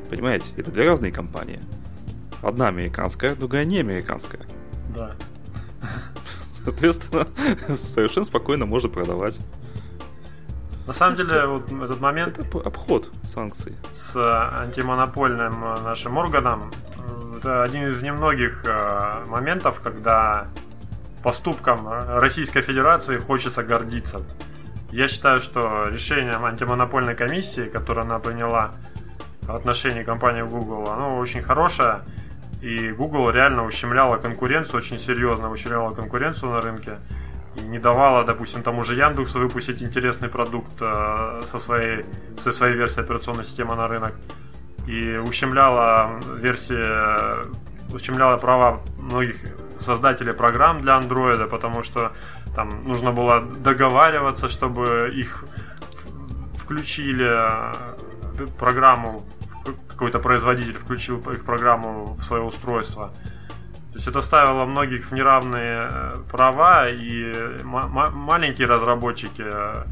Понимаете, 0.10 0.48
это 0.58 0.72
две 0.72 0.86
разные 0.86 1.12
компании. 1.12 1.60
Одна 2.42 2.68
американская, 2.68 3.36
другая 3.36 3.66
не 3.66 3.80
американская. 3.80 4.42
Да. 4.96 5.16
Соответственно, 6.64 7.28
совершенно 7.78 8.26
спокойно 8.26 8.66
можно 8.66 8.90
продавать. 8.90 9.40
На 10.88 10.94
самом 10.94 11.16
деле, 11.16 11.46
вот 11.48 11.72
этот 11.72 12.00
момент... 12.00 12.38
Это 12.38 12.60
обход 12.60 13.12
санкций. 13.24 13.76
С 13.92 14.16
антимонопольным 14.62 15.60
нашим 15.84 16.18
органом, 16.18 16.72
это 17.38 17.64
один 17.64 17.88
из 17.88 18.02
немногих 18.04 18.64
э, 18.66 19.26
моментов, 19.28 19.82
когда 19.82 20.48
поступком 21.24 21.88
Российской 21.90 22.62
Федерации 22.62 23.18
хочется 23.18 23.64
гордиться. 23.64 24.22
Я 24.92 25.08
считаю, 25.08 25.42
что 25.42 25.88
решением 25.88 26.46
антимонопольной 26.46 27.16
комиссии, 27.16 27.66
которое 27.66 28.02
она 28.02 28.20
приняла 28.20 28.72
в 29.42 29.56
отношении 29.56 30.04
компании 30.04 30.44
Google, 30.44 30.90
оно 30.90 31.18
очень 31.18 31.42
хорошее. 31.42 32.02
И 32.62 32.92
Google 32.92 33.30
реально 33.32 33.66
ущемляла 33.66 34.18
конкуренцию, 34.18 34.78
очень 34.78 34.98
серьезно 34.98 35.50
ущемляла 35.50 35.94
конкуренцию 35.94 36.52
на 36.52 36.62
рынке 36.62 37.00
и 37.58 37.62
не 37.62 37.80
давала, 37.80 38.24
допустим, 38.24 38.64
тому 38.64 38.84
же 38.84 38.96
Яндексу 38.96 39.40
выпустить 39.40 39.82
интересный 39.82 40.30
продукт 40.30 40.82
э, 40.82 41.42
со 41.46 41.60
своей, 41.60 42.06
со 42.38 42.52
своей 42.52 42.76
версией 42.76 43.06
операционной 43.06 43.44
системы 43.44 43.76
на 43.76 43.88
рынок. 43.88 44.14
И 44.88 45.18
ущемляла 45.18 46.20
версии, 46.38 47.94
ущемляла 47.94 48.38
права 48.38 48.82
многих 49.00 49.38
создателей 49.80 50.34
программ 50.34 50.80
для 50.80 50.96
андроида, 50.96 51.46
потому 51.48 51.84
что 51.84 52.12
там 52.56 52.84
нужно 52.86 53.12
было 53.12 53.42
договариваться, 53.42 54.48
чтобы 54.50 55.12
их 55.14 55.46
включили 56.56 57.30
э, 57.30 58.48
программу, 58.60 59.24
какой-то 59.88 60.20
производитель 60.20 60.74
включил 60.74 61.20
их 61.32 61.46
программу 61.46 62.14
в 62.14 62.24
свое 62.24 62.44
устройство. 62.44 63.12
То 63.96 63.98
есть 63.98 64.10
это 64.10 64.22
ставило 64.22 64.66
многих 64.66 65.06
в 65.10 65.14
неравные 65.14 65.88
э, 65.90 66.16
права, 66.30 66.90
и 66.90 67.34
маленькие 67.64 68.68
разработчики, 68.68 69.42
э, 69.42 69.86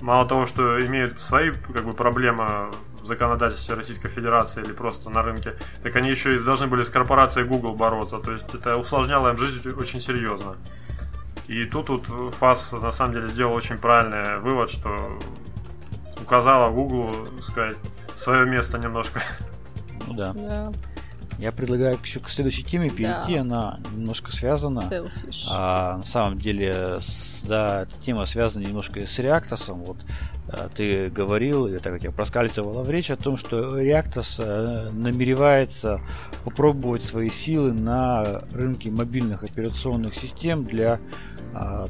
мало 0.00 0.28
того, 0.28 0.46
что 0.46 0.80
имеют 0.86 1.20
свои 1.20 1.50
как 1.50 1.84
бы, 1.84 1.92
проблемы 1.92 2.70
в 3.02 3.04
законодательстве 3.04 3.74
Российской 3.74 4.06
Федерации 4.06 4.62
или 4.62 4.70
просто 4.70 5.10
на 5.10 5.22
рынке, 5.22 5.56
так 5.82 5.96
они 5.96 6.08
еще 6.08 6.36
и 6.36 6.38
должны 6.38 6.68
были 6.68 6.84
с 6.84 6.88
корпорацией 6.88 7.48
Google 7.48 7.74
бороться. 7.74 8.18
То 8.20 8.30
есть 8.30 8.54
это 8.54 8.76
усложняло 8.76 9.30
им 9.30 9.38
жизнь 9.38 9.68
очень 9.70 9.98
серьезно. 10.00 10.54
И 11.48 11.64
тут, 11.64 11.86
тут 11.88 12.06
ФАС 12.34 12.74
на 12.74 12.92
самом 12.92 13.14
деле 13.14 13.26
сделал 13.26 13.54
очень 13.54 13.78
правильный 13.78 14.38
вывод, 14.38 14.70
что 14.70 15.18
указала 16.22 16.70
Google, 16.70 17.12
сказать, 17.40 17.76
свое 18.14 18.46
место 18.46 18.78
немножко. 18.78 19.20
Ну 20.06 20.14
да. 20.14 20.32
да. 20.32 20.72
Я 21.38 21.52
предлагаю 21.52 21.96
еще 22.02 22.18
к 22.18 22.28
следующей 22.28 22.64
теме 22.64 22.90
перейти, 22.90 23.36
да. 23.36 23.40
она 23.40 23.78
немножко 23.92 24.32
связана. 24.32 24.90
А, 25.50 25.98
на 25.98 26.02
самом 26.02 26.40
деле, 26.40 26.96
с, 26.98 27.44
да, 27.46 27.82
эта 27.82 27.96
тема 28.00 28.24
связана 28.24 28.64
немножко 28.64 29.06
с 29.06 29.18
реактосом. 29.20 29.84
Вот 29.84 29.98
а, 30.48 30.68
ты 30.74 31.08
говорил, 31.08 31.68
и 31.68 31.78
так 31.78 31.94
у 31.94 31.98
тебя 31.98 32.10
проскальзывала 32.10 32.82
в 32.82 32.90
речь 32.90 33.12
о 33.12 33.16
том, 33.16 33.36
что 33.36 33.80
Reactos 33.80 34.40
а, 34.40 34.90
намеревается 34.90 36.00
попробовать 36.44 37.04
свои 37.04 37.30
силы 37.30 37.72
на 37.72 38.42
рынке 38.52 38.90
мобильных 38.90 39.44
операционных 39.44 40.16
систем 40.16 40.64
для, 40.64 40.98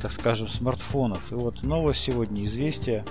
так 0.01 0.13
скажем, 0.13 0.49
смартфонов. 0.49 1.33
И 1.33 1.35
вот 1.35 1.63
новость 1.63 2.01
сегодня, 2.01 2.45
известие 2.45 3.05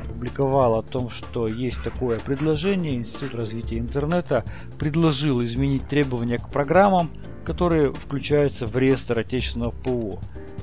опубликовал 0.00 0.76
о 0.76 0.82
том, 0.82 1.10
что 1.10 1.46
есть 1.46 1.82
такое 1.82 2.18
предложение, 2.18 2.94
Институт 2.94 3.34
развития 3.34 3.78
интернета 3.78 4.44
предложил 4.78 5.42
изменить 5.42 5.86
требования 5.86 6.38
к 6.38 6.48
программам, 6.48 7.10
которые 7.44 7.92
включаются 7.92 8.66
в 8.66 8.76
реестр 8.76 9.18
отечественного 9.18 9.70
ПО. 9.70 10.18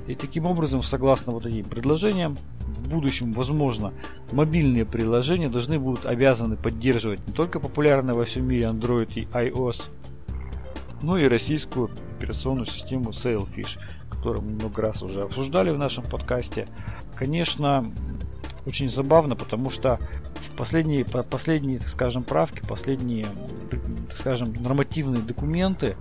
И 0.07 0.15
таким 0.15 0.45
образом, 0.45 0.81
согласно 0.81 1.33
вот 1.33 1.45
этим 1.45 1.65
предложениям, 1.65 2.35
в 2.61 2.89
будущем, 2.89 3.31
возможно, 3.31 3.93
мобильные 4.31 4.85
приложения 4.85 5.49
должны 5.49 5.77
будут 5.79 6.05
обязаны 6.05 6.55
поддерживать 6.55 7.25
не 7.27 7.33
только 7.33 7.59
популярные 7.59 8.15
во 8.15 8.25
всем 8.25 8.47
мире 8.47 8.63
Android 8.63 9.11
и 9.15 9.25
iOS, 9.25 9.89
но 11.01 11.17
и 11.17 11.27
российскую 11.27 11.89
операционную 12.17 12.65
систему 12.65 13.09
Sailfish, 13.09 13.79
которую 14.19 14.43
мы 14.43 14.51
много 14.51 14.81
раз 14.81 15.01
уже 15.01 15.21
обсуждали 15.21 15.71
в 15.71 15.77
нашем 15.77 16.03
подкасте. 16.03 16.67
Конечно, 17.15 17.89
очень 18.65 18.89
забавно, 18.89 19.37
потому 19.37 19.69
что 19.69 19.97
в 20.35 20.51
последние, 20.57 21.05
последние, 21.05 21.79
так 21.79 21.87
скажем, 21.87 22.23
правки, 22.23 22.61
последние, 22.67 23.27
так 24.09 24.17
скажем, 24.17 24.53
нормативные 24.59 25.21
документы, 25.21 25.95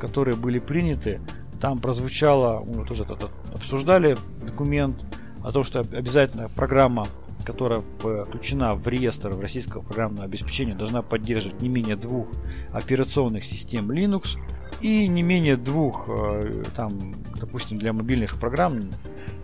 которые 0.00 0.36
были 0.36 0.58
приняты, 0.58 1.20
там 1.60 1.78
прозвучало, 1.78 2.64
мы 2.64 2.84
тоже 2.84 3.04
это 3.04 3.30
обсуждали 3.54 4.18
документ 4.44 5.04
о 5.44 5.52
том, 5.52 5.62
что 5.62 5.80
обязательно 5.80 6.48
программа, 6.48 7.06
которая 7.44 7.80
включена 7.80 8.74
в 8.74 8.88
реестр 8.88 9.38
российского 9.38 9.82
программного 9.82 10.24
обеспечения, 10.24 10.74
должна 10.74 11.02
поддерживать 11.02 11.62
не 11.62 11.68
менее 11.68 11.94
двух 11.94 12.32
операционных 12.72 13.44
систем 13.44 13.92
Linux 13.92 14.38
и 14.80 15.06
не 15.08 15.22
менее 15.22 15.56
двух, 15.56 16.06
э, 16.08 16.64
там, 16.74 17.14
допустим, 17.38 17.78
для 17.78 17.92
мобильных 17.92 18.38
программ 18.38 18.80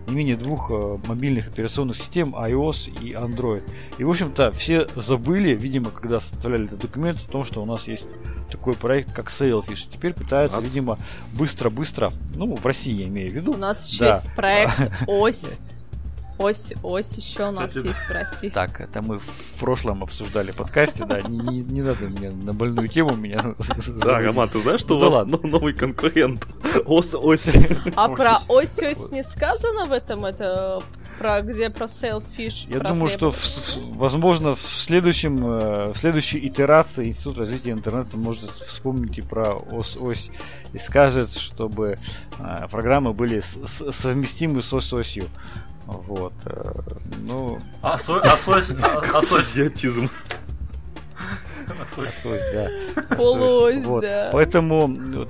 не 0.09 0.15
менее 0.15 0.37
двух 0.37 0.71
э, 0.71 0.97
мобильных 1.07 1.49
операционных 1.49 1.97
систем 1.97 2.35
iOS 2.35 2.91
и 3.03 3.13
Android. 3.13 3.63
И, 3.99 4.05
в 4.05 4.11
общем-то, 4.11 4.53
все 4.53 4.87
забыли, 4.95 5.55
видимо, 5.55 5.91
когда 5.91 6.21
составляли 6.21 6.67
этот 6.67 6.81
документ, 6.81 7.19
о 7.27 7.31
том, 7.31 7.45
что 7.45 7.63
у 7.63 7.67
нас 7.67 7.89
есть 7.89 8.07
такой 8.51 8.75
проект, 8.75 9.13
как 9.13 9.29
Sailfish. 9.29 9.89
Теперь 9.93 10.13
пытаются, 10.13 10.61
видимо, 10.61 10.99
быстро-быстро, 11.33 12.13
ну, 12.35 12.55
в 12.55 12.65
России 12.65 12.95
я 12.95 13.07
имею 13.07 13.33
в 13.33 13.35
виду. 13.35 13.53
У 13.55 13.57
нас 13.57 13.91
еще 13.91 14.05
да. 14.05 14.15
есть 14.15 14.35
проект 14.35 14.93
Ось. 15.07 15.59
Ось, 16.39 16.73
ось 16.83 17.13
еще 17.15 17.45
у 17.45 17.53
нас 17.53 17.69
Кстати, 17.69 17.87
есть 17.87 17.99
в 17.99 18.11
России. 18.11 18.49
Так, 18.51 18.81
это 18.81 19.01
мы 19.03 19.19
в 19.19 19.25
прошлом 19.59 20.03
обсуждали 20.03 20.53
подкасте, 20.53 21.05
да, 21.07 21.21
не, 21.23 21.39
не- 21.39 21.61
не 21.63 21.83
надо 21.83 22.05
мне 22.09 22.31
на 22.31 22.53
больную 22.53 22.89
тему 22.89 23.17
меня 23.17 23.55
Да. 24.05 24.19
Роман, 24.19 24.49
ты 24.49 24.61
знаешь, 24.61 24.81
что 24.81 24.99
Ну 24.99 25.07
у 25.07 25.11
вас 25.11 25.27
но- 25.27 25.41
новый 25.49 25.73
конкурент? 25.73 26.47
Ос, 26.85 27.15
ось. 27.15 27.49
А 27.97 28.09
Ось. 28.09 28.17
про 28.19 28.33
ось-ось 28.49 29.11
не 29.11 29.23
сказано 29.23 29.87
в 29.87 29.93
этом, 29.93 30.25
это 30.27 30.83
про 31.19 31.41
где 31.41 31.71
про 31.71 31.87
Sailfish? 31.87 32.71
Я 32.71 32.81
про 32.81 32.91
думаю, 32.91 33.09
хлеб? 33.09 33.13
что, 33.13 33.31
в- 33.31 33.37
в- 33.37 33.97
возможно, 33.97 34.55
в 34.55 34.61
следующем, 34.61 35.39
э, 35.47 35.93
в 35.93 35.97
следующей 35.97 36.47
итерации 36.47 37.07
Институт 37.07 37.39
развития 37.39 37.71
интернета 37.71 38.19
может 38.19 38.51
вспомнить 38.51 39.17
и 39.17 39.23
про 39.23 39.55
ОС-ось 39.55 40.31
и 40.75 40.79
скажет, 40.79 41.33
чтобы 41.33 41.99
э, 42.39 42.69
программы 42.71 43.15
были 43.15 43.41
с- 43.41 43.59
с- 43.67 43.93
совместимы 43.93 44.61
с 44.61 44.71
ОС-осью. 44.75 45.25
Вот. 45.87 46.33
э, 46.47 46.73
Ну, 47.21 47.59
Осо- 47.83 48.21
осось, 48.21 48.71
а- 48.83 49.19
осось, 49.19 49.53
Идиотизм. 49.55 50.09
осось. 51.83 52.25
ОС-ось, 52.25 52.43
да. 52.53 52.69
Полуось, 53.17 53.85
Вот. 53.85 54.03
да. 54.03 54.31
Поэтому 54.33 54.87
вот 54.89 55.29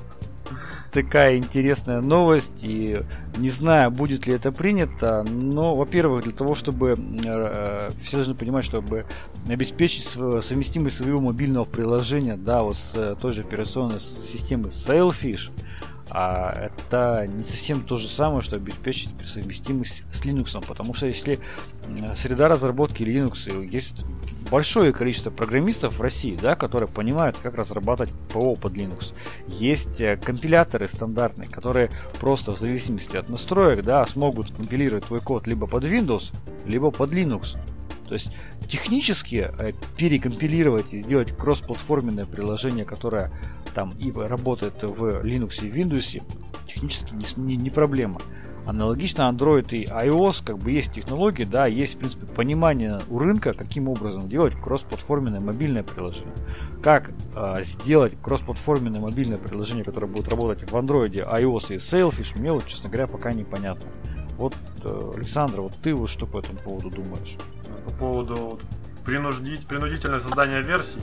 такая 0.93 1.37
интересная 1.37 2.01
новость, 2.01 2.63
и 2.63 3.03
не 3.37 3.51
знаю, 3.51 3.91
будет 3.91 4.27
ли 4.27 4.33
это 4.35 4.51
принято, 4.53 5.25
но, 5.29 5.75
во-первых, 5.75 6.25
для 6.25 6.33
того, 6.33 6.55
чтобы 6.55 6.95
э, 7.25 7.91
все 8.03 8.17
должны 8.17 8.35
понимать, 8.35 8.65
чтобы 8.65 9.05
обеспечить 9.49 10.05
совместимость 10.05 10.97
своего 10.99 11.21
мобильного 11.21 11.65
приложения, 11.65 12.37
да, 12.37 12.63
вот 12.63 12.77
с 12.77 12.95
э, 12.95 13.15
той 13.21 13.33
же 13.33 13.43
операционной 13.43 14.01
системы 14.01 14.69
Sailfish, 14.69 15.51
а 16.11 16.53
это 16.53 17.27
не 17.27 17.45
совсем 17.45 17.83
то 17.83 17.97
же 17.97 18.09
самое, 18.09 18.41
что 18.41 18.57
обеспечить 18.57 19.11
совместимость 19.25 20.05
с 20.13 20.25
Linux, 20.25 20.65
потому 20.67 20.95
что 20.95 21.07
если 21.07 21.41
среда 22.15 22.49
разработки 22.49 23.03
Linux 23.03 23.67
есть 23.67 24.05
большое 24.51 24.93
количество 24.93 25.31
программистов 25.31 25.99
в 25.99 26.03
России, 26.03 26.39
да, 26.41 26.55
которые 26.55 26.89
понимают, 26.89 27.37
как 27.43 27.55
разрабатывать 27.55 28.13
ПО 28.33 28.55
под 28.55 28.75
Linux. 28.75 29.15
Есть 29.49 30.01
э, 30.01 30.17
компиляторы 30.17 30.89
стандартные, 30.89 31.49
которые 31.49 31.91
просто 32.21 32.53
в 32.53 32.59
зависимости 32.59 33.17
от 33.17 33.29
настроек, 33.29 33.83
да, 33.83 34.05
смогут 34.07 34.53
компилировать 34.53 35.07
твой 35.07 35.21
код 35.21 35.47
либо 35.47 35.67
под 35.67 35.85
Windows, 35.85 36.33
либо 36.65 36.91
под 36.91 37.13
Linux. 37.13 37.57
То 38.07 38.15
есть 38.15 38.33
технически 38.69 39.51
э, 39.59 39.73
перекомпилировать 39.97 40.95
и 40.95 40.99
сделать 40.99 41.37
кроссплатформенное 41.37 42.25
приложение, 42.25 42.85
которое 42.85 43.33
там 43.75 43.91
и 43.99 44.11
работает 44.13 44.83
в 44.83 45.23
Linux 45.25 45.67
и 45.67 45.71
Windows, 45.71 46.23
технически 46.67 47.15
не, 47.15 47.27
не- 47.37 47.57
не 47.57 47.71
проблема. 47.71 48.21
Аналогично 48.65 49.31
Android 49.33 49.69
и 49.77 49.85
iOS, 49.85 50.45
как 50.45 50.59
бы 50.59 50.73
есть 50.73 50.93
технологии, 50.93 51.45
да, 51.45 51.67
есть, 51.67 51.95
в 51.95 51.99
принципе, 51.99 52.27
понимание 52.27 53.01
у 53.09 53.21
рынка, 53.21 53.53
каким 53.53 53.89
образом 53.89 54.29
делать 54.29 54.55
кроссплатформенное 54.55 55.39
мобильное 55.39 55.85
приложение. 55.85 56.35
Как 56.83 57.13
э, 57.37 57.63
сделать 57.63 58.15
кроссплатформенное 58.21 59.01
мобильное 59.01 59.39
приложение, 59.39 59.85
которое 59.85 60.09
будет 60.09 60.29
работать 60.29 60.69
в 60.69 60.75
Android, 60.75 61.13
iOS 61.13 61.75
и 61.75 61.77
Sailfish, 61.77 62.37
мне 62.37 62.51
вот, 62.51 62.67
честно 62.67 62.89
говоря, 62.89 63.07
пока 63.07 63.33
непонятно. 63.33 63.89
Вот, 64.37 64.55
э, 64.85 65.13
Александр, 65.17 65.61
вот 65.61 65.73
ты 65.83 65.95
вот 65.95 66.11
что 66.11 66.27
по 66.27 66.39
этому 66.39 66.59
поводу 66.59 66.91
думаешь? 66.91 67.37
по 67.87 67.91
поводу 67.93 68.59
принудить, 69.05 69.67
принудительное 69.67 70.21
создание 70.21 70.63
версий. 70.63 71.01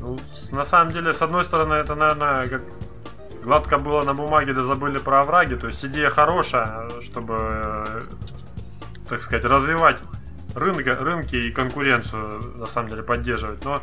Ну, 0.00 0.18
на 0.52 0.64
самом 0.64 0.92
деле, 0.92 1.12
с 1.12 1.22
одной 1.22 1.44
стороны, 1.44 1.74
это, 1.74 1.94
наверное, 1.94 2.48
как 2.48 2.62
гладко 3.44 3.78
было 3.78 4.02
на 4.02 4.14
бумаге, 4.14 4.54
да 4.54 4.64
забыли 4.64 4.98
про 4.98 5.20
овраги. 5.20 5.54
То 5.54 5.66
есть 5.66 5.84
идея 5.84 6.10
хорошая, 6.10 6.88
чтобы, 7.00 7.34
э, 7.38 8.02
так 9.08 9.22
сказать, 9.22 9.44
развивать 9.44 10.00
рынка, 10.54 10.96
рынки 10.96 11.36
и 11.36 11.50
конкуренцию, 11.50 12.56
на 12.56 12.66
самом 12.66 12.90
деле, 12.90 13.02
поддерживать. 13.02 13.64
Но, 13.64 13.82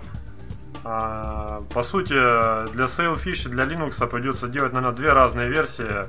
а, 0.84 1.62
по 1.74 1.84
сути, 1.84 2.14
для 2.14 2.86
Sailfish 2.86 3.48
и 3.48 3.50
для 3.50 3.66
Linux 3.66 4.08
придется 4.08 4.48
делать, 4.48 4.74
наверное, 4.74 4.96
две 4.96 5.14
разные 5.14 5.50
версии 5.50 6.08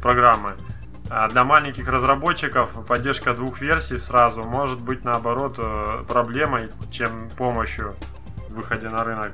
программы. 0.00 0.54
Для 1.08 1.44
маленьких 1.44 1.88
разработчиков 1.88 2.86
поддержка 2.86 3.32
двух 3.32 3.60
версий 3.62 3.96
сразу 3.96 4.42
может 4.42 4.80
быть 4.80 5.04
наоборот 5.04 5.54
э, 5.58 6.02
проблемой, 6.06 6.70
чем 6.90 7.30
помощью 7.30 7.94
в 8.50 8.54
выходе 8.54 8.90
на 8.90 9.04
рынок. 9.04 9.32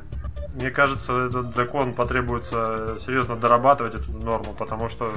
Мне 0.54 0.70
кажется, 0.70 1.26
этот 1.26 1.54
закон 1.56 1.92
потребуется 1.92 2.96
серьезно 3.00 3.34
дорабатывать 3.34 3.96
эту 3.96 4.12
норму, 4.12 4.54
потому 4.56 4.88
что 4.88 5.10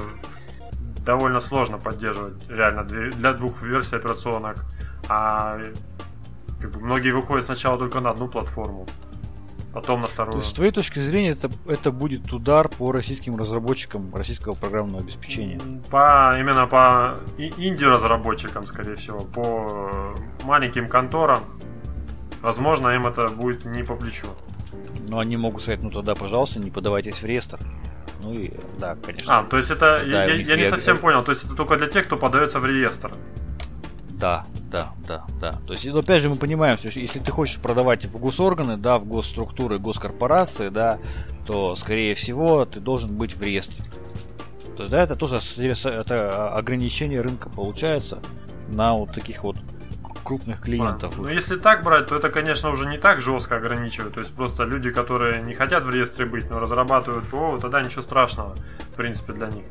довольно 1.06 1.40
сложно 1.40 1.78
поддерживать 1.78 2.48
реально 2.50 2.82
для 2.82 3.32
двух 3.34 3.62
версий 3.62 3.94
операционок. 3.94 4.64
А 5.08 5.60
как 6.60 6.72
бы, 6.72 6.80
многие 6.80 7.12
выходят 7.12 7.44
сначала 7.44 7.78
только 7.78 8.00
на 8.00 8.10
одну 8.10 8.26
платформу, 8.26 8.88
потом 9.72 10.00
на 10.00 10.06
То 10.06 10.12
вторую. 10.12 10.36
есть, 10.38 10.48
с 10.48 10.52
твоей 10.52 10.72
точки 10.72 10.98
зрения, 10.98 11.30
это, 11.30 11.50
это 11.66 11.90
будет 11.92 12.32
удар 12.32 12.68
по 12.68 12.92
российским 12.92 13.36
разработчикам 13.36 14.14
российского 14.14 14.54
программного 14.54 15.00
обеспечения. 15.02 15.60
По, 15.90 16.36
именно 16.38 16.66
по 16.66 17.18
инди-разработчикам, 17.38 18.66
скорее 18.66 18.96
всего, 18.96 19.20
по 19.20 20.14
маленьким 20.44 20.88
конторам, 20.88 21.40
возможно, 22.42 22.88
им 22.88 23.06
это 23.06 23.28
будет 23.28 23.64
не 23.64 23.82
по 23.82 23.94
плечу. 23.94 24.26
Но 25.06 25.18
они 25.18 25.36
могут 25.36 25.62
сказать, 25.62 25.82
ну 25.82 25.90
тогда, 25.90 26.14
пожалуйста, 26.14 26.60
не 26.60 26.70
подавайтесь 26.70 27.22
в 27.22 27.24
реестр. 27.24 27.58
Ну 28.20 28.32
и 28.32 28.50
да, 28.78 28.96
конечно. 28.96 29.38
А, 29.38 29.44
то 29.44 29.56
есть 29.56 29.70
это, 29.70 30.02
я, 30.04 30.26
них 30.36 30.46
я 30.48 30.56
не 30.56 30.62
я- 30.62 30.68
совсем 30.68 30.96
я- 30.96 31.00
понял, 31.02 31.22
то 31.22 31.30
есть 31.30 31.44
это 31.44 31.54
только 31.54 31.76
для 31.76 31.86
тех, 31.86 32.06
кто 32.06 32.16
подается 32.16 32.58
в 32.60 32.66
реестр. 32.66 33.12
Да, 34.18 34.44
да, 34.70 34.88
да, 35.06 35.24
да. 35.40 35.52
То 35.66 35.72
есть, 35.74 35.86
ну, 35.86 35.98
опять 35.98 36.22
же, 36.22 36.28
мы 36.28 36.36
понимаем, 36.36 36.76
что 36.76 36.88
если 36.88 37.20
ты 37.20 37.30
хочешь 37.30 37.58
продавать 37.60 38.04
в 38.06 38.18
госорганы, 38.18 38.76
да, 38.76 38.98
в 38.98 39.06
госструктуры, 39.06 39.78
госкорпорации, 39.78 40.70
да, 40.70 40.98
то, 41.46 41.76
скорее 41.76 42.14
всего, 42.14 42.64
ты 42.64 42.80
должен 42.80 43.14
быть 43.16 43.36
в 43.36 43.42
реестре. 43.42 43.84
То 44.76 44.82
есть, 44.82 44.90
да, 44.90 45.02
это 45.02 45.14
тоже 45.14 45.38
это 45.56 46.54
ограничение 46.54 47.20
рынка 47.20 47.48
получается 47.48 48.20
на 48.68 48.94
вот 48.94 49.12
таких 49.12 49.44
вот 49.44 49.56
крупных 50.24 50.60
клиентов. 50.60 51.16
Ну, 51.16 51.28
если 51.28 51.56
так 51.56 51.82
брать, 51.82 52.08
то 52.08 52.16
это, 52.16 52.28
конечно, 52.28 52.70
уже 52.70 52.86
не 52.86 52.98
так 52.98 53.20
жестко 53.20 53.56
ограничивает. 53.56 54.14
То 54.14 54.20
есть 54.20 54.34
просто 54.34 54.64
люди, 54.64 54.90
которые 54.90 55.42
не 55.42 55.54
хотят 55.54 55.84
в 55.84 55.90
реестре 55.90 56.26
быть, 56.26 56.50
но 56.50 56.58
разрабатывают 56.58 57.24
ПО, 57.24 57.58
тогда 57.58 57.82
ничего 57.82 58.02
страшного, 58.02 58.54
в 58.92 58.94
принципе, 58.94 59.32
для 59.32 59.46
них. 59.46 59.64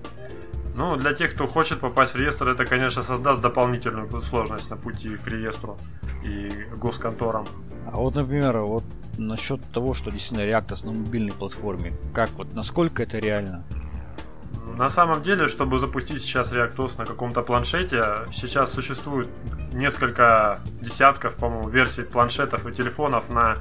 Ну, 0.78 0.96
для 0.96 1.14
тех, 1.14 1.34
кто 1.34 1.48
хочет 1.48 1.80
попасть 1.80 2.14
в 2.14 2.18
реестр, 2.18 2.50
это, 2.50 2.64
конечно, 2.64 3.02
создаст 3.02 3.42
дополнительную 3.42 4.22
сложность 4.22 4.70
на 4.70 4.78
пути 4.78 5.18
к 5.18 5.28
реестру 5.28 5.76
и 6.24 6.52
госконторам. 6.76 7.48
А 7.92 7.96
вот, 7.98 8.14
например, 8.14 8.60
вот 8.60 8.84
насчет 9.18 9.60
того, 9.74 9.96
что 9.96 10.12
действительно 10.12 10.48
Reactos 10.48 10.86
на 10.86 10.92
мобильной 10.92 11.32
платформе, 11.32 11.94
как 12.14 12.30
вот, 12.34 12.54
насколько 12.54 13.02
это 13.02 13.18
реально? 13.18 13.64
На 14.78 14.90
самом 14.90 15.24
деле, 15.24 15.48
чтобы 15.48 15.80
запустить 15.80 16.22
сейчас 16.22 16.54
ReactOS 16.54 17.00
на 17.00 17.06
каком-то 17.08 17.42
планшете, 17.42 18.28
сейчас 18.32 18.72
существует 18.72 19.30
несколько 19.74 20.60
десятков, 20.80 21.38
по-моему, 21.38 21.70
версий 21.70 22.04
планшетов 22.04 22.68
и 22.68 22.72
телефонов 22.72 23.30
на 23.30 23.56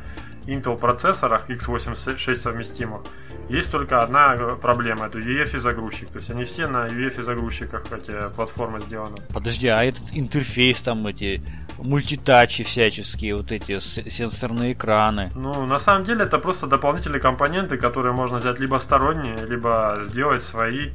Intel 0.47 0.77
процессорах 0.79 1.49
x86 1.51 2.35
совместимых. 2.35 3.03
Есть 3.49 3.71
только 3.71 4.03
одна 4.03 4.35
э, 4.35 4.57
проблема, 4.61 5.07
это 5.07 5.19
UEFI 5.19 5.59
загрузчик. 5.59 6.09
То 6.09 6.19
есть 6.19 6.31
они 6.31 6.45
все 6.45 6.67
на 6.67 6.89
UEFI 6.89 7.23
загрузчиках 7.23 7.85
эти 7.93 8.29
платформы 8.35 8.81
сделаны. 8.81 9.17
Подожди, 9.33 9.69
а 9.69 9.85
этот 9.85 10.03
интерфейс, 10.13 10.81
там 10.83 11.07
эти 11.07 11.43
мультитачи 11.79 12.65
всяческие, 12.65 13.37
вот 13.37 13.53
эти 13.53 13.79
сенсорные 13.79 14.73
экраны. 14.73 15.31
Ну, 15.35 15.67
на 15.67 15.79
самом 15.79 16.05
деле, 16.05 16.25
это 16.25 16.39
просто 16.39 16.67
дополнительные 16.67 17.21
компоненты, 17.21 17.77
которые 17.77 18.13
можно 18.13 18.39
взять 18.39 18.59
либо 18.59 18.79
сторонние, 18.79 19.37
либо 19.47 19.99
сделать 20.03 20.43
свои. 20.43 20.91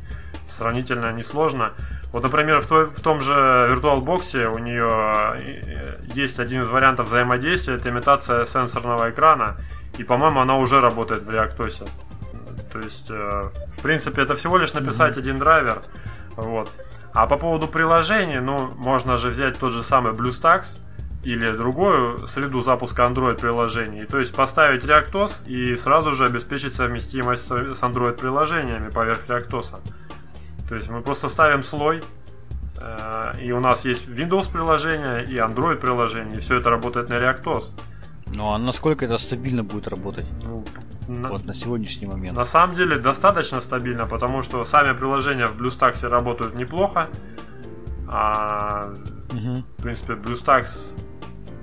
Сравнительно 0.48 1.14
несложно. 1.14 1.72
Вот, 2.12 2.24
например, 2.24 2.60
в, 2.62 2.68
той- 2.68 2.88
в 2.88 3.00
том 3.00 3.22
же 3.22 3.32
VirtualBox 3.32 4.46
у 4.48 4.58
нее 4.58 4.90
э, 5.40 5.96
есть 6.14 6.40
один 6.40 6.62
из 6.64 6.70
вариантов 6.70 7.08
взаимодействия, 7.08 7.76
это 7.76 7.90
имитация 7.90 8.46
сенсорного 8.46 9.10
экрана. 9.10 9.58
И, 9.98 10.04
по-моему, 10.04 10.42
она 10.42 10.58
уже 10.58 10.82
работает 10.82 11.24
в 11.24 11.30
ReactOS. 11.30 11.88
То 12.72 12.80
есть, 12.80 13.10
э, 13.10 13.50
в 13.78 13.82
принципе, 13.82 14.24
это 14.24 14.36
всего 14.36 14.58
лишь 14.58 14.74
написать 14.74 15.18
один 15.18 15.40
драйвер. 15.40 15.82
Вот. 16.36 16.70
А 17.14 17.28
по 17.28 17.38
поводу 17.38 17.68
приложений, 17.68 18.40
ну, 18.40 18.74
можно 18.78 19.18
же 19.18 19.30
взять 19.30 19.60
тот 19.60 19.74
же 19.74 19.84
самый 19.84 20.14
BlueStacks 20.14 20.80
или 21.24 21.52
другую 21.52 22.26
среду 22.28 22.62
запуска 22.62 23.04
Android 23.04 23.40
приложений. 23.40 24.06
То 24.06 24.20
есть 24.20 24.36
поставить 24.36 24.86
ReactOS 24.86 25.46
и 25.46 25.76
сразу 25.76 26.14
же 26.14 26.26
обеспечить 26.26 26.74
совместимость 26.74 27.46
с 27.46 27.52
с 27.52 27.84
Android 27.84 28.14
приложениями 28.14 28.90
поверх 28.90 29.28
ReactOS. 29.28 29.76
То 30.72 30.76
есть 30.78 30.90
мы 30.90 31.02
просто 31.02 31.28
ставим 31.30 31.64
слой, 31.64 32.02
э, 32.80 33.46
и 33.46 33.52
у 33.52 33.60
нас 33.60 33.84
есть 33.86 34.08
Windows 34.08 34.50
приложение 34.54 35.26
и 35.26 35.36
Android 35.36 35.76
приложение, 35.76 36.38
и 36.38 36.40
все 36.40 36.56
это 36.60 36.70
работает 36.70 37.10
на 37.10 37.16
ReactOS. 37.16 37.64
Ну 38.28 38.54
а 38.54 38.58
насколько 38.58 39.04
это 39.04 39.18
стабильно 39.18 39.64
будет 39.64 39.90
работать? 39.90 40.26
Ну, 40.46 40.64
на- 41.10 41.28
Вот 41.28 41.44
на 41.46 41.54
сегодняшний 41.54 42.08
момент. 42.08 42.38
На 42.38 42.46
самом 42.46 42.78
деле 42.78 42.98
достаточно 43.00 43.60
стабильно, 43.62 44.06
потому 44.06 44.44
что 44.44 44.64
сами 44.64 44.98
приложения 44.98 45.48
в 45.48 45.62
BlueStacks 45.62 46.08
работают 46.08 46.56
неплохо. 46.56 47.08
А 48.08 48.94
Угу. 49.34 49.64
В 49.78 49.82
принципе, 49.84 50.14
BlueStacks 50.14 50.98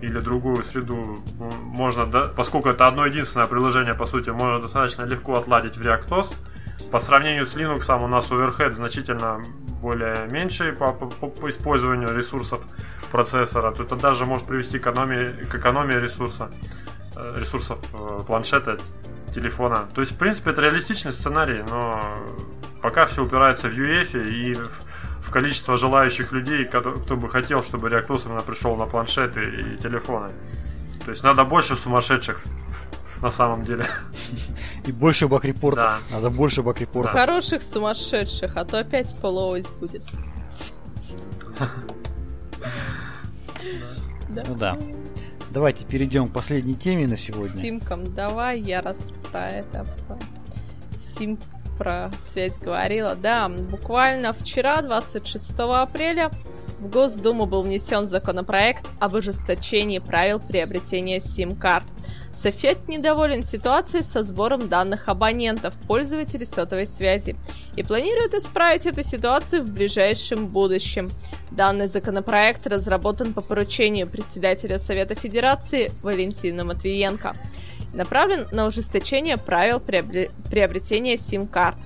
или 0.02 0.20
другую 0.20 0.62
среду 0.64 1.18
можно, 1.62 2.05
да, 2.06 2.28
поскольку 2.36 2.68
это 2.68 2.86
одно 2.86 3.06
единственное 3.06 3.47
приложение, 3.47 3.94
по 3.94 4.06
сути, 4.06 4.28
можно 4.30 4.60
достаточно 4.60 5.05
легко 5.05 5.35
отладить 5.36 5.78
в 5.78 5.80
ReactOS. 5.82 6.35
По 6.90 6.98
сравнению 6.98 7.44
с 7.44 7.55
Linux 7.55 8.02
у 8.02 8.06
нас 8.06 8.31
overhead 8.31 8.73
значительно 8.73 9.43
более 9.82 10.27
меньший 10.27 10.73
по, 10.73 10.93
по, 10.93 11.28
по 11.28 11.48
использованию 11.48 12.16
ресурсов 12.16 12.65
процессора, 13.10 13.73
то 13.73 13.82
это 13.82 13.94
даже 13.97 14.24
может 14.24 14.47
привести 14.47 14.78
к 14.78 14.82
экономии, 14.82 15.44
к 15.44 15.55
экономии 15.55 15.94
ресурса, 15.94 16.51
э, 17.15 17.35
ресурсов 17.39 17.78
э, 17.93 18.23
планшета, 18.27 18.78
телефона. 19.35 19.89
То 19.94 20.01
есть, 20.01 20.15
в 20.15 20.19
принципе, 20.19 20.51
это 20.51 20.62
реалистичный 20.62 21.12
сценарий, 21.12 21.62
но 21.69 22.02
пока 22.82 23.05
все 23.06 23.24
упирается 23.24 23.69
в 23.69 23.73
UEFI 23.73 24.31
и 24.31 24.55
в 24.55 25.31
количество 25.31 25.77
желающих 25.77 26.32
людей, 26.32 26.65
кто, 26.65 27.16
бы 27.16 27.28
хотел, 27.28 27.62
чтобы 27.62 27.89
именно 27.89 28.40
пришел 28.40 28.77
на 28.77 28.86
планшеты 28.86 29.44
и 29.44 29.77
телефоны. 29.77 30.31
То 31.05 31.10
есть 31.10 31.23
надо 31.23 31.44
больше 31.44 31.77
сумасшедших 31.77 32.43
на 33.23 33.31
самом 33.31 33.65
деле. 33.65 33.86
И 34.86 34.93
больше 34.93 35.28
бак-репортов. 35.28 35.85
Да. 36.11 36.16
Надо 36.16 36.31
больше 36.31 36.62
бак-репортов. 36.62 37.12
Да. 37.12 37.20
Хороших 37.20 37.62
сумасшедших, 37.62 38.57
а 38.57 38.65
то 38.65 38.78
опять 38.78 39.15
полоось 39.20 39.69
будет. 39.81 40.03
Ну 44.28 44.55
да. 44.55 44.77
Давайте 45.51 45.85
перейдем 45.85 46.28
к 46.28 46.32
последней 46.32 46.74
теме 46.74 47.07
на 47.07 47.16
сегодня. 47.16 47.51
Симкам 47.51 48.15
давай, 48.15 48.61
я 48.61 48.82
раз 48.82 49.11
про 49.31 49.49
это 49.49 49.86
Сим 50.99 51.39
про 51.78 52.11
связь 52.20 52.59
говорила. 52.59 53.15
Да, 53.15 53.49
буквально 53.49 54.32
вчера, 54.32 54.82
26 54.82 55.53
апреля, 55.59 56.31
в 56.81 56.89
Госдуму 56.89 57.47
был 57.47 57.62
внесен 57.62 58.07
законопроект 58.09 58.86
об 58.99 59.15
ужесточении 59.15 60.01
правил 60.01 60.40
приобретения 60.40 61.20
сим-карт. 61.20 61.86
Софет 62.32 62.88
недоволен 62.88 63.42
ситуацией 63.42 64.02
со 64.02 64.22
сбором 64.22 64.68
данных 64.68 65.09
абонентов, 65.09 65.74
пользователей 65.86 66.46
сотовой 66.46 66.86
связи, 66.86 67.34
и 67.76 67.82
планирует 67.82 68.34
исправить 68.34 68.86
эту 68.86 69.02
ситуацию 69.02 69.62
в 69.62 69.72
ближайшем 69.72 70.46
будущем. 70.46 71.10
Данный 71.50 71.88
законопроект 71.88 72.66
разработан 72.66 73.32
по 73.32 73.40
поручению 73.40 74.06
председателя 74.06 74.78
Совета 74.78 75.14
Федерации 75.14 75.90
Валентина 76.02 76.64
Матвиенко 76.64 77.34
направлен 77.94 78.46
на 78.52 78.66
ужесточение 78.66 79.38
правил 79.38 79.80
приобретения 79.80 81.16
сим-карт. 81.16 81.78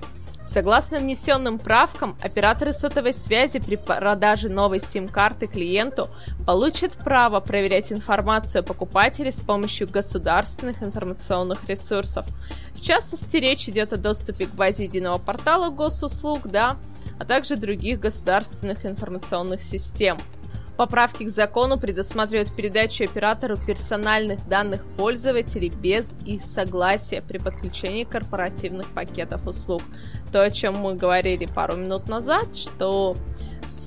Согласно 0.47 0.98
внесенным 0.98 1.59
правкам, 1.59 2.16
операторы 2.20 2.73
сотовой 2.73 3.14
связи 3.14 3.59
при 3.59 3.77
продаже 3.77 4.48
новой 4.48 4.81
сим-карты 4.81 5.47
клиенту 5.47 6.09
получат 6.47 6.97
право 6.97 7.40
проверять 7.40 7.93
информацию 7.93 8.60
о 8.60 8.62
покупателе 8.62 9.32
с 9.32 9.40
помощью 9.40 9.89
государственных 9.89 10.82
информационных 10.82 11.66
ресурсов. 11.69 12.27
В 12.74 12.81
частности, 12.81 13.36
речь 13.36 13.69
идет 13.69 13.93
о 13.93 13.97
доступе 13.97 14.47
к 14.47 14.55
базе 14.55 14.85
единого 14.85 15.19
портала 15.19 15.70
госуслуг, 15.70 16.48
да, 16.48 16.77
а 17.19 17.24
также 17.24 17.56
других 17.56 18.01
государственных 18.01 18.85
информационных 18.85 19.62
систем. 19.62 20.19
Поправки 20.77 21.24
к 21.24 21.28
закону 21.28 21.78
предусматривают 21.78 22.55
передачу 22.55 23.05
оператору 23.05 23.57
персональных 23.57 24.47
данных 24.49 24.85
пользователей 24.97 25.69
без 25.69 26.15
их 26.24 26.44
согласия 26.44 27.23
при 27.23 27.39
подключении 27.39 28.05
корпоративных 28.05 28.89
пакетов 28.89 29.47
услуг. 29.47 29.82
То, 30.32 30.43
о 30.43 30.51
чем 30.51 30.77
мы 30.77 30.94
говорили 30.94 31.47
пару 31.47 31.77
минут 31.77 32.09
назад, 32.09 32.57
что 32.57 33.16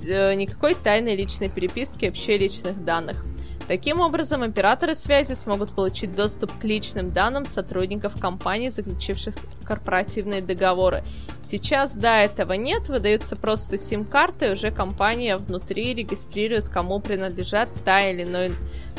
э, 0.06 0.34
никакой 0.34 0.74
тайной 0.74 1.16
личной 1.16 1.48
переписки, 1.48 2.06
вообще 2.06 2.38
личных 2.38 2.84
данных. 2.84 3.24
Таким 3.68 4.00
образом, 4.00 4.42
операторы 4.42 4.94
связи 4.94 5.32
смогут 5.32 5.74
получить 5.74 6.14
доступ 6.14 6.52
к 6.56 6.62
личным 6.62 7.10
данным 7.12 7.46
сотрудников 7.46 8.12
компаний, 8.20 8.70
заключивших 8.70 9.34
корпоративные 9.64 10.40
договоры. 10.40 11.02
Сейчас, 11.40 11.96
да, 11.96 12.22
этого 12.22 12.52
нет, 12.52 12.88
выдаются 12.88 13.34
просто 13.34 13.76
сим-карты, 13.76 14.52
уже 14.52 14.70
компания 14.70 15.36
внутри 15.36 15.94
регистрирует, 15.94 16.68
кому 16.68 17.00
принадлежат 17.00 17.68
та 17.84 18.08
или, 18.08 18.22
иной, 18.22 18.52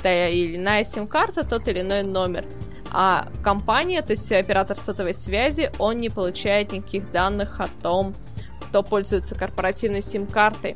та 0.03 0.27
или 0.27 0.57
иная 0.57 0.84
сим-карта, 0.84 1.48
тот 1.48 1.69
или 1.69 1.80
иной 1.80 2.03
номер. 2.03 2.44
А 2.91 3.30
компания, 3.44 4.02
то 4.02 4.11
есть 4.11 4.30
оператор 4.31 4.76
сотовой 4.76 5.14
связи, 5.14 5.72
он 5.80 5.98
не 5.98 6.10
получает 6.10 6.73
никаких 6.73 7.10
данных 7.11 7.61
о 7.61 7.68
том, 7.81 8.14
кто 8.61 8.84
пользуется 8.84 9.34
корпоративной 9.35 10.02
сим-картой. 10.02 10.76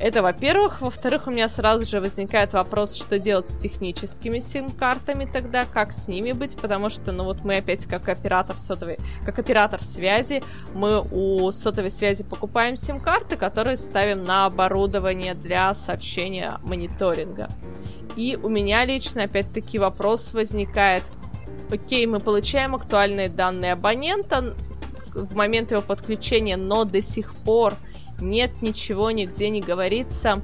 Это, 0.00 0.22
во-первых. 0.22 0.80
Во-вторых, 0.80 1.26
у 1.26 1.30
меня 1.30 1.46
сразу 1.50 1.86
же 1.86 2.00
возникает 2.00 2.54
вопрос, 2.54 2.96
что 2.96 3.18
делать 3.18 3.50
с 3.50 3.58
техническими 3.58 4.38
сим-картами 4.38 5.28
тогда, 5.30 5.66
как 5.66 5.92
с 5.92 6.08
ними 6.08 6.32
быть, 6.32 6.56
потому 6.56 6.88
что, 6.88 7.12
ну 7.12 7.24
вот 7.24 7.44
мы 7.44 7.56
опять 7.56 7.84
как 7.84 8.08
оператор 8.08 8.56
сотовой, 8.56 8.98
как 9.26 9.38
оператор 9.38 9.82
связи, 9.82 10.42
мы 10.72 11.02
у 11.02 11.52
сотовой 11.52 11.90
связи 11.90 12.24
покупаем 12.24 12.76
сим-карты, 12.76 13.36
которые 13.36 13.76
ставим 13.76 14.24
на 14.24 14.46
оборудование 14.46 15.34
для 15.34 15.74
сообщения 15.74 16.58
мониторинга. 16.62 17.50
И 18.16 18.38
у 18.42 18.48
меня 18.48 18.86
лично 18.86 19.24
опять-таки 19.24 19.78
вопрос 19.78 20.32
возникает. 20.32 21.04
Окей, 21.70 22.06
мы 22.06 22.20
получаем 22.20 22.74
актуальные 22.74 23.28
данные 23.28 23.74
абонента 23.74 24.54
в 25.14 25.34
момент 25.36 25.72
его 25.72 25.82
подключения, 25.82 26.56
но 26.56 26.84
до 26.84 27.02
сих 27.02 27.34
пор 27.34 27.74
нет 28.20 28.50
ничего, 28.62 29.10
нигде 29.10 29.50
не 29.50 29.60
говорится 29.60 30.42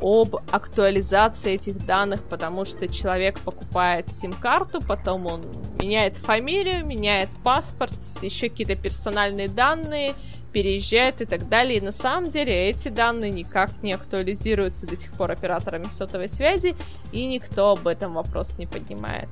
об 0.00 0.36
актуализации 0.50 1.54
этих 1.54 1.86
данных, 1.86 2.22
потому 2.24 2.64
что 2.64 2.88
человек 2.88 3.40
покупает 3.40 4.12
сим-карту, 4.12 4.80
потом 4.80 5.26
он 5.26 5.46
меняет 5.80 6.14
фамилию, 6.14 6.84
меняет 6.84 7.30
паспорт, 7.42 7.92
еще 8.20 8.48
какие-то 8.48 8.76
персональные 8.76 9.48
данные, 9.48 10.14
переезжает 10.52 11.20
и 11.20 11.24
так 11.26 11.48
далее. 11.48 11.78
И 11.78 11.80
на 11.80 11.92
самом 11.92 12.30
деле 12.30 12.70
эти 12.70 12.88
данные 12.88 13.30
никак 13.30 13.82
не 13.82 13.92
актуализируются 13.92 14.86
до 14.86 14.96
сих 14.96 15.12
пор 15.12 15.32
операторами 15.32 15.86
сотовой 15.86 16.28
связи, 16.28 16.76
и 17.12 17.26
никто 17.26 17.72
об 17.72 17.86
этом 17.86 18.14
вопрос 18.14 18.58
не 18.58 18.66
поднимает. 18.66 19.28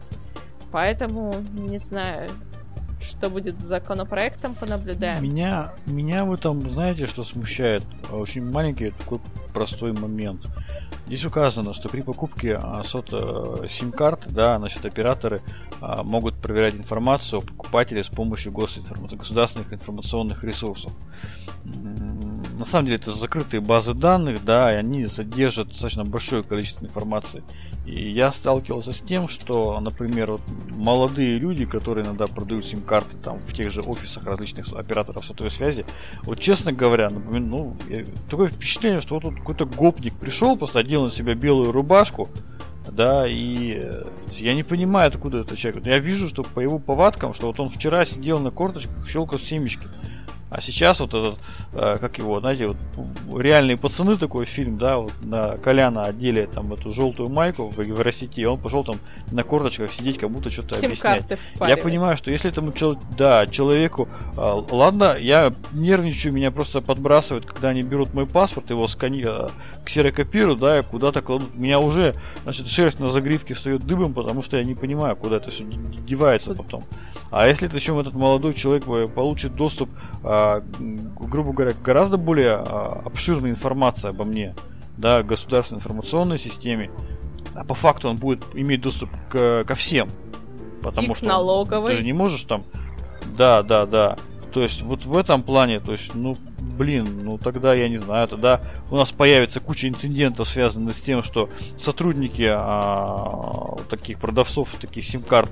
Поэтому, 0.71 1.35
не 1.53 1.79
знаю, 1.79 2.31
что 3.05 3.31
будет 3.31 3.59
с 3.59 3.63
законопроектом, 3.63 4.55
понаблюдаем. 4.55 5.23
Меня, 5.23 5.73
меня 5.87 6.25
в 6.25 6.33
этом, 6.33 6.69
знаете, 6.71 7.07
что 7.07 7.25
смущает? 7.25 7.83
Очень 8.11 8.51
маленький 8.51 8.91
такой 8.91 9.21
простой 9.53 9.93
момент. 9.93 10.47
Здесь 11.07 11.25
указано, 11.25 11.73
что 11.73 11.89
при 11.89 12.01
покупке 12.01 12.59
а, 12.63 12.83
сот 12.85 13.11
э, 13.13 13.67
сим-карт, 13.69 14.29
да, 14.29 14.57
значит, 14.57 14.87
операторы 14.87 15.41
а, 15.81 16.03
могут 16.03 16.37
проверять 16.37 16.75
информацию 16.75 17.41
о 17.41 17.43
покупателе 17.43 18.03
с 18.03 18.09
помощью 18.09 18.53
государственных 18.53 19.73
информационных 19.73 20.45
ресурсов. 20.45 20.93
На 21.65 22.65
самом 22.65 22.87
деле 22.87 22.97
это 22.97 23.13
закрытые 23.13 23.61
базы 23.61 23.95
данных, 23.95 24.45
да, 24.45 24.73
и 24.73 24.77
они 24.77 25.07
содержат 25.07 25.69
достаточно 25.69 26.05
большое 26.05 26.45
количество 26.45 26.87
информации. 26.87 27.43
И 27.87 28.11
я 28.11 28.31
сталкивался 28.31 28.93
с 28.93 29.01
тем, 29.01 29.29
что, 29.29 29.81
например, 29.81 30.33
вот 30.33 30.43
молодые 30.71 31.39
люди, 31.39 31.67
которые 31.67 32.05
иногда 32.07 32.27
продают 32.29 32.65
сим-карты 32.65 33.17
там 33.17 33.39
в 33.39 33.53
тех 33.53 33.73
же 33.73 33.83
офисах 33.83 34.25
различных 34.25 34.73
операторов 34.73 35.25
сотовой 35.25 35.51
связи, 35.51 35.85
вот 36.23 36.39
честно 36.39 36.73
говоря, 36.73 37.11
например, 37.11 37.41
ну, 37.41 37.77
я, 37.89 38.05
такое 38.31 38.49
впечатление, 38.49 39.01
что 39.01 39.15
вот 39.15 39.23
тут 39.23 39.37
какой-то 39.37 39.67
гопник 39.67 40.15
пришел, 40.15 40.57
просто 40.57 40.79
одел 40.79 41.03
на 41.03 41.11
себя 41.11 41.35
белую 41.35 41.73
рубашку, 41.73 42.29
да, 42.91 43.27
и 43.29 43.79
э, 43.81 44.05
я 44.33 44.55
не 44.55 44.63
понимаю, 44.63 45.09
откуда 45.09 45.39
это 45.39 45.57
человек. 45.57 45.85
Я 45.87 45.99
вижу, 45.99 46.29
что 46.29 46.43
по 46.43 46.61
его 46.61 46.79
повадкам, 46.79 47.33
что 47.33 47.47
вот 47.49 47.61
он 47.61 47.69
вчера 47.69 48.05
сидел 48.05 48.39
на 48.39 48.51
корточках, 48.51 49.09
щелкал 49.09 49.39
семечки. 49.39 49.89
А 50.55 50.61
сейчас 50.61 51.01
вот 51.01 51.15
этот, 51.15 51.39
э, 51.73 51.97
как 51.99 52.19
его, 52.19 52.39
знаете, 52.41 52.67
вот 52.67 52.77
реальные 53.41 53.79
пацаны 53.79 54.17
такой 54.17 54.45
фильм, 54.45 54.77
да, 54.77 54.99
вот 54.99 55.13
на 55.23 55.57
Коляна 55.57 56.05
одели 56.05 56.45
там 56.45 56.75
эту 56.75 56.93
желтую 56.93 57.31
майку 57.31 57.69
в 57.69 57.81
Евросети, 57.81 58.45
он 58.45 58.59
пошел 58.59 58.85
там 58.85 58.97
на 59.31 59.45
корточках 59.45 59.91
сидеть, 59.91 60.19
как 60.19 60.31
будто 60.31 60.51
что-то 60.51 60.77
объяснять. 60.77 61.25
Я 61.59 61.77
понимаю, 61.79 62.19
что 62.19 62.31
если 62.31 62.51
этому 62.51 62.75
да, 63.17 63.47
человеку, 63.47 64.09
э, 64.37 64.63
ладно, 64.71 65.17
я 65.19 65.55
нервничаю, 65.73 66.35
меня 66.35 66.51
просто 66.51 66.83
подбрасывают, 66.83 67.47
когда 67.47 67.69
они 67.71 67.83
берут 67.83 68.13
мой 68.13 68.27
паспорт, 68.27 68.69
его 68.69 68.87
скани, 68.89 69.25
э, 69.27 69.49
ксерокопируют, 69.87 70.61
да, 70.61 70.81
и 70.81 70.83
куда-то 70.83 71.23
кладут. 71.23 71.55
Меня 71.55 71.79
уже, 71.79 72.15
значит, 72.43 72.67
шерсть 72.67 73.01
на 73.01 73.09
загривке 73.09 73.55
встает 73.55 73.87
дыбом, 73.87 74.13
потому 74.13 74.43
что 74.43 74.59
я 74.59 74.65
не 74.65 74.75
понимаю, 74.75 75.17
куда 75.17 75.37
это 75.37 75.51
все 75.51 75.65
девается 75.65 76.55
потом. 76.55 76.85
А 77.31 77.49
если 77.49 77.67
причем 77.69 77.99
этот 77.99 78.13
молодой 78.13 78.53
человек 78.53 78.85
получит 79.15 79.55
доступ 79.55 79.89
э, 80.23 80.42
грубо 81.21 81.53
говоря, 81.53 81.75
гораздо 81.85 82.17
более 82.17 82.55
а, 82.55 83.03
обширная 83.05 83.51
информация 83.51 84.11
обо 84.11 84.25
мне, 84.25 84.55
да, 84.97 85.23
государственной 85.23 85.79
информационной 85.79 86.39
системе, 86.39 86.91
а 87.55 87.65
по 87.65 87.75
факту 87.75 88.09
он 88.09 88.17
будет 88.17 88.45
иметь 88.55 88.81
доступ 88.81 89.11
к, 89.31 89.65
ко 89.65 89.75
всем. 89.75 90.09
Потому 90.83 91.13
И 91.13 91.15
что 91.15 91.27
налоговой. 91.27 91.93
ты 91.93 91.99
же 91.99 92.05
не 92.05 92.13
можешь 92.13 92.43
там. 92.45 92.65
Да, 93.37 93.63
да, 93.63 93.87
да. 93.87 94.17
То 94.53 94.63
есть 94.63 94.83
вот 94.83 95.05
в 95.05 95.17
этом 95.17 95.43
плане, 95.43 95.81
то 95.81 95.93
есть, 95.93 96.15
ну, 96.15 96.37
блин, 96.83 97.23
ну 97.23 97.39
тогда 97.39 97.75
я 97.75 97.89
не 97.89 97.97
знаю, 97.97 98.27
тогда 98.27 98.61
у 98.91 98.97
нас 98.97 99.13
появится 99.13 99.61
куча 99.61 99.89
инцидентов, 99.89 100.49
связанных 100.49 100.97
с 100.97 101.01
тем, 101.01 101.23
что 101.23 101.49
сотрудники 101.79 102.49
а, 102.51 103.77
таких 103.89 104.19
продавцов, 104.19 104.75
таких 104.81 105.05
сим-карт 105.05 105.49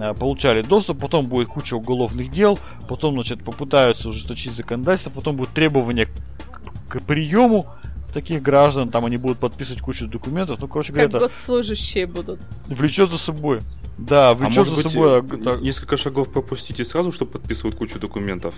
а, 0.00 0.14
получали 0.14 0.62
доступ, 0.62 1.00
потом 1.00 1.26
будет 1.26 1.48
куча 1.48 1.74
уголовных 1.74 2.30
дел, 2.30 2.58
потом, 2.88 3.14
значит, 3.14 3.44
попытаются 3.44 4.08
ужесточить 4.08 4.54
законодательство, 4.54 5.10
потом 5.10 5.36
будут 5.36 5.52
требования 5.52 6.06
к, 6.06 6.88
к 6.88 7.02
приему 7.02 7.66
таких 8.10 8.42
граждан, 8.42 8.90
там 8.90 9.04
они 9.04 9.16
будут 9.16 9.38
подписывать 9.38 9.80
кучу 9.82 10.06
документов, 10.06 10.58
ну, 10.60 10.68
короче 10.68 10.88
Как 10.92 10.96
говоря, 10.96 11.08
это 11.08 11.18
госслужащие 11.20 12.06
будут. 12.06 12.40
влечет 12.68 13.10
за 13.10 13.18
собой. 13.18 13.60
Да, 13.98 14.30
А 14.30 14.34
влечет 14.34 14.58
может 14.58 14.74
за 14.74 14.82
быть, 14.82 14.92
собой. 14.92 15.18
а, 15.20 15.22
э, 15.22 15.36
так, 15.44 15.60
несколько 15.60 15.96
шагов 15.96 16.32
пропустите 16.32 16.84
сразу, 16.84 17.12
чтобы 17.12 17.32
подписывать 17.32 17.76
кучу 17.76 17.98
документов? 17.98 18.54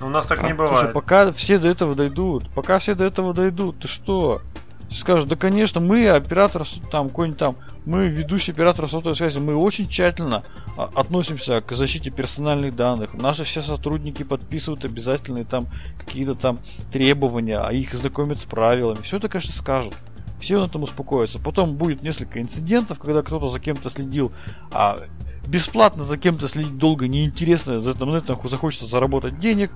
У 0.00 0.08
нас 0.08 0.26
так 0.26 0.42
не 0.42 0.50
Слушай, 0.54 0.56
бывает. 0.56 0.92
пока 0.94 1.32
все 1.32 1.58
до 1.58 1.68
этого 1.68 1.94
дойдут, 1.94 2.48
пока 2.54 2.78
все 2.78 2.94
до 2.94 3.04
этого 3.04 3.34
дойдут, 3.34 3.80
ты 3.80 3.88
что? 3.88 4.40
Скажут, 4.90 5.28
да, 5.28 5.36
конечно, 5.36 5.80
мы, 5.80 6.08
оператор, 6.08 6.66
там, 6.90 7.08
какой-нибудь 7.08 7.38
там, 7.38 7.56
мы, 7.84 8.08
ведущий 8.08 8.52
оператор 8.52 8.88
сотовой 8.88 9.16
связи, 9.16 9.38
мы 9.38 9.54
очень 9.54 9.86
тщательно 9.86 10.44
а, 10.78 10.90
относимся 10.94 11.60
к 11.60 11.72
защите 11.72 12.10
персональных 12.10 12.74
данных. 12.74 13.12
Наши 13.12 13.44
все 13.44 13.60
сотрудники 13.60 14.22
подписывают 14.22 14.86
обязательные 14.86 15.44
там 15.44 15.66
какие-то 15.98 16.34
там 16.34 16.58
требования, 16.90 17.58
а 17.58 17.70
их 17.70 17.92
знакомят 17.92 18.40
с 18.40 18.44
правилами. 18.44 19.02
Все 19.02 19.18
это, 19.18 19.28
конечно, 19.28 19.52
скажут. 19.52 19.94
Все 20.40 20.58
на 20.58 20.64
этом 20.64 20.84
успокоятся. 20.84 21.38
Потом 21.38 21.76
будет 21.76 22.02
несколько 22.02 22.40
инцидентов, 22.40 22.98
когда 22.98 23.22
кто-то 23.22 23.48
за 23.48 23.60
кем-то 23.60 23.90
следил, 23.90 24.32
а 24.70 24.98
бесплатно 25.46 26.04
за 26.04 26.16
кем-то 26.16 26.48
следить 26.48 26.78
долго 26.78 27.08
неинтересно, 27.08 27.80
за 27.80 27.90
этом 27.90 28.12
на 28.12 28.16
этом 28.16 28.38
захочется 28.48 28.86
заработать 28.86 29.38
денег. 29.38 29.72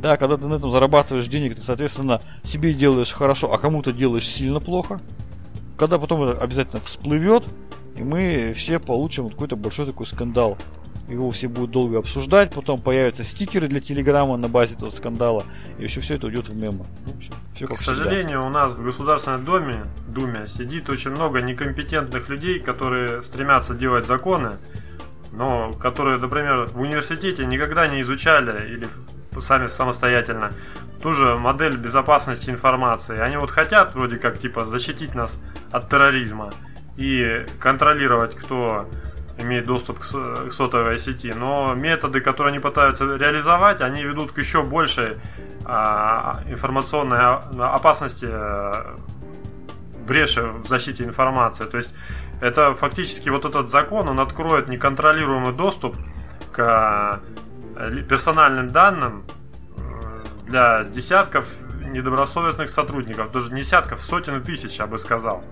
Да, 0.00 0.16
когда 0.16 0.36
ты 0.36 0.46
на 0.48 0.54
этом 0.54 0.70
зарабатываешь 0.70 1.28
денег, 1.28 1.56
ты, 1.56 1.62
соответственно, 1.62 2.20
себе 2.42 2.74
делаешь 2.74 3.12
хорошо, 3.12 3.52
а 3.52 3.58
кому-то 3.58 3.92
делаешь 3.92 4.28
сильно 4.28 4.60
плохо. 4.60 5.00
Когда 5.78 5.98
потом 5.98 6.22
это 6.24 6.40
обязательно 6.40 6.80
всплывет, 6.80 7.44
и 7.96 8.02
мы 8.02 8.52
все 8.54 8.78
получим 8.78 9.28
какой-то 9.30 9.56
большой 9.56 9.86
такой 9.86 10.06
скандал. 10.06 10.58
Его 11.08 11.30
все 11.30 11.48
будут 11.48 11.70
долго 11.70 11.98
обсуждать, 11.98 12.54
потом 12.54 12.80
появятся 12.80 13.24
стикеры 13.24 13.68
для 13.68 13.80
Телеграма 13.80 14.38
на 14.38 14.48
базе 14.48 14.74
этого 14.74 14.88
скандала, 14.88 15.44
и 15.78 15.86
все, 15.86 16.00
все 16.00 16.14
это 16.14 16.26
уйдет 16.26 16.48
в 16.48 16.56
мемы. 16.56 16.86
Ну, 17.04 17.12
все, 17.20 17.32
все 17.54 17.66
К 17.66 17.74
всегда. 17.74 17.94
сожалению, 17.94 18.46
у 18.46 18.48
нас 18.48 18.72
в 18.72 18.82
Государственной 18.82 19.38
Думе, 19.38 19.84
Думе 20.08 20.46
сидит 20.46 20.88
очень 20.88 21.10
много 21.10 21.42
некомпетентных 21.42 22.30
людей, 22.30 22.58
которые 22.58 23.22
стремятся 23.22 23.74
делать 23.74 24.06
законы, 24.06 24.56
но 25.32 25.72
которые, 25.74 26.16
например, 26.18 26.66
в 26.72 26.80
университете 26.80 27.44
никогда 27.44 27.86
не 27.86 28.00
изучали 28.00 28.72
или 28.72 28.88
сами 29.40 29.66
самостоятельно 29.66 30.52
ту 31.02 31.12
же 31.12 31.36
модель 31.36 31.76
безопасности 31.76 32.50
информации. 32.50 33.18
Они 33.18 33.36
вот 33.36 33.50
хотят 33.50 33.94
вроде 33.94 34.16
как 34.16 34.38
типа 34.38 34.64
защитить 34.64 35.14
нас 35.14 35.40
от 35.70 35.88
терроризма 35.88 36.52
и 36.96 37.44
контролировать, 37.60 38.34
кто 38.34 38.88
имеет 39.36 39.66
доступ 39.66 39.98
к 39.98 40.04
сотовой 40.50 40.98
сети, 40.98 41.32
но 41.36 41.74
методы, 41.74 42.20
которые 42.20 42.52
они 42.52 42.60
пытаются 42.60 43.16
реализовать, 43.16 43.80
они 43.80 44.02
ведут 44.02 44.32
к 44.32 44.38
еще 44.38 44.62
большей 44.62 45.16
а, 45.64 46.42
информационной 46.46 47.18
а- 47.18 47.74
опасности 47.74 48.28
э, 48.30 48.96
бреши 50.06 50.42
в 50.42 50.68
защите 50.68 51.04
информации. 51.04 51.64
То 51.64 51.78
есть 51.78 51.94
это 52.40 52.74
фактически 52.74 53.28
вот 53.28 53.44
этот 53.44 53.70
закон, 53.70 54.08
он 54.08 54.20
откроет 54.20 54.68
неконтролируемый 54.68 55.52
доступ 55.52 55.96
к 56.52 57.20
персональным 58.08 58.70
данным 58.70 59.24
э, 59.76 60.24
для 60.46 60.84
десятков 60.84 61.46
недобросовестных 61.82 62.68
сотрудников, 62.68 63.32
даже 63.32 63.50
десятков, 63.50 64.00
сотен 64.00 64.40
и 64.40 64.44
тысяч, 64.44 64.78
я 64.78 64.86
бы 64.86 64.98
сказал. 64.98 65.44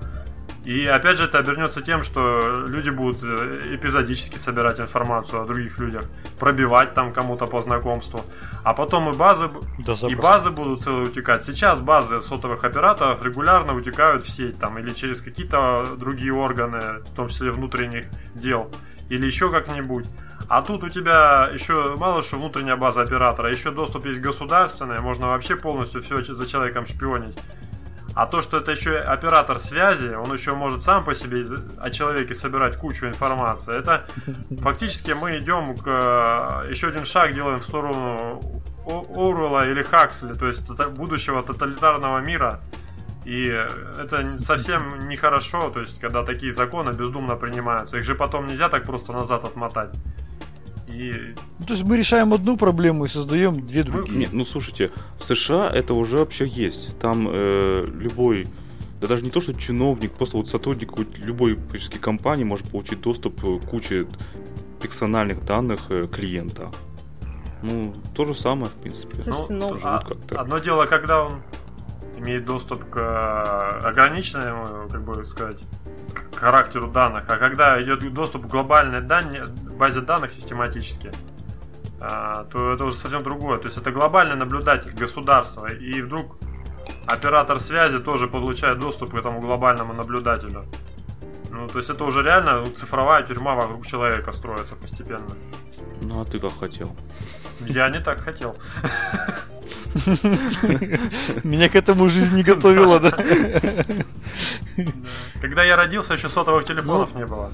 И 0.65 0.86
опять 0.86 1.19
же 1.19 1.24
это 1.24 1.39
обернется 1.39 1.82
тем, 1.82 2.05
что 2.05 2.65
люди 2.66 2.90
будут 2.90 3.24
э, 3.24 3.74
эпизодически 3.74 4.36
собирать 4.36 4.78
информацию 4.78 5.43
о 5.43 5.44
других 5.44 5.78
людях, 5.81 6.05
пробивать 6.39 6.94
там 6.94 7.12
кому-то 7.12 7.47
по 7.47 7.61
знакомству, 7.61 8.24
а 8.62 8.73
потом 8.73 9.12
и 9.12 9.16
базы, 9.16 9.51
Да 9.78 9.94
и 10.09 10.15
базы 10.15 10.51
будут 10.51 10.82
целые 10.82 11.09
утекать. 11.09 11.44
Сейчас 11.44 11.81
базы 11.81 12.20
сотовых 12.20 12.62
операторов 12.62 13.24
регулярно 13.24 13.74
утекают 13.74 14.23
в 14.23 14.31
сеть 14.31 14.57
там 14.59 14.78
или 14.78 14.93
через 14.93 15.20
какие-то 15.20 15.97
другие 15.97 16.32
органы, 16.32 17.03
в 17.05 17.15
том 17.16 17.27
числе 17.27 17.51
внутренних 17.51 18.07
дел, 18.35 18.70
или 19.09 19.27
еще 19.27 19.51
как-нибудь. 19.51 20.07
А 20.53 20.61
тут 20.61 20.85
у 20.85 20.91
тебя 20.91 21.49
еще 21.51 21.97
мало 21.97 22.20
что 22.20 22.37
внутренняя 22.37 22.77
база 22.77 23.01
оператора, 23.01 23.51
еще 23.51 23.70
доступ 23.70 24.05
есть 24.05 24.20
государственный, 24.20 25.01
можно 25.01 25.29
вообще 25.29 25.57
полностью 25.57 26.03
все 26.03 26.23
за 26.23 26.47
человеком 26.47 26.85
шпионить. 26.85 27.39
А 28.15 28.27
то, 28.27 28.43
что 28.43 28.59
это 28.59 28.70
еще 28.70 28.99
оператор 28.99 29.59
связи, 29.59 30.09
он 30.09 30.31
еще 30.31 30.53
может 30.53 30.83
сам 30.83 31.05
по 31.05 31.15
себе 31.15 31.47
о 31.81 31.89
человеке 31.89 32.35
собирать 32.35 32.77
кучу 32.77 33.07
информации. 33.07 33.74
Это 33.74 34.07
фактически 34.61 35.12
мы 35.12 35.39
идем 35.39 35.74
к 35.74 35.87
э, 35.87 36.70
еще 36.70 36.89
один 36.89 37.07
шаг 37.07 37.33
делаем 37.33 37.61
в 37.61 37.65
сторону 37.65 38.43
Оруэлла 38.85 39.70
или 39.70 39.83
Хаксли, 39.83 40.35
то 40.35 40.47
есть 40.47 40.69
будущего 40.91 41.43
тоталитарного 41.43 42.19
мира. 42.19 42.61
И 43.24 43.47
это 43.99 44.39
совсем 44.39 45.09
нехорошо, 45.09 45.70
то 45.70 45.81
есть 45.81 46.01
когда 46.01 46.24
такие 46.24 46.53
законы 46.53 46.90
бездумно 46.90 47.36
принимаются. 47.36 47.99
Их 47.99 48.05
же 48.05 48.15
потом 48.15 48.49
нельзя 48.49 48.69
так 48.69 48.85
просто 48.85 49.12
назад 49.12 49.44
отмотать. 49.44 49.90
И 50.89 51.35
Ну, 51.59 51.66
то 51.66 51.73
есть 51.73 51.85
мы 51.85 51.97
решаем 51.97 52.35
одну 52.35 52.57
проблему 52.57 53.05
и 53.05 53.09
создаем 53.09 53.65
две 53.65 53.82
другие. 53.82 54.19
Нет, 54.19 54.32
ну 54.32 54.44
слушайте, 54.44 54.90
в 55.19 55.24
США 55.24 55.70
это 55.73 55.94
уже 55.94 56.19
вообще 56.19 56.47
есть. 56.47 56.99
Там 56.99 57.28
э, 57.31 57.86
любой, 57.86 58.49
да 59.01 59.07
даже 59.07 59.23
не 59.23 59.31
то, 59.31 59.40
что 59.40 59.55
чиновник, 59.55 60.12
просто 60.12 60.36
вот 60.36 60.49
сотрудник 60.49 60.90
любой 61.19 61.55
практически 61.55 61.99
компании 61.99 62.44
может 62.44 62.69
получить 62.69 63.01
доступ 63.01 63.40
к 63.40 63.70
куче 63.70 64.07
персональных 64.82 65.44
данных 65.44 65.82
э, 65.90 66.07
клиента. 66.09 66.69
Ну, 67.62 67.94
то 68.15 68.24
же 68.24 68.35
самое, 68.35 68.66
в 68.66 68.74
принципе. 68.74 69.16
Слушайте, 69.16 69.55
ну, 69.55 69.69
живут 69.78 69.85
а- 69.85 70.40
одно 70.40 70.59
дело, 70.59 70.86
когда 70.86 71.24
он 71.24 71.43
имеет 72.17 72.45
доступ 72.45 72.89
к 72.91 72.97
э, 72.97 73.87
ограниченному, 73.89 74.89
как 74.89 75.03
бы 75.03 75.25
сказать, 75.25 75.63
к 76.35 76.39
характеру 76.39 76.89
данных, 76.89 77.25
а 77.29 77.37
когда 77.37 77.83
идет 77.83 78.13
доступ 78.13 78.47
к 78.47 78.49
глобальной 78.49 79.01
дане- 79.01 79.47
базе 79.77 80.01
данных 80.01 80.33
систематически, 80.33 81.13
а, 82.01 82.45
то 82.45 82.73
это 82.73 82.85
уже 82.85 82.97
совсем 82.97 83.23
другое. 83.23 83.59
То 83.59 83.67
есть 83.67 83.79
это 83.79 83.93
глобальный 83.93 84.35
наблюдатель 84.35 84.93
государства, 84.93 85.73
и 85.73 86.03
вдруг 86.03 86.37
оператор 87.07 87.61
связи 87.61 87.99
тоже 87.99 88.27
получает 88.27 88.79
доступ 88.81 89.13
к 89.13 89.15
этому 89.15 89.41
глобальному 89.41 89.93
наблюдателю. 89.93 90.65
Ну, 91.51 91.69
то 91.69 91.79
есть 91.79 91.91
это 91.91 92.05
уже 92.05 92.23
реально 92.23 92.67
цифровая 92.75 93.23
тюрьма 93.23 93.55
вокруг 93.55 93.87
человека 93.87 94.33
строится 94.33 94.75
постепенно. 94.75 95.37
Ну, 96.03 96.21
а 96.21 96.25
ты 96.25 96.41
как 96.41 96.59
хотел? 96.59 96.97
Я 97.61 97.89
не 97.91 98.01
так 98.01 98.21
хотел. 98.21 98.57
Меня 101.44 101.69
к 101.69 101.77
этому 101.77 102.09
жизнь 102.09 102.35
не 102.35 102.43
готовила, 102.43 102.98
да? 102.98 103.16
Когда 105.40 105.64
я 105.64 105.77
родился, 105.77 106.14
еще 106.14 106.28
сотовых 106.28 106.64
телефонов 106.64 107.14
не 107.14 107.27
было. 107.27 107.51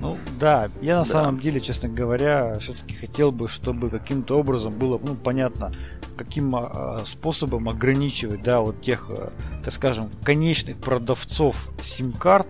Ну 0.00 0.18
да, 0.40 0.68
я 0.80 0.96
на 0.96 1.04
самом 1.04 1.38
деле, 1.38 1.60
честно 1.60 1.88
говоря, 1.88 2.58
все-таки 2.58 2.94
хотел 2.96 3.30
бы, 3.30 3.46
чтобы 3.46 3.88
каким-то 3.88 4.36
образом 4.36 4.72
было, 4.72 5.00
ну, 5.00 5.14
понятно, 5.14 5.70
каким 6.16 6.56
а, 6.56 7.02
способом 7.04 7.68
ограничивать, 7.68 8.42
да, 8.42 8.60
вот 8.60 8.82
тех, 8.82 9.06
а, 9.10 9.32
так 9.62 9.72
скажем, 9.72 10.10
конечных 10.24 10.78
продавцов 10.78 11.70
сим-карт, 11.80 12.48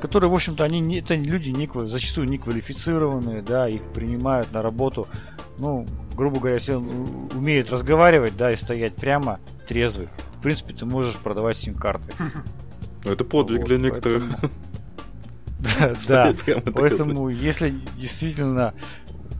которые, 0.00 0.30
в 0.30 0.34
общем-то, 0.34 0.64
они 0.64 0.80
не, 0.80 0.98
это 0.98 1.14
люди 1.14 1.50
не, 1.50 1.68
зачастую 1.86 2.28
не 2.28 2.38
квалифицированные, 2.38 3.42
да, 3.42 3.68
их 3.68 3.82
принимают 3.92 4.52
на 4.52 4.62
работу, 4.62 5.06
ну, 5.58 5.86
грубо 6.16 6.38
говоря, 6.38 6.54
если 6.54 6.74
он 6.74 7.28
умеет 7.34 7.70
разговаривать, 7.70 8.36
да, 8.36 8.52
и 8.52 8.56
стоять 8.56 8.94
прямо, 8.94 9.40
трезвый, 9.68 10.08
в 10.38 10.42
принципе, 10.42 10.74
ты 10.74 10.86
можешь 10.86 11.18
продавать 11.18 11.58
сим-карты. 11.58 12.12
Ну, 13.04 13.12
Это 13.12 13.24
подвиг 13.24 13.60
Вот, 13.60 13.68
для 13.68 13.78
некоторых. 13.78 14.24
Да. 16.08 16.34
Поэтому, 16.74 17.28
если 17.28 17.78
действительно 17.94 18.72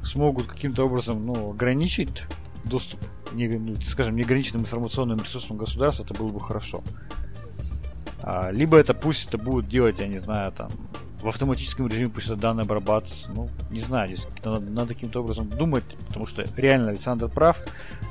смогут 0.03 0.47
каким-то 0.47 0.85
образом 0.85 1.24
ну, 1.24 1.51
ограничить 1.51 2.24
доступ, 2.65 3.01
не, 3.32 3.49
ну, 3.49 3.77
скажем, 3.81 4.16
неограниченным 4.16 4.62
информационным 4.62 5.19
ресурсам 5.19 5.57
государства, 5.57 6.05
это 6.05 6.15
было 6.15 6.28
бы 6.28 6.41
хорошо. 6.41 6.82
А, 8.23 8.51
либо 8.51 8.77
это 8.77 8.95
пусть 8.95 9.29
это 9.29 9.39
будут 9.39 9.69
делать, 9.69 9.99
я 9.99 10.07
не 10.07 10.19
знаю, 10.19 10.53
там, 10.53 10.71
в 11.23 11.29
автоматическом 11.29 11.87
режиме 11.87 12.11
пусть 12.11 12.27
это 12.27 12.37
данные 12.37 12.63
обрабатываются. 12.63 13.31
Ну, 13.33 13.51
не 13.71 13.81
знаю, 13.81 14.09
здесь 14.09 14.27
надо, 14.45 14.61
надо 14.61 14.95
каким-то 14.95 15.21
образом 15.21 15.49
думать, 15.49 15.85
потому 16.09 16.27
что 16.27 16.45
реально 16.57 16.91
Александр 16.91 17.29
прав. 17.29 17.59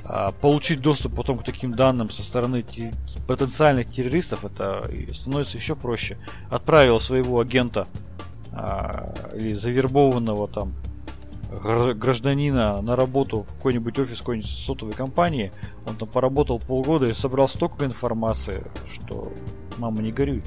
А, 0.06 0.32
получить 0.32 0.82
доступ 0.82 1.16
потом 1.16 1.40
к 1.40 1.44
таким 1.44 1.72
данным 1.72 2.10
со 2.10 2.22
стороны 2.24 2.62
те- 2.62 2.94
потенциальных 3.28 3.90
террористов, 3.90 4.46
это 4.46 4.90
становится 5.14 5.58
еще 5.58 5.76
проще. 5.76 6.18
Отправил 6.50 7.00
своего 7.00 7.40
агента 7.40 7.88
а, 8.52 9.14
или 9.36 9.54
завербованного 9.54 10.48
там 10.48 10.74
гражданина 11.50 12.82
на 12.82 12.96
работу 12.96 13.44
в 13.44 13.56
какой-нибудь 13.56 13.98
офис 14.00 14.20
какой-нибудь 14.20 14.50
сотовой 14.50 14.94
компании, 14.94 15.52
он 15.86 15.96
там 15.96 16.08
поработал 16.08 16.60
полгода 16.60 17.08
и 17.08 17.14
собрал 17.14 17.48
столько 17.48 17.86
информации, 17.86 18.64
что 18.92 19.32
мама 19.78 20.02
не 20.02 20.12
горюй. 20.12 20.44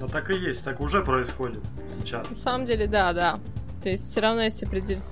Ну 0.00 0.08
так 0.08 0.30
и 0.30 0.34
есть, 0.34 0.64
так 0.64 0.80
уже 0.80 1.02
происходит 1.02 1.62
сейчас. 1.88 2.30
На 2.30 2.36
самом 2.36 2.66
деле, 2.66 2.86
да, 2.86 3.12
да. 3.12 3.38
То 3.82 3.90
есть 3.90 4.10
все 4.10 4.20
равно 4.20 4.42
есть 4.42 4.62
определенные 4.62 5.04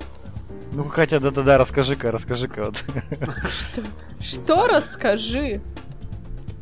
ну, 0.73 0.85
хотя, 0.85 1.21
да-да-да, 1.21 1.59
расскажи-ка, 1.59 2.13
расскажи-ка. 2.13 2.65
Вот. 2.67 2.85
Что? 3.51 3.83
Что 4.21 4.67
расскажи? 4.67 5.63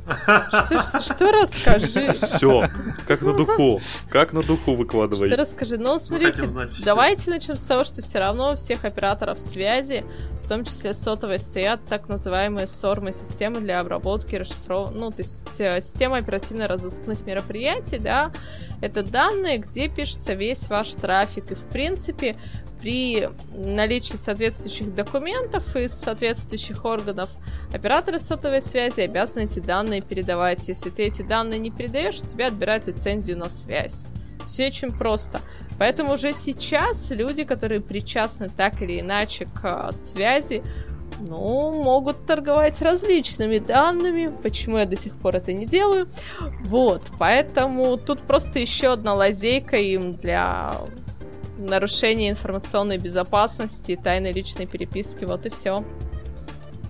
Что, 0.05 1.01
что 1.03 1.33
расскажи? 1.33 2.13
Все, 2.13 2.69
как 3.07 3.23
на 3.23 3.33
духу, 3.33 3.81
как 4.11 4.33
на 4.33 4.43
духу 4.43 4.75
выкладывай. 4.75 5.29
Что 5.29 5.37
расскажи? 5.37 5.79
Ну, 5.79 5.99
смотрите, 5.99 6.49
давайте 6.85 7.31
начнем 7.31 7.57
с 7.57 7.63
того, 7.63 7.85
что 7.85 8.03
все 8.03 8.19
равно 8.19 8.53
у 8.53 8.57
всех 8.57 8.85
операторов 8.85 9.41
связи, 9.41 10.05
в 10.43 10.49
том 10.49 10.65
числе 10.65 10.93
сотовой, 10.95 11.39
стоят 11.39 11.87
так 11.87 12.09
называемые 12.09 12.67
сормы 12.67 13.13
системы 13.13 13.61
для 13.61 13.81
обработки 13.81 14.37
расшифров... 14.37 14.93
ну, 14.93 15.11
то 15.11 15.23
есть 15.23 15.59
э, 15.59 15.81
система 15.81 16.19
оперативно-розыскных 16.19 17.25
мероприятий, 17.25 17.99
да, 17.99 18.31
это 18.83 19.03
данные, 19.03 19.59
где 19.59 19.89
пишется 19.89 20.35
весь 20.35 20.69
ваш 20.69 20.93
трафик, 20.95 21.53
и 21.53 21.55
в 21.55 21.63
принципе 21.63 22.37
при 22.85 23.31
наличии 23.55 24.17
соответствующих 24.17 24.95
документов 24.95 25.75
из 25.75 25.95
соответствующих 25.95 26.85
органов 26.85 27.31
операторы 27.73 28.19
сотовой 28.19 28.61
связи 28.61 29.01
обязаны 29.01 29.45
эти 29.45 29.59
данные 29.59 30.03
передавать. 30.03 30.69
Если 30.69 30.91
ты 30.91 31.05
эти 31.05 31.23
данные 31.23 31.61
не 31.61 31.71
передаешь, 31.71 32.21
у 32.23 32.27
тебя 32.27 32.49
отбирают 32.49 32.87
лицензию 32.87 33.39
на 33.39 33.49
связь. 33.49 34.07
Все 34.47 34.67
очень 34.67 34.93
просто. 34.93 35.41
Поэтому 35.79 36.13
уже 36.13 36.35
сейчас 36.35 37.09
люди, 37.09 37.45
которые 37.45 37.81
причастны 37.81 38.51
так 38.51 38.83
или 38.83 39.01
иначе 39.01 39.47
к 39.47 39.61
а, 39.63 39.91
связи, 39.91 40.63
ну, 41.21 41.83
могут 41.83 42.27
торговать 42.27 42.83
различными 42.83 43.61
данными. 43.61 44.31
Почему 44.43 44.77
я 44.77 44.85
до 44.85 44.99
сих 44.99 45.17
пор 45.17 45.37
это 45.37 45.55
не 45.55 45.65
делаю? 45.65 46.07
Вот, 46.67 47.01
поэтому 47.19 47.97
тут 47.97 48.21
просто 48.21 48.59
еще 48.59 48.93
одна 48.93 49.15
лазейка 49.15 49.77
им 49.77 50.17
для 50.17 50.75
нарушение 51.59 52.31
информационной 52.31 52.99
безопасности 52.99 53.93
и 53.93 53.97
тайной 53.97 54.33
личной 54.33 54.67
переписки. 54.67 55.25
Вот 55.25 55.47
и 55.47 55.51
все. 55.51 55.85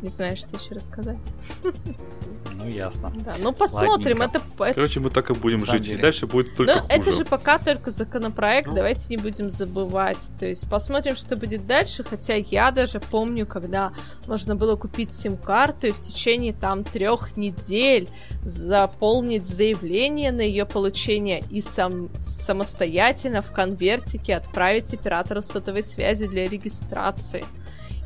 Не 0.02 0.08
знаю, 0.08 0.36
что 0.36 0.56
еще 0.56 0.74
рассказать. 0.74 1.18
Ну, 2.64 2.70
ясно. 2.70 3.12
Да, 3.24 3.34
ну 3.38 3.52
посмотрим. 3.52 4.22
Это, 4.22 4.40
Короче, 4.56 5.00
мы 5.00 5.10
так 5.10 5.30
и 5.30 5.34
будем 5.34 5.64
жить. 5.64 5.88
И 5.88 5.96
дальше 5.96 6.26
будет 6.26 6.56
только 6.56 6.74
Но 6.74 6.80
хуже. 6.80 6.92
это 6.92 7.12
же 7.12 7.24
пока 7.24 7.58
только 7.58 7.90
законопроект, 7.90 8.68
ну. 8.68 8.74
давайте 8.74 9.06
не 9.10 9.16
будем 9.16 9.50
забывать. 9.50 10.18
То 10.38 10.46
есть 10.46 10.68
посмотрим, 10.68 11.16
что 11.16 11.36
будет 11.36 11.66
дальше. 11.66 12.04
Хотя 12.04 12.34
я 12.34 12.70
даже 12.70 13.00
помню, 13.00 13.46
когда 13.46 13.92
можно 14.26 14.56
было 14.56 14.76
купить 14.76 15.12
сим-карту 15.12 15.88
и 15.88 15.90
в 15.92 16.00
течение 16.00 16.52
там 16.52 16.84
трех 16.84 17.36
недель 17.36 18.08
заполнить 18.42 19.46
заявление 19.46 20.32
на 20.32 20.40
ее 20.40 20.64
получение 20.64 21.42
и 21.50 21.60
сам 21.60 22.08
самостоятельно 22.20 23.42
в 23.42 23.52
конвертике 23.52 24.36
отправить 24.36 24.92
оператору 24.94 25.42
сотовой 25.42 25.82
связи 25.82 26.26
для 26.26 26.48
регистрации. 26.48 27.44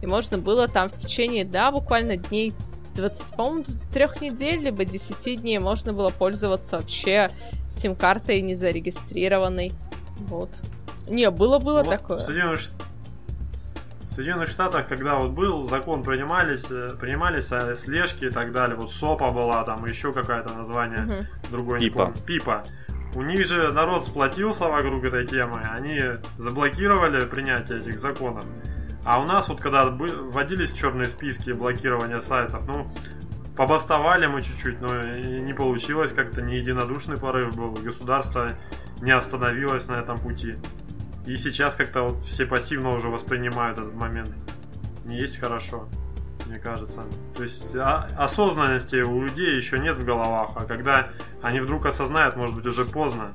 И 0.01 0.07
можно 0.07 0.39
было 0.39 0.69
там 0.69 0.89
в 0.89 0.95
течение, 0.95 1.45
да, 1.45 1.73
буквально 1.73 2.17
дней 2.17 2.53
20, 2.99 3.27
по-моему, 3.37 3.65
трех 3.93 4.21
недель, 4.21 4.61
либо 4.61 4.85
10 4.85 5.41
дней 5.41 5.59
можно 5.59 5.93
было 5.93 6.11
пользоваться 6.11 6.79
вообще 6.79 7.31
сим-картой 7.69 8.41
незарегистрированной. 8.41 9.73
Вот. 10.21 10.51
Не, 11.09 11.31
было-было 11.31 11.83
вот 11.83 11.91
такое. 11.91 12.19
В 12.19 12.21
Соединенных, 12.21 12.61
в 12.61 14.13
Соединенных 14.13 14.49
Штатах, 14.49 14.89
когда 14.89 15.17
вот 15.17 15.31
был 15.31 15.63
закон, 15.63 16.03
принимались, 16.03 16.67
э, 16.71 16.91
принимались 17.01 17.53
а, 17.53 17.77
слежки 17.77 18.27
и 18.27 18.31
так 18.31 18.53
далее, 18.53 18.77
вот 18.77 18.91
СОПа 18.91 19.31
была, 19.31 19.65
там 19.65 19.85
еще 19.87 20.13
какое-то 20.13 20.51
название, 20.51 21.05
угу. 21.05 21.27
другое 21.51 21.81
Пипа. 21.81 21.99
не 21.99 22.05
помню. 22.05 22.23
Пипа. 22.27 22.65
У 23.15 23.23
них 23.23 23.47
же 23.47 23.73
народ 23.73 24.05
сплотился 24.05 24.65
вокруг 24.65 25.05
этой 25.05 25.27
темы, 25.27 25.61
они 25.73 26.01
заблокировали 26.37 27.25
принятие 27.25 27.79
этих 27.79 27.99
законов. 27.99 28.45
А 29.09 29.21
у 29.21 29.25
нас 29.25 29.49
вот 29.49 29.59
когда 29.59 29.87
вводились 29.87 30.71
черные 30.71 31.09
списки 31.09 31.53
блокирования 31.53 32.21
сайтов, 32.21 32.67
ну, 32.67 32.87
побастовали 33.57 34.27
мы 34.27 34.43
чуть-чуть, 34.43 34.83
но 34.83 35.03
не 35.07 35.55
получилось 35.55 36.13
как-то, 36.13 36.43
не 36.43 36.59
единодушный 36.59 37.17
порыв 37.17 37.57
был, 37.57 37.71
государство 37.73 38.51
не 39.01 39.13
остановилось 39.13 39.89
на 39.89 39.95
этом 39.95 40.19
пути. 40.19 40.57
И 41.25 41.39
сейчас 41.39 41.75
как-то 41.75 42.03
вот 42.03 42.23
все 42.23 42.45
пассивно 42.45 42.91
уже 42.91 43.09
воспринимают 43.09 43.79
этот 43.79 43.95
момент. 43.95 44.29
Не 45.07 45.17
есть 45.17 45.39
хорошо, 45.39 45.89
мне 46.45 46.59
кажется. 46.59 47.03
То 47.35 47.45
есть 47.45 47.75
а, 47.77 48.11
осознанности 48.19 48.97
у 48.97 49.23
людей 49.23 49.57
еще 49.57 49.79
нет 49.79 49.97
в 49.97 50.05
головах, 50.05 50.51
а 50.55 50.65
когда 50.65 51.09
они 51.41 51.61
вдруг 51.61 51.87
осознают, 51.87 52.37
может 52.37 52.55
быть, 52.55 52.67
уже 52.67 52.85
поздно. 52.85 53.33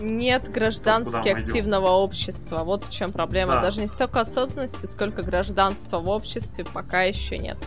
Нет 0.00 0.50
граждански 0.50 1.28
активного 1.28 1.86
идем? 1.86 1.94
общества. 1.94 2.62
Вот 2.64 2.84
в 2.84 2.90
чем 2.90 3.12
проблема. 3.12 3.54
Да. 3.54 3.62
Даже 3.62 3.80
не 3.80 3.86
столько 3.86 4.20
осознанности, 4.20 4.86
сколько 4.86 5.22
гражданства 5.22 5.98
в 5.98 6.08
обществе 6.08 6.64
пока 6.64 7.02
еще 7.02 7.38
нет. 7.38 7.58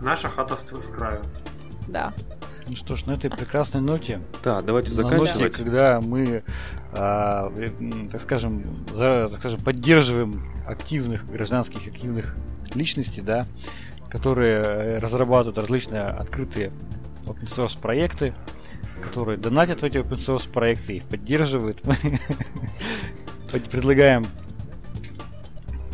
Наша 0.00 0.28
хата 0.28 0.56
с, 0.56 0.68
с 0.68 0.88
краю. 0.88 1.22
Да. 1.88 2.12
Ну 2.68 2.74
что 2.74 2.96
ж, 2.96 3.06
на 3.06 3.12
этой 3.12 3.30
прекрасной 3.30 3.80
ноте. 3.80 4.20
Да, 4.42 4.60
давайте 4.60 4.90
заканчивать. 4.90 5.40
Ноте, 5.40 5.56
когда 5.56 6.00
мы, 6.00 6.42
а, 6.92 7.52
так 8.10 8.20
скажем, 8.20 8.84
за, 8.92 9.28
так 9.30 9.38
скажем, 9.38 9.60
поддерживаем 9.60 10.52
активных 10.66 11.26
гражданских 11.30 11.86
активных 11.86 12.34
личностей, 12.74 13.22
да, 13.22 13.46
которые 14.10 14.62
э, 14.62 14.98
разрабатывают 14.98 15.58
различные 15.58 16.02
открытые 16.02 16.72
open 17.26 17.44
source 17.44 17.78
проекты, 17.80 18.34
которые 19.02 19.38
донатят 19.38 19.80
в 19.80 19.84
эти 19.84 19.98
open 19.98 20.16
source 20.16 20.50
проекты, 20.50 20.96
их 20.96 21.04
поддерживают. 21.04 21.80
Предлагаем 23.70 24.26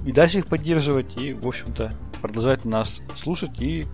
и 0.04 0.12
дальше 0.12 0.38
их 0.38 0.46
поддерживать, 0.46 1.16
и, 1.16 1.32
в 1.32 1.46
общем-то, 1.46 1.92
продолжать 2.20 2.64
нас 2.64 3.00
слушать 3.14 3.60
и 3.60 3.86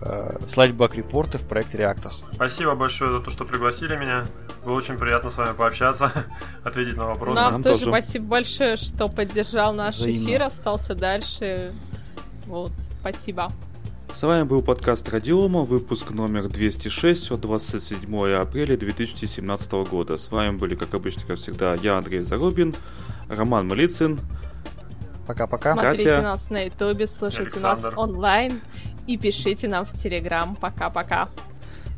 э, 0.00 0.38
слать 0.48 0.72
баг-репорты 0.72 1.38
в 1.38 1.46
проекте 1.46 1.78
Reactos. 1.78 2.24
Спасибо 2.32 2.74
большое 2.74 3.18
за 3.18 3.20
то, 3.20 3.30
что 3.30 3.44
пригласили 3.44 3.96
меня. 3.96 4.26
Было 4.64 4.74
очень 4.74 4.98
приятно 4.98 5.30
с 5.30 5.38
вами 5.38 5.54
пообщаться, 5.54 6.12
ответить 6.64 6.96
на 6.96 7.06
вопросы. 7.06 7.40
Нам, 7.40 7.52
Нам 7.54 7.62
тоже, 7.62 7.84
тоже 7.84 7.90
спасибо 7.90 8.26
большое, 8.26 8.76
что 8.76 9.08
поддержал 9.08 9.72
наш 9.72 9.96
Взаимно. 9.96 10.26
эфир, 10.26 10.42
остался 10.44 10.94
дальше. 10.94 11.72
Вот, 12.46 12.72
спасибо. 13.00 13.50
С 14.14 14.22
вами 14.22 14.44
был 14.44 14.62
подкаст 14.62 15.08
Радиома, 15.10 15.62
выпуск 15.62 16.10
номер 16.10 16.48
206 16.48 17.30
от 17.30 17.40
27 17.40 18.34
апреля 18.34 18.76
2017 18.76 19.72
года. 19.90 20.16
С 20.16 20.30
вами 20.30 20.56
были, 20.56 20.74
как 20.74 20.94
обычно, 20.94 21.22
как 21.26 21.38
всегда, 21.38 21.74
я, 21.74 21.98
Андрей 21.98 22.20
Зарубин, 22.22 22.74
Роман 23.28 23.68
Малицын. 23.68 24.18
Пока-пока. 25.26 25.74
Смотрите 25.74 26.04
Катя. 26.04 26.22
нас 26.22 26.50
на 26.50 26.64
ютубе, 26.64 27.06
слушайте 27.06 27.58
Александр. 27.58 27.90
нас 27.90 27.98
онлайн 27.98 28.60
и 29.06 29.18
пишите 29.18 29.68
нам 29.68 29.84
в 29.84 29.92
Телеграм. 29.92 30.56
Пока-пока. 30.56 31.28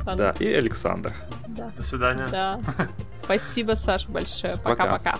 Да, 0.04 0.34
и 0.38 0.46
Александр. 0.46 1.12
Да. 1.48 1.70
До 1.76 1.82
свидания. 1.82 2.26
Да. 2.30 2.60
Спасибо, 3.24 3.74
Саш, 3.74 4.08
большое. 4.08 4.56
Пока-пока. 4.56 5.18